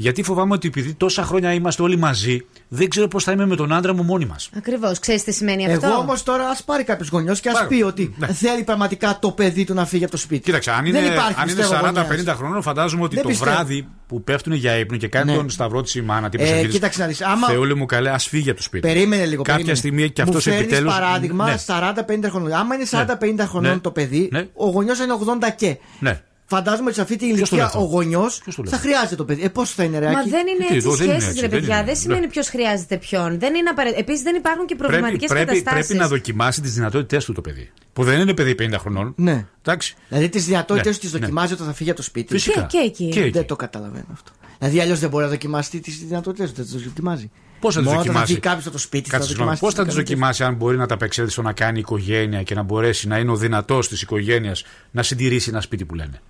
Γιατί 0.00 0.22
φοβάμαι 0.22 0.54
ότι 0.54 0.68
επειδή 0.68 0.94
τόσα 0.94 1.22
χρόνια 1.22 1.52
είμαστε 1.52 1.82
όλοι 1.82 1.96
μαζί, 1.98 2.46
δεν 2.68 2.88
ξέρω 2.88 3.08
πώς 3.08 3.24
θα 3.24 3.32
είμαι 3.32 3.46
με 3.46 3.56
τον 3.56 3.72
άντρα 3.72 3.94
μου 3.94 4.02
μόνοι 4.02 4.26
μας. 4.26 4.50
Ακριβώς. 4.56 4.98
Ξέρεις 4.98 5.24
τι 5.24 5.32
σημαίνει 5.32 5.72
αυτό; 5.72 5.86
Εγώ 5.86 5.96
όμως 5.96 6.22
τώρα 6.22 6.48
ας 6.48 6.62
πάρει 6.64 6.84
κάποιος 6.84 7.08
γονιός 7.08 7.40
και 7.40 7.48
ας 7.48 7.54
Πάρω. 7.54 7.68
πει 7.68 7.82
ότι 7.82 8.14
Ναι. 8.18 8.26
θέλει 8.26 8.62
πραγματικά 8.64 9.18
το 9.20 9.30
παιδί 9.30 9.64
του 9.64 9.74
να 9.74 9.86
φύγει 9.86 10.02
από 10.02 10.12
το 10.12 10.18
σπίτι. 10.18 10.42
Κοίταξε, 10.42 10.70
αν 10.70 10.84
Δεν 10.84 10.94
είναι, 10.94 11.12
υπάρχει, 11.12 11.34
αν 11.40 11.48
είναι 11.48 11.56
πιστεύω, 11.56 11.72
40-50 11.84 12.16
γονιάς. 12.18 12.36
χρόνων, 12.36 12.62
φαντάζομαι 12.62 13.02
ότι 13.02 13.14
Δεν 13.14 13.22
το 13.24 13.28
πιστεύω. 13.28 13.50
βράδυ 13.50 13.86
που 14.06 14.22
πέφτουν 14.22 14.52
για 14.52 14.78
ύπνο 14.78 14.96
και 14.96 15.08
κάνει 15.08 15.30
Ναι. 15.30 15.36
τον 15.36 15.50
σταυρό 15.50 15.82
τη 15.82 15.98
η 15.98 16.02
μάνα, 16.02 16.28
την 16.28 16.40
Ε, 16.40 16.42
προσευχή 16.42 16.64
της, 16.66 16.74
κοίταξε 16.74 17.00
να 17.00 17.06
δεις, 17.06 17.22
άμα- 17.22 17.46
Θεούλη 17.48 17.74
μου 17.76 17.86
καλέ, 17.86 18.10
ας 18.10 18.26
φύγει 18.28 18.48
από 18.48 18.58
το 18.58 18.64
σπίτι. 18.64 18.86
Περίμενε 18.86 19.24
λίγο. 19.24 19.36
Κάποια 19.42 19.52
περίμενε. 19.54 19.76
στιγμή 19.78 20.10
και 20.10 20.22
Μου 20.22 20.28
αυτός 20.28 20.42
φέρνεις 20.44 20.62
επιτέλου. 20.62 20.88
παράδειγμα 20.88 21.44
Ναι, 21.50 21.56
40-50 21.56 22.28
χρονών. 22.30 22.52
Άμα 22.52 22.74
είναι 22.74 22.84
40-50 22.84 23.46
χρονών 23.46 23.72
Ναι. 23.72 23.78
το 23.78 23.90
παιδί, 23.90 24.28
Ναι. 24.32 24.46
ο 24.54 24.68
γονιός 24.68 24.98
είναι 24.98 25.12
80 25.48 25.54
και. 25.56 25.76
ναι. 26.00 26.22
Φαντάζομαι 26.50 26.84
ότι 26.86 26.94
σε 26.94 27.00
αυτή 27.00 27.16
την 27.16 27.34
Ποιος 27.34 27.48
το 27.48 27.56
λέει 27.56 27.64
ηλικία 27.64 27.78
αυτό; 27.80 27.90
ο 27.92 27.96
γονιός 27.98 28.38
Ποιος 28.42 28.54
το 28.54 28.62
λέει 28.62 28.70
θα 28.70 28.76
αυτό; 28.76 28.88
χρειάζεται 28.88 29.14
το 29.16 29.24
παιδί. 29.24 29.42
Ε, 29.42 29.48
πώς 29.48 29.70
θα 29.70 29.82
είναι, 29.84 29.98
Ρεάκι. 29.98 30.14
Μα 30.16 30.22
δεν 30.22 30.46
είναι 30.46 30.58
Τι, 30.58 30.74
έτσι 30.74 30.76
εδώ 30.76 30.94
δεν 30.94 31.04
είναι 31.06 31.12
σχέσεις, 31.14 31.28
έτσι, 31.28 31.40
ρε 31.40 31.48
δεν 31.48 31.58
παιδιά. 31.60 31.76
είναι. 31.76 31.84
Δεν 31.86 31.96
σημαίνει 31.96 32.20
Ναι. 32.20 32.26
ποιος 32.28 32.48
χρειάζεται 32.48 32.96
ποιον. 32.96 33.38
Δεν 33.38 33.54
είναι 33.54 33.68
απαραίτητο. 33.70 34.00
Επίσης 34.00 34.22
δεν 34.22 34.34
υπάρχουν 34.36 34.66
και 34.66 34.74
Πρέπει, 34.74 34.92
προβληματικές 34.92 35.28
πρέπει, 35.28 35.44
καταστάσει. 35.46 35.86
πρέπει 35.86 36.00
να 36.02 36.08
δοκιμάσει 36.08 36.60
τις 36.60 36.74
δυνατότητές 36.74 37.24
του 37.24 37.32
το 37.32 37.40
παιδί. 37.40 37.70
Που 37.92 38.04
δεν 38.04 38.20
είναι 38.20 38.34
παιδί 38.34 38.54
50 38.58 38.78
χρονών. 38.78 39.12
Ναι. 39.16 39.46
Εντάξει. 39.62 39.94
Δηλαδή 40.08 40.28
τις 40.28 40.44
δυνατότητες 40.44 40.86
Ναι, 40.86 40.92
του 40.98 40.98
τις 41.00 41.12
ναι. 41.12 41.18
δοκιμάζει 41.18 41.52
όταν 41.52 41.66
θα 41.66 41.72
φύγει 41.72 41.90
από 41.90 41.98
το 41.98 42.04
σπίτι. 42.04 42.32
Φυσικά. 42.32 42.60
Και- 42.60 42.78
και 42.78 42.84
εκεί. 42.84 43.08
Και 43.08 43.20
εκεί. 43.20 43.30
Δεν 43.30 43.46
το 43.46 43.56
καταλαβαίνω 43.56 44.06
αυτό. 44.12 44.30
Δηλαδή 44.58 44.80
αλλιώς 44.80 44.98
δεν 44.98 45.08
μπορεί 45.10 45.24
να 45.24 45.30
δοκιμάσει 45.30 45.80
τις 45.80 45.98
δυνατότητε 45.98 46.46
του. 46.46 46.52
Δεν 46.54 46.64
τις 46.64 46.82
δοκιμάζει. 46.82 47.30
Πώς 47.60 47.74
θα 47.74 47.80
τι 47.80 47.86
Μόνο 47.86 47.98
όταν 47.98 48.06
δοκιμάσει; 48.12 48.26
φύγει 48.32 48.40
κάποιος 48.40 48.62
από 48.64 48.72
το 48.72 48.78
σπίτι, 48.78 49.10
θα 49.10 49.16
Κάτσε, 49.16 49.28
συγγνώμη, 49.28 49.50
δοκιμάσει. 49.50 49.76
Πώς 49.76 49.84
τις 49.84 49.94
θα 49.94 50.02
τι 50.02 50.02
δυνατότητες. 50.02 50.18
δοκιμάσει 50.18 50.44
αν 50.44 50.54
μπορεί 50.54 50.76
να 50.76 50.86
τα 50.86 50.94
απεξέλθει 50.94 51.30
στο 51.32 51.42
να 51.42 51.52
κάνει 51.52 51.78
οικογένεια 51.78 52.42
και 52.42 52.54
να 52.54 52.62
μπορέσει 52.62 53.08
να 53.08 53.18
είναι 53.18 53.30
ο 53.30 53.36
δυνατός 53.36 53.88
της 53.88 54.02
οικογένειας 54.02 54.64
να 54.90 55.02
συντηρήσει 55.02 55.48
ένα 55.50 55.60
σπίτι 55.60 55.84
που 55.84 55.94
λένε; 55.94 56.20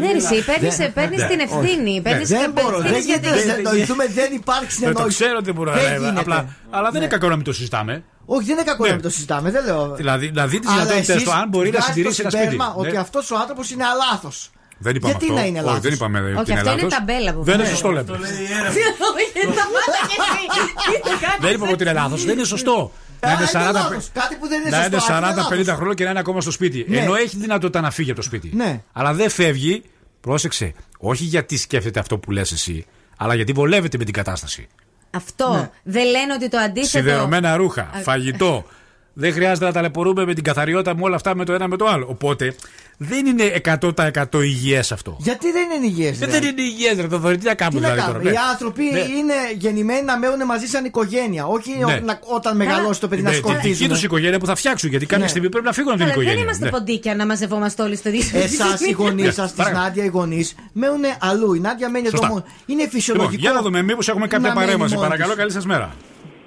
Ναι, 0.00 0.06
ρε, 0.12 0.16
εσύ 0.16 0.34
Δεν- 0.34 0.44
παίρνεις 0.92 1.18
Ναι. 1.20 1.26
την 1.28 1.40
ευθύνη. 1.40 1.94
Ναι, 1.94 2.00
παίρνεις 2.02 2.28
Δεν 2.28 2.40
την 2.42 2.52
μπορώ. 2.52 2.76
ευθύνη 2.76 2.92
Δεν 2.92 3.02
για 3.04 3.14
γίνεται 3.16 3.36
την- 3.38 3.46
να 3.48 3.54
συνεννοηθούμε. 3.54 4.06
Δεν 4.06 4.32
υπάρχει 4.32 4.60
Δεν 4.62 4.68
το 4.68 4.74
συνεννόηση. 4.74 5.16
ξέρω 5.22 5.36
ότι 5.38 5.52
μπορώ 5.52 5.70
να 5.70 5.76
Δεν 5.80 5.90
λέω. 5.90 6.02
γίνεται. 6.02 6.20
Απλά, 6.20 6.56
αλλά 6.70 6.90
δεν 6.90 7.00
είναι 7.00 7.10
κακό 7.10 7.28
να 7.28 7.36
μην 7.36 7.44
το 7.44 7.52
συζητάμε. 7.52 8.04
Όχι, 8.24 8.46
δεν 8.46 8.54
είναι 8.56 8.64
κακό 8.64 8.82
Ναι. 8.82 8.88
να 8.88 8.94
μην 8.94 9.02
το 9.04 9.10
συζητάμε. 9.10 9.50
Δεν 9.50 9.64
λέω. 9.64 9.94
Δηλαδή, 9.94 10.30
να 10.30 10.46
δεις 10.46 10.60
τις 10.60 10.68
Αλλά 10.68 10.78
δυνατότητες 10.82 11.14
εσείς 11.14 11.22
του, 11.28 11.32
αν 11.32 11.48
μπορεί 11.48 11.64
να 11.64 11.70
βγάζετε 11.70 11.92
συντηρήσει 11.92 12.16
το 12.22 12.28
ένα 12.28 12.30
σπίτι. 12.36 12.50
συμπέρασμα 12.50 12.80
Ότι 12.80 12.90
Ναι. 12.90 12.98
αυτός 12.98 13.30
ο 13.30 13.36
άνθρωπος 13.36 13.70
είναι 13.70 13.84
αλάθος. 13.84 14.50
Δεν 14.78 14.94
είπαμε 14.94 15.12
Γιατί 15.12 15.24
αυτό. 15.30 15.38
να 15.40 15.46
είναι 15.46 15.58
Όχι, 15.58 15.66
λάθος; 15.66 15.82
δεν 15.82 15.92
είπαμε 15.92 16.18
ότι 16.20 16.32
Όχι, 16.40 16.50
είναι 16.50 16.60
αυτό 16.60 16.72
είναι 16.72 16.82
λάθος. 16.82 16.98
ταμπέλα 16.98 17.32
που 17.34 17.42
Δεν 17.42 17.54
είναι 17.54 17.62
βγάζει. 17.62 17.78
σωστό, 17.80 17.90
λέμε. 17.90 18.08
Όχι, 18.08 19.40
σταμάτα 19.42 19.98
κι 20.08 20.16
εσύ. 20.20 20.42
Τι 20.90 21.00
το 21.08 21.14
κάνεις 21.24 21.40
Δεν 21.40 21.52
είπαμε 21.54 21.72
ότι 21.72 21.82
είναι 21.82 21.92
λάθος. 21.92 22.24
Δεν 22.24 22.36
είναι 22.36 22.46
σωστό. 22.46 22.92
Να 23.20 23.30
είναι 23.32 23.38
είναι 23.40 23.50
40 23.68 23.72
λάθος. 23.72 24.10
Κάτι 24.12 24.34
που 24.36 24.48
δεν 24.48 24.60
είναι 24.60 24.70
να 24.70 24.76
σωστό, 24.82 24.96
είναι 25.16 25.26
αυτό 25.26 25.54
είναι 25.54 25.62
40-50 25.62 25.66
λάθος. 25.66 25.76
χρόνια 25.76 25.94
και 25.94 26.04
να 26.04 26.10
είναι 26.10 26.18
ακόμα 26.18 26.40
στο 26.40 26.50
σπίτι. 26.50 26.84
Ναι. 26.88 26.98
Ενώ 26.98 27.14
έχει 27.14 27.36
δυνατότητα 27.36 27.80
να 27.80 27.90
φύγει 27.90 28.10
από 28.10 28.20
το 28.20 28.24
σπίτι. 28.26 28.50
Ναι. 28.54 28.82
Αλλά 28.92 29.12
δεν 29.14 29.30
φεύγει, 29.30 29.82
πρόσεξε, 30.20 30.74
όχι 30.98 31.24
γιατί 31.24 31.56
σκέφτεται 31.56 32.00
αυτό 32.00 32.18
που 32.18 32.30
λες 32.30 32.52
εσύ, 32.52 32.86
αλλά 33.16 33.34
γιατί 33.34 33.52
βολεύεται 33.52 33.98
με 33.98 34.04
την 34.04 34.14
κατάσταση. 34.14 34.66
Αυτό. 35.10 35.52
Ναι. 35.52 35.70
Δεν 35.82 36.04
λένε 36.10 36.32
ότι 36.32 36.48
το 36.48 36.58
αντίθετο. 36.58 36.88
Σιδερωμένα 36.88 37.56
ρούχα, 37.56 37.82
Α, 37.82 37.98
φαγητό. 38.02 38.64
Δεν 39.20 39.32
χρειάζεται 39.32 39.64
να 39.66 39.72
ταλαιπωρούμε 39.72 40.24
με 40.24 40.34
την 40.34 40.44
καθαριότητα 40.44 40.94
με 40.96 41.02
όλα 41.02 41.16
αυτά 41.16 41.34
με 41.36 41.44
το 41.44 41.52
ένα 41.52 41.68
με 41.68 41.76
το 41.76 41.86
άλλο. 41.86 42.06
Οπότε 42.10 42.54
δεν 42.96 43.26
είναι 43.26 43.44
100% 43.80 44.24
υγιές 44.42 44.92
αυτό. 44.92 45.16
Γιατί 45.20 45.52
δεν 45.52 45.62
είναι 45.76 45.86
υγιές. 45.86 46.20
Ε, 46.20 46.26
Δεν 46.26 46.42
είναι 46.42 46.62
υγιές, 46.62 46.96
ρε 47.00 47.06
το 47.06 47.18
τι 47.18 47.26
να 47.26 47.36
Τι 47.36 47.54
κάνουμε 47.54 47.80
να 47.80 47.88
δηλαδή 47.88 47.98
κάνουμε; 48.00 48.18
τώρα. 48.18 48.30
Οι 48.30 48.32
ναι. 48.32 48.38
άνθρωποι 48.52 48.82
Ναι. 48.92 48.98
είναι 48.98 49.34
γεννημένοι 49.56 50.02
να 50.04 50.18
μένουν 50.18 50.44
μαζί 50.46 50.66
σαν 50.66 50.84
οικογένεια. 50.84 51.46
Όχι 51.46 51.70
Ναι. 51.78 51.84
ο- 51.84 52.00
να- 52.04 52.18
όταν 52.22 52.56
μεγαλώσει 52.56 53.00
το 53.00 53.08
παιδί 53.08 53.22
να 53.22 53.30
Ναι, 53.30 53.36
τη 53.36 53.42
δική 53.42 53.52
σκοτίζουν. 53.54 53.88
τους 53.88 54.02
οικογένεια 54.02 54.38
που 54.38 54.46
θα 54.46 54.54
φτιάξουν. 54.54 54.90
Γιατί 54.90 55.06
κάποια 55.06 55.24
Ναι. 55.24 55.30
στιγμή 55.30 55.48
πρέπει 55.48 55.66
να 55.66 55.72
φύγουν 55.72 55.92
από 55.92 55.98
την 56.00 56.08
Καλά, 56.08 56.18
δεν 56.18 56.26
οικογένεια. 56.26 56.50
είμαστε 56.50 56.64
Ναι. 56.64 56.70
ποντίκια 56.70 57.14
να 57.14 57.26
μαζευόμαστε 57.26 57.82
όλοι 57.82 57.96
στο 57.96 58.08
ίδιο 58.08 58.38
Εσάς 58.40 58.80
οι 58.80 58.92
γονείς 58.92 59.24
Ναι, 59.24 59.30
σας, 59.30 59.50
τη 59.50 59.56
παρακαλώ. 59.56 59.84
Νάντια, 59.84 60.04
οι 60.04 60.08
γονείς, 60.08 60.54
μένουν 60.72 61.00
αλλού. 61.20 61.54
Η 61.54 61.60
Νάντια 61.60 61.90
μένει 61.90 62.06
εδώ 62.06 62.16
Σωστά. 62.16 62.28
μόνο. 62.32 62.44
Είναι 62.66 62.76
Λοιπόν, 62.82 62.90
φυσιολογικό. 62.94 63.36
για 63.40 63.52
να 63.52 63.60
δούμε, 63.62 63.82
μήπως 63.82 64.08
έχουμε 64.08 64.26
κάποια 64.26 64.48
να 64.48 64.54
μένει 64.54 64.66
παρέμβαση. 64.66 64.94
μόνη 64.94 65.06
Παρακαλώ, 65.06 65.30
της. 65.30 65.38
καλή 65.40 65.52
σας 65.52 65.66
μέρα. 65.66 65.94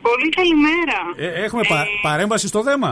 Πολύ 0.07 0.29
καλημέρα. 0.39 0.97
Ε, 1.23 1.27
έχουμε 1.45 1.63
πα- 1.71 1.87
παρέμβαση 2.07 2.47
στο 2.53 2.61
θέμα; 2.69 2.91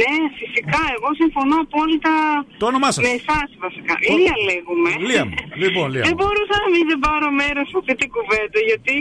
Ναι, 0.00 0.14
φυσικά. 0.40 0.80
Εγώ 0.96 1.08
συμφωνώ 1.22 1.56
απόλυτα 1.66 2.12
Το 2.60 2.66
όνομά 2.72 2.88
σας. 2.94 3.02
με 3.06 3.10
εσάς 3.20 3.48
βασικά. 3.64 3.92
Λία 4.18 4.36
λέγουμε. 4.50 4.90
Λία 5.08 5.24
μου. 5.28 5.36
Λοιπόν, 5.62 5.86
Λία 5.92 6.02
Δεν 6.06 6.14
μου. 6.14 6.18
μπορούσα 6.20 6.54
να 6.64 6.68
μην 6.74 6.82
δεν 6.90 6.98
πάρω 7.06 7.28
μέρος 7.40 7.66
σε 7.70 7.76
αυτή 7.80 7.94
την 8.00 8.08
κουβέντα 8.16 8.58
γιατί 8.70 8.96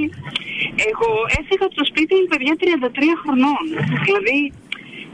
εγώ 0.89 1.10
έφυγα 1.39 1.65
από 1.69 1.76
το 1.80 1.85
σπίτι 1.91 2.14
μου 2.19 2.27
παιδιά 2.31 2.53
33 2.61 3.14
χρονών. 3.22 3.64
Δηλαδή 4.07 4.38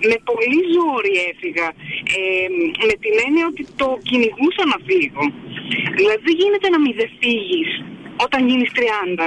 με 0.10 0.16
πολύ 0.30 0.60
ζόρι 0.76 1.14
έφυγα. 1.32 1.68
Ε, 2.18 2.22
με 2.90 2.94
την 3.04 3.14
έννοια 3.26 3.46
ότι 3.52 3.64
το 3.82 3.88
κυνηγούσα 4.08 4.64
να 4.74 4.78
φύγω. 4.88 5.24
Δηλαδή 5.98 6.22
δεν 6.28 6.36
γίνεται 6.42 6.68
να 6.74 6.80
μην 6.84 6.94
δεν 7.00 7.10
φύγεις 7.22 7.70
όταν 8.26 8.40
γίνεις 8.50 8.70
30. 8.78 9.26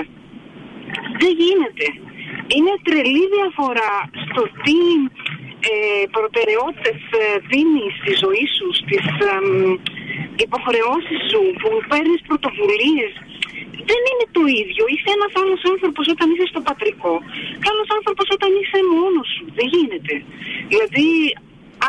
Δεν 1.23 1.33
γίνεται. 1.43 1.87
Είναι 2.55 2.75
τρελή 2.87 3.25
διαφορά 3.37 3.95
στο 4.27 4.43
τι 4.65 4.79
ε, 5.71 5.75
προτεραιότητες 6.17 6.99
ε, 7.21 7.25
δίνεις 7.51 7.93
στη 8.01 8.13
ζωή 8.25 8.47
σου, 8.57 8.67
στις 8.81 9.05
εμ, 9.35 9.47
υποχρεώσεις 10.47 11.21
σου, 11.31 11.41
που 11.61 11.69
παίρνεις 11.91 12.21
πρωτοβουλίες. 12.29 13.13
Δεν 13.91 14.03
είναι 14.11 14.27
το 14.37 14.43
ίδιο. 14.63 14.83
Είσαι 14.93 15.11
ένας 15.17 15.33
άλλος 15.41 15.61
άνθρωπος 15.73 16.05
όταν 16.15 16.27
είσαι 16.33 16.47
στο 16.53 16.61
πατρικό. 16.69 17.15
Και 17.61 17.69
άλλος 17.73 17.89
άνθρωπος 17.97 18.27
όταν 18.37 18.51
είσαι 18.59 18.79
μόνος 18.97 19.29
σου. 19.35 19.45
Δεν 19.59 19.67
γίνεται. 19.75 20.15
Δηλαδή, 20.73 21.09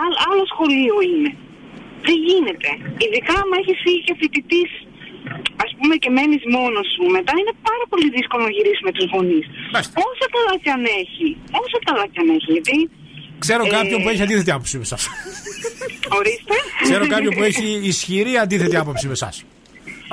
άλλ- 0.04 0.20
άλλο 0.30 0.44
σχολείο 0.54 0.96
είναι. 1.12 1.32
Δεν 2.08 2.18
γίνεται. 2.30 2.70
Ειδικά 3.04 3.34
άμα 3.42 3.56
έχεις 3.62 3.78
φύγει 3.84 4.02
και 4.08 4.16
φοιτητής 4.20 4.72
ας 5.66 5.72
πούμε 5.78 5.96
και 6.04 6.10
μένεις 6.18 6.44
μόνος 6.56 6.86
σου 6.94 7.04
μετά 7.18 7.34
είναι 7.42 7.54
πάρα 7.70 7.86
πολύ 7.92 8.08
δύσκολο 8.18 8.42
να 8.48 8.52
γυρίσεις 8.56 8.84
με 8.88 8.92
τους 8.96 9.06
γονείς. 9.14 9.46
Όσο 10.10 10.26
καλά 10.36 10.54
κι 10.64 10.72
αν 10.76 10.84
έχει. 11.02 11.28
Όσο 11.64 11.78
καλά 11.88 12.04
κι 12.12 12.20
αν 12.24 12.28
έχει. 12.38 12.50
Γιατί 12.58 12.76
Ξέρω 13.46 13.64
Ε, 13.66 13.70
κάποιον 13.78 13.98
που 14.04 14.10
έχει 14.12 14.22
αντίθετη 14.28 14.52
άποψη 14.56 14.76
με 14.82 14.86
εσάς. 14.90 15.04
Ορίστε. 16.20 16.56
Ξέρω 16.88 17.04
κάποιον 17.16 17.34
που 17.36 17.44
έχει 17.50 17.68
ισχυρή 17.92 18.34
αντίθετη 18.44 18.76
άποψη 18.84 19.06
με 19.12 19.16
εσάς. 19.20 19.36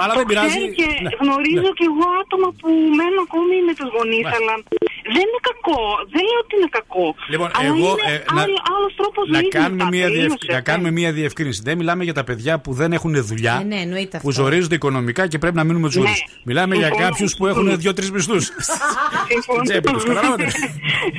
Αλλά 0.03 0.13
δεν 0.19 0.27
πειράζει. 0.31 0.49
Ξέρω 0.59 0.73
και 0.81 0.87
Ναι, 1.05 1.11
γνωρίζω 1.23 1.69
ναι. 1.71 1.77
και 1.79 1.87
εγώ 1.91 2.07
άτομα 2.23 2.49
που 2.61 2.69
μένουν 2.99 3.21
ακόμη 3.27 3.55
με 3.69 3.73
τους 3.79 3.89
γονείς, 3.97 4.25
Μάλιστα. 4.27 4.37
αλλά 4.39 4.55
δεν 5.17 5.25
είναι 5.29 5.43
κακό. 5.51 5.81
Δεν 6.15 6.23
λέω 6.29 6.39
ότι 6.45 6.55
είναι 6.59 6.71
κακό. 6.79 7.07
Λοιπόν, 7.33 7.49
αλλά 7.57 7.67
εγώ, 7.73 7.89
είναι 7.93 8.13
ε, 8.15 8.33
να- 8.37 8.43
άλλο, 8.43 8.59
άλλος 8.77 8.93
τρόπος 9.01 9.25
Να 9.29 9.39
ζωής 9.39 9.53
κάνουμε, 9.59 9.75
μετά, 9.85 9.89
μια 9.97 10.07
τελείωσε. 10.07 10.37
διευ... 10.41 10.55
να 10.57 10.61
κάνουμε 10.69 10.91
μια 11.01 11.11
διευκρίνηση. 11.19 11.61
Δεν 11.69 11.75
μιλάμε 11.81 12.03
για 12.09 12.15
τα 12.21 12.25
παιδιά 12.29 12.53
που 12.63 12.71
δεν 12.81 12.91
έχουν 12.99 13.13
δουλειά, 13.31 13.55
Ε, 13.61 13.65
ναι, 13.73 13.79
εννοείται 13.87 14.17
που 14.23 14.29
αυτό. 14.29 14.41
ζορίζονται 14.43 14.75
οικονομικά 14.81 15.23
και 15.31 15.39
πρέπει 15.43 15.57
να 15.61 15.65
μείνουν 15.67 15.81
με 15.85 15.89
του 15.91 15.99
Ναι. 15.99 16.05
γονεί. 16.05 16.17
Μιλάμε 16.51 16.75
για 16.81 16.87
Συμφωνώ. 16.87 17.09
κάποιους 17.09 17.31
που 17.39 17.45
έχουν 17.47 17.67
δύο-τρεις 17.83 18.11
μισθούς. 18.15 18.45
Συμφωνώ. 19.33 19.63
τσέπη 19.69 19.89
τους, 19.95 20.05
καταλάβατε; 20.11 20.47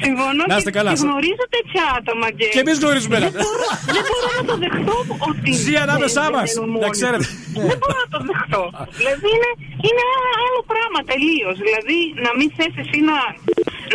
Συμφωνώ 0.05 0.43
Να 0.51 0.55
είστε 0.57 0.71
και- 0.71 0.77
καλά. 0.77 0.91
και 0.93 0.99
γνωρίζω 1.05 1.45
τέτοια 1.55 1.83
άτομα 1.99 2.27
και... 2.37 2.45
Και 2.55 2.59
εμείς 2.65 2.77
γνωρίζουμε 2.83 3.15
ένα. 3.19 3.29
Δεν 3.35 3.41
μπορώ, 3.45 3.67
δεν 3.95 4.03
μπορώ 4.09 4.27
να 4.39 4.43
το 4.49 4.55
δεχτώ 4.63 4.95
ότι... 5.29 5.49
Ζει 5.63 5.75
ανάμεσά 5.85 6.21
δεν- 6.25 6.33
μας, 6.35 6.49
δεν 6.53 6.59
μένουν 6.63 6.73
να 6.75 6.79
μόνοι 6.85 6.95
ξέρετε. 6.97 7.25
τους. 7.27 7.65
Δεν 7.69 7.77
μπορώ 7.81 7.97
να 8.03 8.09
το 8.15 8.19
δεχτώ. 8.29 8.63
δηλαδή 9.01 9.27
είναι, 9.35 9.49
είναι 9.87 10.01
ένα 10.17 10.29
άλλο 10.45 10.59
πράγμα 10.71 10.99
τελείως. 11.11 11.55
Δηλαδή 11.67 11.97
να 12.25 12.31
μην 12.37 12.47
θες 12.57 12.73
εσύ 12.83 12.97
να, 13.09 13.17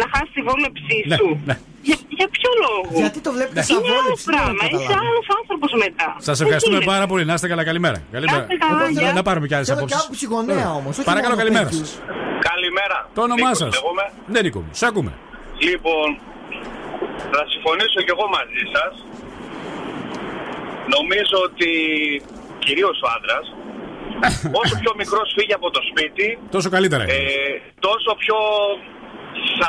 να 0.03 0.07
χάσει 0.13 0.31
τη 0.37 0.41
βόλεψή 0.49 0.97
Ναι, 1.11 1.17
σου. 1.21 1.29
ναι. 1.49 1.57
Για, 1.89 1.97
για 2.19 2.29
ποιο 2.35 2.51
λόγο; 2.65 2.89
Γιατί 3.03 3.19
το 3.27 3.31
βλέπετε 3.37 3.61
σαν 3.69 3.77
Είναι 3.79 3.89
άλλο 3.89 3.97
βόλεψη, 4.03 4.25
δεν 4.27 4.35
πράγμα. 4.35 4.53
καταλαβαίνω. 4.63 4.83
Είσαι 4.85 4.97
άλλος 5.09 5.27
άνθρωπος 5.39 5.71
μετά. 5.85 6.09
Σας 6.29 6.37
Δεν 6.39 6.45
ευχαριστούμε 6.47 6.79
γίνεται. 6.79 6.93
πάρα 6.95 7.07
πολύ. 7.11 7.23
Να 7.31 7.35
είστε 7.37 7.49
καλά. 7.53 7.63
Καλημέρα. 7.71 7.99
Καλημέρα. 8.17 8.43
είστε 8.45 8.57
καλά, 8.65 8.81
Εγώ 8.85 8.93
θέλω 8.99 9.07
γεια. 9.11 9.21
να 9.21 9.25
πάρουμε 9.29 9.47
κι 9.51 9.57
άλλες 9.57 9.69
Θέλω 9.71 9.79
και 9.81 9.87
απόψεις. 9.87 10.03
άποψη 10.07 10.25
γονέα 10.35 10.69
όμως, 10.81 10.93
όχι 10.99 11.09
Παρακαλώ, 11.13 11.35
μόνο 11.35 11.43
καλημέρα 11.43 11.67
παιδιού. 11.69 11.85
σας. 11.87 12.01
Καλημέρα. 12.51 12.99
Το 13.17 13.21
όνομά 13.29 13.49
Νίκος 13.51 13.59
σας. 13.63 13.71
λέγομαι. 13.77 14.05
Ναι, 14.33 14.39
Νίκο 14.45 14.61
μου. 14.65 14.71
Σ' 14.81 14.87
ακούμε. 14.91 15.13
Λοιπόν, 15.69 16.09
θα 17.33 17.43
συμφωνήσω 17.53 17.99
κι 18.07 18.13
εγώ 18.17 18.27
μαζί 18.39 18.63
σας. 18.75 18.93
Νομίζω 20.97 21.37
ότι 21.49 21.71
κυρίως 22.65 22.97
ο 23.05 23.09
άντρας 23.17 23.45
όσο 24.63 24.75
πιο 24.83 24.93
μικρός 25.01 25.27
φύγει 25.37 25.55
από 25.61 25.69
το 25.77 25.81
σπίτι 25.91 26.27
Τόσο 26.55 26.69
καλύτερα 26.77 27.03
είναι. 27.03 27.13
ε, 27.13 27.61
τόσο 27.87 28.11
πιο 28.23 28.37
θα, 29.61 29.69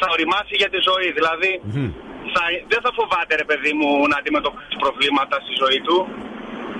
θα 0.00 0.06
οριμάσει 0.14 0.54
για 0.62 0.70
τη 0.74 0.78
ζωή. 0.88 1.08
Δηλαδή 1.18 1.50
Μμμ. 1.62 1.90
θα, 2.34 2.42
δεν 2.72 2.80
θα 2.84 2.90
φοβάται 2.98 3.32
ρε 3.42 3.46
παιδί 3.48 3.72
μου 3.78 3.88
να 4.10 4.16
αντιμετωπίσει 4.20 4.76
προβλήματα 4.84 5.34
στη 5.44 5.52
ζωή 5.62 5.80
του. 5.86 5.96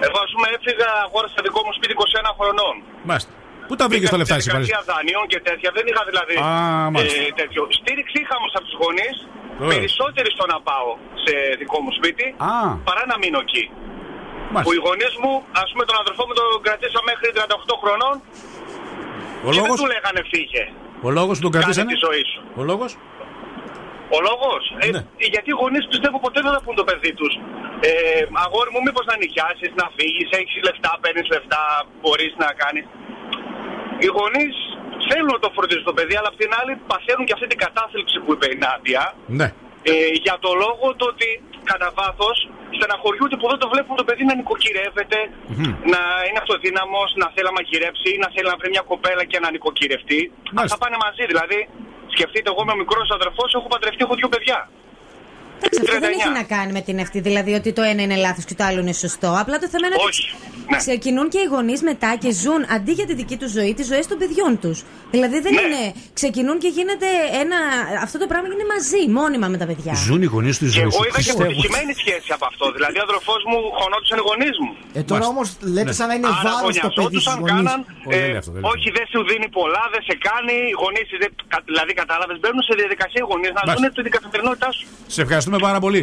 Εγώ 0.07 0.19
ας 0.27 0.31
πούμε 0.35 0.47
έφυγα, 0.57 0.89
αγόρασα 1.07 1.39
δικό 1.47 1.61
μου 1.67 1.73
σπίτι 1.79 1.93
21 1.99 2.33
χρονών. 2.39 2.75
Μάλιστα. 3.11 3.31
Πού 3.69 3.75
τα 3.81 3.85
βρήκες 3.91 4.09
Πήγα 4.09 4.15
τα 4.15 4.19
λεφτά 4.21 4.35
στη 4.37 4.43
εσύ, 4.43 4.51
πάλι; 4.55 4.65
διαδικασία 4.65 4.89
δανείων 4.91 5.25
και 5.33 5.41
τέτοια. 5.49 5.69
Δεν 5.77 5.85
είχα 5.91 6.03
δηλαδή 6.11 6.35
Α, 6.47 6.51
μάλιστα. 6.95 7.21
ε, 7.23 7.33
τέτοιο. 7.41 7.63
Στήριξη 7.81 8.17
είχα 8.23 8.35
όμως 8.41 8.53
από 8.59 8.65
τους 8.69 8.77
γονείς. 8.83 9.17
Ωραία. 9.63 9.71
Περισσότεροι 9.73 10.29
στο 10.37 10.45
να 10.53 10.59
πάω 10.69 10.89
σε 11.25 11.33
δικό 11.61 11.79
μου 11.85 11.93
σπίτι 11.99 12.27
Α. 12.53 12.53
παρά 12.89 13.03
να 13.13 13.17
μείνω 13.23 13.41
εκεί. 13.47 13.65
Μάλιστα. 14.53 14.65
Που 14.67 14.71
οι 14.77 14.81
γονείς 14.87 15.13
μου, 15.23 15.33
ας 15.63 15.69
πούμε, 15.73 15.85
τον 15.91 15.97
αδερφό 16.03 16.23
μου 16.29 16.35
τον 16.41 16.47
κρατήσα 16.67 17.01
μέχρι 17.11 17.27
38 17.37 17.75
χρονών 17.83 18.15
Ο 19.47 19.51
και 19.55 19.59
λόγος, 19.61 19.69
δεν 19.69 19.79
του 19.83 19.89
λέγανε 19.95 20.21
φύγε. 20.33 20.65
Ο 21.07 21.11
λόγος 21.19 21.35
που 21.37 21.45
τον 21.47 21.53
Κάνε 21.53 21.65
κρατήσανε; 21.65 21.93
τη 21.95 21.99
ζωή 22.07 22.23
σου. 22.33 22.41
Ο 22.61 22.63
λόγος; 22.71 22.91
Ο 24.17 24.19
λόγος; 24.29 24.63
Ε, 24.85 24.87
Ναι. 24.95 25.03
γιατί 25.33 25.49
οι 25.53 25.57
γονείς 25.63 25.85
πιστεύω 25.93 26.17
ποτέ 26.27 26.39
δεν 26.45 26.53
θα 26.57 26.61
πούν 26.65 26.75
το 26.81 26.85
παιδί 26.89 27.13
τους. 27.21 27.33
Ε, 27.89 27.93
αγόρι 28.45 28.71
μου, 28.75 28.81
μήπως 28.87 29.05
να 29.11 29.15
νοικιάσει, 29.23 29.67
να 29.81 29.87
φύγεις, 29.97 30.29
έχεις 30.41 30.61
λεφτά, 30.69 30.91
παίρνεις 31.03 31.27
λεφτά, 31.35 31.63
μπορείς 32.01 32.33
να 32.43 32.49
κάνεις. 32.63 32.85
Οι 34.03 34.09
γονείς 34.19 34.55
θέλουν 35.09 35.31
να 35.37 35.41
το 35.45 35.51
φροντίζουν 35.57 35.87
το 35.91 35.95
παιδί, 35.99 36.15
αλλά 36.19 36.29
απ' 36.33 36.41
την 36.43 36.51
άλλη 36.61 36.73
παθαίνουν 36.91 37.25
και 37.29 37.35
αυτή 37.37 37.47
την 37.53 37.61
κατάθλιψη 37.65 38.17
που 38.23 38.31
είπε 38.35 38.47
η 38.55 38.57
Νάντια. 38.65 39.03
Ναι. 39.41 39.49
Ε, 39.91 39.93
για 40.27 40.37
το 40.45 40.51
λόγο 40.65 40.87
το 41.01 41.05
ότι 41.13 41.29
κατά 41.71 41.89
βάθος 41.99 42.37
στεναχωριούνται 42.77 43.37
που 43.41 43.47
δεν 43.53 43.59
το 43.63 43.69
βλέπουν 43.73 43.95
το 44.01 44.05
παιδί 44.09 44.25
να 44.31 44.35
νοικοκυρεύεται, 44.39 45.19
να 45.93 46.01
είναι 46.27 46.39
αυτοδύναμος, 46.45 47.09
να 47.21 47.27
θέλει 47.33 47.47
να 47.51 47.55
μαγειρέψει 47.59 48.09
ή 48.17 48.19
να 48.25 48.29
θέλει 48.35 48.49
να 48.53 48.57
βρει 48.61 48.69
μια 48.75 48.85
κοπέλα 48.93 49.23
και 49.31 49.39
να 49.45 49.49
νοικοκυρευτεί. 49.55 50.21
Αυτά 50.63 50.77
πάνε 50.83 50.97
μαζί. 51.07 51.25
Δηλαδή, 51.33 51.59
σκεφτείτε, 52.15 52.47
εγώ 52.53 52.61
είμαι 52.63 52.75
ο 52.77 52.79
μικρός 52.83 53.09
αδερφός, 53.19 53.49
έχω 53.59 53.69
παντρευτεί, 53.75 54.01
έχω 54.07 54.17
δύο 54.21 54.29
παιδιά. 54.35 54.59
Εντάξει, 55.65 55.81
αυτό 55.83 55.93
δεν 56.05 56.13
39. 56.13 56.15
έχει 56.19 56.31
να 56.41 56.45
κάνει 56.55 56.73
με 56.79 56.83
την 56.89 56.97
ευθύ, 57.05 57.19
δηλαδή 57.29 57.53
ότι 57.61 57.71
το 57.79 57.83
ένα 57.83 58.03
είναι 58.07 58.17
λάθος 58.27 58.45
και 58.49 58.55
το 58.59 58.65
άλλο 58.69 58.81
είναι 58.85 58.97
σωστό. 59.05 59.29
Απλά 59.43 59.57
το 59.63 59.69
θέμα 59.73 59.87
είναι 59.87 59.97
ότι 59.99 60.07
Όχι. 60.09 60.27
Ναι. 60.71 60.77
ξεκινούν 60.85 61.27
και 61.33 61.39
οι 61.45 61.49
γονείς 61.55 61.81
μετά 61.91 62.11
και 62.23 62.31
ζουν 62.43 62.61
αντί 62.77 62.93
για 62.99 63.07
τη 63.07 63.15
δική 63.21 63.37
τους 63.41 63.51
ζωή, 63.57 63.73
τις 63.79 63.87
ζωές 63.93 64.07
των 64.11 64.17
παιδιών 64.19 64.53
τους. 64.63 64.77
Δηλαδή 65.15 65.39
δεν 65.47 65.53
Ναι. 65.55 65.61
είναι. 65.65 65.83
Ξεκινούν 66.19 66.57
και 66.63 66.69
γίνεται 66.79 67.09
ένα. 67.43 67.59
Αυτό 68.07 68.17
το 68.23 68.27
πράγμα 68.33 68.47
είναι 68.55 68.67
μαζί, 68.75 69.03
μόνιμα 69.19 69.47
με 69.55 69.57
τα 69.63 69.67
παιδιά. 69.71 69.93
Ζουν 70.07 70.21
οι 70.25 70.29
γονείς 70.35 70.57
τους 70.61 70.69
Και 70.73 70.79
ζωή 70.79 70.89
εγώ 70.89 70.99
σου. 70.99 71.03
είδα 71.09 71.17
και 71.17 71.23
Χριστέ 71.23 71.35
μου. 71.39 71.43
αποτυχημένη 71.51 71.93
σχέση 72.03 72.29
από 72.37 72.45
αυτό. 72.51 72.65
Δηλαδή, 72.77 72.97
ο 73.03 73.05
αδερφός 73.09 73.41
μου 73.51 73.59
χωνόντουσαν 73.81 74.17
οι 74.21 74.25
γονείς 74.31 74.55
μου. 74.63 74.71
Ε, 74.99 75.01
τώρα 75.11 75.25
όμως 75.33 75.47
λέτε 75.75 75.93
σαν 75.99 76.07
να 76.11 76.15
είναι 76.17 76.29
Άρα 76.33 76.41
βάρος 76.47 76.61
το 76.61 76.67
παιδί 76.67 76.79
γωνιαζόντουσαν, 76.79 77.35
στους 77.37 77.45
γονείς. 77.45 77.67
κάναν. 77.69 77.79
Όχι, 78.09 78.19
δεν 78.19 78.23
ε, 78.25 78.29
είναι 78.31 78.41
αυτό, 78.43 78.51
δεν 78.55 78.61
είναι 78.63 78.71
όχι, 78.75 78.89
δεν 78.99 79.07
σου 79.13 79.21
δίνει 79.31 79.49
πολλά, 79.59 79.83
δεν 79.95 80.03
σε 80.09 80.15
κάνει. 80.29 80.55
Οι 80.71 80.75
γονείς, 80.83 81.07
δηλαδή, 81.71 81.93
κατάλαβες, 82.03 82.37
μπαίνουν 82.41 82.63
σε 82.69 82.73
διαδικασία 82.81 83.21
οι 83.25 83.29
γονείς 83.33 83.51
να 83.59 83.63
Μάλιστα. 83.67 83.89
δουν 83.95 84.05
την 84.07 84.13
καθημερινότητά 84.17 84.69
σου. 84.77 84.85
Σε 85.15 85.21
ευχαριστούμε 85.25 85.59
πάρα 85.69 85.81
πολύ. 85.87 86.03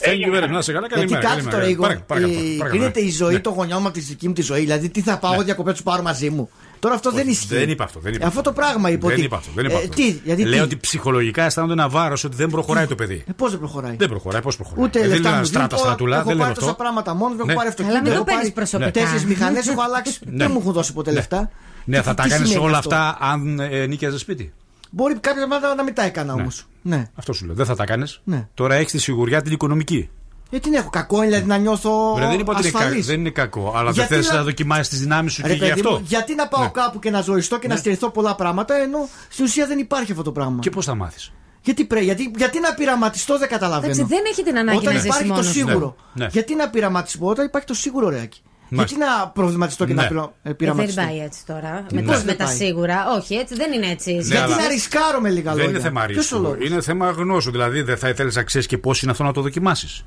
Thank 0.00 0.26
you 0.26 0.34
very 0.40 0.44
much. 0.44 0.50
Να 0.50 0.62
σε 0.62 0.72
καλά, 0.72 0.86
Γιατί 0.86 1.12
καλημέρα. 1.12 1.20
κάτι 1.20 1.50
καλημέρα. 1.50 1.56
τώρα, 1.56 1.64
Igor, 1.72 1.78
Παρακαλώ, 1.80 2.04
παρακαλώ, 2.06 2.32
η- 2.32 2.56
παρακαλώ. 2.56 2.70
κρίνεται 2.80 3.00
η 3.00 3.10
ζωή 3.10 3.32
Ναι. 3.32 3.38
των 3.38 3.52
γονιών 3.52 3.78
μου 3.80 3.86
από 3.86 3.94
τη 3.96 4.00
δική 4.00 4.26
μου 4.28 4.32
τη 4.34 4.42
ζωή. 4.42 4.60
Δηλαδή, 4.60 4.88
τι 4.88 5.00
θα 5.00 5.18
πάω 5.18 5.42
διακοπές 5.42 5.76
του 5.76 5.82
πάρω 5.82 6.02
μαζί 6.02 6.30
μου. 6.30 6.50
Τώρα 6.78 6.94
αυτό 6.94 7.10
δεν 7.12 7.28
ισχύει. 7.28 7.46
Δεν 7.54 7.70
είπα 7.70 7.84
αυτό. 7.84 8.00
Δεν 8.00 8.12
είπα 8.14 8.24
Ε, 8.24 8.28
Αυτό 8.28 8.40
το 8.42 8.52
πράγμα 8.52 8.90
είπε. 8.90 9.06
Δεν 9.06 9.14
ότι- 9.16 9.24
είπα 9.24 9.36
αυτό. 9.36 9.50
Δεν 9.54 9.64
είπα 9.64 9.74
Ε, 9.74 9.76
αυτό. 9.76 9.88
Τι, 9.94 10.20
γιατί 10.24 10.42
Λέω 10.44 10.52
τι; 10.58 10.64
ότι 10.64 10.76
ψυχολογικά 10.76 11.44
αισθάνονται 11.44 11.72
ένα 11.72 11.88
βάρος 11.88 12.24
ότι 12.24 12.36
δεν 12.36 12.48
προχωράει 12.50 12.86
το 12.86 12.94
παιδί. 12.94 13.24
Ε, 13.28 13.32
Πώς 13.36 13.50
δεν 13.50 13.58
προχωράει; 13.58 13.96
Δεν 13.96 14.08
προχωράει, 14.08 14.42
πώς 14.42 14.56
προχωράει; 14.56 14.84
Ούτε 14.84 14.98
Ε, 14.98 15.02
δεν 15.02 15.10
λεφτά 15.10 15.22
λέω 15.22 15.32
μου 15.32 15.36
ένα 15.38 15.46
στράτα 15.46 15.66
δίνουν, 15.68 15.84
στρατούλα, 15.84 16.16
Έχω 16.16 16.26
δεν 16.26 16.34
λέω 16.36 16.44
πάρει 16.44 16.54
τόσα 16.58 16.70
αυτό. 16.70 16.82
πράγματα 16.82 17.14
μόνο 17.14 17.34
μου. 17.34 17.36
Ναι. 17.36 17.42
Έχω 17.42 17.54
πάρει 17.54 17.68
αυτοκίνητο. 17.68 17.94
Αλλά 17.94 18.02
μην 18.02 18.12
το 18.12 18.16
έχω 18.16 18.24
παίρνεις 18.24 18.42
πάρει 18.52 18.54
προσωπικά. 18.68 18.90
Τέσσερις 18.90 19.24
μηχανές 19.24 19.66
έχω 19.68 19.82
αλλάξει. 19.82 20.18
Ναι. 20.24 20.36
Δεν 20.36 20.50
μου 20.52 20.58
έχουν 20.60 20.72
δώσει 20.72 20.92
ποτέ 20.92 21.10
λεφτά. 21.12 21.50
Ναι, 21.84 21.96
Και 21.96 22.02
θα 22.02 22.10
τι- 22.10 22.16
τα 22.16 22.22
τι 22.22 22.28
κάνεις 22.28 22.48
σημαίνει 22.48 22.66
όλα 22.66 22.78
αυτό; 22.78 22.94
αυτά 22.94 23.18
αν 23.20 23.60
ε, 23.60 23.86
νίκιαζες 23.86 24.20
σπίτι. 24.20 24.52
Μπορεί 24.90 25.14
κάποια 25.14 25.46
πράγματα 25.46 25.74
να 25.74 25.82
μην 25.82 25.94
τα 25.94 26.02
έκανα 26.02 26.32
όμως. 26.32 26.66
Ναι. 26.82 27.06
Αυτό 27.14 27.32
σου 27.32 27.46
λέω. 27.46 27.54
Δεν 27.54 27.66
θα 27.66 27.76
τα 27.76 27.84
κάνεις. 27.84 28.20
Ναι. 28.24 28.48
Τώρα 28.54 28.74
έχεις 28.74 28.92
τη 28.92 28.98
σιγουριά 28.98 29.42
την 29.42 29.52
οικονομική. 29.52 30.08
Ε, 30.50 30.58
τι 30.58 30.74
έχω 30.74 30.90
κακό, 30.90 31.20
δηλαδή 31.20 31.46
να 31.46 31.56
νιώθω. 31.56 32.16
Ρε, 32.18 32.26
δεν 32.26 32.38
είπα 32.40 32.52
ότι 32.52 32.60
είναι, 32.62 32.70
κα- 32.70 32.78
ασφαλής. 32.78 33.06
δεν 33.06 33.20
είναι 33.20 33.30
κακό, 33.30 33.72
αλλά 33.76 33.84
δεν 33.84 33.92
Γιατί 33.92 34.14
θες 34.14 34.28
να- 34.28 34.34
να 34.34 34.42
δοκιμάσεις 34.42 34.88
τις 34.88 35.00
δυνάμεις 35.00 35.32
σου 35.32 35.42
Ρε, 35.42 35.48
και 35.48 35.54
γι' 35.54 35.60
παιδί 35.60 35.72
αυτό. 35.72 35.90
μου, 35.90 36.02
γιατί 36.06 36.34
να 36.34 36.48
πάω 36.48 36.62
Ναι. 36.62 36.68
κάπου 36.68 36.98
και 36.98 37.10
να 37.10 37.20
ζοριστώ 37.20 37.58
και 37.58 37.68
να 37.68 37.76
στηριχθώ 37.76 38.10
πολλά 38.10 38.34
πράγματα, 38.34 38.74
ενώ 38.74 39.08
στην 39.28 39.44
ουσία 39.44 39.66
δεν 39.66 39.78
υπάρχει 39.78 40.10
αυτό 40.10 40.22
το 40.22 40.32
πράγμα. 40.32 40.58
Και 40.60 40.70
πώς 40.70 40.84
θα 40.84 40.94
μάθεις; 40.94 41.32
Γιατί, 41.62 41.84
πρέ, 41.84 42.00
γιατί, 42.00 42.32
γιατί 42.36 42.60
να 42.60 42.74
πειραματιστώ 42.74 43.38
δεν 43.38 43.48
καταλαβαίνω. 43.48 43.92
Εντάξει, 43.92 44.14
δεν 44.14 44.22
έχει 44.30 44.42
την 44.42 44.58
ανάγκη 44.58 44.78
Όταν 44.78 44.92
να 44.94 44.98
ζήσει 45.00 45.06
υπάρχει 45.06 45.28
το 45.28 45.34
μόνος 45.34 45.46
του. 45.46 45.52
σίγουρο. 45.52 45.96
Ναι, 46.12 46.24
ναι. 46.24 46.30
Γιατί 46.32 46.54
να 46.54 46.68
πειραματιστώ 46.70 47.26
όταν 47.26 47.46
υπάρχει 47.46 47.66
το 47.66 47.74
σίγουρο, 47.74 48.08
ρεάκι. 48.08 48.40
Μάλιστα. 48.70 48.96
Γιατί 48.98 49.12
να 49.20 49.28
προβληματιστώ 49.28 49.84
και 49.84 49.94
Ναι. 49.94 50.02
να 50.02 50.08
πειρα- 50.08 50.22
ε, 50.22 50.24
Ε, 50.24 50.30
δεν 50.42 50.56
πειραματιστώ; 50.56 51.02
πάει 51.02 51.18
έτσι 51.18 51.46
τώρα. 51.46 51.84
Τι 51.88 51.94
Με, 51.94 52.02
πώς 52.02 52.10
τα, 52.10 52.16
δεν 52.16 52.26
με 52.26 52.34
τα 52.34 52.44
πάει; 52.44 52.54
σίγουρα. 52.56 53.04
Όχι, 53.18 53.34
έτσι 53.34 53.54
δεν 53.54 53.72
είναι 53.72 53.86
έτσι. 53.86 54.12
Ναι, 54.12 54.20
Γιατί 54.20 54.36
αλλά- 54.36 54.56
να 54.56 54.68
ρισκάρω 54.68 55.20
με 55.20 55.28
λίγα 55.30 55.50
Δεν 55.50 55.56
λόγια. 55.56 55.70
είναι 55.70 55.80
θέμα 55.80 56.04
Ποιος 56.04 56.16
ο 56.16 56.20
ρίσκου. 56.36 56.42
λόγος; 56.42 56.70
Είναι 56.70 56.80
θέμα 56.80 57.10
γνώσου. 57.10 57.50
Δηλαδή 57.50 57.82
δεν 57.82 57.96
θα 57.96 58.08
ήθελες 58.08 58.34
να 58.36 58.42
ξέρεις 58.42 58.66
και 58.66 58.78
πώς 58.78 59.02
είναι 59.02 59.10
αυτό 59.10 59.24
να 59.24 59.32
το 59.32 59.40
δοκιμάσεις. 59.40 60.04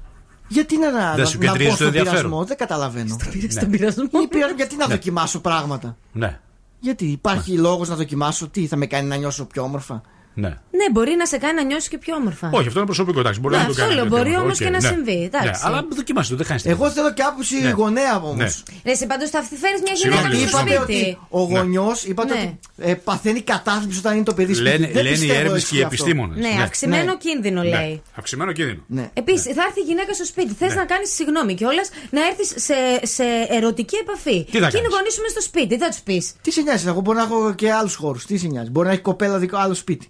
Γιατί 0.47 0.77
να, 0.77 0.91
να, 0.91 1.09
Δεν 1.11 1.19
να, 1.23 1.25
σου 1.25 1.37
να 1.39 1.45
κεντρίζει 1.45 1.63
πω 1.65 1.69
το 1.69 1.75
στον 1.75 1.87
ενδιαφέρον. 1.87 2.17
πειρασμό, 2.21 2.43
δεν 2.45 2.57
καταλαβαίνω. 2.57 3.17
Στον 3.49 3.69
πειρασμό. 3.69 4.03
Είναι 4.11 4.27
πειρα- 4.29 4.53
Γιατί 4.55 4.75
να 4.75 4.87
δοκιμάσω 4.87 5.39
πράγματα; 5.39 5.97
Ναι. 6.11 6.39
Γιατί 6.79 7.05
υπάρχει 7.05 7.57
λόγος 7.57 7.89
να 7.89 7.95
δοκιμάσω, 7.95 8.47
τι 8.49 8.67
θα 8.67 8.75
με 8.75 8.85
κάνει 8.85 9.07
να 9.07 9.15
νιώσω 9.15 9.45
πιο 9.45 9.63
όμορφα; 9.63 10.01
Ναι. 10.33 10.47
Ναι, 10.49 10.89
μπορεί 10.91 11.15
να 11.17 11.25
σε 11.25 11.37
κάνει 11.37 11.53
να 11.55 11.63
νιώσεις 11.63 11.87
και 11.89 11.97
πιο 11.97 12.15
όμορφα. 12.15 12.49
Όχι, 12.53 12.67
αυτό 12.67 12.77
είναι 12.79 12.85
προσωπικό. 12.85 13.19
Εντάξει, 13.19 13.39
μπορεί 13.39 13.55
Ναι, 13.55 13.59
να 13.61 13.65
το 13.65 13.71
αυτό 13.71 13.83
κάνει. 13.83 13.93
λέω, 13.95 14.03
αυτό 14.03 14.15
μπορεί 14.17 14.29
είναι, 14.29 14.37
όμως 14.37 14.59
οκ, 14.59 14.63
και 14.65 14.69
να 14.69 14.81
ναι. 14.81 14.87
συμβεί, 14.87 15.23
εντάξει. 15.23 15.47
Ναι, 15.47 15.57
αλλά 15.63 15.85
δοκιμάστε 15.95 16.31
το, 16.31 16.37
δεν 16.37 16.45
χάνεις 16.47 16.65
Εγώ 16.65 16.89
θέλω 16.89 17.13
και 17.13 17.21
άποψη 17.21 17.61
Ναι. 17.61 17.69
γονέα 17.69 18.15
όμως. 18.15 18.35
Ναι. 18.35 18.49
Ρε, 18.85 18.91
εσύ 18.91 19.05
πάντως 19.07 19.29
θα 19.29 19.41
φέρεις 19.63 19.81
μια 19.85 19.95
Συγγνώμη, 19.95 20.27
γυναίκα 20.27 20.47
στο 20.49 20.59
Είπατε 20.59 20.75
σπίτι. 20.83 21.01
ότι 21.01 21.17
ο 21.29 21.41
γονιός 21.41 22.03
είπατε 22.03 22.33
Ναι. 22.33 22.39
ότι 22.39 22.59
ε, 22.89 22.93
παθαίνει 22.93 23.41
κατάθλιψη 23.41 23.97
όταν 23.99 24.15
είναι 24.15 24.23
το 24.23 24.33
παιδί 24.33 24.53
σπίτι. 24.53 24.69
Λένε, 24.69 24.87
Δεν 24.87 25.03
λένε 25.03 25.09
οι 25.15 25.19
πιστεύω 25.19 25.39
έρευνες 25.39 25.61
εσύ 25.63 25.71
και 25.71 25.79
οι 25.79 25.83
αυτό. 25.83 25.93
επιστήμονες. 25.95 26.37
Ναι, 26.45 26.63
αυξημένο 26.63 27.17
κίνδυνο 27.17 27.61
λέει. 27.63 28.01
Αυξημένο 28.15 28.51
κίνδυνο. 28.51 28.81
Ναι. 28.87 29.09
Επίσης, 29.13 29.53
θα 29.55 29.63
έρθει 29.67 29.79
η 29.79 29.83
γυναίκα 29.83 30.13
στο 30.13 30.25
σπίτι. 30.25 30.53
Θες 30.53 30.69
Ναι. 30.69 30.75
να 30.75 30.85
κάνεις 30.85 31.09
συγγνώμη 31.15 31.53
κιόλας, 31.53 31.89
να 32.09 32.21
έρθεις 32.27 32.47
σε, 32.65 32.75
σε 33.15 33.23
ερωτική 33.49 33.95
επαφή. 33.95 34.43
Τι 34.51 34.51
θα 34.51 34.69
και 34.69 34.77
είναι 34.77 34.87
κάνεις; 34.87 34.93
γονείς 34.95 35.13
σου 35.13 35.21
μες 35.21 35.31
στο 35.31 35.41
σπίτι, 35.41 35.77
δεν 35.77 35.89
τους 35.89 35.99
πεις. 35.99 36.33
Τι 36.41 36.51
σε 36.51 36.61
νοιάζει, 36.61 36.87
εγώ 36.87 37.01
μπορώ 37.01 37.17
να 37.17 37.23
έχω 37.23 37.53
και 37.53 37.71
άλλους 37.71 37.95
χώρους. 37.95 38.25
Τι 38.25 38.37
σε 38.37 38.47
νοιάζει, 38.47 38.69
μπορεί 38.69 38.87
να 38.87 38.93
έχει 38.93 39.01
κοπέλα 39.01 39.37
δικό 39.37 39.57
άλλο 39.57 39.73
σπίτι. 39.73 40.07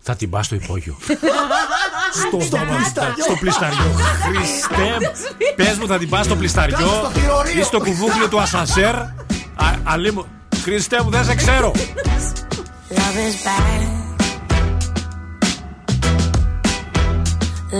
Θα 0.00 0.16
την 0.16 0.30
πας 0.30 0.46
στο 0.46 0.54
υπόγειο. 0.54 0.96
στο, 2.28 2.40
στο 2.40 2.58
πλισταριό. 2.76 3.24
στο 3.24 3.34
πλισταριό. 3.40 3.94
Χριστέ 4.22 5.12
Πες 5.56 5.78
μου, 5.78 5.86
θα 5.86 5.98
την 5.98 6.08
πας 6.08 6.24
στο 6.24 6.36
πλισταριό 6.36 6.76
Κάτω 6.76 6.88
στο 6.88 7.10
θηρορείο. 7.20 7.60
ή 7.60 7.62
στο 7.62 7.78
κουβούκλιο 7.80 8.28
του 8.28 8.40
ασανσέρ. 8.40 8.94
Α- 8.94 9.12
Αλή 9.84 10.12
μου. 10.12 10.26
Χριστέ 10.62 11.02
μου, 11.02 11.10
δεν 11.10 11.24
σε 11.24 11.34
ξέρω. 11.34 11.72
Love 12.90 13.18
is 13.28 13.36
bad. 13.46 13.82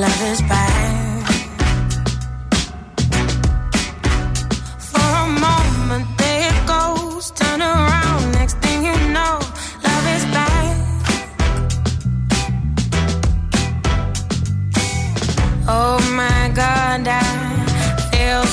Love 0.03 0.23
is 0.33 0.41
bad. 0.51 1.08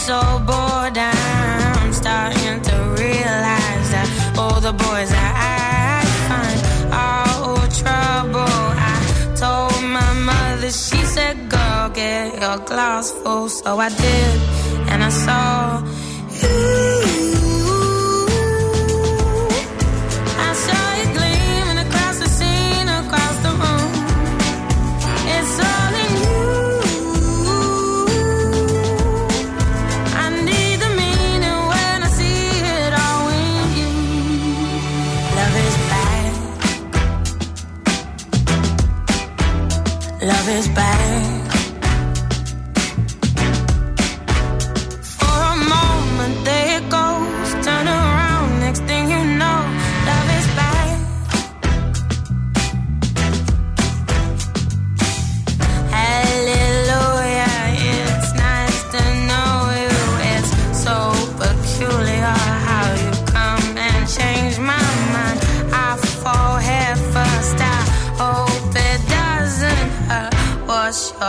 So 0.05 0.21
bored. 0.45 0.97
I'm 0.97 1.91
starting 1.91 2.61
to 2.69 2.75
realize 3.01 3.87
that 3.95 4.07
all 4.37 4.61
the 4.61 4.73
boys 4.73 5.09
I 5.11 6.05
find 6.29 6.59
are 6.93 7.25
all 7.45 7.67
trouble. 7.81 8.61
I 8.93 8.97
told 9.35 9.81
my 9.97 10.11
mother, 10.29 10.69
she 10.69 11.01
said, 11.15 11.35
"Girl, 11.49 11.89
get 11.89 12.39
your 12.39 12.57
glass 12.69 13.05
full." 13.21 13.49
So 13.49 13.79
I 13.87 13.89
did, 13.89 14.37
and 14.91 14.99
I 15.09 15.11
saw 15.25 15.81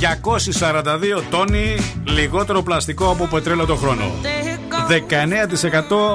242 0.00 1.22
τόνοι 1.30 1.76
λιγότερο 2.04 2.62
πλαστικό 2.62 3.10
από 3.10 3.26
πετρέλαιο 3.26 3.66
το 3.66 3.76
χρόνο. 3.76 4.04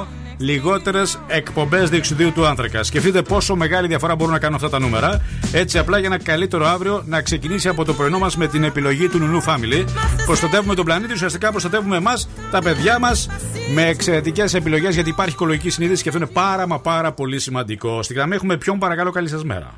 19% 0.03 0.05
λιγότερες 0.37 1.19
εκπομπές 1.27 1.89
διοξιδίου 1.89 2.31
του 2.31 2.45
άνθρακα. 2.45 2.83
Σκεφτείτε 2.83 3.21
πόσο 3.21 3.55
μεγάλη 3.55 3.87
διαφορά 3.87 4.15
μπορούν 4.15 4.33
να 4.33 4.39
κάνουν 4.39 4.55
αυτά 4.55 4.69
τα 4.69 4.79
νούμερα. 4.79 5.21
Έτσι, 5.51 5.77
απλά 5.77 5.97
για 5.97 6.07
ένα 6.07 6.23
καλύτερο 6.23 6.67
αύριο 6.67 7.03
να 7.05 7.21
ξεκινήσει 7.21 7.67
από 7.67 7.85
το 7.85 7.93
πρωινό 7.93 8.19
μας 8.19 8.37
με 8.37 8.47
την 8.47 8.63
επιλογή 8.63 9.07
του 9.07 9.17
Νουλού 9.17 9.43
Family. 9.43 9.85
Προστατεύουμε 10.25 10.75
τον 10.75 10.85
πλανήτη, 10.85 11.13
ουσιαστικά 11.13 11.51
προστατεύουμε 11.51 11.95
εμάς, 11.95 12.29
τα 12.51 12.61
παιδιά 12.61 12.99
μας, 12.99 13.29
με 13.73 13.85
εξαιρετικές 13.87 14.53
επιλογές 14.53 14.93
γιατί 14.93 15.09
υπάρχει 15.09 15.33
οικολογική 15.33 15.69
συνείδηση 15.69 16.03
και 16.03 16.09
αυτό 16.09 16.21
είναι 16.21 16.31
πάρα 16.33 16.67
μα 16.67 16.79
πάρα 16.79 17.11
πολύ 17.11 17.39
σημαντικό. 17.39 18.03
Στη 18.03 18.13
γραμμή 18.13 18.35
έχουμε 18.35 18.57
ποιον 18.57 18.79
παρακαλώ, 18.79 19.11
καλή 19.11 19.27
σας 19.27 19.43
μέρα. 19.43 19.73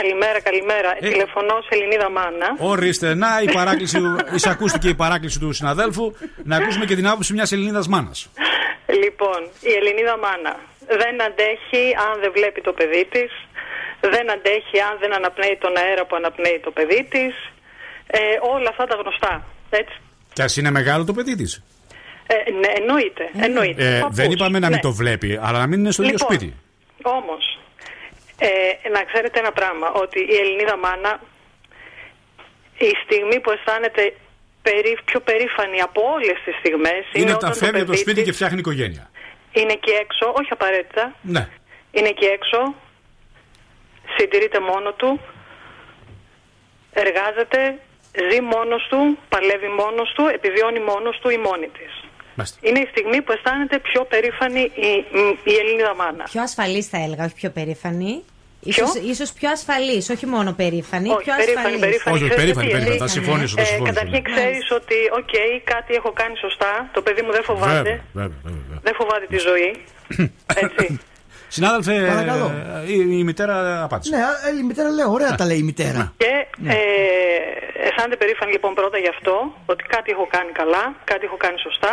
Καλημέρα, 0.00 0.40
καλημέρα. 0.40 0.90
Τηλεφωνώ 0.92 1.56
σε 1.66 1.68
Ελληνίδα 1.76 2.10
Μάνα. 2.10 2.48
Ορίστε, 2.58 3.14
να 3.14 3.28
η 3.46 3.52
παράκληση, 3.52 3.98
εισακούστηκε 4.36 4.88
η 4.88 4.94
παράκληση 4.94 5.38
του 5.40 5.52
συναδέλφου, 5.52 6.14
να 6.44 6.56
ακούσουμε 6.56 6.84
και 6.84 6.94
την 6.94 7.06
άποψη 7.06 7.32
μιας 7.32 7.52
Ελληνίδας 7.52 7.88
μάνας. 7.88 8.30
Λοιπόν, 9.02 9.40
η 9.60 9.72
Ελληνίδα 9.78 10.16
Μάνα 10.24 10.54
δεν 11.02 11.14
αντέχει 11.26 11.82
αν 12.06 12.20
δεν 12.20 12.30
βλέπει 12.36 12.60
το 12.60 12.72
παιδί 12.72 13.04
της. 13.12 13.30
Δεν 14.00 14.30
αντέχει 14.30 14.76
αν 14.88 14.94
δεν 15.00 15.14
αναπνέει 15.14 15.56
τον 15.60 15.76
αέρα 15.76 16.06
που 16.06 16.16
αναπνέει 16.16 16.60
το 16.64 16.70
παιδί 16.70 17.06
της. 17.10 17.34
Ε, 18.06 18.20
όλα 18.54 18.68
αυτά 18.68 18.84
τα 18.86 18.96
γνωστά. 19.00 19.44
Έτσι. 19.70 19.96
Κι 20.32 20.42
ας 20.42 20.56
είναι 20.56 20.70
μεγάλο 20.70 21.04
το 21.04 21.12
παιδί 21.12 21.34
της. 21.36 21.62
Ε, 22.26 22.50
ναι, 22.50 22.70
εννοείται. 22.80 23.24
εννοείται. 23.46 23.96
Ε, 23.96 24.00
Παππούς, 24.00 24.16
δεν 24.16 24.30
είπαμε 24.30 24.58
να 24.58 24.66
μην 24.66 24.76
ναι. 24.76 24.82
το 24.82 24.92
βλέπει, 24.92 25.38
αλλά 25.42 25.58
να 25.58 25.66
μην 25.66 25.78
είναι 25.78 25.90
στο 25.90 26.02
ίδιο 26.02 26.16
Λοιπόν, 26.20 26.36
σπίτι. 26.36 26.56
Όμως, 27.02 27.58
ε, 28.38 28.88
να 28.88 29.04
ξέρετε 29.04 29.38
ένα 29.38 29.52
πράγμα, 29.52 29.92
ότι 29.92 30.18
η 30.20 30.36
Ελληνίδα 30.36 30.76
μάνα 30.76 31.20
η 32.78 32.90
στιγμή 33.04 33.40
που 33.40 33.50
αισθάνεται 33.50 34.14
περί, 34.62 34.98
πιο 35.04 35.20
περήφανη 35.20 35.80
από 35.80 36.00
όλες 36.14 36.36
τις 36.44 36.54
στιγμές 36.58 37.04
Είναι 37.12 37.32
όταν 37.32 37.50
τα 37.50 37.56
φεύγει 37.56 37.76
από 37.76 37.84
το 37.84 37.90
παιδί 37.90 37.98
σπίτι 37.98 38.14
της 38.16 38.24
και 38.24 38.32
φτιάχνει 38.32 38.58
οικογένεια. 38.58 39.10
είναι 39.52 39.72
εκεί 39.72 39.90
έξω, 39.90 40.32
όχι 40.38 40.48
απαραίτητα, 40.52 41.14
Ναι. 41.22 41.48
είναι 41.90 42.08
εκεί 42.08 42.24
έξω, 42.24 42.74
συντηρείται 44.16 44.60
μόνο 44.60 44.92
του, 44.92 45.20
εργάζεται, 46.92 47.78
ζει 48.30 48.40
μόνος 48.40 48.86
του, 48.90 49.18
παλεύει 49.28 49.68
μόνος 49.68 50.12
του, 50.14 50.26
επιβιώνει 50.34 50.80
μόνος 50.80 51.18
του 51.18 51.28
ή 51.28 51.36
μόνη 51.38 51.68
της. 51.68 51.97
Είναι 52.60 52.78
η 52.78 52.86
στιγμή 52.90 53.22
που 53.22 53.32
αισθάνεται 53.32 53.78
πιο 53.78 54.04
περήφανη 54.04 54.60
η, 54.60 54.90
η 55.44 55.54
Ελληνίδα 55.60 55.94
μάνα. 55.94 56.24
Πιο 56.24 56.42
ασφαλής 56.42 56.86
θα 56.86 56.98
έλεγα, 57.04 57.24
όχι 57.24 57.34
πιο 57.34 57.50
περήφανη. 57.50 58.22
Ποιο; 58.60 58.70
Ίσως, 58.84 58.94
ίσως 59.12 59.32
πιο 59.32 59.50
ασφαλής, 59.50 60.10
όχι 60.10 60.26
μόνο 60.26 60.52
περήφανη. 60.52 61.08
Όχι, 61.10 61.22
πιο 61.24 61.34
περήφανη, 61.36 61.58
ασφαλής. 61.66 61.80
περήφανη. 61.80 62.16
Όχι, 62.16 62.24
Ξέρετε 62.24 62.40
περήφανη, 62.42 62.66
τι, 62.66 62.72
περήφανη. 62.72 62.98
Θα 62.98 63.04
ε, 63.04 63.08
συμφωνήσω, 63.16 63.54
θα 63.56 63.62
ε, 63.62 63.64
συμφωνήσω. 63.64 63.94
καταρχήν 63.94 64.22
ξέρεις 64.30 64.70
ότι, 64.78 64.94
οκ, 65.20 65.34
κάτι 65.72 65.94
έχω 65.94 66.10
κάνει 66.20 66.36
σωστά. 66.36 66.72
Το 66.92 67.00
παιδί 67.02 67.22
μου 67.22 67.32
δεν 67.32 67.42
φοβάται. 67.42 67.72
Βέβαια, 67.82 68.00
βέβαια, 68.12 68.38
βέβαια. 68.44 68.78
Δεν 68.86 68.94
φοβάται 69.00 69.26
τη 69.34 69.38
ζωή. 69.48 69.70
Έτσι. 70.64 71.00
Συνάδελφε, 71.48 72.06
Παρακαλώ. 72.06 72.46
ε, 72.86 72.92
η, 72.92 72.96
η 73.20 73.24
μητέρα 73.24 73.82
απάντησε. 73.82 74.16
Ναι, 74.16 74.22
ε, 74.46 74.58
η 74.60 74.64
μητέρα 74.70 74.88
λέει, 74.90 75.06
ωραία 75.16 75.34
τα 75.34 75.44
λέει 75.46 75.58
η 75.58 75.62
μητέρα. 75.70 76.12
Και 76.16 76.32
Ναι. 76.58 76.72
ε, 76.72 76.78
αισθάνεται 77.86 78.16
περήφανη 78.22 78.50
λοιπόν 78.52 78.74
πρώτα 78.74 78.98
γι' 78.98 79.12
αυτό, 79.16 79.34
ότι 79.66 79.82
κάτι 79.94 80.10
έχω 80.10 80.26
κάνει 80.36 80.52
καλά, 80.60 80.84
κάτι 81.10 81.24
έχω 81.28 81.36
κάνει 81.36 81.58
σωστά. 81.66 81.92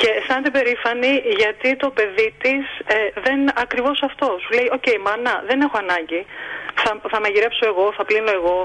Και 0.00 0.08
αισθάνεται 0.18 0.50
περήφανη 0.58 1.12
γιατί 1.40 1.68
το 1.82 1.88
παιδί 1.96 2.28
της 2.42 2.62
ε, 2.94 2.96
δεν 3.24 3.38
ακριβώς 3.64 3.98
αυτό. 4.08 4.26
Σου 4.42 4.50
λέει: 4.56 4.68
Οκ, 4.76 4.86
μάνα, 5.06 5.34
δεν 5.48 5.58
έχω 5.66 5.76
ανάγκη. 5.84 6.20
Θα, 6.82 6.90
θα 7.12 7.18
μαγειρέψω 7.24 7.64
εγώ, 7.72 7.84
θα 7.96 8.02
πλύνω 8.08 8.30
εγώ. 8.40 8.58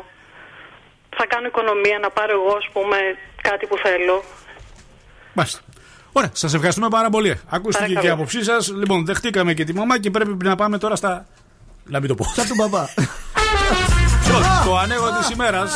Θα 1.17 1.25
κάνω 1.31 1.45
οικονομία 1.51 1.97
να 2.05 2.09
πάρω 2.17 2.33
εγώ, 2.39 2.53
ας 2.61 2.67
πούμε, 2.73 2.97
κάτι 3.47 3.63
που 3.69 3.77
θέλω. 3.85 4.15
Μάλιστα. 5.37 5.59
Ωραία, 6.11 6.29
σας 6.33 6.53
ευχαριστούμε 6.53 6.89
πάρα 6.97 7.09
πολύ. 7.09 7.29
Ακούστηκε 7.49 7.77
Παρακαλώ. 7.77 7.99
και 8.01 8.07
η 8.07 8.09
άποψή 8.09 8.43
σας. 8.43 8.61
Λοιπόν, 8.81 9.05
δεχτήκαμε 9.05 9.53
και 9.53 9.63
τη 9.63 9.73
μαμά 9.73 9.99
και 9.99 10.09
πρέπει 10.11 10.45
να 10.45 10.55
πάμε 10.55 10.77
τώρα 10.77 10.95
στα. 10.95 11.25
Να 11.83 11.99
μην 11.99 12.07
το 12.07 12.15
πω. 12.15 12.23
Σαν 12.35 12.47
τον 12.47 12.57
μπαμπά. 12.57 12.85
το 14.65 14.77
ανέγω 14.77 15.17
της 15.17 15.29
ημέρας. 15.29 15.69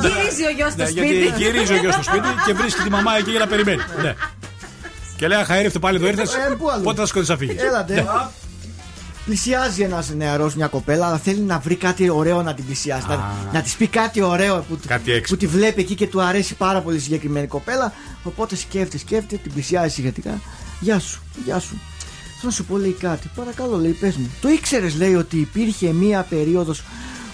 Γυρίζει 0.00 0.44
ο 0.46 0.50
γιος 0.50 0.72
στο 0.72 0.82
Γιατί 0.84 1.08
σπίτι. 1.08 1.42
γυρίζει 1.42 1.72
ο 1.72 1.76
γιος 1.76 1.94
στο 1.94 2.02
σπίτι 2.02 2.28
και 2.46 2.52
βρίσκει 2.52 2.82
τη 2.82 2.90
μαμά 2.90 3.16
εκεί 3.16 3.30
για 3.30 3.38
να 3.38 3.46
περιμένει. 3.46 3.82
Ναι. 5.14 5.20
Και 5.20 5.28
λέει, 5.28 5.38
Αχαήρευτο 5.38 5.78
πάλι 5.78 5.96
εδώ 5.96 6.06
ήρθες. 6.06 6.34
Ε, 6.34 6.54
πού 6.58 6.70
αλλού. 6.70 6.82
Πότε 6.82 7.00
θα 7.00 7.06
σκοτεινά 7.06 7.36
φύγεις. 7.36 7.62
Έλατε. 7.62 8.06
Πλησιάζει 9.24 9.82
ένας 9.82 10.10
νεαρός 10.10 10.54
μια 10.54 10.66
κοπέλα, 10.66 11.06
αλλά 11.06 11.18
θέλει 11.18 11.40
να 11.40 11.58
βρει 11.58 11.76
κάτι 11.76 12.10
ωραίο 12.10 12.42
να 12.42 12.54
την 12.54 12.64
πλησιάσει. 12.64 13.06
Να, 13.08 13.32
να 13.52 13.62
της 13.62 13.74
πει 13.74 13.86
κάτι 13.86 14.22
ωραίο 14.22 14.64
που, 14.68 14.78
Κάτι 14.86 15.20
που 15.28 15.36
τη 15.36 15.46
βλέπει 15.46 15.80
εκεί 15.80 15.94
και 15.94 16.06
του 16.06 16.22
αρέσει 16.22 16.54
πάρα 16.54 16.80
πολύ 16.80 16.96
η 16.96 17.00
συγκεκριμένη 17.00 17.46
κοπέλα. 17.46 17.92
Οπότε 18.22 18.56
σκέφτεται, 18.56 18.98
σκέφτεται, 18.98 19.36
την 19.42 19.52
πλησιάζει 19.52 19.94
σχετικά. 19.94 20.40
Γεια 20.80 20.98
σου, 20.98 21.22
γεια 21.44 21.58
σου. 21.58 21.80
Θέλω 22.24 22.42
να 22.42 22.50
σου 22.50 22.64
πω, 22.64 22.76
λέει 22.76 22.96
κάτι. 23.00 23.30
Παρακαλώ, 23.34 23.78
λέει, 23.78 23.90
πες 23.92 24.16
μου. 24.16 24.30
Το 24.40 24.48
ήξερες, 24.48 24.96
λέει, 24.96 25.14
ότι 25.14 25.36
υπήρχε 25.36 25.92
μία 25.92 26.26
περίοδος 26.28 26.82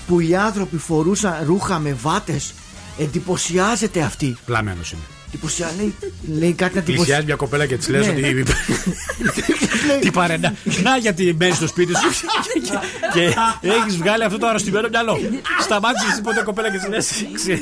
που 0.07 0.21
οι 0.21 0.37
άνθρωποι 0.37 0.77
φορούσαν 0.77 1.45
ρούχα 1.47 1.79
με 1.79 1.93
βάτες; 1.93 2.55
Εντυπωσιάζεται 2.99 4.01
αυτή. 4.01 4.37
Πλαμένο 4.45 4.81
είναι. 4.93 5.20
Εντυπωσιά, 5.33 5.71
λέει, 5.77 5.95
λέει 6.39 6.53
κάτι 6.53 6.77
να 6.77 6.83
Πλησιάζει 6.83 7.25
μια 7.25 7.35
κοπέλα 7.35 7.67
και 7.67 7.77
της 7.77 7.89
λες 7.89 8.07
Ναι. 8.07 8.13
ότι. 8.13 8.45
Τι 10.01 10.11
παρένα. 10.11 10.55
Να 10.83 10.97
γιατί 10.97 11.35
μένει 11.39 11.55
στο 11.55 11.67
σπίτι 11.67 11.93
σου 11.97 12.27
και 13.15 13.35
έχεις 13.61 13.97
βγάλει 13.97 14.25
αυτό 14.25 14.39
το 14.39 14.47
αρρωστημένο 14.47 14.89
μυαλό. 14.89 15.19
Σταμάτησες 15.61 16.15
τίποτε 16.15 16.43
κοπέλα 16.43 16.71
και 16.71 16.79
της 16.79 16.89
λες. 16.89 17.13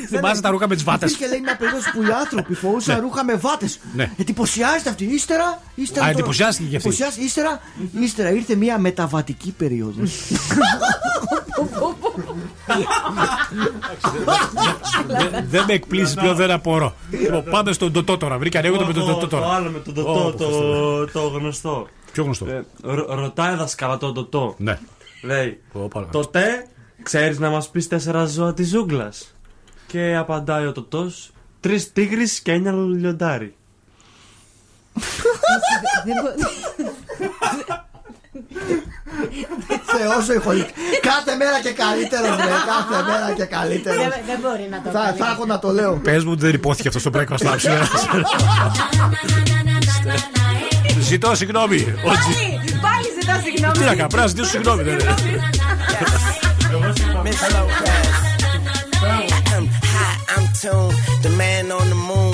Θυμάσαι 0.09 0.41
τα 0.41 0.49
ρούχα 0.49 0.67
με 0.67 0.75
τις 0.75 0.83
βάτες. 0.83 1.11
Υπήρχε 1.11 1.31
λέει 1.31 1.41
μια 1.41 1.55
περίοδο 1.57 1.81
που 1.93 2.01
οι 2.03 2.11
άνθρωποι 2.19 2.53
φορούσαν 2.53 2.95
Ναι. 2.95 3.01
ρούχα 3.01 3.23
με 3.23 3.33
βάτες. 3.35 3.79
Ναι. 3.95 4.11
Εντυπωσιάζεται 4.17 4.89
αυτή. 4.89 5.03
Ύστερα. 5.03 5.61
ύστερα 5.75 5.99
Α, 6.05 6.07
τώρα- 6.07 6.19
εντυπωσιάστηκε 6.19 6.69
και 6.69 6.75
αυτή. 6.75 6.87
εντυπωσιάστηκε. 6.87 7.25
Ύστερα, 7.25 7.61
ύστερα 7.99 8.31
ήρθε 8.31 8.55
μια 8.55 8.79
μεταβατική 8.79 9.53
περίοδος. 9.57 10.11
Δεν- 15.07 15.45
Δεν 15.49 15.63
με 15.67 15.73
εκπλήσει 15.73 16.15
πλέον, 16.15 16.35
δεν 16.35 16.51
απορώ. 16.51 16.93
Λοιπόν, 17.09 17.43
Πάμε 17.43 17.71
στον 17.71 17.91
Τωτό 17.91 18.17
τώρα. 18.17 18.37
Βρήκα 18.37 18.59
ανοίγοντα 18.59 18.85
με 18.85 18.93
τον 18.93 19.05
Τωτό 19.05 19.19
Το 19.19 19.27
τώρα. 19.27 19.47
άλλο 19.53 19.69
με 19.69 19.79
τον 19.79 19.97
Ω, 19.97 20.03
Τωτό, 20.03 20.43
ευχαριστώ. 20.43 21.05
το, 21.13 21.19
το 21.21 21.27
γνωστό. 21.37 21.87
Ποιο 22.11 22.23
γνωστό; 22.23 22.45
Ε, 22.49 22.63
ρω- 22.81 23.09
ρωτάει 23.13 23.55
δασκάλα 23.55 23.97
τον 23.97 24.13
Τωτό. 24.13 24.55
Ναι. 24.57 24.79
Λέει, 25.23 25.61
Ωπα, 25.73 26.07
τότε 26.11 26.67
ξέρεις 27.03 27.39
να 27.39 27.49
μας 27.49 27.69
πεις 27.69 27.87
τέσσερα 27.87 28.25
ζώα 28.25 28.53
της 28.53 28.69
ζούγκλας; 28.69 29.35
Και 29.87 30.15
απαντάει 30.15 30.65
ο 30.65 30.71
Τωτός, 30.71 31.31
τρεις 31.59 31.91
τίγρεις 31.93 32.39
και 32.39 32.51
ένα 32.51 32.71
λιοντάρι. 32.71 33.53
Δεν 38.67 39.49
μπο- 39.67 40.21
Θεό 40.25 40.35
ηχολικ. 40.37 40.67
Κάθε 41.01 41.35
μέρα 41.35 41.57
και 41.61 41.71
καλύτερο, 41.83 42.27
βρε. 42.35 42.55
Κάθε 42.71 42.97
μέρα 43.11 43.33
και 43.35 43.45
καλύτερο. 43.45 43.97
Δεν 44.01 44.11
δεν 44.25 44.39
μπορεί 44.41 44.67
να 44.71 44.81
το 44.81 44.89
Θα, 44.89 44.99
κάνει. 45.05 45.17
θα 45.17 45.27
έχω 45.33 45.45
να 45.45 45.59
το 45.59 45.69
λέω. 45.71 45.93
Πε 46.03 46.11
μου 46.25 46.31
ότι 46.31 46.41
δεν 46.45 46.53
υπόθηκε 46.53 46.87
αυτό 46.87 46.99
στο 46.99 47.11
breakfast 47.13 47.43
lab 47.47 47.55
σήμερα. 47.57 47.87
Ζητώ 50.99 51.35
συγγνώμη. 51.35 51.75
Ο 51.75 51.81
Τζι- 51.81 51.99
Πάλι, 52.01 52.79
πάλι 52.81 53.07
ζητά 53.19 53.41
συγγνώμη. 53.43 53.73
Τι 53.73 53.79
να 53.79 53.95
κάνω, 53.95 54.07
πρέπει 54.07 54.15
να 54.21 54.27
ζητήσω 54.27 54.49
συγγνώμη. 54.49 54.83
δεν 54.83 54.93
είναι. 54.93 55.15
Hi, 59.95 60.13
I'm 60.35 60.45
Tune, 60.61 60.93
the 61.23 61.29
man 61.41 61.65
on 61.79 61.85
the 61.93 61.99
moon. 62.09 62.28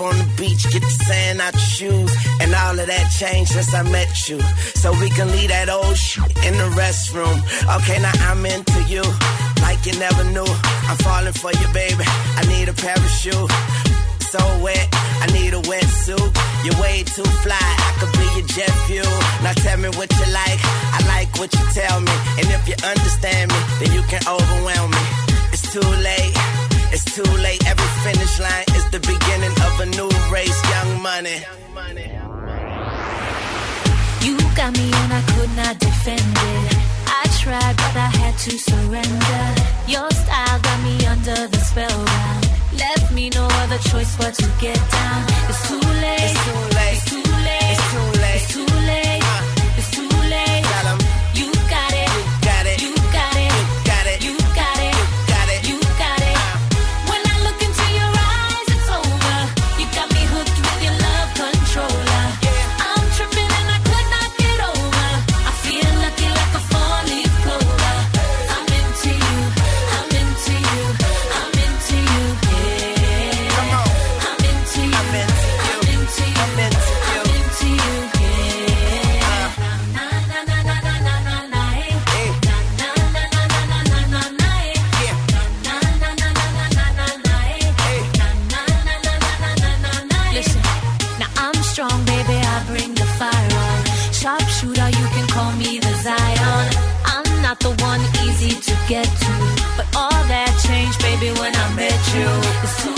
On 0.00 0.16
the 0.16 0.30
beach, 0.36 0.62
get 0.70 0.82
the 0.82 0.90
sand 1.06 1.40
out 1.40 1.54
your 1.54 1.60
shoes. 1.60 2.12
And 2.40 2.54
all 2.54 2.78
of 2.78 2.86
that 2.86 3.10
changed 3.18 3.50
since 3.50 3.74
I 3.74 3.82
met 3.82 4.28
you. 4.28 4.38
So 4.78 4.92
we 4.92 5.10
can 5.10 5.26
leave 5.32 5.48
that 5.48 5.68
old 5.68 5.96
shit 5.96 6.30
in 6.46 6.54
the 6.54 6.70
restroom. 6.78 7.38
Okay, 7.76 7.98
now 7.98 8.14
I'm 8.30 8.46
into 8.46 8.80
you. 8.86 9.02
Like 9.60 9.82
you 9.86 9.98
never 9.98 10.22
knew. 10.30 10.46
I'm 10.86 10.98
falling 11.02 11.34
for 11.34 11.50
you, 11.50 11.66
baby. 11.74 12.04
I 12.38 12.46
need 12.46 12.68
a 12.68 12.74
parachute. 12.74 13.50
So 14.30 14.38
wet, 14.62 14.86
I 15.24 15.26
need 15.32 15.54
a 15.54 15.62
wetsuit. 15.66 16.30
You're 16.62 16.78
way 16.78 17.02
too 17.02 17.24
fly, 17.42 17.56
I 17.58 17.90
could 17.98 18.12
be 18.12 18.26
your 18.36 18.46
jet 18.46 18.70
fuel. 18.86 19.18
Now 19.42 19.56
tell 19.56 19.78
me 19.78 19.88
what 19.96 20.12
you 20.12 20.28
like, 20.30 20.60
I 20.94 21.00
like 21.08 21.32
what 21.40 21.48
you 21.48 21.64
tell 21.72 22.00
me. 22.00 22.12
And 22.36 22.46
if 22.52 22.68
you 22.68 22.76
understand 22.86 23.50
me, 23.50 23.60
then 23.80 23.90
you 23.96 24.02
can 24.04 24.20
overwhelm 24.28 24.90
me. 24.92 25.04
It's 25.50 25.72
too 25.72 25.80
late, 25.80 26.36
it's 26.92 27.04
too 27.04 27.30
late. 27.42 27.64
Every 27.66 27.90
finish 28.04 28.38
line 28.40 28.64
is 28.76 28.84
the 28.90 29.00
beginning 29.00 29.54
of 29.66 29.80
a 29.80 29.86
new 29.86 30.10
race, 30.32 30.58
young 30.70 31.02
money. 31.02 31.38
You 34.24 34.36
got 34.56 34.72
me 34.76 34.90
and 35.00 35.12
I 35.12 35.22
could 35.32 35.52
not 35.56 35.78
defend 35.78 36.20
it. 36.20 36.76
I 37.06 37.24
tried, 37.40 37.76
but 37.76 37.94
I 37.96 38.10
had 38.20 38.34
to 38.46 38.58
surrender. 38.58 39.44
Your 39.86 40.10
style 40.10 40.60
got 40.60 40.78
me 40.82 41.06
under 41.06 41.48
the 41.48 41.58
spellbound. 41.58 42.48
Left 42.76 43.12
me 43.12 43.30
no 43.30 43.46
other 43.62 43.78
choice 43.90 44.16
but 44.16 44.34
to 44.34 44.48
get 44.60 44.78
down. 44.90 45.24
It's 45.48 45.68
too 45.68 45.80
late. 46.04 46.20
It's 46.20 46.44
too 46.44 46.62
late. 46.76 46.94
It's 46.94 47.10
too 47.10 47.22
late. 47.46 47.68
It's 47.72 47.90
too 47.92 48.08
late. 48.20 48.42
It's 48.42 48.54
too 48.54 48.66
late. 48.66 48.87
to 98.62 98.76
get 98.88 99.04
to. 99.04 99.32
But 99.76 99.86
all 99.94 100.10
that 100.10 100.50
changed, 100.66 100.98
baby, 101.00 101.30
when 101.38 101.54
I 101.54 101.74
met 101.74 102.94
you. 102.94 102.97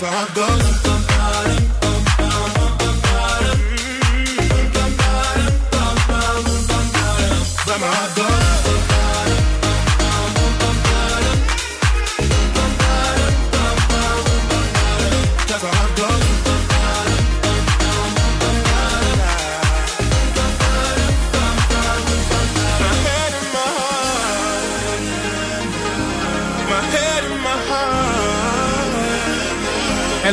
how 0.00 0.24
I 0.24 0.34
go. 0.34 0.79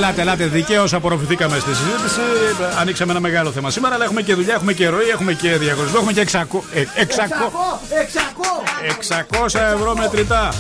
Ελάτε, 0.07 0.21
ελάτε, 0.21 0.45
δικαίως 0.45 0.93
απορροφηθήκαμε 0.93 1.59
στη 1.59 1.73
συζήτηση. 1.75 2.21
Ανοίξαμε 2.79 3.11
ένα 3.11 3.21
μεγάλο 3.21 3.51
θέμα 3.51 3.69
σήμερα, 3.69 3.95
αλλά 3.95 4.03
έχουμε 4.03 4.21
και 4.21 4.33
δουλειά, 4.33 4.53
έχουμε 4.53 4.73
και 4.73 4.87
ροή, 4.87 5.07
έχουμε 5.09 5.33
και 5.33 5.49
διαγωνισμό, 5.57 5.97
έχουμε 5.99 6.13
και 6.13 6.27
600, 6.31 6.63
ε, 6.73 6.81
600, 6.81 7.07
600 8.89 9.59
ευρώ 9.59 9.95
μετρητά. 9.95 10.53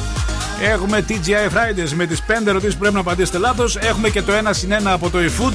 Έχουμε 0.61 1.05
TGI 1.09 1.49
Fridays 1.53 1.91
με 1.95 2.05
τις 2.05 2.21
5 2.27 2.47
ερωτήσεις 2.47 2.73
που 2.73 2.79
πρέπει 2.79 2.93
να 2.93 2.99
απαντήσετε 2.99 3.37
λάθος. 3.37 3.75
Έχουμε 3.75 4.09
και 4.09 4.21
το 4.21 4.33
1 4.33 4.49
συν 4.49 4.71
1 4.71 4.75
από 4.83 5.09
το 5.09 5.17
eFood. 5.17 5.53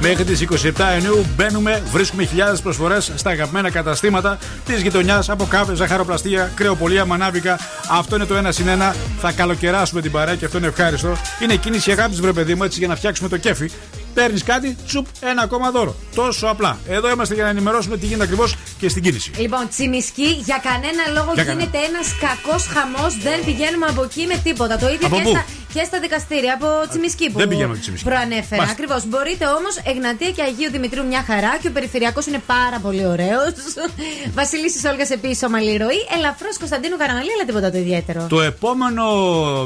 Μέχρι 0.00 0.24
τις 0.24 0.40
27 0.40 0.70
Ιουνίου 0.94 1.26
μπαίνουμε, 1.36 1.82
βρίσκουμε 1.92 2.24
χιλιάδες 2.24 2.60
προσφορές 2.60 3.12
στα 3.14 3.30
αγαπημένα 3.30 3.70
καταστήματα 3.70 4.38
της 4.66 4.82
γειτονιάς 4.82 5.28
από 5.30 5.44
κάβε, 5.44 5.74
ζαχαροπλαστεία, 5.74 6.52
κρεοπολία, 6.54 7.04
μανάβικα. 7.04 7.58
Αυτό 7.90 8.16
είναι 8.16 8.24
το 8.24 8.34
1 8.36 8.52
συν 8.52 8.66
1. 8.66 8.94
Θα 9.20 9.32
καλοκαιράσουμε 9.32 10.00
την 10.00 10.10
παρέα 10.10 10.34
και 10.34 10.44
αυτό 10.44 10.58
είναι 10.58 10.66
ευχάριστο. 10.66 11.16
Είναι 11.42 11.56
κίνηση 11.56 11.90
αγάπης, 11.90 12.20
βρε 12.20 12.32
παιδί 12.32 12.54
μου, 12.54 12.62
έτσι 12.62 12.78
για 12.78 12.88
να 12.88 12.96
φτιάξουμε 12.96 13.28
το 13.28 13.36
κέφι. 13.36 13.70
Παίρνεις 14.14 14.42
κάτι, 14.42 14.76
τσουπ, 14.86 15.06
ένα 15.20 15.42
ακόμα 15.42 15.70
δώρο. 15.70 15.94
Τόσο 16.14 16.46
απλά. 16.46 16.78
Εδώ 16.88 17.10
είμαστε 17.10 17.34
για 17.34 17.42
να 17.44 17.48
ενημερώσουμε 17.48 17.96
τι 17.96 18.06
γίνεται 18.06 18.24
ακριβώς 18.24 18.56
και 18.78 18.88
στην 18.88 19.02
κίνηση. 19.02 19.30
Λοιπόν, 19.38 19.68
τσιμισκή, 19.68 20.28
για 20.44 20.60
κανένα 20.68 21.02
λόγο 21.14 21.30
Για 21.34 21.42
γίνεται 21.42 21.78
ένας 21.88 22.06
κακός 22.24 22.66
χαμός. 22.66 23.16
Δεν 23.26 23.44
πηγαίνουμε 23.44 23.86
από 23.86 24.02
εκεί 24.02 24.26
με 24.26 24.36
τίποτα. 24.44 24.78
Το 24.78 24.86
ίδιο 24.88 25.06
Από 25.06 25.16
και 25.16 25.22
πού; 25.22 25.28
στα, 25.30 25.44
και 25.72 25.82
στα 25.84 26.00
δικαστήρια 26.00 26.52
από 26.58 26.88
τσιμισκή 26.90 27.30
που 27.30 27.38
Δεν 27.38 27.48
πηγαίνουμε 27.48 27.76
Τσιμισκή. 27.78 28.04
προανέφερα. 28.04 28.60
Μάλιστα. 28.62 28.72
Ακριβώς. 28.72 29.06
Μπορείτε 29.10 29.44
όμως 29.58 29.74
Εγνατία 29.84 30.30
και 30.30 30.42
Αγίου 30.42 30.70
Δημητρίου 30.70 31.04
μια 31.06 31.22
χαρά 31.28 31.52
και 31.60 31.68
ο 31.68 31.70
περιφερειακός 31.70 32.26
είναι 32.26 32.42
πάρα 32.46 32.78
πολύ 32.84 33.06
ωραίος. 33.06 33.52
Βασιλίση 34.40 34.86
Όλγας 34.86 35.10
επίσης 35.10 35.42
ομαλή 35.42 35.76
ροή. 35.76 36.00
Ελαφρώς 36.16 36.58
Κωνσταντίνου 36.58 36.96
Καραμαλή, 36.96 37.32
αλλά 37.36 37.44
τίποτα 37.46 37.70
το 37.70 37.78
ιδιαίτερο. 37.78 38.26
Το 38.28 38.40
επόμενο 38.40 39.04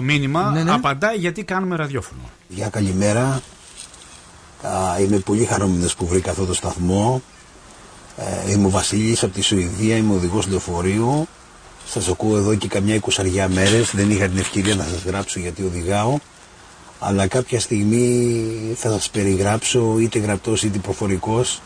μήνυμα 0.00 0.64
απαντάει 0.68 1.16
γιατί 1.16 1.44
κάνουμε 1.44 1.76
ραδιόφωνο. 1.76 2.20
Γεια 2.48 2.68
καλημέρα. 2.68 3.42
Α, 4.62 5.00
είμαι 5.00 5.18
πολύ 5.18 5.44
χαρούμενος 5.44 5.94
που 5.94 6.06
βρήκα 6.06 6.30
αυτό 6.30 6.44
το 6.44 6.54
σταθμό. 6.54 7.22
Ε, 8.16 8.50
είμαι 8.50 8.66
ο 8.66 8.70
Βασίλης 8.70 9.22
από 9.22 9.32
τη 9.32 9.40
Σουηδία, 9.40 9.96
είμαι 9.96 10.14
οδηγός 10.14 10.46
λεωφορείου. 10.46 11.28
Σας 11.86 12.08
ακούω 12.08 12.36
εδώ 12.36 12.54
και 12.54 12.68
καμιά 12.68 12.94
εικοσαριά 12.94 13.48
μέρες. 13.48 13.90
Δεν 13.94 14.10
είχα 14.10 14.28
την 14.28 14.38
ευκαιρία 14.38 14.74
να 14.74 14.84
σας 14.84 15.02
γράψω 15.02 15.40
γιατί 15.40 15.62
οδηγάω. 15.62 16.18
Αλλά 16.98 17.26
κάποια 17.26 17.60
στιγμή 17.60 18.46
θα 18.76 18.90
σας 18.90 19.10
περιγράψω 19.10 19.98
είτε 19.98 20.18
γραπτός 20.18 20.62
είτε 20.62 20.78
προφορικός 20.78 21.60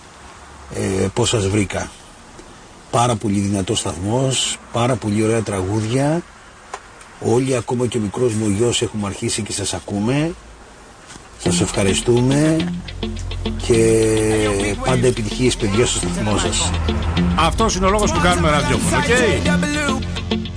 ε, 0.74 1.06
πώς 1.14 1.28
σας 1.28 1.48
βρήκα. 1.48 1.90
Πάρα 2.90 3.14
πολύ 3.14 3.38
δυνατός 3.38 3.78
σταθμός, 3.78 4.58
πάρα 4.72 4.94
πολύ 4.94 5.22
ωραία 5.22 5.42
τραγούδια. 5.42 6.22
Όλοι 7.20 7.56
ακόμα 7.56 7.86
και 7.86 7.98
ο 7.98 8.00
μικρός 8.00 8.32
μου 8.32 8.48
γιος 8.48 8.82
έχουμε 8.82 9.06
αρχίσει 9.06 9.42
και 9.42 9.52
σας 9.52 9.74
ακούμε. 9.74 10.34
Σας 11.42 11.60
ευχαριστούμε 11.60 12.56
και 13.66 13.76
πάντα 14.84 15.06
επιτυχίες 15.06 15.56
παιδιά 15.56 15.86
στο 15.86 15.98
σταθμό 15.98 16.38
σας. 16.38 16.70
Αυτό 17.38 17.66
είναι 17.76 17.86
ο 17.86 17.90
λόγο 17.90 18.04
που 18.04 18.20
κάνουμε 18.22 18.50
ραδιόφωνο. 18.50 18.96
OK? 18.96 19.04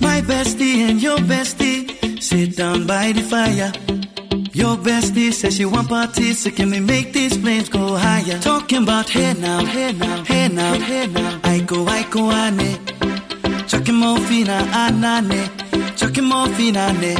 My 0.01 0.21
bestie 0.31 0.77
and 0.89 0.97
your 1.07 1.19
bestie 1.31 1.79
sit 2.29 2.49
down 2.61 2.79
by 2.91 3.05
the 3.17 3.23
fire. 3.33 3.71
Your 4.61 4.75
bestie 4.87 5.31
says 5.39 5.53
she 5.57 5.65
want 5.73 5.87
to 5.95 6.05
party, 6.05 6.35
so 6.43 6.49
can 6.57 6.67
we 6.73 6.79
make 6.93 7.07
these 7.17 7.35
flames 7.41 7.67
go 7.77 7.83
higher? 8.05 8.37
Talking 8.51 8.81
about 8.85 9.07
hey 9.15 9.33
now, 9.45 9.59
hey 9.75 9.91
now, 10.03 10.17
hey 10.31 10.47
now, 10.59 10.73
hey 10.89 11.05
now. 11.17 11.31
Iko, 11.53 11.77
iko, 11.99 12.21
unday. 12.43 12.71
Chucking 13.69 13.97
more 14.03 14.19
fina, 14.27 14.57
anane. 14.83 15.41
Chucking 15.99 16.27
more 16.31 16.49
fina, 16.57 16.81
ane. 16.91 17.13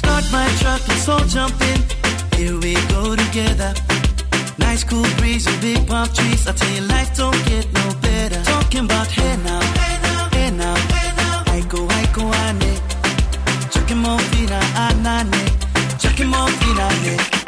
Start 0.00 0.24
my 0.32 0.46
truck, 0.60 0.80
let's 0.88 1.08
all 1.08 1.24
jump 1.36 1.56
in. 1.70 1.80
Here 2.38 2.56
we 2.64 2.74
go 2.94 3.14
together. 3.16 3.72
Nice 4.58 4.82
cool 4.84 5.08
breeze 5.18 5.46
and 5.46 5.60
big 5.60 5.86
palm 5.86 6.08
trees. 6.16 6.46
I 6.48 6.52
tell 6.52 6.72
you, 6.76 6.82
life 6.94 7.10
don't 7.16 7.40
get 7.50 7.66
no 7.78 7.86
better. 8.00 8.40
Talking 8.44 8.84
about 8.86 9.08
hey 9.08 9.36
now, 9.48 9.60
hey 9.80 9.96
now, 10.06 10.28
hey 10.36 10.50
now, 10.62 10.76
hey 10.96 11.10
now. 11.22 11.54
I 11.56 11.60
go, 11.68 11.80
I 12.00 12.02
go, 12.16 12.24
ane. 12.46 12.74
Chucking 13.72 13.98
more 13.98 14.18
fina, 14.30 14.60
anane. 14.84 15.42
Ah, 15.76 15.96
Chucking 16.02 16.28
more 16.34 16.48
fina, 16.60 16.86
ane. 16.96 17.16
Okay, 17.18 17.39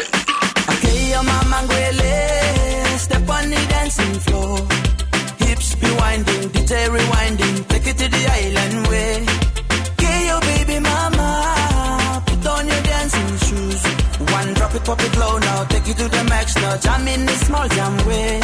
the 16.46 16.60
now. 16.60 16.76
Jam 16.76 17.08
in 17.08 17.26
the 17.26 17.32
small 17.32 17.68
jam 17.68 18.06
way, 18.06 18.40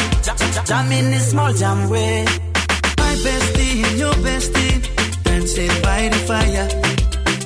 jam 0.64 0.92
in 0.92 1.10
the 1.10 1.18
small 1.18 1.52
jam 1.52 1.88
way. 1.90 2.24
My 2.98 3.14
bestie 3.24 3.84
and 3.86 3.98
your 3.98 4.14
bestie 4.14 5.22
dancing 5.24 5.82
by 5.82 6.08
the 6.08 6.18
fire. 6.28 6.68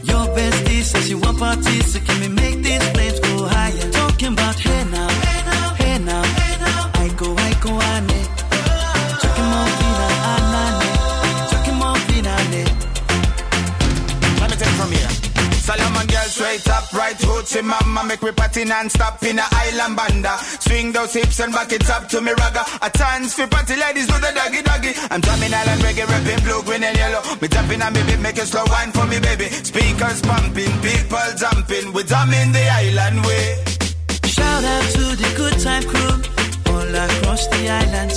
Your 0.05 0.27
bestie 0.37 0.83
says 0.83 1.09
she 1.09 1.15
want 1.15 1.39
parties, 1.39 1.93
so 1.93 2.01
can 2.01 2.21
we 2.21 2.29
make 2.29 2.63
these 2.63 2.89
flames 2.91 3.21
go 3.21 3.47
higher? 3.47 3.91
Talking 3.93 4.33
about 4.33 4.59
hey 4.59 4.85
now, 4.91 5.09
straight 16.59 16.75
up, 16.75 16.93
right 16.93 17.17
hoochie 17.17 17.65
mama. 17.65 18.05
Make 18.05 18.23
me 18.23 18.33
party 18.33 18.65
non-stop 18.65 19.23
in 19.23 19.39
a 19.39 19.47
island 19.53 19.97
banda. 19.97 20.37
Swing 20.61 20.93
those 20.93 21.15
hips 21.15 21.41
and 21.41 21.53
back 21.53 21.73
it 21.73 21.89
up 21.91 22.09
to 22.09 22.21
me 22.21 22.33
ragga. 22.33 22.63
A 22.83 22.91
chance 22.91 23.35
for 23.35 23.47
party 23.47 23.77
ladies 23.77 24.07
do 24.07 24.15
the 24.15 24.33
doggy 24.35 24.63
doggy. 24.63 24.93
I'm 25.11 25.21
drumming 25.21 25.55
island 25.55 25.81
reggae, 25.83 26.07
rapping 26.07 26.45
blue, 26.45 26.63
green 26.63 26.85
and 26.85 26.97
yellow. 26.97 27.23
Me 27.41 27.49
tapping 27.49 27.83
on 27.83 27.93
me 27.93 28.03
beat, 28.05 28.21
make 28.21 28.39
a 28.39 28.47
slow 28.47 28.65
wine 28.69 28.93
for 28.93 29.07
me, 29.07 29.19
baby. 29.21 29.49
Speakers 29.49 30.21
pumping, 30.23 30.73
people 30.83 31.29
jumping. 31.37 31.93
We 31.93 32.03
drumming 32.03 32.53
the 32.53 32.65
island 32.69 33.25
way. 33.25 33.65
Shout 34.25 34.65
out 34.65 34.87
to 34.97 35.05
the 35.23 35.31
good 35.37 35.57
time 35.61 35.85
crew 35.85 36.15
all 36.73 36.95
across 37.07 37.47
the 37.49 37.69
island. 37.69 38.13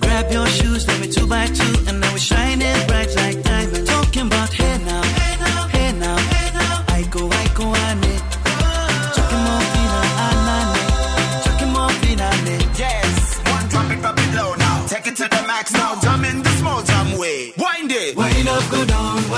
Grab 0.00 0.32
your 0.32 0.46
shoes, 0.46 0.86
let 0.88 1.00
me 1.00 1.08
two 1.12 1.26
by 1.26 1.46
two, 1.46 1.74
and 1.88 2.00
now 2.00 2.12
we 2.12 2.18
shine 2.18 2.60
it 2.62 2.88
bright 2.88 3.14
like 3.16 3.42
diamonds. 3.42 3.88
Talking 3.88 4.26
about 4.26 4.52
hey 4.52 4.78
now, 4.84 4.99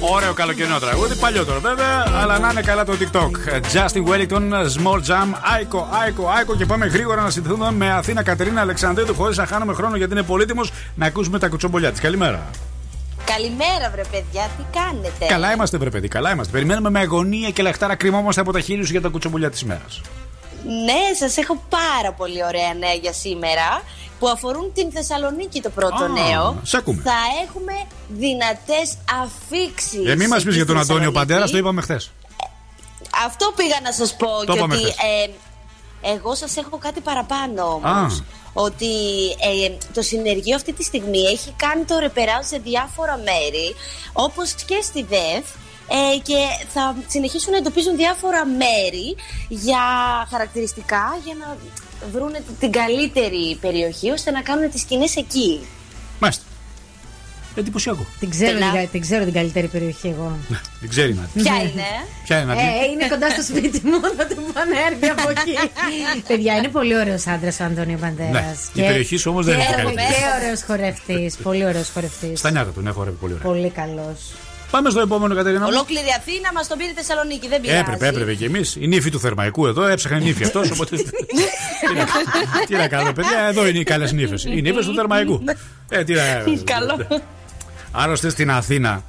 Ωραίο 0.00 0.32
καλοκαιρινό 0.32 0.78
τραγούδι, 0.78 1.14
παλιότερο 1.14 1.60
βέβαια, 1.60 2.06
αλλά 2.14 2.38
να 2.38 2.50
είναι 2.50 2.60
καλά 2.60 2.84
το 2.84 2.92
TikTok. 3.00 3.30
Justin 3.72 4.04
Wellington, 4.08 4.52
Small 4.52 5.00
Jam, 5.08 5.28
Aiko, 5.54 5.78
Aiko, 5.78 6.52
Aiko 6.52 6.56
και 6.56 6.66
πάμε 6.66 6.86
γρήγορα 6.86 7.22
να 7.22 7.30
συνδεθούμε 7.30 7.72
με 7.72 7.90
Αθήνα 7.92 8.22
Κατερίνα 8.22 8.60
Αλεξανδρίτου 8.60 9.14
χωρίς 9.14 9.36
να 9.36 9.46
χάνουμε 9.46 9.74
χρόνο 9.74 9.96
γιατί 9.96 10.12
είναι 10.12 10.22
πολύτιμος 10.22 10.72
να 10.94 11.06
ακούσουμε 11.06 11.38
τα 11.38 11.48
κουτσομπολιά 11.48 11.90
της. 11.90 12.00
Καλημέρα. 12.00 12.46
Καλημέρα, 13.24 13.90
βρε 13.92 14.02
παιδιά, 14.10 14.48
τι 14.56 14.78
κάνετε; 14.78 15.26
Καλά 15.28 15.52
είμαστε, 15.52 15.78
βρε 15.78 15.90
παιδί, 15.90 16.08
καλά 16.08 16.32
είμαστε. 16.32 16.52
Περιμένουμε 16.52 16.90
με 16.90 17.00
αγωνία 17.00 17.50
και 17.50 17.62
λαχτάρα 17.62 17.94
κρυμόμαστε 17.94 18.40
από 18.40 18.52
τα 18.52 18.60
χείλη 18.60 18.84
σου 18.84 18.92
για 18.92 19.00
τα 19.00 19.08
κουτσομπολιά 19.08 19.50
της 19.50 19.60
ημέρας. 19.60 20.00
Ναι, 20.64 21.14
σας 21.18 21.36
έχω 21.36 21.62
πάρα 21.68 22.12
πολύ 22.12 22.44
ωραία 22.44 22.74
νέα 22.74 22.92
για 22.92 23.12
σήμερα 23.12 23.82
που 24.18 24.28
αφορούν 24.28 24.72
την 24.74 24.92
Θεσσαλονίκη 24.92 25.60
το 25.60 25.70
πρώτο 25.70 26.04
Α, 26.04 26.08
νέο. 26.08 26.60
σ' 26.62 26.74
ακούμε. 26.74 27.02
Θα 27.02 27.16
έχουμε 27.46 27.72
δυνατές 28.08 28.96
αφήξεις. 29.22 30.06
Ε, 30.06 30.16
μην 30.16 30.28
μας 30.28 30.42
πεις 30.42 30.54
για 30.54 30.66
τον 30.66 30.78
Αντώνιο 30.78 31.12
Παντέρας, 31.12 31.50
το 31.50 31.56
είπαμε 31.56 31.80
χθες. 31.80 32.10
Αυτό 33.26 33.52
πήγα 33.56 33.76
να 33.82 33.92
σας 33.92 34.16
πω. 34.16 34.26
Το 34.46 34.52
και 34.52 34.58
είπαμε 34.58 34.74
ότι 34.74 34.84
χθες. 34.84 34.96
ε, 36.02 36.10
εγώ 36.12 36.34
σας 36.34 36.56
έχω 36.56 36.78
κάτι 36.78 37.00
παραπάνω 37.00 37.62
όμως. 37.72 38.12
Α. 38.18 38.36
Ότι 38.52 38.86
ε, 39.30 39.76
το 39.94 40.02
συνεργείο 40.02 40.54
αυτή 40.56 40.72
τη 40.72 40.84
στιγμή 40.84 41.18
έχει 41.18 41.54
κάνει 41.56 41.84
το 41.84 41.98
ρεπεράζ 41.98 42.46
σε 42.46 42.58
διάφορα 42.58 43.16
μέρη, 43.16 43.74
όπως 44.12 44.52
και 44.66 44.80
στη 44.82 45.02
ΔΕΘ, 45.02 45.44
ε, 45.88 46.18
και 46.18 46.38
θα 46.68 46.96
συνεχίσουν 47.06 47.50
να 47.52 47.56
εντοπίζουν 47.58 47.96
διάφορα 47.96 48.46
μέρη 48.46 49.16
για 49.48 49.82
χαρακτηριστικά 50.30 51.18
για 51.24 51.34
να 51.38 51.56
βρουν 52.12 52.32
την 52.60 52.72
καλύτερη 52.72 53.58
περιοχή 53.60 54.10
ώστε 54.10 54.30
να 54.30 54.42
κάνουν 54.42 54.70
τις 54.70 54.80
σκηνές 54.80 55.16
εκεί. 55.16 55.60
Μάλιστα. 56.18 56.42
Εντυπωσιακό. 57.54 58.06
Την 58.20 58.30
ξέρω, 58.30 58.58
Τελά. 58.58 58.70
την, 58.72 58.88
την 58.90 59.00
ξέρω 59.00 59.24
την 59.24 59.32
καλύτερη 59.32 59.66
περιοχή 59.66 60.08
εγώ. 60.08 60.38
Δεν 60.80 60.88
ξέρει 60.88 61.14
να 61.14 61.28
Ποια 61.42 61.54
είναι; 61.54 61.82
Ποια 62.24 62.40
είναι 62.40 62.54
να 62.54 62.60
Ε, 62.60 62.64
είναι 62.92 63.08
κοντά 63.08 63.30
στο 63.30 63.42
σπίτι 63.42 63.80
μου, 63.84 64.00
θα 64.16 64.26
του 64.26 64.34
πω 64.34 64.60
να 64.72 64.78
έρθει 64.90 65.08
από 65.08 65.30
εκεί. 65.30 65.54
Παιδιά, 66.28 66.54
είναι 66.54 66.68
πολύ 66.68 66.96
ωραίος 66.96 67.26
άντρας 67.26 67.60
ο 67.60 67.64
Αντώνιο 67.64 67.98
Μπαντέρας. 67.98 68.70
Ναι, 68.72 68.82
η 68.82 68.86
περιοχή 68.86 69.16
σου 69.16 69.30
όμως 69.30 69.44
δεν 69.44 69.54
είναι 69.54 69.64
και, 69.64 69.74
καλύτερη. 69.74 70.08
και 70.08 70.42
ωραίος 70.42 70.62
χορευτής. 70.62 71.36
Πολύ 71.36 71.64
ωραίος 71.64 71.90
χορευτής. 71.90 72.38
Στα 72.38 72.50
νιάτα 72.50 72.70
του, 72.70 72.80
ναι, 72.80 72.90
χορεύει 72.90 73.16
πολύ 73.16 73.32
ωραία. 73.32 73.44
Πολύ 73.44 73.70
καλός. 73.70 74.20
Πάμε 74.70 74.90
στο 74.90 75.00
επόμενο, 75.00 75.34
Κατερίνα. 75.34 75.60
μου. 75.60 75.66
Ολόκληρη 75.70 76.06
Αθήνα 76.18 76.52
μας 76.54 76.68
τον 76.68 76.78
πήρε 76.78 76.92
Θεσσαλονίκη, 76.94 77.48
δεν 77.48 77.60
πειράζει. 77.60 77.78
Έπρεπε, 77.78 78.06
έπρεπε 78.06 78.34
και 78.34 78.44
εμείς. 78.44 78.76
Η 78.80 78.86
νύφη 78.86 79.10
του 79.10 79.20
Θερμαϊκού 79.20 79.66
εδώ, 79.66 79.86
έψαχνε 79.86 80.18
νύφη 80.18 80.44
αυτός. 80.44 80.70
Οπότε. 80.70 80.96
τι, 80.96 81.94
να, 81.94 82.06
τι 82.66 82.74
να 82.74 82.88
κάνουμε, 82.88 83.12
παιδιά, 83.12 83.38
εδώ 83.48 83.66
είναι 83.66 83.78
οι 83.78 83.82
καλές 83.84 84.12
νύφες. 84.12 84.44
Οι 84.44 84.60
νύφες 84.60 84.86
του 84.86 84.94
Θερμαϊκού. 84.94 85.42
Ε, 85.90 86.04
τι 86.04 86.12
να. 86.14 86.22
Καλό. 86.64 87.22
Άλλωστε 87.92 88.28
στην 88.28 88.50
Αθήνα, 88.50 89.02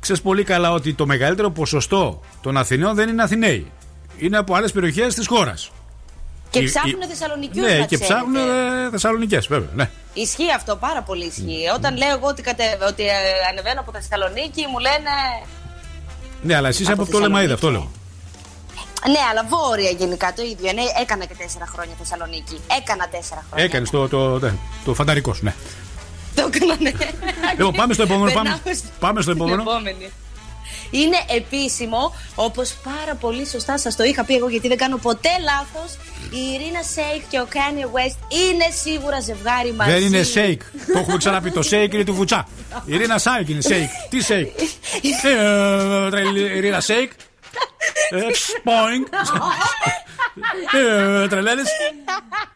ξέρεις 0.00 0.22
πολύ 0.22 0.44
καλά 0.44 0.72
ότι 0.72 0.94
το 0.94 1.06
μεγαλύτερο 1.06 1.50
ποσοστό 1.50 2.20
των 2.40 2.56
Αθηναίων 2.56 2.94
δεν 2.94 3.08
είναι 3.08 3.22
Αθηναίοι. 3.22 3.70
Είναι 4.16 4.36
από 4.36 4.54
άλλες 4.54 4.72
περιοχές 4.72 5.14
της 5.14 5.26
χώρας. 5.26 5.70
Και 6.50 6.58
Η- 6.58 6.64
ψάχνουν 6.64 7.00
η- 7.00 7.06
Θεσσαλονικιούς 7.06 7.66
Ναι, 7.66 7.78
να 7.78 7.84
και 7.84 7.96
ξέρετε. 7.96 8.04
ψάχνουν 8.14 8.36
ε, 8.36 8.90
Θεσσαλονικές, 8.90 9.46
βέβαια. 9.46 9.68
Ναι. 9.74 9.90
Ισχύει 10.14 10.52
αυτό, 10.56 10.76
πάρα 10.76 11.02
πολύ 11.02 11.24
ισχύει. 11.26 11.64
Όταν 11.74 11.96
λέω 11.96 12.08
εγώ 12.16 12.26
ότι, 12.28 12.42
κατε... 12.42 12.78
ότι 12.88 13.02
ε, 13.02 13.12
ανεβαίνω 13.50 13.80
από 13.80 13.92
Θεσσαλονίκη, 13.92 14.62
μου 14.72 14.78
λένε. 14.78 15.10
ναι, 16.42 16.54
αλλά 16.56 16.68
εσύ 16.68 16.82
είσαι 16.82 16.92
από 16.92 17.02
Από 17.02 17.10
Πτολεμαΐδα, 17.10 17.54
Θεσσαλονίκη. 17.54 17.66
αυτό 17.66 17.70
λέω. 17.70 17.90
Ναι, 19.14 19.18
αλλά 19.30 19.44
βόρεια 19.48 19.90
γενικά 19.90 20.32
το 20.36 20.42
ίδιο. 20.42 20.72
Ναι, 20.72 20.82
έκανα 21.02 21.24
και 21.24 21.34
τέσσερα 21.34 21.66
χρόνια 21.72 21.94
Θεσσαλονίκη. 21.98 22.60
Έκανα 22.80 23.08
τέσσερα 23.08 23.44
χρόνια. 23.48 23.64
Έκανες 23.64 23.90
το, 23.90 24.08
το, 24.08 24.38
ναι, 24.38 24.52
το 24.84 24.94
φανταρικό 24.94 25.34
σου, 25.34 25.44
ναι. 25.44 25.54
Το 26.34 26.50
έκανα, 26.54 26.76
ναι. 26.80 26.92
Λοιπόν, 27.56 27.72
πάμε 27.72 27.92
στο 27.94 28.02
επόμενο. 28.02 28.32
Περνάω 28.32 28.58
Πάμε, 28.58 28.74
στην- 28.74 28.88
πάμε 28.98 29.20
στο 29.22 29.30
στην 29.32 29.42
επόμενο. 29.44 29.62
Επόμενη. 30.90 31.04
Είναι 31.04 31.18
επίσημο, 31.28 32.14
όπως 32.34 32.76
πάρα 32.84 33.14
πολύ 33.14 33.46
σωστά 33.46 33.78
σας 33.78 33.96
το 33.96 34.04
είχα 34.04 34.24
πει 34.24 34.34
εγώ, 34.34 34.48
γιατί 34.48 34.68
δεν 34.68 34.76
κάνω 34.76 34.96
ποτέ 34.96 35.30
λάθος. 35.42 35.96
Η 36.30 36.52
Ειρήνα 36.54 36.82
Σέικ 36.82 37.22
και 37.28 37.40
ο 37.40 37.48
Kanye 37.52 37.84
West 37.84 38.16
είναι 38.28 38.64
σίγουρα 38.82 39.20
ζευγάρι 39.20 39.72
μαζί. 39.72 39.90
Δεν 39.90 40.02
είναι 40.02 40.22
shake. 40.34 40.62
Το 40.92 40.98
έχουμε 40.98 41.16
ξαναπεί. 41.16 41.50
Το 41.50 41.60
shake 41.70 41.92
είναι 41.92 42.04
του 42.04 42.14
βουτσά. 42.14 42.48
Η 42.84 42.94
Ειρήνα 42.94 43.18
Σάικ 43.18 43.48
είναι 43.48 43.60
shake. 43.68 44.08
Τι 44.10 44.18
shake. 44.28 44.50
Ε, 45.22 46.10
τρελή 46.10 46.56
Ειρήνα 46.56 46.82
shake. 46.86 47.10
Ε, 48.10 48.18
Σποινγκ. 48.32 49.04
Τρελαίνε. 51.28 51.62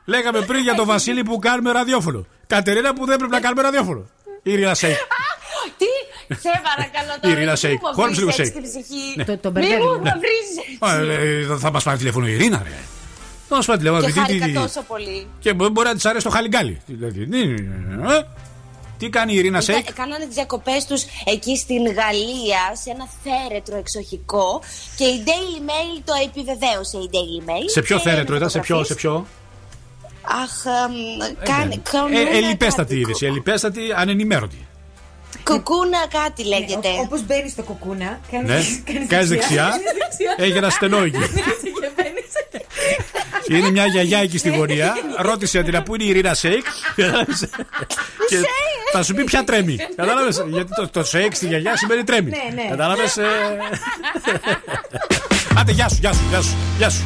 Λέγαμε 0.05 0.41
πριν 0.41 0.63
για 0.63 0.75
τον 0.75 0.87
Βασίλη 0.87 1.23
που 1.23 1.39
κάνουμε 1.39 1.73
ραδιόφωνο. 1.73 2.27
Κατερίνα 2.47 2.95
που 2.95 3.07
δεν 3.07 3.17
πρέπει 3.17 3.33
να 3.33 3.41
κάνουμε 3.41 3.63
ραδιόφωνο. 3.63 4.09
Η 4.43 4.53
Ειρήνα 4.53 4.75
shake. 4.75 4.97
Τι, 5.79 5.87
σε 6.29 6.51
παρακαλώ 6.69 7.13
Η 7.17 7.21
τώρα. 7.21 7.35
Ειρήνα 7.35 7.51
μη 7.51 7.57
Σέικ. 7.57 7.81
μου 7.83 7.89
Χόρεψε 7.95 8.21
λίγο 8.21 8.33
βρεις 8.33 8.35
Σέικ. 8.49 8.57
έτσι 8.57 8.61
την 8.61 8.83
ψυχή. 8.85 9.05
Ναι. 9.17 9.25
Το- 9.25 9.39
το 9.39 9.51
Μη 9.51 9.61
μπερδεύει, 9.61 9.83
μου 9.83 10.03
ναι. 10.03 10.11
θα 10.11 10.19
βρεις 10.25 10.47
έτσι. 10.61 11.13
Ε, 11.13 11.53
ε, 11.53 11.59
Θα 11.59 11.71
μας 11.71 11.83
πάρει 11.85 11.99
τηλέφωνο 11.99 12.27
η 12.27 12.33
Ειρήνα, 12.33 12.61
ρε. 12.65 12.79
Θα 13.49 13.55
μας 13.57 13.67
πάρει 13.67 13.79
τηλέφωνο. 13.79 14.01
Και 14.05 14.13
τι- 14.13 14.13
τι- 14.13 14.21
χάρηκα 14.21 14.47
τι- 14.47 14.53
τόσο 14.53 14.83
πολύ. 14.83 15.27
Και 15.41 15.53
μπο- 15.55 15.69
μπορεί 15.69 15.89
να 15.89 15.95
της 15.95 16.05
αρέσει 16.07 16.25
το 16.25 16.31
χαλιγκάλι. 16.31 16.81
Δηλαδή, 16.87 17.27
ναι, 17.27 17.39
ε, 18.15 18.23
Τι 18.99 19.09
κάνει 19.09 19.33
η 19.33 19.37
Ειρήνα 19.37 19.61
Σέικ; 19.61 19.85
Κα- 19.85 19.93
Κάνανε 19.93 20.25
τις 20.27 20.35
διακοπές 20.35 20.85
τους 20.87 21.05
εκεί 21.25 21.57
στην 21.57 21.83
Γαλλία, 21.85 22.63
σε 22.83 22.91
ένα 22.91 23.07
θέρετρο 23.25 23.77
εξοχικό 23.77 24.63
και 24.97 25.05
η 25.05 25.25
Daily 25.27 25.61
Mail 25.71 26.03
το 26.05 26.13
επιβεβαίωσε. 26.25 26.97
Η 26.99 27.11
Daily 27.13 27.49
Mail. 27.51 27.65
Σε 27.67 27.83
ποιο 27.83 27.97
Και 27.97 28.03
θέρετρο 28.03 28.37
ήταν, 28.37 28.51
σε 28.51 28.59
ποιο, 28.59 28.77
φωτογραφίες. 28.77 29.01
σε 29.01 29.07
ποιο; 29.09 29.27
Αχ, 30.43 30.65
εμ, 30.85 31.45
κάνε. 31.45 31.81
κάνουν 31.91 32.13
Ε, 32.15 32.21
ένα 32.21 32.31
ελιπέστατη 32.31 32.89
κάτι. 32.95 33.01
είδηση, 33.01 33.27
ελλιπέστατη 33.27 33.81
ανενημέρωτη. 33.97 34.64
Κουκούνα 35.45 35.99
κάτι 36.11 36.45
λέγεται. 36.45 36.89
Όπως 37.01 37.27
μπαίνεις 37.27 37.53
στο 37.53 37.63
κουκούνα, 37.63 38.21
κάνεις 38.31 38.81
Ναι, 38.85 39.07
κάνεις 39.13 39.29
δεξιά. 39.29 39.73
Έχει 40.37 40.57
ένα 40.57 40.71
στενό 40.71 40.99
εκεί. 41.07 41.19
Είναι 43.49 43.71
μια 43.71 43.87
γιαγιά 43.87 44.19
εκεί 44.19 44.39
στη 44.39 44.57
γωνία. 44.57 44.93
Ρώτησε 45.19 45.63
την 45.63 45.83
πού 45.83 45.95
είναι 45.95 46.05
η 46.05 46.09
Ειρήνα 46.09 46.35
Σέικ; 46.35 46.65
Και 48.29 48.37
θα 48.93 49.03
σου 49.03 49.15
πει 49.15 49.25
ποια 49.25 49.45
τρέμει. 49.45 49.77
Κατάλαβες; 49.97 50.45
Γιατί 50.47 50.75
το, 50.75 50.89
το 50.89 51.05
Σέικ 51.05 51.35
στη 51.35 51.47
γιαγιά 51.47 51.77
σημαίνει 51.77 52.05
τρέμει. 52.05 52.31
Ναι, 52.31 52.63
ναι. 52.63 52.69
Κατάλαβες; 52.71 53.19
Άντε, 55.59 55.73
γεια 55.73 55.89
σου, 55.89 55.97
γεια 56.01 56.13
σου, 56.13 56.25
γεια 56.29 56.41
σου. 56.41 56.57
Γεια 56.79 56.91
σου. 56.91 57.03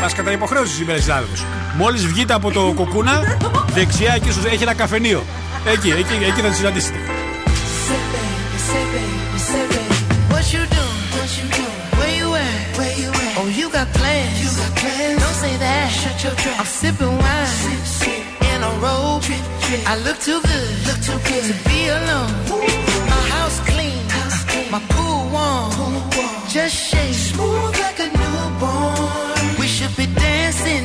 Μας 0.00 0.14
καταϋποχρέωσε 0.14 0.74
σήμερα 0.74 1.00
συνάδελφος. 1.00 1.44
Μόλις 1.76 2.06
βγείτε 2.06 2.34
από 2.34 2.50
το 2.50 2.72
κουκούνα, 2.76 3.38
δεξιά 3.66 4.14
εκεί 4.14 4.30
σου 4.30 4.40
έχει 4.46 4.62
ένα 4.62 4.74
καφενείο. 4.74 5.24
Εκεί, 5.72 5.90
εκεί, 5.90 6.14
εκεί 6.28 6.40
θα 6.40 6.48
τη 6.48 6.56
συναντήσετε. 6.56 6.98
Say 7.86 8.02
baby, 8.14 8.58
say 8.68 8.84
baby, 8.94 9.38
say 9.48 9.64
baby. 9.72 9.96
What 10.32 10.46
you 10.54 10.62
doing? 10.76 11.02
What 11.16 11.30
you 11.38 11.46
doing? 11.58 11.80
Where 11.98 12.14
you 12.20 12.28
at? 12.44 12.60
Where 12.78 12.94
you 13.02 13.10
at? 13.24 13.32
Oh, 13.40 13.48
you 13.58 13.66
got 13.76 13.88
plans. 13.98 14.36
You 14.44 14.50
got 14.60 14.72
plans. 14.80 15.18
Don't 15.22 15.38
say 15.44 15.54
that. 15.64 15.86
Shut 16.00 16.16
your 16.24 16.34
trap. 16.42 16.56
I'm 16.62 16.70
sipping 16.80 17.14
wine. 17.22 17.52
Sip, 17.62 17.82
sip. 17.98 18.22
In 18.50 18.58
a 18.70 18.72
robe. 18.84 19.20
Drip, 19.26 19.44
drip. 19.62 19.82
I 19.92 19.94
look 20.06 20.18
too 20.28 20.40
good. 20.50 20.70
Look 20.86 21.00
too 21.08 21.20
good 21.28 21.44
to 21.50 21.54
be 21.68 21.80
alone. 21.98 22.32
My 23.12 23.22
house 23.34 23.58
clean. 23.70 24.00
House 24.18 24.40
clean. 24.50 24.68
My 24.74 24.82
pool 24.92 25.20
warm. 25.34 25.68
Pool 25.76 25.98
warm. 26.16 26.40
Just 26.56 26.76
shake. 26.88 27.18
Smooth 27.30 27.74
like 27.84 27.98
a 28.06 28.08
newborn. 28.20 29.48
We 29.60 29.66
should 29.74 29.94
be 30.00 30.06
dancing, 30.24 30.84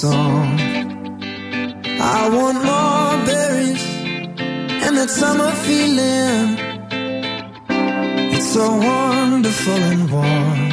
song. 0.00 0.58
I 2.16 2.20
want 2.34 2.58
more 2.70 3.14
berries 3.26 3.84
and 4.84 4.96
that 4.96 5.10
summer 5.10 5.52
feeling. 5.66 6.46
It's 8.34 8.48
so 8.54 8.66
wonderful 8.76 9.80
and 9.92 10.10
warm. 10.10 10.69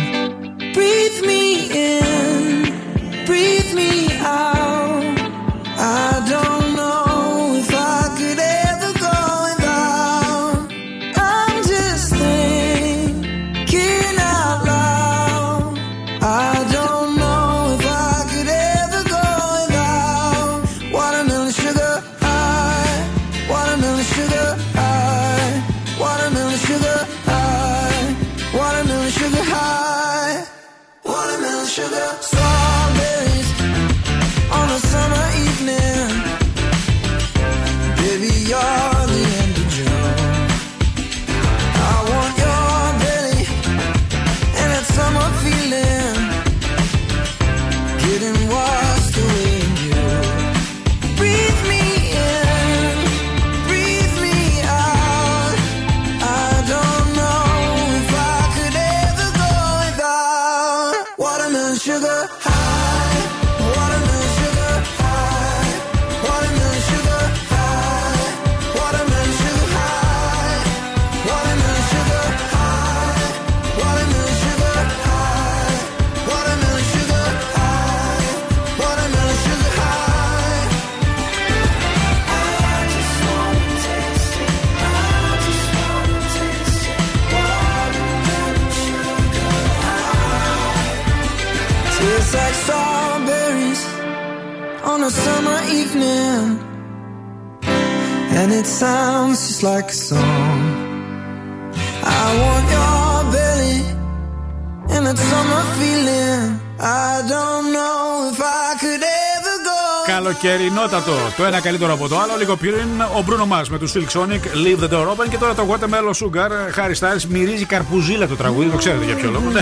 Το 111.38 111.46
ένα 111.46 111.60
καλύτερο 111.62 111.94
από 111.94 112.08
το 112.08 112.20
άλλο. 112.20 112.32
Λίγο 112.38 112.56
πριν 112.56 113.02
ο 113.18 113.22
Μπρούνο 113.26 113.46
Μα 113.46 113.62
με 113.70 113.78
τους 113.78 113.94
Silk 113.96 114.20
Sonic, 114.20 114.42
Leave 114.66 114.84
the 114.84 114.94
Door 114.94 115.08
Open 115.08 115.30
και 115.30 115.38
τώρα 115.38 115.54
το 115.54 115.68
Watermelon 115.70 116.26
Sugar. 116.26 116.50
Χάρη 116.72 116.96
Στάρι 116.96 117.20
μυρίζει 117.30 117.66
καρπουζίλα 117.66 118.28
το 118.28 118.36
τραγούδι, 118.36 118.70
το 118.70 118.78
ξέρετε 118.78 119.06
για 119.06 119.16
ποιο 119.16 119.32
λόγο. 119.32 119.50
Ναι. 119.50 119.62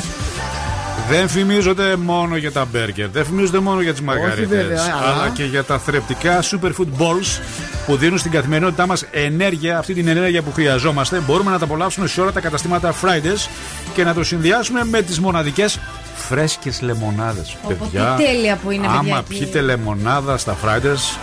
Δεν 1.09 1.27
φημίζονται 1.27 1.95
μόνο 1.95 2.35
για 2.35 2.51
τα 2.51 2.65
μπέργκερ, 2.71 3.09
δεν 3.09 3.25
φημίζονται 3.25 3.59
μόνο 3.59 3.81
για 3.81 3.91
τις 3.91 4.01
μαργαρίτες, 4.01 4.79
αλλά 4.79 5.29
και 5.33 5.43
για 5.43 5.63
τα 5.63 5.79
θρεπτικά 5.79 6.43
superfood 6.43 7.01
balls 7.01 7.39
που 7.85 7.95
δίνουν 7.95 8.17
στην 8.17 8.31
καθημερινότητά 8.31 8.87
μας 8.87 9.05
ενέργεια, 9.11 9.77
αυτή 9.77 9.93
την 9.93 10.07
ενέργεια 10.07 10.41
που 10.41 10.51
χρειαζόμαστε. 10.53 11.19
Μπορούμε 11.27 11.51
να 11.51 11.57
τα 11.57 11.65
απολαύσουμε 11.65 12.07
σε 12.07 12.21
όλα 12.21 12.31
τα 12.31 12.39
καταστήματα 12.39 12.93
Fridays 13.01 13.49
και 13.93 14.03
να 14.03 14.13
το 14.13 14.23
συνδυάσουμε 14.23 14.83
με 14.83 15.01
τις 15.01 15.19
μοναδικές 15.19 15.79
Φρέσκες 16.27 16.81
λεμονάδες. 16.81 17.57
Οπό, 17.63 17.73
παιδιά, 17.73 18.15
τι 18.17 18.23
τέλεια 18.23 18.55
που 18.55 18.71
είναι, 18.71 18.87
Άμα 18.87 18.99
παιδιά, 18.99 19.23
πιείτε 19.27 19.61
λεμονάδα 19.61 20.37
στα 20.37 20.57
Fridays, 20.63 21.17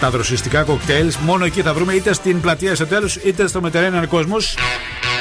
τα 0.00 0.10
δροσιστικά 0.10 0.62
κοκτέιλς, 0.62 1.16
μόνο 1.16 1.44
εκεί 1.44 1.62
θα 1.62 1.74
βρούμε 1.74 1.92
είτε 1.92 2.12
στην 2.12 2.40
πλατεία 2.40 2.74
σε 2.74 2.86
τέλο 2.86 3.10
είτε 3.24 3.46
στο 3.46 3.60
μετερένιο 3.60 4.06
κόσμος. 4.08 4.56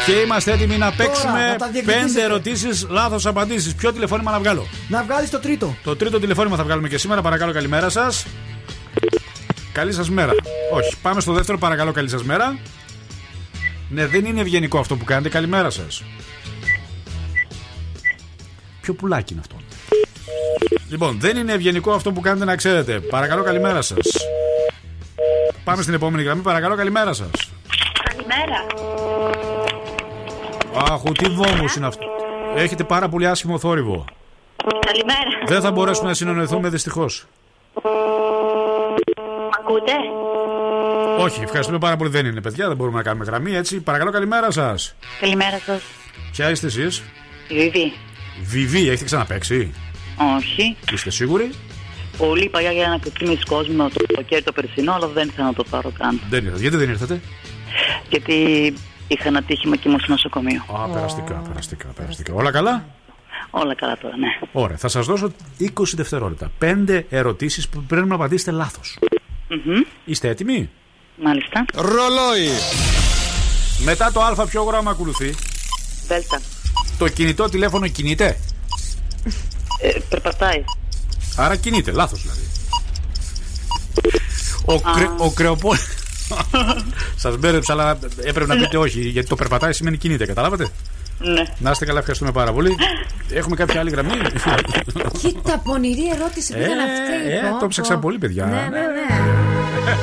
Και 0.05 0.11
είμαστε 0.11 0.51
έτοιμοι 0.51 0.77
να 0.77 0.91
παίξουμε 0.91 1.55
Τώρα, 1.57 1.71
πέντε 1.85 2.23
ερωτήσεις, 2.23 2.87
λάθος 2.89 3.25
απαντήσεις. 3.25 3.75
Ποιο 3.75 3.93
τηλεφώνημα 3.93 4.31
να 4.31 4.39
βγάλω; 4.39 4.67
Να 4.87 5.03
βγάλεις 5.03 5.29
το 5.29 5.39
τρίτο. 5.39 5.75
Το 5.83 5.95
τρίτο 5.95 6.19
τηλεφώνημα 6.19 6.55
θα 6.55 6.63
βγάλουμε 6.63 6.87
και 6.87 6.97
σήμερα. 6.97 7.21
Παρακαλώ, 7.21 7.51
καλημέρα 7.53 7.89
σας. 7.89 8.25
Καλή 9.71 9.93
σας 9.93 10.09
μέρα. 10.09 10.31
Όχι, 10.73 10.95
πάμε 11.01 11.21
στο 11.21 11.33
δεύτερο. 11.33 11.57
Παρακαλώ, 11.57 11.91
καλή 11.91 12.09
σας 12.09 12.23
μέρα. 12.23 12.57
Ναι, 13.89 14.07
δεν 14.07 14.25
είναι 14.25 14.41
ευγενικό 14.41 14.79
αυτό 14.79 14.95
που 14.95 15.05
κάνετε. 15.05 15.29
Καλημέρα 15.29 15.69
σας. 15.69 16.03
Ποιο 18.91 18.99
πουλάκι 18.99 19.33
είναι 19.33 19.41
αυτό. 19.45 19.55
Λοιπόν, 20.89 21.19
δεν 21.19 21.37
είναι 21.37 21.53
ευγενικό 21.53 21.91
αυτό 21.91 22.11
που 22.11 22.21
κάνετε 22.21 22.45
να 22.45 22.55
ξέρετε. 22.55 22.99
Παρακαλώ, 22.99 23.43
καλημέρα 23.43 23.81
σας. 23.81 24.07
Πάμε 25.63 25.81
στην 25.81 25.93
επόμενη 25.93 26.23
γραμμή. 26.23 26.41
Παρακαλώ, 26.41 26.75
καλημέρα 26.75 27.13
σας. 27.13 27.29
Καλημέρα. 28.03 28.65
Αχ, 30.93 31.01
τι 31.17 31.29
βόμο 31.29 31.65
είναι 31.77 31.87
αυτό. 31.87 32.05
Έχετε 32.55 32.83
πάρα 32.83 33.09
πολύ 33.09 33.27
άσχημο 33.27 33.59
θόρυβο. 33.59 34.05
Καλημέρα. 34.85 35.45
Δεν 35.45 35.61
θα 35.61 35.71
μπορέσουμε 35.71 36.07
να 36.07 36.13
συνεννοηθούμε 36.13 36.69
δυστυχώς. 36.69 37.25
Μ' 37.73 37.89
ακούτε; 39.59 39.91
Όχι, 41.19 41.41
ευχαριστούμε 41.43 41.77
πάρα 41.77 41.95
πολύ. 41.95 42.09
Δεν 42.09 42.25
είναι 42.25 42.41
παιδιά, 42.41 42.67
δεν 42.67 42.77
μπορούμε 42.77 42.97
να 42.97 43.03
κάνουμε 43.03 43.25
γραμμή 43.25 43.55
έτσι. 43.55 43.79
Παρακαλώ, 43.79 44.11
καλημέρα 44.11 44.51
σας. 44.51 44.95
Καλημέρα 45.19 45.59
σας. 45.65 45.81
Ποια 46.31 46.49
είστε 46.49 46.67
εσείς, 46.67 47.03
Βιβί. 47.47 47.93
Βιβί, 48.43 48.87
έχετε 48.87 49.05
ξαναπέξει; 49.05 49.71
Όχι. 50.37 50.77
Είστε 50.93 51.09
σίγουροι; 51.09 51.51
Πολύ 52.17 52.49
παλιά 52.49 52.71
για 52.71 52.83
ένα 52.83 52.99
ξεκίνησε 52.99 53.43
κόσμο 53.47 53.89
το 53.89 54.05
καλοκαίρι 54.07 54.43
το 54.43 54.51
περσινό, 54.51 54.93
αλλά 54.93 55.07
δεν 55.07 55.27
ήθελα 55.27 55.45
να 55.47 55.53
το 55.53 55.63
πάρω 55.69 55.91
καν. 55.97 56.21
Δεν 56.29 56.43
ήρθατε. 56.43 56.61
Γιατί 56.61 56.77
δεν 56.77 56.89
ήρθατε; 56.89 57.21
Γιατί 58.09 58.33
είχα 59.07 59.27
ένα 59.27 59.43
τύχημα 59.43 59.75
και 59.75 59.87
ήμουν 59.87 59.99
στο 59.99 60.11
νοσοκομείο. 60.11 60.65
Α, 60.73 60.87
περαστικά, 60.87 61.33
περαστικά, 61.33 61.87
περαστικά. 61.87 62.33
Όλα 62.33 62.51
καλά; 62.51 62.85
Όλα 63.49 63.75
καλά 63.75 63.97
τώρα, 63.97 64.17
ναι. 64.17 64.27
Ωραία, 64.51 64.77
θα 64.77 64.87
σας 64.87 65.05
δώσω 65.05 65.31
20 65.59 65.67
δευτερόλεπτα. 65.93 66.51
Πέντε 66.57 67.05
ερωτήσεις 67.09 67.69
που 67.69 67.83
πρέπει 67.83 68.07
να 68.07 68.15
απαντήσετε 68.15 68.51
λάθος. 68.51 68.99
Μμμ. 69.49 69.81
Είστε 70.05 70.27
έτοιμοι; 70.29 70.69
Μάλιστα. 71.23 71.65
Ρολόι. 71.73 72.49
Μετά 73.83 74.11
το 74.11 74.21
Α, 74.21 74.45
ποιο 74.45 74.63
γράμμα 74.63 74.91
ακολουθεί; 74.91 75.33
Δέλτα. 76.07 76.41
Το 77.01 77.07
κινητό 77.07 77.49
τηλέφωνο 77.49 77.87
κινείται; 77.87 78.37
Ε, 79.81 79.99
περπατάει. 80.09 80.63
Άρα 81.35 81.55
κινείται, 81.55 81.91
λάθος 81.91 82.21
δηλαδή. 82.21 82.41
Ο, 84.65 84.79
κρε, 84.79 85.09
ο 85.17 85.31
κρεοπόλ. 85.31 85.77
Σας 87.23 87.37
μπέρδεψα, 87.37 87.73
αλλά 87.73 87.97
έπρεπε 88.23 88.55
να 88.55 88.61
πείτε 88.61 88.77
όχι. 88.77 88.99
Γιατί 88.99 89.27
το 89.27 89.35
περπατάει 89.35 89.73
σημαίνει 89.73 89.97
κινείται, 89.97 90.25
καταλάβατε; 90.25 90.67
Ναι. 91.17 91.43
Να 91.57 91.71
είστε 91.71 91.85
καλά, 91.85 91.97
ευχαριστούμε 91.99 92.31
πάρα 92.31 92.53
πολύ. 92.53 92.75
Έχουμε 93.29 93.55
κάποια 93.55 93.79
άλλη 93.79 93.89
γραμμή; 93.89 94.11
Κοίτα, 95.21 95.57
πονηρή 95.63 96.09
ερώτηση 96.15 96.53
που 96.53 96.59
ήταν 96.59 96.79
αυτή. 96.79 97.31
ε, 97.31 97.49
πω, 97.49 97.59
το 97.59 97.67
ψάξα 97.67 97.93
πω. 97.93 97.99
πολύ, 98.01 98.17
παιδιά. 98.17 98.45
Ναι, 98.45 98.51
ναι, 98.51 98.79
ναι. 98.79 99.95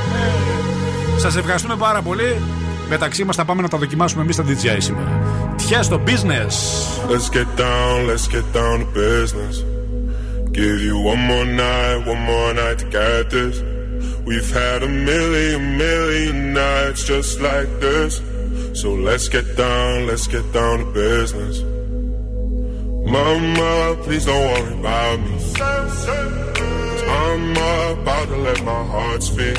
Σας 1.22 1.36
ευχαριστούμε 1.36 1.76
πάρα 1.76 2.02
πολύ. 2.02 2.36
Μεταξύ 2.88 3.24
μα 3.24 3.32
θα 3.32 3.44
πάμε 3.44 3.62
να 3.62 3.68
τα 3.68 3.78
δοκιμάσουμε 3.78 4.22
εμεί 4.22 4.34
τα 4.34 4.44
DJI 4.44 4.76
σήμερα. 4.78 5.20
Τυχαία 5.56 5.82
στο 5.82 6.00
business. 6.06 6.54
Let's 7.10 7.28
get 7.36 7.48
down, 7.56 8.06
let's 8.10 8.26
get 8.34 8.46
down 8.52 8.78
to 8.80 8.86
business. 9.04 9.64
Give 10.58 10.78
you 10.86 10.96
one 11.12 11.22
more 11.30 11.46
night, 11.66 11.98
one 12.12 12.22
more 12.30 12.52
night 12.60 12.78
to 12.82 12.86
get 12.96 13.30
this. 13.30 13.56
We've 14.28 14.50
had 14.62 14.82
a 14.82 14.90
million, 15.10 15.60
million 15.84 16.36
nights 16.52 17.00
just 17.12 17.40
like 17.48 17.70
this. 17.86 18.12
So 18.80 18.88
let's 19.08 19.26
get 19.28 19.46
down, 19.56 20.06
let's 20.10 20.26
get 20.34 20.46
down 20.52 20.76
to 20.82 20.88
business. 21.06 21.56
Mama, 23.14 23.96
please 24.04 24.24
don't 24.30 24.44
worry 24.52 24.74
about 24.80 25.16
me. 25.24 25.34
I'm 27.20 27.44
about 27.98 28.26
to 28.32 28.36
let 28.48 28.58
my 28.64 28.82
heart 28.92 29.22
speak. 29.22 29.58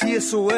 así 0.00 0.14
eso 0.14 0.50
es. 0.50 0.57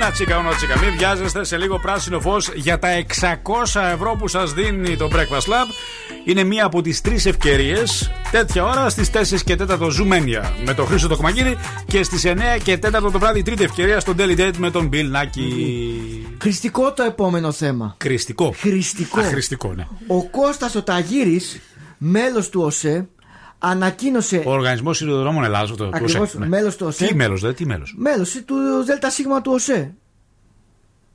Ούνα 0.00 0.10
τσίκα, 0.10 0.38
ούνα 0.38 0.54
τσίκα. 0.54 0.78
Μην 0.78 0.96
βιάζεστε 0.96 1.44
σε 1.44 1.56
λίγο 1.56 1.78
πράσινο 1.78 2.20
φως 2.20 2.50
για 2.54 2.78
τα 2.78 2.88
600 3.20 3.80
ευρώ 3.92 4.16
που 4.18 4.28
σας 4.28 4.52
δίνει 4.52 4.96
το 4.96 5.08
Breakfast 5.12 5.52
Lab. 5.52 5.66
Είναι 6.24 6.44
μία 6.44 6.64
από 6.64 6.82
τις 6.82 7.00
τρεις 7.00 7.26
ευκαιρίες 7.26 8.10
τέτοια 8.30 8.64
ώρα 8.64 8.88
στις 8.88 9.10
4 9.10 9.42
και 9.44 9.56
4 9.68 9.90
ζουμένια 9.90 10.52
με 10.64 10.74
τον 10.74 10.86
Χρήσο 10.86 11.08
το 11.08 11.16
Κομαγίδη 11.16 11.56
και 11.86 12.02
στις 12.02 12.24
9 12.26 12.58
και 12.62 12.78
4 12.82 12.90
το 12.90 13.18
βράδυ 13.18 13.42
τρίτη 13.42 13.64
ευκαιρία 13.64 14.00
στο 14.00 14.14
Daily 14.18 14.38
Date 14.38 14.56
με 14.58 14.70
τον 14.70 14.88
Bill 14.92 15.06
Νάκη. 15.08 16.36
Χριστικό 16.40 16.92
το 16.92 17.02
επόμενο 17.02 17.52
θέμα. 17.52 17.94
Κριστικό. 17.96 18.54
Χριστικό. 18.58 19.20
Α, 19.20 19.22
Χριστικό, 19.22 19.74
ναι. 19.74 19.86
Ο 20.06 20.28
Κώστας 20.28 20.74
ο 20.74 20.82
Ταγύρης, 20.82 21.60
μέλος 21.98 22.48
του 22.48 22.60
ΟΣΕ, 22.60 23.08
ανακοίνωσε. 23.58 24.42
Ο 24.46 24.50
Οργανισμός 24.50 24.96
Σιδηροδρόμων 24.96 25.44
Ελλάδα. 25.44 25.74
Το, 25.74 25.84
Ακριβώς, 25.84 26.12
το 26.12 26.22
ΟΣΕ, 26.22 26.38
ναι. 26.38 26.46
μέλος 26.46 26.76
του 26.76 26.86
ΟΣΕ. 26.86 27.06
Τι 27.06 27.14
μέλος, 27.14 27.40
δε, 27.40 27.52
τι 27.52 27.66
μέλος; 27.66 27.94
Μέλος 27.98 28.42
του 28.46 28.54
ΔΣ 28.84 29.16
του 29.42 29.52
ΟΣΕ. 29.52 29.94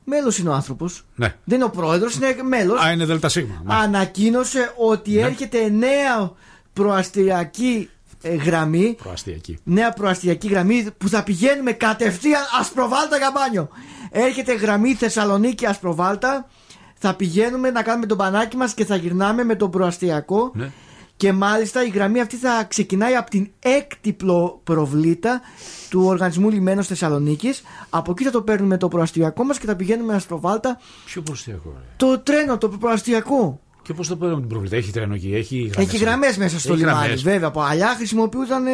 Μέλος 0.05 0.37
είναι 0.37 0.49
ο 0.49 0.53
άνθρωπος. 0.53 1.05
Ναι. 1.15 1.35
Δεν 1.43 1.55
είναι 1.55 1.65
ο 1.65 1.69
πρόεδρος, 1.69 2.15
είναι 2.15 2.35
μέλος. 2.43 2.81
Α, 2.81 2.91
είναι 2.91 3.05
ΔΣ. 3.05 3.37
Ανακοίνωσε 3.65 4.73
ότι 4.77 5.11
Ναι. 5.11 5.21
έρχεται 5.21 5.69
νέα 5.69 6.31
προαστιακή 6.73 7.89
ε, 8.21 8.35
γραμμή. 8.35 8.95
Προαστιακή. 9.03 9.57
Νέα 9.63 9.91
προαστιακή 9.91 10.47
γραμμή 10.47 10.87
που 10.97 11.07
θα 11.09 11.23
πηγαίνουμε 11.23 11.71
κατευθείαν 11.71 12.41
Ασπροβάλτα 12.59 13.17
για 13.17 13.31
μπάνιο. 13.33 13.69
Έρχεται 14.11 14.53
γραμμή 14.53 14.93
Θεσσαλονίκη 14.93 15.65
Ασπροβάλτα. 15.65 16.47
Θα 16.95 17.15
πηγαίνουμε 17.15 17.69
να 17.71 17.81
κάνουμε 17.83 18.05
τον 18.05 18.17
πανάκι 18.17 18.57
μας 18.57 18.73
και 18.73 18.85
θα 18.85 18.95
γυρνάμε 18.95 19.43
με 19.43 19.55
τον 19.55 19.71
προαστιακό. 19.71 20.51
Ναι. 20.55 20.71
Και 21.17 21.33
μάλιστα 21.33 21.85
η 21.85 21.89
γραμμή 21.89 22.19
αυτή 22.21 22.35
θα 22.35 22.63
ξεκινάει 22.67 23.15
από 23.15 23.29
την 23.29 23.49
έκτη 23.59 24.13
πλο- 24.13 24.59
προβλήτα 24.63 25.41
του 25.89 26.03
Οργανισμού 26.05 26.49
Λιμένος 26.49 26.87
Θεσσαλονίκης. 26.87 27.63
Από 27.89 28.11
εκεί 28.11 28.23
θα 28.23 28.31
το 28.31 28.41
παίρνουμε 28.41 28.77
το 28.77 28.87
προαστιακό 28.87 29.43
μας 29.43 29.57
και 29.57 29.65
θα 29.65 29.75
πηγαίνουμε 29.75 30.13
Ασπροβάλτα. 30.15 30.79
Ποιο 31.05 31.21
προαστιακό, 31.21 31.73
ρε; 31.77 31.83
Το 31.97 32.19
τρένο, 32.19 32.57
το 32.57 32.69
προαστιακό. 32.69 33.59
Και 33.81 33.93
πώς 33.93 34.07
το 34.07 34.15
παίρνουμε 34.15 34.39
την 34.39 34.49
προβλήτα, 34.49 34.75
έχει 34.75 34.91
τρένο 34.91 35.13
εκεί, 35.13 35.33
έχει 35.35 35.57
γραμμές. 35.57 35.87
Έχει 35.93 35.97
γραμμές; 36.03 36.37
μέσα 36.37 36.59
στο 36.59 36.73
Έχει 36.73 36.81
λιμάνι. 36.81 36.97
γραμμές. 36.99 37.23
Βέβαια, 37.23 37.47
από 37.47 37.59
παλιά 37.59 37.87
χρησιμοποιούνταν 37.95 38.65
ε, 38.65 38.71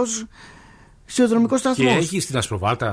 ως 0.00 0.24
σιδηροδρομικό 1.12 1.54
Και 1.54 1.60
σταθμός. 1.60 1.94
έχει 1.96 2.20
στην 2.20 2.36
Ασπροβάλτα 2.36 2.90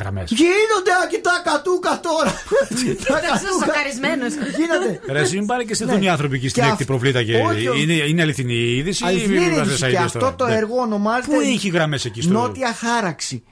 γραμμές. 0.00 0.30
Γίνονται 0.30 0.90
ακιτά 1.04 1.42
κατούκα 1.44 2.00
τώρα. 2.02 2.32
Τόσο 3.08 3.60
σοκαρισμένο. 3.64 4.24
Γίνονται. 4.58 5.00
Ρε, 5.12 5.20
εσύ 5.20 5.36
μην 5.36 5.46
πάνε 5.46 5.62
και 5.64 5.74
σε 5.74 5.84
Ναι. 5.84 5.92
δουν 5.92 6.02
οι 6.02 6.08
άνθρωποι 6.08 6.36
εκεί 6.36 6.48
στην 6.48 6.62
Και 6.62 6.68
έκτη 6.68 6.82
αυ- 6.82 6.90
προβλήτα 6.90 7.22
και. 7.22 7.36
Όχι, 7.36 7.68
όχι. 7.68 7.82
Είναι, 7.82 7.92
είναι 7.92 8.22
αληθινή 8.22 8.54
η 8.54 8.76
είδηση 8.76 9.04
Αληθινή 9.06 9.32
ή 9.34 9.36
είναι 9.36 9.44
μην 9.46 9.52
η 9.54 9.58
βάζεις 9.58 9.72
είδηση. 9.80 9.90
Και 9.92 9.98
ideas 9.98 10.04
αυτό 10.04 10.18
τώρα. 10.18 10.34
το 10.34 10.46
Ναι. 10.46 10.54
έργο 10.54 10.76
ονομάζεται. 10.80 11.34
Πού 11.34 11.40
έχει 11.40 11.68
γραμμές 11.68 12.04
εκεί 12.04 12.22
στο. 12.22 12.32
Νότια 12.32 12.72
χάραξη. 12.72 13.42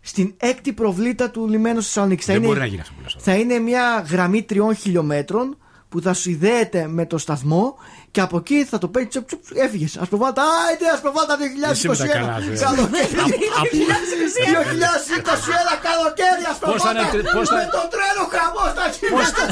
Στην 0.00 0.34
έκτη 0.36 0.72
προβλήτα 0.72 1.30
του 1.30 1.48
λιμένου 1.48 1.82
Θεσσαλονίκη. 1.82 2.24
Δεν 2.24 2.40
μπορεί 2.40 2.58
να 2.58 2.66
γίνει 2.66 2.80
αυτό 2.80 2.92
που 2.96 3.00
λες. 3.02 3.16
Θα 3.18 3.34
είναι 3.34 3.58
μια 3.58 4.06
γραμμή 4.10 4.42
τριών 4.42 4.74
χιλιόμετρων 4.74 5.58
που 5.88 6.00
θα 6.00 6.12
συνδέεται 6.14 6.86
με 6.88 7.06
το 7.06 7.18
σταθμό 7.18 7.74
και 8.14 8.20
από 8.20 8.36
εκεί 8.36 8.58
θα 8.70 8.78
το 8.78 8.88
παίρνει 8.88 9.08
τσουπ 9.08 9.26
τσουπ 9.26 9.40
έφυγες. 9.64 9.96
Α 9.96 10.04
προβάλτα, 10.06 10.42
άιντε, 10.68 10.86
α 10.94 10.98
προβάλτα 11.04 11.34
2021. 11.36 11.70
Εσύ 11.70 11.88
με 11.88 11.96
τα 11.96 12.06
καλάς 12.06 12.42
σου, 12.44 12.52
ε. 12.52 12.56
Καλοκαίρι. 12.66 13.08
2021 14.44 15.74
καλοκαίρι, 15.88 16.44
ας 16.50 16.58
Πώς 16.58 16.82
θα 16.82 16.90
είναι 16.90 17.00
προβάλτα. 17.00 17.10
τρι- 17.12 17.30
πώς 17.36 17.48
θα- 17.48 17.54
Με 17.60 17.66
το 17.76 17.82
τρένο 17.94 18.22
χαμό 18.34 18.64
στα 18.74 18.84
χιλιόμετρα. 18.96 19.44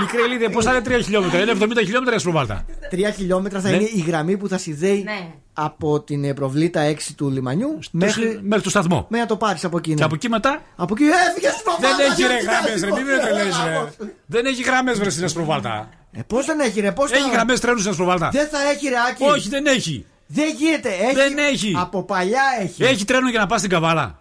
Μικρή 0.00 0.20
ηλίδια, 0.26 0.50
πώς 0.50 0.64
θα 0.64 0.70
είναι 0.72 0.80
3 0.88 1.02
χιλιόμετρα, 1.06 1.38
είναι 1.42 1.50
70 1.50 1.80
χιλιόμετρα 1.86 2.12
η 2.14 2.16
Ασπροβάλτα. 2.16 2.56
Τρία 2.90 3.10
χιλιόμετρα 3.10 3.60
θα 3.60 3.68
Ναι. 3.68 3.74
είναι 3.76 3.88
η 4.00 4.04
γραμμή 4.08 4.36
που 4.36 4.48
θα 4.48 4.58
συνδέει 4.58 5.04
από 5.52 6.00
την 6.00 6.24
ε, 6.24 6.32
προβλήτα 6.34 6.80
6 6.80 7.14
του 7.16 7.30
λιμανιού 7.30 7.78
μέχρι, 7.90 8.40
Μέχρι 8.42 8.62
το 8.64 8.70
σταθμό. 8.70 8.96
μέχρι 9.08 9.18
να 9.26 9.26
το 9.26 9.36
πάρεις 9.36 9.64
από 9.64 9.76
εκεί. 9.78 9.88
ναι. 9.90 9.94
Και 9.96 10.02
από 10.02 10.14
εκεί 10.14 10.28
μετά; 10.28 10.62
Από 10.76 10.94
εκεί 10.96 11.04
έφυγες 11.28 11.54
Δεν 11.80 11.90
έχει 12.10 12.22
ρε 12.22 12.38
γραμμέ, 12.46 12.72
ρε, 12.86 12.92
μην 13.02 13.04
με 13.10 13.18
τρελαίνεις, 13.22 13.56
ρε. 13.64 14.06
Δεν 14.26 14.46
έχει 14.46 14.62
γραμμέ, 14.62 14.92
ρε 14.92 15.10
στην 15.10 15.24
Ασπροβάλτα. 15.24 15.88
Ε, 16.12 16.20
πώς 16.26 16.46
δεν 16.46 16.60
έχει, 16.60 16.80
ρε, 16.80 16.92
πώς 16.92 17.10
Έχει 17.10 17.30
γραμμές 17.30 17.60
τρένους 17.60 17.80
στην 17.80 17.90
Ασπροβάλτα. 17.92 18.28
Δεν 18.32 18.48
θα 18.48 18.58
έχει, 18.70 18.88
ρε, 18.88 18.94
Άκη. 19.10 19.24
Όχι, 19.24 19.48
δεν 19.48 19.66
έχει. 19.66 20.06
Δεν 20.26 20.54
γίνεται. 20.56 20.88
Έχει, 20.88 21.14
Δεν 21.14 21.38
έχει. 21.38 21.74
Από 21.78 22.02
παλιά 22.02 22.42
έχει. 22.62 22.84
Έχει 22.84 23.04
τρένο 23.04 23.28
για 23.30 23.40
να 23.40 23.46
πας 23.46 23.58
στην 23.58 23.70
Καβάλα. 23.70 24.18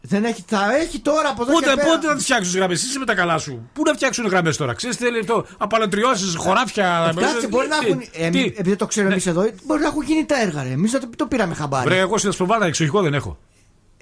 Δεν 0.00 0.24
έχει. 0.24 0.44
Θα 0.48 0.76
έχει 0.76 0.98
τώρα 0.98 1.28
από 1.28 1.42
εδώ 1.42 1.52
Πότε, 1.52 1.68
και 1.68 1.74
πέρα. 1.74 1.86
πότε 1.88 2.06
θα 2.06 2.14
τις 2.14 2.22
φτιάξουν 2.22 2.46
τις 2.46 2.56
γραμμές, 2.56 2.82
εσύ 2.84 2.98
με 2.98 3.04
τα 3.04 3.14
καλά 3.14 3.38
σου. 3.38 3.70
Πού 3.72 3.82
να 3.86 3.92
φτιάξουν 3.92 4.26
γραμμές 4.26 4.56
τώρα, 4.56 4.74
ξέρεις 4.74 4.96
τι 4.96 5.04
θέλει 5.04 5.18
αυτό. 5.18 5.46
Απαλωτριώσεις, 5.58 6.34
χωράφια. 6.36 7.06
Εντάξει, 7.10 7.46
μπορεί 7.46 7.68
να 7.68 7.78
Τι- 7.78 7.86
έχουν. 7.86 7.98
τι- 7.98 8.08
ε, 8.12 8.30
τι- 8.30 8.52
επειδή 8.56 8.76
το 8.76 8.86
ξέρω 8.86 9.08
εμείς 9.10 9.26
εδώ, 9.26 9.50
μπορεί 9.64 9.80
να 9.80 9.86
έχουν 9.86 10.02
γίνει 10.02 10.24
τα 10.24 10.40
έργα, 10.40 10.62
ρε. 10.62 10.68
Εμείς 10.68 10.90
το, 10.92 11.00
το 11.16 11.26
πήραμε 11.26 11.54
χαμπάρι. 11.54 11.88
Βρε, 11.88 11.98
εγώ 11.98 12.18
στην 12.18 12.30
Ασπροβάλτα 12.30 12.66
εξοχικό 12.66 13.00
δεν 13.02 13.14
έχω. 13.14 13.38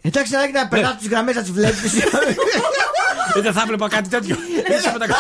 Εντάξει, 0.07 0.33
να 0.33 0.51
να 0.61 0.69
περνά 0.69 0.97
τις 0.97 1.09
γραμμές 1.09 1.35
να 1.35 1.43
τις 1.43 1.51
βλέπεις. 1.53 1.93
Ε, 3.37 3.41
Δεν 3.41 3.53
θα 3.53 3.61
έβλεπα 3.65 3.89
κάτι 3.89 4.09
τέτοιο. 4.09 4.37
Είσαι 4.79 4.91
με 4.93 4.99
τα, 4.99 5.07
κα- 5.07 5.17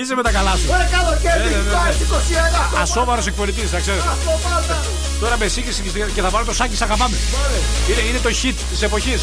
Είσαι 0.00 0.14
με 0.14 0.22
τα 0.22 0.30
καλά 0.30 0.50
σου. 0.60 0.66
Ωραία, 0.74 0.88
καλοκαίρι, 0.96 1.42
Ε, 1.42 1.44
ναι, 1.44 1.56
ναι, 1.56 1.62
ναι. 1.62 2.78
21. 2.78 2.80
Ασόβαρο 2.82 3.22
εκπονητής, 3.26 3.70
θα 3.70 3.78
ξέρεις. 3.78 4.02
Αυτό 4.02 4.30
πάντα. 4.48 4.76
Τώρα 5.20 5.36
με 5.36 5.46
σύγκριση 5.48 5.82
και 6.14 6.20
θα 6.20 6.28
βάλω 6.28 6.44
το 6.44 6.54
σάκι 6.54 6.76
σ' 6.76 6.82
αγαπάμε. 6.82 7.16
Είναι, 7.90 8.00
είναι 8.08 8.18
το 8.18 8.28
hit 8.42 8.54
της 8.70 8.82
εποχής. 8.82 9.20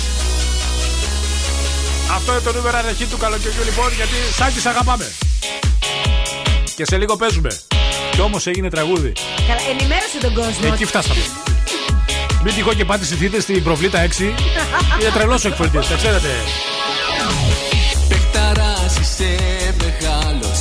Αυτό 2.16 2.32
είναι 2.32 2.42
το 2.42 2.54
νούμερο 2.54 2.78
ένα 2.78 2.92
hit 3.00 3.06
του 3.10 3.18
καλοκαιριού 3.18 3.64
λοιπόν 3.64 3.90
γιατί 3.96 4.16
σάκι 4.38 4.60
σ' 4.60 4.66
αγαπάμε. 4.66 5.12
Και 6.76 6.86
σε 6.86 6.98
λίγο 6.98 7.16
παίζουμε. 7.16 7.50
Κι 8.12 8.22
όμως 8.22 8.48
έγινε 8.48 8.70
τραγούδι. 8.70 9.12
Καλά, 9.48 9.62
ενημέρωσε 9.70 10.18
τον 10.22 10.34
κόσμο. 10.34 10.70
Εκεί 10.74 10.86
φτάσαμε. 10.86 11.22
Μην 12.44 12.54
τυχόν 12.54 12.76
και 12.76 12.86
πάτε 12.86 13.06
συζητείτε 13.06 13.42
στην 13.42 13.64
προβλήτα 13.64 14.08
6. 14.08 14.20
Είναι 14.22 15.10
τρελός 15.14 15.46
ο 15.46 15.48
εκπονητή, 15.48 15.88
τα 15.88 15.96
ξέρετε. 15.96 16.28
Παιχταράς 18.08 18.98
είσαι 19.02 19.36
μεγάλος 19.78 20.60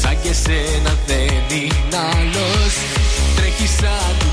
Σαν 0.00 0.16
και 0.22 0.32
σένα 0.32 0.94
δεν 1.06 1.58
είναι 1.58 1.96
άλλος 1.96 2.74
Τρέχεις 3.36 3.70
σαν 3.70 4.27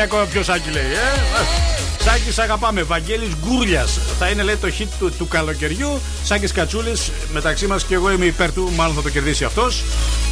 Καταλαβαίνετε 0.00 0.04
για 0.04 0.04
ακόμα 0.04 0.24
ποιος 0.24 0.44
Σάκη 0.44 0.70
λέει, 0.70 0.92
ε; 0.92 2.04
Σάκης, 2.04 2.34
σ' 2.34 2.38
αγαπάμε. 2.38 2.82
Βαγγέλης 2.82 3.28
Γκούρλιας. 3.44 3.98
Θα 4.18 4.28
είναι 4.28 4.42
λέει 4.42 4.56
το 4.56 4.68
hit 4.78 4.86
του, 4.98 5.12
του 5.18 5.28
καλοκαιριού. 5.28 6.00
Σάκης 6.24 6.52
Κατσούλης 6.52 7.10
μεταξύ 7.32 7.66
μας 7.66 7.84
και 7.84 7.94
εγώ 7.94 8.10
είμαι 8.10 8.24
υπέρ 8.24 8.52
του. 8.52 8.72
Μάλλον 8.76 8.94
θα 8.94 9.02
το 9.02 9.10
κερδίσει 9.10 9.44
αυτός. 9.44 9.84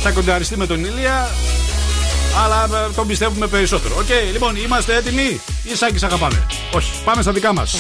Θα 0.03 0.11
κονταριστεί 0.11 0.57
με 0.57 0.66
τον 0.66 0.85
Ηλία. 0.85 1.28
Αλλά 2.45 2.65
ε, 2.65 2.93
τον 2.95 3.07
πιστεύουμε 3.07 3.47
περισσότερο. 3.47 3.95
Οκ, 3.99 4.32
λοιπόν, 4.32 4.57
είμαστε 4.57 4.95
έτοιμοι 4.97 5.40
ή 5.62 5.74
Σάκης, 5.74 6.01
σ' 6.01 6.05
αγαπάμε; 6.05 6.47
Όχι, 6.73 6.90
πάμε 7.05 7.23
στα 7.23 7.32
δικά 7.32 7.53
μας. 7.53 7.77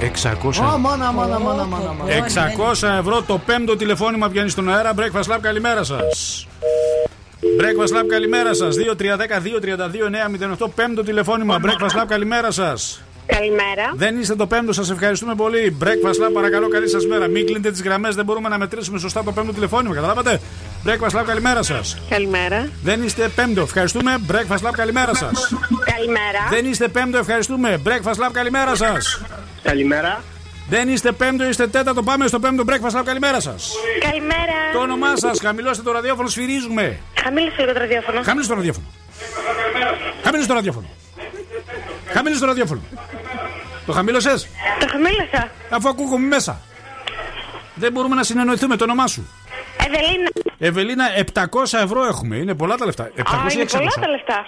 600. 0.00 0.74
Ω, 0.74 0.78
μόνα, 0.78 1.12
μόνα, 1.12 1.12
μόνα, 1.12 1.64
μόνα, 1.64 1.92
μόνα. 1.92 2.12
600 2.82 2.98
ευρώ 2.98 3.22
το 3.22 3.38
πέμπτο 3.38 3.76
τηλεφώνημα 3.76 4.28
βγαίνει 4.28 4.48
στον 4.48 4.74
αέρα. 4.74 4.94
Breakfast 4.96 5.34
Club, 5.34 5.38
καλημέρα 5.40 5.84
σας. 5.84 6.46
Breakfast 7.40 7.96
Lab, 7.96 8.06
καλημέρα 8.08 8.54
σας. 8.54 8.76
2-3-10-2-32-9-08. 8.76 10.68
Πέμπτο 10.74 11.02
τηλεφώνημα. 11.02 11.60
Breakfast 11.64 12.00
Lab, 12.00 12.04
καλημέρα 12.08 12.50
σας. 12.50 13.02
Καλημέρα. 13.26 13.92
Δεν 13.94 14.20
είστε 14.20 14.34
το 14.34 14.46
πέμπτο, 14.46 14.72
σας 14.72 14.90
ευχαριστούμε 14.90 15.34
πολύ. 15.34 15.76
Breakfast 15.82 16.26
Lab, 16.26 16.32
παρακαλώ, 16.32 16.68
καλή 16.68 16.88
σας 16.88 17.06
μέρα. 17.06 17.26
Μην 17.28 17.46
κλείνετε 17.46 17.70
τις 17.70 17.82
γραμμές, 17.82 18.14
δεν 18.14 18.24
μπορούμε 18.24 18.48
να 18.48 18.58
μετρήσουμε 18.58 18.98
σωστά 18.98 19.24
το 19.24 19.32
πέμπτο 19.32 19.52
τηλεφώνημα. 19.52 19.94
Καταλάβατε; 19.94 20.40
Breakfast 20.86 21.18
Lab, 21.18 21.24
καλημέρα 21.26 21.62
σας. 21.62 21.98
Καλημέρα. 22.08 22.68
Δεν 22.82 23.02
είστε 23.02 23.30
πέμπτο, 23.34 23.60
ευχαριστούμε. 23.60 24.18
Breakfast 24.30 24.66
Lab, 24.66 24.72
καλημέρα 24.72 25.14
σας. 25.14 25.54
Καλημέρα. 25.94 26.48
Δεν 26.50 26.64
είστε 26.64 26.88
πέμπτο, 26.88 27.18
ευχαριστούμε. 27.18 27.80
Breakfast 27.86 28.18
Lab, 28.24 28.30
καλημέρα 28.32 28.74
σας. 28.74 29.20
Καλημέρα. 29.62 30.22
Δεν 30.68 30.88
είστε 30.88 31.12
πέμπτο, 31.12 31.44
είστε 31.44 31.66
τέταρτο. 31.66 32.02
Πάμε 32.02 32.26
στο 32.26 32.38
πέμπτο 32.38 32.64
breakfast 32.66 32.98
lab. 32.98 33.02
Καλημέρα 33.04 33.40
σας. 33.40 33.72
Καλημέρα. 34.00 34.52
Το 34.72 34.78
όνομά 34.78 35.16
σας, 35.16 35.40
χαμηλώστε 35.40 35.82
το 35.82 35.92
ραδιόφωνο, 35.92 36.28
σφυρίζουμε. 36.28 36.98
Χαμήλωσε 37.22 37.56
λίγο 37.58 37.72
το 37.72 37.78
ραδιόφωνο. 37.78 38.22
Χαμήλωσε 38.22 38.48
το 38.48 38.54
ραδιόφωνο. 38.54 38.86
Χαμήλωσε 40.22 40.48
το 40.48 40.54
ραδιόφωνο. 40.54 40.86
Χαμήλωσε 42.06 42.40
το 42.40 42.46
ραδιόφωνο. 42.46 42.80
Το 43.86 43.92
χαμήλωσες; 43.92 44.48
Το 44.80 44.86
χαμήλωσα. 44.90 45.50
Αφού 45.70 45.88
ακούγομαι 45.88 46.26
μέσα. 46.26 46.60
Δεν 47.74 47.92
μπορούμε 47.92 48.14
να 48.14 48.22
συνεννοηθούμε 48.22 48.76
το 48.76 48.84
όνομά 48.84 49.06
σου. 49.06 49.28
Ευελίνα. 49.86 50.30
Ευελίνα, 50.58 51.04
700 51.72 51.78
ευρώ 51.82 52.04
έχουμε. 52.04 52.36
Είναι 52.36 52.54
πολλά 52.54 52.76
τα 52.76 52.84
λεφτά. 52.84 53.10
700 53.16 53.22
Α, 53.24 53.46
ή 53.48 53.52
είναι 53.54 53.64
600. 53.64 53.68
πολλά 53.78 53.90
τα 54.00 54.08
λεφτά. 54.08 54.46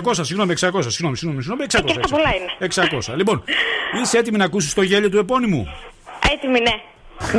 600, 0.00 0.24
συγγνώμη, 0.24 0.52
600, 0.52 0.56
συγγνώμη, 0.86 1.16
συγγνώμη, 1.16 1.42
συγγνώμη, 1.42 1.64
600. 1.64 1.66
και 1.66 1.76
αυτά 2.00 2.08
πολλά 2.16 2.34
είναι. 2.34 2.52
600. 3.10 3.14
Λοιπόν, 3.16 3.44
είσαι 4.02 4.18
έτοιμη 4.18 4.36
να 4.38 4.44
ακούσεις 4.44 4.74
το 4.74 4.82
γέλιο 4.82 5.10
του 5.10 5.18
επώνυμου; 5.18 5.66
Έτοιμη, 6.32 6.60
ναι. 6.60 6.74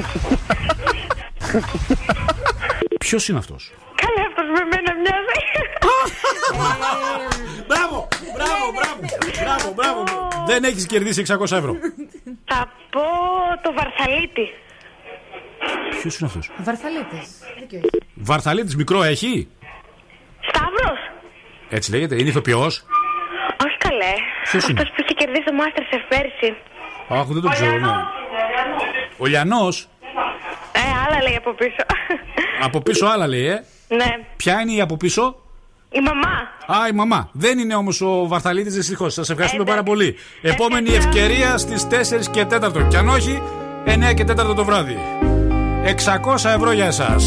Ποιος 2.99 3.27
είναι 3.27 3.37
αυτός; 3.37 3.71
Καλά, 3.95 4.27
αυτός 4.27 4.45
με 4.47 4.63
μένα 4.71 4.93
μοιάζει. 5.01 5.39
Μπράβο, 7.67 8.07
μπράβο, 8.33 8.65
μπράβο. 8.75 8.99
Μπράβο, 9.43 9.73
μπράβο. 9.73 10.03
Δεν 10.47 10.63
έχεις 10.63 10.85
κερδίσει 10.85 11.23
600 11.27 11.41
ευρώ. 11.43 11.75
Θα 12.45 12.71
πω 12.89 13.01
το 13.61 13.73
Βαρθαλίτη. 13.73 14.49
Ποιος 16.01 16.19
είναι 16.19 16.29
αυτός; 16.29 16.49
Βαρθαλίτης. 16.57 17.29
Βαρθαλίτης 18.13 18.75
μικρό 18.75 19.03
έχει; 19.03 19.47
Σταύρος. 20.49 20.99
Έτσι 21.69 21.91
λέγεται, 21.91 22.15
είναι 22.15 22.29
ηθοποιός; 22.29 22.85
Όχι 23.65 23.77
καλέ. 23.77 24.13
Ποιος 24.43 24.67
είναι; 24.67 24.79
Αυτός 24.81 24.95
που 24.95 25.03
είχε 25.03 25.13
κερδίσει 25.13 25.43
το 25.43 25.51
Masterchef 25.59 26.03
πέρσι. 26.09 26.55
Αχ, 27.09 27.25
δεν 27.25 27.41
το 27.41 27.49
ξέρω. 27.49 27.77
ναι. 27.77 27.87
Ο 29.17 29.25
Λιανός. 29.25 29.87
Ε, 30.71 30.79
άλλα 31.07 31.23
λέει 31.23 31.35
από 31.35 31.53
πίσω. 31.53 31.75
Από 32.61 32.81
πίσω 32.81 33.05
άλλα 33.05 33.27
λέει, 33.27 33.45
ε. 33.45 33.63
ναι. 33.87 34.05
Ποια 34.35 34.61
είναι 34.61 34.71
η 34.71 34.81
από 34.81 34.97
πίσω; 34.97 35.35
Η 35.91 35.99
μαμά. 36.01 36.35
Α, 36.81 36.87
η 36.87 36.91
μαμά. 36.91 37.29
Δεν 37.33 37.59
είναι 37.59 37.75
όμως 37.75 38.01
ο 38.01 38.27
Βαρθαλίτης, 38.27 38.73
δυστυχώς. 38.75 39.13
Σας 39.13 39.29
ευχαριστούμε 39.29 39.63
πάρα 39.63 39.83
πολύ. 39.83 40.15
Επόμενη 40.41 40.93
ευκαιρία 40.93 41.57
στις 41.57 41.87
4 41.87 42.27
και 42.31 42.45
4. 42.45 42.87
Και 42.89 42.97
αν 42.97 43.07
όχι, 43.09 43.41
9 43.85 44.13
και 44.13 44.23
4 44.23 44.55
το 44.55 44.65
βράδυ. 44.65 44.97
600 45.87 46.45
ευρώ 46.55 46.71
για 46.71 46.85
εσάς. 46.85 47.23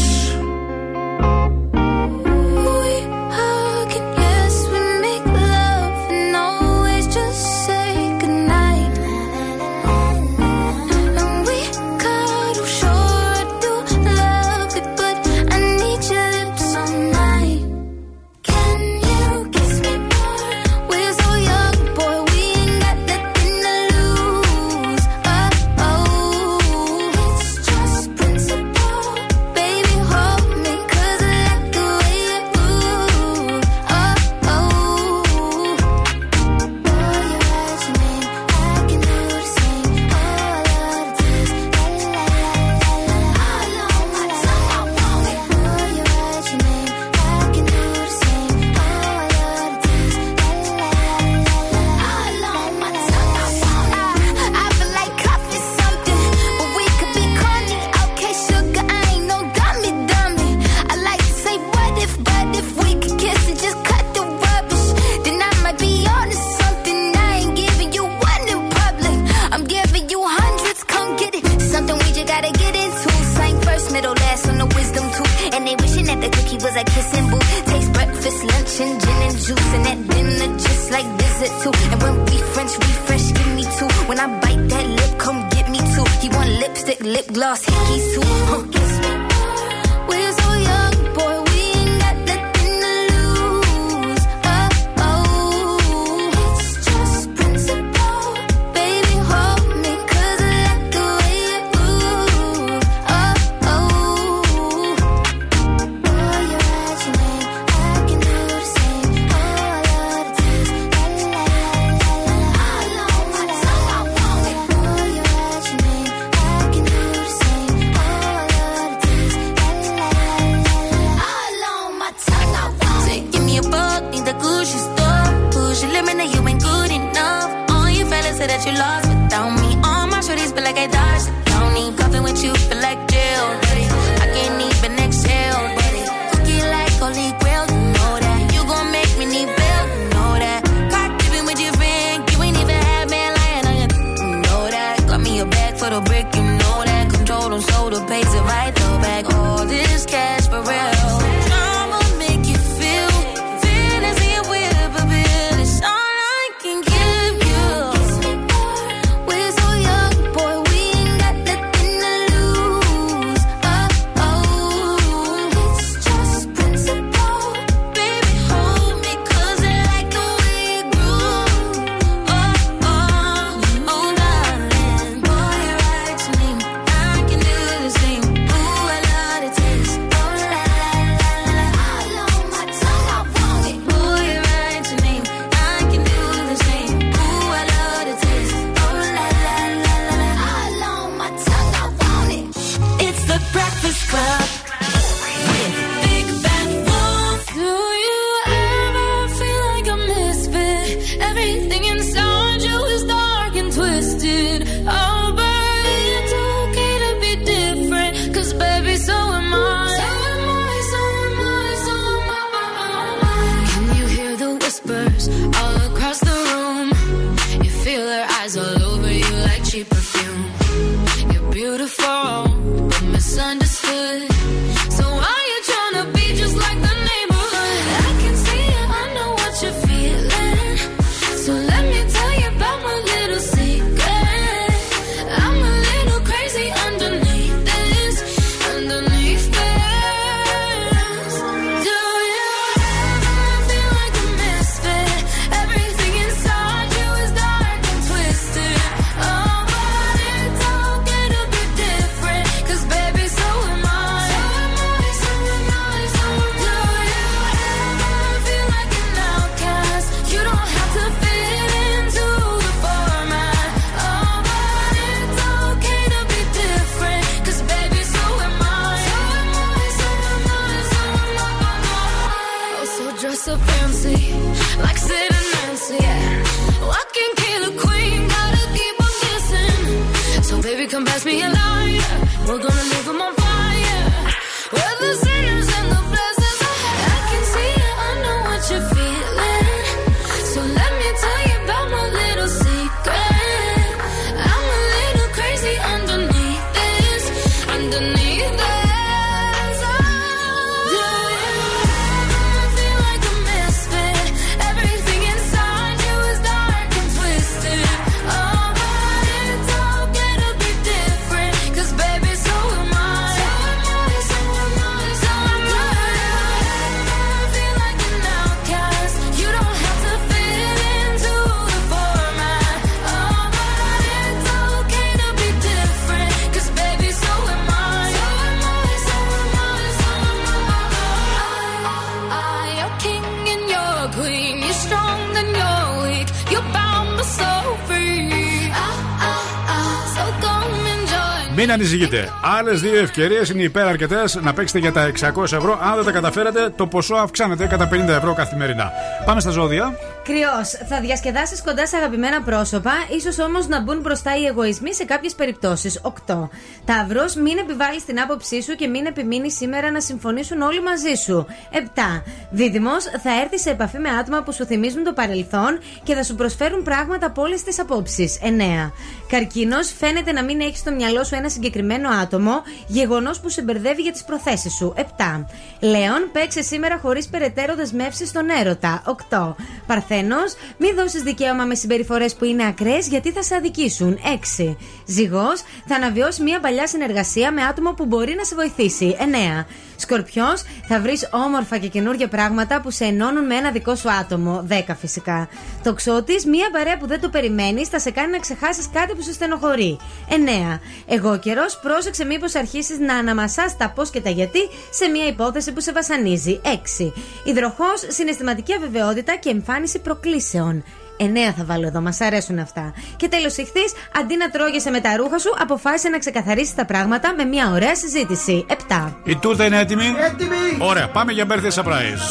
Ανησυχείτε. 341.81 342.29
Άλλες 342.59 342.81
δύο 342.81 342.99
ευκαιρίες 342.99 343.49
είναι 343.49 343.63
υπεραρκετές 343.63 344.35
να 344.41 344.53
παίξετε 344.53 344.79
για 344.79 344.91
τα 344.91 345.11
600 345.35 345.43
ευρώ. 345.43 345.79
Αν 345.81 345.95
δεν 345.95 346.03
τα 346.05 346.11
καταφέρετε, 346.11 346.69
το 346.69 346.87
ποσό 346.87 347.15
αυξάνεται 347.15 347.67
κατά 347.67 347.89
50 347.91 348.07
ευρώ 348.07 348.33
καθημερινά. 348.33 348.91
Πάμε 349.25 349.39
στα 349.39 349.49
ζώδια. 349.49 349.95
Κρυός. 350.23 350.69
Θα 350.89 350.99
διασκεδάσεις 351.01 351.61
κοντά 351.61 351.87
σε 351.87 351.97
αγαπημένα 351.97 352.41
πρόσωπα, 352.41 352.91
ίσως 353.17 353.39
όμως 353.39 353.67
να 353.67 353.81
μπουν 353.81 353.99
μπροστά 353.99 354.37
οι 354.37 354.45
εγωισμοί 354.45 354.93
σε 354.93 355.05
κάποιες 355.05 355.33
περιπτώσεις. 355.33 355.99
8. 356.01 356.49
Ταύρος. 356.85 357.35
Μην 357.35 357.57
επιβάλλεις 357.57 358.05
την 358.05 358.19
άποψή 358.19 358.61
σου 358.61 358.75
και 358.75 358.87
μην 358.87 359.05
επιμείνεις 359.05 359.55
σήμερα 359.55 359.91
να 359.91 360.01
συμφωνήσουν 360.01 360.61
όλοι 360.61 360.81
μαζί 360.81 361.13
σου. 361.23 361.45
7. 361.71 362.23
Δίδυμος. 362.51 363.03
Θα 363.23 363.41
έρθει 363.41 363.59
σε 363.59 363.69
επαφή 363.69 363.97
με 363.97 364.09
άτομα 364.09 364.43
που 364.43 364.53
σου 364.53 364.65
θυμίζουν 364.65 365.03
το 365.03 365.13
παρελθόν 365.13 365.79
και 366.03 366.13
θα 366.13 366.23
σου 366.23 366.35
προσφέρουν 366.35 366.83
πράγματα 366.83 367.25
από 367.25 367.41
όλες 367.41 367.63
τις 367.63 367.79
απόψεις. 367.79 368.39
9. 368.41 368.91
Καρκίνος. 369.27 369.93
Φαίνεται 369.97 370.31
να 370.31 370.43
μην 370.43 370.59
έχει 370.59 370.77
στο 370.77 370.91
μυαλό 370.91 371.23
σου 371.23 371.35
ένα 371.35 371.49
συγκεκριμένο 371.49 372.09
άτομο, 372.09 372.61
γεγονός 372.87 373.39
που 373.39 373.49
σε 373.49 373.61
μπερδεύει 373.61 374.01
για 374.01 374.11
τις 374.11 374.23
προθέσεις 374.23 374.73
σου. 374.73 374.93
7. 374.97 375.45
Λέων. 375.79 376.29
Παίξε 376.31 376.61
σήμερα 376.61 376.99
χωρίς 376.99 377.27
περαιτέρω 377.27 377.75
δεσμεύσεις 377.75 378.29
στον 378.29 378.49
έρωτα. 378.49 379.01
8. 379.29 379.55
Παρθένος. 379.91 380.53
Μην 380.77 380.95
δώσεις 380.95 381.21
δικαίωμα 381.21 381.63
με 381.63 381.75
συμπεριφορές 381.75 382.35
που 382.35 382.45
είναι 382.45 382.65
ακραίες 382.67 383.07
γιατί 383.07 383.31
θα 383.31 383.43
σε 383.43 383.55
αδικήσουν. 383.55 384.19
6. 384.23 384.75
Ζυγός. 385.05 385.61
Θα 385.87 385.95
αναβιώσεις 385.95 386.39
μια 386.39 386.59
παλιά 386.59 386.87
συνεργασία 386.87 387.51
με 387.51 387.63
άτομο 387.63 387.93
που 387.93 388.05
μπορεί 388.05 388.35
να 388.37 388.43
σε 388.43 388.55
βοηθήσει. 388.55 389.15
9. 389.19 389.65
Σκορπιός. 389.95 390.63
Θα 390.87 390.99
βρεις 390.99 391.29
όμορφα 391.31 391.77
και 391.77 391.87
καινούργια 391.87 392.27
πράγματα 392.27 392.81
που 392.81 392.91
σε 392.91 393.05
ενώνουν 393.05 393.45
με 393.45 393.55
ένα 393.55 393.71
δικό 393.71 393.95
σου 393.95 394.11
άτομο. 394.11 394.65
10 394.69 394.95
φυσικά. 394.99 395.49
Τοξότης. 395.83 396.45
Μια 396.45 396.69
παρέα 396.71 396.97
που 396.97 397.07
δεν 397.07 397.21
το 397.21 397.29
περιμένεις 397.29 397.87
θα 397.87 397.99
σε 397.99 398.11
κάνει 398.11 398.31
να 398.31 398.39
ξεχάσεις 398.39 398.89
κάτι 398.93 399.13
που 399.13 399.21
σε 399.21 399.33
στενοχωρεί. 399.33 399.97
9. 400.29 400.79
Εγώ 401.07 401.39
καιρός. 401.39 401.79
Πρόσεξε 401.79 402.25
μήπως 402.25 402.55
αρχίσεις 402.55 402.99
να 402.99 403.15
αναμασάς 403.15 403.77
τα 403.77 403.89
πώς 403.95 404.09
και 404.09 404.21
τα 404.21 404.29
γιατί 404.29 404.59
σε 404.91 405.07
μια 405.07 405.27
υπόθεση 405.27 405.71
που 405.71 405.81
σε 405.81 405.91
βασανίζει. 405.91 406.59
6. 406.63 407.13
Υδροχός. 407.43 408.03
Συναισθηματική 408.07 408.73
αβεβαιότητα 408.73 409.35
και 409.35 409.49
εμφάνιση 409.49 409.79
προκλήσεων. 409.99 410.83
9 411.17 411.53
θα 411.57 411.63
βάλω 411.63 411.87
εδώ, 411.87 412.01
μας 412.01 412.21
αρέσουν 412.21 412.59
αυτά. 412.59 412.93
Και 413.15 413.27
τέλος 413.27 413.57
ηχθείς, 413.57 413.93
αντί 414.19 414.37
να 414.37 414.49
τρώγεσαι 414.49 414.89
με 414.89 414.99
τα 414.99 415.15
ρούχα 415.15 415.37
σου, 415.37 415.49
αποφάσισε 415.59 416.09
να 416.09 416.17
ξεκαθαρίσεις 416.17 416.75
τα 416.75 416.85
πράγματα 416.85 417.33
με 417.35 417.43
μια 417.43 417.71
ωραία 417.71 417.95
συζήτηση. 417.95 418.65
7. 418.89 419.13
Η 419.23 419.35
τούρτα 419.35 419.65
είναι 419.65 419.79
έτοιμη; 419.79 420.05
Έτοιμη! 420.05 420.77
Ωραία, 420.79 421.09
πάμε 421.09 421.31
για 421.31 421.45
birthday 421.49 421.83
surprise. 421.83 422.23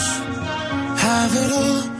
Have 1.02 1.34
it 1.42 1.52
all, 1.62 1.99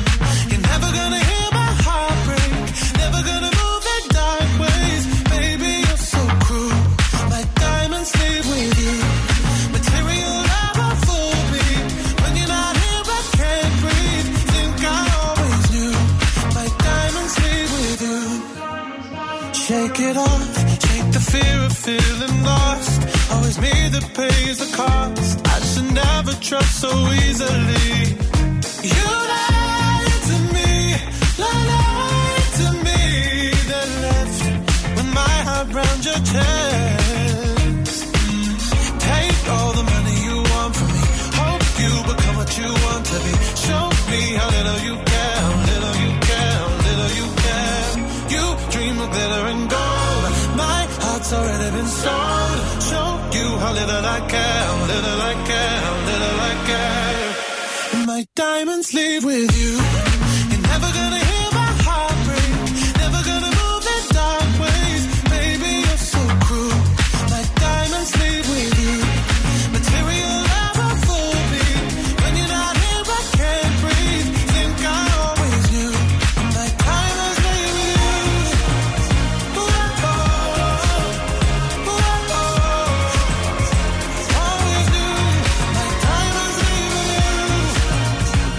Feeling 21.83 22.43
lost. 22.43 23.01
Always 23.31 23.57
me 23.59 23.73
that 23.93 24.05
pays 24.13 24.57
the 24.59 24.69
cost. 24.77 25.47
I 25.55 25.57
should 25.69 25.89
never 26.03 26.33
trust 26.47 26.73
so 26.79 26.91
easily. 27.23 27.91
You 28.95 29.07
lied 29.33 30.21
to 30.29 30.37
me, 30.55 30.71
lied 31.45 32.49
to 32.59 32.67
me, 32.85 33.01
then 33.71 33.89
left 34.05 34.39
with 34.95 35.09
my 35.21 35.35
heart 35.47 35.67
round 35.77 36.01
your 36.09 36.21
chest. 36.31 37.97
Take 39.09 39.43
all 39.55 39.71
the 39.79 39.85
money 39.93 40.15
you 40.27 40.37
want 40.53 40.73
from 40.77 40.89
me. 40.97 41.03
Hope 41.41 41.65
you 41.83 41.93
become 42.09 42.35
what 42.41 42.51
you 42.59 42.69
want 42.85 43.03
to 43.11 43.17
be. 43.25 43.33
Show 43.65 43.85
me 44.11 44.21
how 44.39 44.49
little 44.57 44.79
you 44.87 45.10
sold. 52.03 52.59
Show 52.89 53.09
you 53.37 53.47
how 53.61 53.71
little 53.79 54.05
I 54.17 54.19
care, 54.33 54.67
little 54.93 55.19
I 55.31 55.33
care, 55.49 55.81
little 56.09 56.39
I 56.51 56.53
care. 56.69 58.05
My 58.05 58.21
diamonds 58.35 58.93
leave 58.93 59.23
with 59.23 59.51
you. 59.61 60.10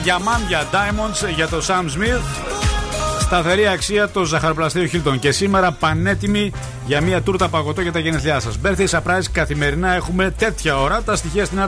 Διαμάντια 0.02 0.68
Diamonds 0.72 1.28
για 1.34 1.48
το 1.48 1.60
Sam 1.66 1.84
Smith. 1.84 2.51
Σταθερή 3.32 3.66
αξία 3.66 4.08
το 4.08 4.24
ζαχαροπλαστείο 4.24 4.88
Hilton. 4.92 5.18
Και 5.18 5.30
σήμερα 5.32 5.72
πανέτοιμη 5.72 6.52
για 6.86 7.00
μια 7.00 7.22
τούρτα 7.22 7.48
παγωτό 7.48 7.80
για 7.80 7.92
τα 7.92 7.98
γενέθλιά 7.98 8.40
σας. 8.40 8.58
Birthday 8.64 8.86
surprise 8.88 9.24
καθημερινά 9.32 9.94
έχουμε 9.94 10.30
τέτοια 10.38 10.76
ώρα. 10.78 11.02
Τα 11.02 11.16
στοιχεία 11.16 11.44
στην 11.44 11.58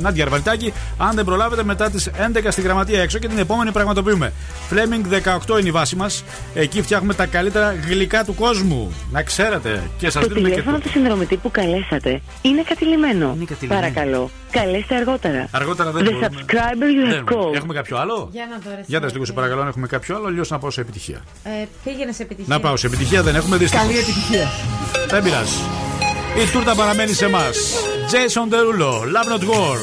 Νάντια 0.00 0.24
Αρβαλτάκη. 0.24 0.72
Αν 0.98 1.14
δεν 1.14 1.24
προλάβετε 1.24 1.64
μετά 1.64 1.90
τις 1.90 2.10
11 2.16 2.50
στη 2.50 2.60
γραμματεία 2.62 3.02
έξω 3.02 3.18
και 3.18 3.28
την 3.28 3.38
επόμενη 3.38 3.70
πραγματοποιούμε. 3.72 4.32
Fleming 4.70 5.38
18 5.46 5.58
είναι 5.58 5.68
η 5.68 5.70
βάση 5.70 5.96
μας. 5.96 6.24
Εκεί 6.54 6.82
φτιάχνουμε 6.82 7.14
τα 7.14 7.26
καλύτερα 7.26 7.74
γλυκά 7.88 8.24
του 8.24 8.34
κόσμου. 8.34 8.94
Να 9.12 9.22
ξέρετε. 9.22 9.82
Και 9.98 10.10
σας 10.10 10.22
Το 10.22 10.28
δίνουμε 10.28 10.48
και 10.48 10.54
τηλέφωνο 10.54 10.78
του 10.78 10.88
συνδρομητή 10.88 11.36
που 11.36 11.50
καλέσατε 11.50 12.20
είναι 12.42 12.62
κατηλημένο. 12.62 13.36
κατηλημμένο. 13.48 13.80
Παρακαλώ, 13.80 14.30
καλέστε 14.50 14.94
αργότερα. 14.96 15.48
Αργότερα 15.50 15.90
δεν 15.90 16.02
The 16.04 16.10
μπορούμε. 16.10 16.28
subscriber 16.30 17.06
you 17.06 17.10
Δεν- 17.10 17.24
have 17.28 17.32
called. 17.34 17.54
Έχουμε 17.54 17.74
κάποιο 17.74 17.96
άλλο; 17.96 18.28
Για 18.32 18.46
να 18.50 18.58
το 18.64 18.70
ρε, 18.76 18.80
Για 18.86 19.00
δες 19.00 19.12
λίγο 19.12 19.24
σε 19.24 19.32
παρακαλώ 19.32 19.60
αν 19.60 19.68
έχουμε 19.68 19.86
κάποιο 19.86 20.16
άλλο, 20.16 20.26
αλλιώ 20.26 20.44
να 20.48 20.58
πάω 20.58 20.70
σε 20.70 20.80
επιτυχία. 20.80 20.92
Ε, 21.42 21.64
πήγαινε 21.84 22.12
σε 22.12 22.22
επιτυχία. 22.22 22.54
Να 22.54 22.60
πάω 22.60 22.76
σε 22.76 22.86
επιτυχία, 22.86 23.22
δεν 23.22 23.34
έχουμε 23.34 23.56
δυστυχώς. 23.56 23.86
Καλή 23.86 23.98
επιτυχία. 23.98 24.50
Δεν 25.08 25.22
πειράζει. 25.22 25.58
Η 26.42 26.50
τούρτα 26.52 26.74
παραμένει 26.74 27.12
σε 27.12 27.24
εμάς. 27.24 27.56
Jason 28.10 28.48
Derulo, 28.52 28.92
Love 29.14 29.28
Not 29.32 29.44
War. 29.50 29.78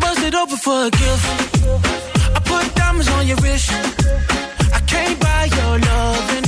Bust 0.00 0.22
it 0.28 0.34
open 0.42 0.58
for 0.66 0.78
a 0.88 0.90
gift. 1.02 1.26
I 2.36 2.40
put 2.50 2.64
diamonds 2.74 3.08
on 3.16 3.22
your 3.30 3.38
wrist. 3.42 3.70
I 4.78 4.80
can't 4.92 5.16
buy 5.24 5.44
your 5.58 5.74
loving. 5.88 6.47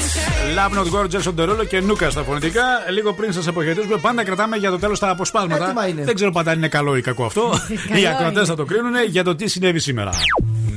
Love 0.56 0.72
Not 0.78 0.88
Gorgeous 0.92 1.26
on 1.26 1.34
Derulo 1.40 1.66
και 1.68 1.80
Νούκα 1.80 2.10
στα 2.10 2.22
φωνητικά. 2.22 2.62
Λίγο 2.92 3.12
πριν 3.14 3.32
σας 3.32 3.46
αποχαιρετήσουμε, 3.48 3.96
πάντα 3.96 4.24
κρατάμε 4.24 4.56
για 4.56 4.70
το 4.70 4.78
τέλος 4.78 4.98
τα 4.98 5.10
αποσπάσματα. 5.10 5.64
Έτοιμα 5.64 5.86
είναι. 5.88 6.04
Δεν 6.04 6.14
ξέρω 6.14 6.30
πάντα 6.30 6.50
αν 6.50 6.56
είναι 6.56 6.68
καλό 6.68 6.96
ή 6.96 7.00
κακό 7.00 7.24
αυτό. 7.24 7.60
Οι 8.00 8.06
ακροατές 8.06 8.48
θα 8.48 8.54
το 8.56 8.64
κρίνουν 8.64 8.92
για 9.08 9.24
το 9.24 9.34
τι 9.34 9.48
συνέβη 9.48 9.78
σήμερα. 9.78 10.10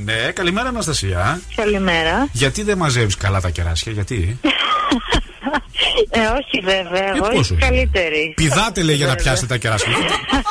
Ναι, 0.04 0.30
καλημέρα 0.34 0.68
Αναστασία. 0.68 1.40
Καλημέρα. 1.54 2.28
Γιατί 2.32 2.62
δεν 2.62 2.78
μαζεύεις 2.78 3.16
καλά 3.16 3.40
τα 3.40 3.50
κεράσια, 3.50 3.92
γιατί; 3.92 4.38
Ε, 6.10 6.18
όχι 6.20 6.60
βέβαια, 6.64 7.08
εγώ 7.14 7.28
πώς 7.28 7.40
είσαι 7.40 7.52
όχι. 7.52 7.62
καλύτερη. 7.62 8.32
Πηδάτε 8.36 8.82
λέει 8.82 8.94
για 8.96 9.06
να 9.06 9.10
Βέβαια. 9.12 9.24
πιάσετε 9.24 9.46
τα 9.46 9.56
κεράσια. 9.56 9.92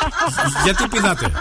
γιατί 0.64 0.88
πηδάτε; 0.88 1.32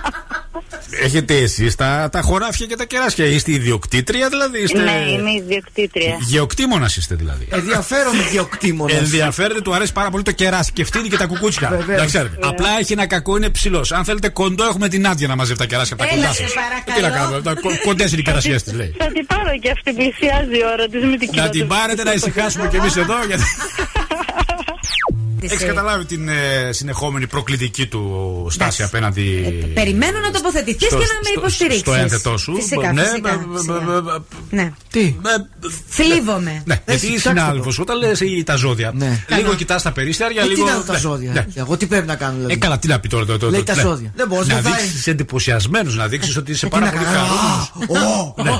Έχετε 0.91 1.35
εσείς 1.35 1.75
τα, 1.75 2.09
τα 2.13 2.21
χωράφια 2.21 2.67
και 2.67 2.77
τα 2.77 2.85
κεράσια; 2.85 3.27
Είστε 3.27 3.53
ιδιοκτήτρια 3.53 4.29
δηλαδή. 4.29 4.63
Είστε... 4.63 4.83
Ναι, 4.83 5.05
είμαι 5.11 5.31
ιδιοκτήτρια. 5.31 6.17
Γεωκτήμονας 6.21 6.97
είστε 6.97 7.15
δηλαδή. 7.15 7.47
Ενδιαφέρον 7.51 8.13
διοκτήμονα. 8.31 8.97
Ενδιαφέρεται, 8.97 9.61
του 9.61 9.75
αρέσει 9.75 9.93
πάρα 9.93 10.11
πολύ 10.11 10.23
το 10.23 10.33
κεράσι 10.33 10.73
και 10.73 10.85
φτύνει 10.85 11.09
και 11.09 11.17
τα 11.17 11.27
κουκούτσια. 11.27 11.69
Βεβαίως. 11.69 12.01
Να 12.01 12.07
ξέρετε. 12.07 12.37
Απλά 12.41 12.69
έχει 12.81 12.93
ένα 12.93 13.07
κακό, 13.07 13.37
είναι 13.37 13.51
ψηλός. 13.51 13.93
Αν 13.93 14.05
θέλετε 14.05 14.29
κοντό, 14.29 14.65
έχουμε 14.65 14.89
την 14.89 15.07
άδεια 15.07 15.29
να 15.29 15.37
μαζεύει 15.37 15.59
τα 15.59 15.67
κεράσια 15.67 15.97
από 15.99 16.05
τα 16.05 16.11
Έλα, 16.15 16.23
κοντά 16.23 16.35
σε 16.35 16.43
σας. 16.43 16.53
παρακαλώ. 16.53 16.97
Τι 16.97 17.03
να 17.03 17.11
κάνουμε, 17.11 17.43
τα 17.43 17.55
κοντές 17.85 18.11
είναι 18.13 18.21
οι 18.21 18.25
κερασιές 18.25 18.63
της 18.63 18.73
λέει. 18.73 18.95
Θα 18.99 19.07
την 19.07 19.27
πάρω 19.27 19.59
και 19.61 19.71
αυτή, 19.71 19.93
πλησιάζει 19.93 20.57
η 20.57 20.65
ώρα 20.73 20.87
της 20.89 21.05
με 21.05 21.17
την 21.17 21.29
Να 21.35 21.49
την 21.49 21.67
πάρετε 21.67 22.03
να 22.03 22.13
ησυχάσουμε 22.13 22.69
κι 22.69 22.77
εμείς 22.77 22.97
εδώ. 22.97 23.15
Γιατί... 25.41 25.55
Έχεις 25.55 25.63
ε, 25.63 25.67
καταλάβει 25.67 26.05
την 26.05 26.29
ε, 26.29 26.73
συνεχόμενη 26.73 27.27
προκλητική 27.27 27.87
του 27.87 28.47
στάση 28.51 28.83
απέναντι. 28.83 29.25
Περιμένω 29.75 30.19
να 30.19 30.31
τοποθετηθείς 30.31 30.89
και 30.89 30.95
να 30.95 31.01
με 31.01 31.31
υποστηρίξεις. 31.37 31.81
Στο 31.81 31.95
ένθετό 31.95 32.37
σου. 32.39 32.55
Φυσικά, 32.55 32.93
Ναι, 32.93 33.03
φυσικά, 33.03 33.37
με- 33.47 33.57
φυσικά. 33.57 33.73
με- 33.73 34.01
με- 34.03 34.23
Ναι. 34.51 34.73
Τι; 34.91 35.15
Θλίβομαι. 35.89 36.63
Ναι, 36.65 36.81
γιατί 36.89 37.07
η 37.07 37.19
συνάδελφος, 37.19 37.79
όταν 37.79 37.99
λες 37.99 38.21
τα 38.45 38.57
ζώδια, 38.57 38.93
λίγο 39.37 39.55
κοιτάς 39.55 39.83
τα 39.83 39.93
περίστια, 39.93 40.27
Ε, 40.27 40.43
λίγο. 40.43 40.65
τι 40.65 40.71
να 40.71 40.83
τα 40.85 40.93
ναι, 40.93 40.99
ζώδια. 40.99 41.33
ναι. 41.33 41.47
Εγώ 41.55 41.77
τι 41.77 41.87
πρέπει 41.87 42.07
να 42.07 42.15
κάνω 42.17 42.35
δηλαδή; 42.35 42.53
Ε, 42.53 42.57
καλά, 42.57 42.79
τι 42.79 42.89
να 42.89 43.01
πει 43.01 43.09
τώρα. 43.09 43.25
Το, 43.25 43.39
το, 43.39 43.51
Λέει 43.51 43.61
το- 43.63 43.65
τα 43.67 43.75
ναι. 43.75 43.83
ζώδια. 43.83 44.13
Δεν 44.17 44.29
μπορώ, 44.29 44.45
Να 44.45 44.55
βοηθάει. 44.55 44.83
δείξεις 44.83 45.07
εντυπωσιασμένους, 45.07 45.97
να 45.97 46.07
δείξεις 46.07 46.37
ότι 46.37 46.51
είσαι 46.53 46.67
πάρα 46.67 46.85
να 46.85 46.91
πολύ 46.93 47.05
κάνω, 47.05 47.17
καλό. 47.17 48.01
«Ω, 48.37 48.43
Ναι. 48.43 48.51
ω, 48.51 48.57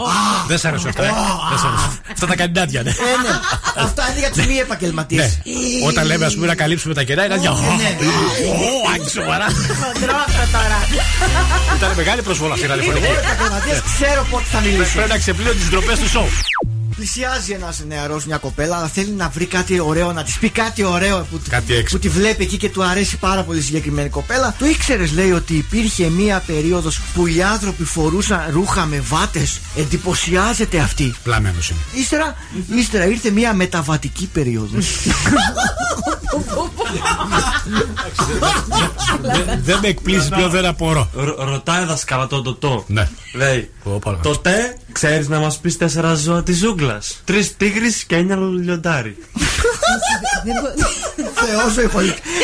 Δεν 0.49 0.59
σ' 0.59 0.65
άρεσε 0.65 0.89
αυτά. 0.89 1.05
ε. 1.05 1.11
Δεν 1.51 1.59
σ' 1.59 1.65
άρεσε. 1.65 2.01
Αυτά 2.13 2.27
τα 2.27 2.35
κανιντάτια, 2.37 2.83
ναι. 2.83 2.91
Ε, 2.91 2.93
ναι. 2.93 3.83
Αυτά 3.83 4.11
είναι 4.11 4.19
για 4.19 4.31
τους 4.31 4.47
μη 4.47 4.57
επαγγελματίες. 4.57 5.41
Ναι. 5.45 5.87
Όταν 5.89 6.07
λέμε, 6.07 6.25
ας 6.27 6.35
πούμε, 6.35 6.47
να 6.47 6.55
καλύψουμε 6.71 6.95
τα 6.95 7.03
κενά, 7.03 7.25
είναι 7.25 7.37
για. 7.37 7.51
ναι. 7.51 7.91
Ω, 8.51 8.91
Άκη 8.95 9.11
σοβαρά. 9.11 9.47
Χοντρό 9.83 10.17
αυτό 10.27 10.59
τώρα. 10.59 10.79
Ήταν 11.77 11.93
μεγάλη 11.97 12.23
προσβολή 12.23 12.53
αυτή 12.53 12.65
η 12.65 12.69
ραδιοφωνική. 12.69 13.05
Εγώ 13.07 13.15
επαγγελματίε 13.21 13.81
ξέρω 13.95 14.27
πότε 14.31 14.45
θα 14.53 14.61
μιλήσω. 14.61 14.93
Πρέπει 14.95 15.09
να 15.09 15.19
ξεπλύνω 15.19 15.51
τις 15.51 15.69
ντροπές 15.69 15.99
του 15.99 16.09
σοου. 16.09 16.29
Πλησιάζει 17.05 17.53
ένας 17.53 17.83
νεαρός 17.89 18.25
μια 18.27 18.37
κοπέλα, 18.37 18.77
αλλά 18.77 18.87
θέλει 18.89 19.11
να 19.11 19.29
βρει 19.29 19.47
κάτι 19.47 19.81
ωραίο, 19.81 20.13
να 20.13 20.23
της 20.23 20.39
πει 20.39 20.49
κάτι 20.51 20.85
ωραίο 20.85 21.27
που, 21.31 21.41
Κάτι 21.49 21.75
έξω. 21.75 21.95
που 21.97 22.03
τη 22.03 22.09
βλέπει 22.09 22.43
εκεί 22.43 22.57
και 22.57 22.69
του 22.69 22.83
αρέσει 22.85 23.17
πάρα 23.17 23.43
πολύ 23.43 23.59
η 23.59 23.63
συγκεκριμένη 23.63 24.09
κοπέλα. 24.09 24.55
Το 24.59 24.67
ήξερες, 24.67 25.13
λέει, 25.13 25.33
ότι 25.33 25.55
υπήρχε 25.55 26.09
μια 26.09 26.43
περίοδος 26.47 27.01
που 27.15 27.27
οι 27.27 27.43
άνθρωποι 27.43 27.85
φορούσαν 27.85 28.45
ρούχα 28.51 28.85
με 28.87 29.01
βάτες; 29.09 29.61
Εντυπωσιάζεται 29.77 30.79
αυτή. 30.79 31.15
Πλαμένο 31.23 31.55
είναι. 31.71 32.03
Ύστερα, 32.03 32.37
ύστερα 32.79 33.07
ήρθε 33.07 33.31
μια 33.31 33.55
μεταβατική 33.55 34.27
περίοδος. 34.33 34.87
Δεν- 39.21 39.61
Δεν 39.63 39.79
με 39.83 39.89
εκπλήσει 39.89 40.29
πλέον, 40.29 40.51
δεν 40.51 40.67
απορώ. 40.67 41.11
Ρω- 41.15 41.39
Ρωτάει 41.49 41.85
δασκάλα 41.85 42.27
το 42.27 42.43
τοτό. 42.43 42.85
Ναι. 42.87 43.09
Λέει, 43.35 43.71
τότε 44.23 44.77
ξέρεις 44.93 45.29
να 45.29 45.39
μας 45.39 45.59
πεις 45.59 45.77
τέσσερα 45.77 46.15
ζώα 46.15 46.43
τη 46.43 46.53
ζούγκλα. 46.53 46.90
Τρεις 47.25 47.57
τίγρη 47.57 47.93
και 48.07 48.17
ένα 48.17 48.37
λιοντάρι. 48.37 49.17
Θεό 51.35 51.87
ο 51.87 52.01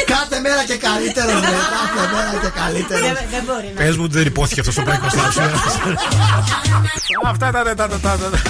Κάθε 0.07 0.41
μέρα 0.41 0.65
και 0.65 0.77
καλύτερο, 0.77 1.33
ναι. 1.39 1.41
Κάθε 1.41 2.15
μέρα 2.15 2.39
και 2.43 2.61
καλύτερο. 2.61 3.01
Δεν 3.31 3.43
μπορεί 3.47 3.73
να. 3.75 3.83
Πες 3.83 3.97
μου 3.97 4.03
ότι 4.05 4.13
δεν 4.13 4.27
υπόθηκε 4.27 4.61
αυτός 4.61 4.75
στο 4.75 4.83
πρώτο 4.83 5.07
Αυτά 7.27 7.49
ήταν 7.49 7.65
τα- 7.65 7.75
τα- 7.75 7.89
τα- 7.89 7.99
τα- 7.99 8.17
τα- 8.31 8.43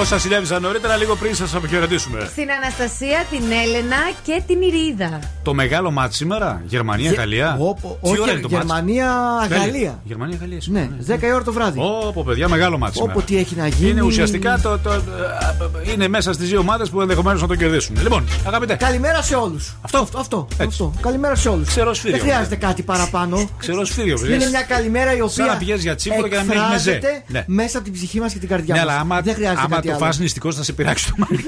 Όσα 0.00 0.18
συνέβησαν 0.18 0.62
νωρίτερα, 0.62 0.96
λίγο 0.96 1.16
πριν 1.16 1.34
σας 1.34 1.54
αποχαιρετήσουμε. 1.54 2.28
Στην 2.30 2.46
Αναστασία, 2.62 3.24
την 3.30 3.42
Έλενα 3.64 3.96
και 4.22 4.42
την 4.46 4.62
Ηρίδα. 4.62 5.18
Το 5.42 5.54
μεγάλο 5.54 5.90
μάτι 5.90 6.14
σήμερα, 6.14 6.62
Γερμανία, 6.66 7.08
Γε- 7.08 7.18
Γαλλία. 7.18 7.56
Όπο- 7.60 7.98
Τι 8.02 8.08
ώρα 8.10 8.20
Όχι, 8.22 8.30
είναι 8.32 8.40
το 8.40 8.48
μάτς; 8.50 8.64
Γερμανία, 8.64 9.10
Γαλλία. 9.50 10.00
Γερμανία, 10.04 10.36
Γαλλία. 10.40 10.60
σήμερα, 10.60 10.84
Ναι, 10.98 11.02
10 11.16 11.26
η 11.26 11.32
ώρα 11.32 11.42
το 11.42 11.52
βράδυ. 11.52 11.80
Όπο, 12.06 12.24
παιδιά, 12.24 12.48
μεγάλο 12.48 12.78
μάτι 12.78 12.94
σήμερα. 12.96 13.12
Όποτε 13.12 13.36
έχει 13.38 13.54
να 13.56 13.66
γίνει. 13.66 13.90
Είναι 13.90 14.02
ουσιαστικά 14.02 14.58
το, 14.62 14.78
το, 14.78 14.92
ε, 14.92 15.92
είναι 15.92 16.08
μέσα 16.08 16.32
στις 16.32 16.48
δύο 16.48 16.58
ομάδες 16.58 16.88
που 16.90 17.00
ενδεχομένως 17.00 17.40
να 17.42 17.48
το 17.48 17.54
κερδίσουν. 17.54 17.96
Λοιπόν, 18.02 18.24
αγαπητέ. 18.46 18.74
Καλημέρα 18.74 19.22
σε 19.22 19.34
όλους. 19.34 19.74
Αυτό; 19.80 19.98
Αυτό, 19.98 20.18
αυτό, 20.18 20.48
αυτό. 20.60 20.92
Καλημέρα 21.00 21.34
σε 21.34 21.48
όλους. 21.48 21.68
Ξεροσφύριο. 21.68 22.16
Δεν 22.16 22.26
χρειάζεται 22.26 22.56
κάτι 22.56 22.82
παραπάνω. 22.82 23.48
Ξεροσφύριο, 23.58 24.16
παιδιά. 24.20 24.34
Είναι 24.34 24.46
μια 24.48 24.62
καλημέρα 24.62 25.12
η 25.12 25.16
Σαν 25.16 25.24
οποία. 25.26 25.44
να 25.44 25.56
πηγαίνεις 25.56 25.82
για 25.82 25.94
τσίπουρο 25.94 26.28
και 26.28 26.36
να 26.36 26.42
μην 26.42 26.50
έχει 26.52 26.60
μεζέ. 26.70 26.90
εκφράζεται 26.90 27.22
Ναι. 27.26 27.44
μέσα 27.46 27.76
από 27.76 27.84
την 27.86 27.94
ψυχή 27.94 28.20
μας 28.20 28.32
και 28.32 28.38
την 28.38 28.48
καρδιά 28.48 28.74
Ναι, 28.74 28.80
μας. 28.80 28.90
αλλά 28.90 29.00
άμα, 29.00 29.20
Δεν 29.20 29.34
χρειάζεται 29.34 29.60
άμα 29.60 29.74
κάτι 29.74 29.83
το 29.88 29.94
άλλο. 29.94 30.04
φας 30.04 30.18
νηστικός 30.18 30.56
θα 30.56 30.62
σε 30.62 30.72
πειράξει 30.72 31.06
το 31.06 31.12
μάτι. 31.16 31.44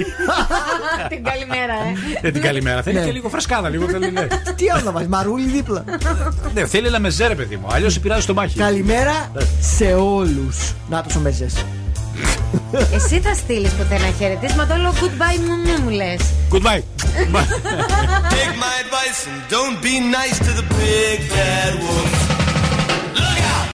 την 1.14 1.24
καλημέρα, 1.24 1.72
ε. 2.22 2.28
Ε, 2.28 2.30
την 2.30 2.42
καλημέρα. 2.42 2.82
Θέλει 2.82 2.98
Ναι. 2.98 3.04
και 3.04 3.12
λίγο 3.12 3.28
φρεσκάδα, 3.28 3.68
λίγο 3.68 3.86
θέλει. 3.88 4.10
Ναι, 4.10 4.26
Τι 4.56 4.68
άλλο 4.72 4.82
να 4.84 4.90
βάλει, 4.92 5.08
μαρούλι 5.08 5.48
δίπλα. 5.48 5.84
ναι 6.54 6.66
θέλει 6.66 6.86
ένα 6.86 6.98
μεζέ, 7.00 7.26
ρε 7.26 7.34
παιδί 7.34 7.56
μου. 7.56 7.66
Αλλιώς 7.70 7.92
σε 7.92 8.00
πειράζει 8.00 8.26
το 8.26 8.34
μάχη. 8.34 8.58
Καλημέρα 8.58 9.30
σε 9.60 9.84
όλους. 9.94 10.72
Να 10.88 11.02
το 11.02 11.14
ο 11.18 11.20
μεζές. 11.20 11.54
Εσύ 12.96 13.20
θα 13.20 13.34
στείλεις 13.34 13.70
ποτέ 13.72 13.94
ένα 13.94 14.12
χαιρετίσμα. 14.18 14.66
Το 14.66 14.74
όλο 14.74 14.92
goodbye 15.00 15.38
μου 15.46 15.54
μου 15.54 15.82
μου 15.82 15.88
λες. 15.90 16.20
Goodbye. 16.52 16.82
Take 18.36 18.54
my 18.64 18.74
advice 18.84 19.20
and 19.30 19.38
don't 19.54 19.78
be 19.86 19.94
nice 20.18 20.38
to 20.46 20.50
the 20.60 20.66
big 20.78 21.18
bad 21.34 21.72
wolf. 21.84 22.12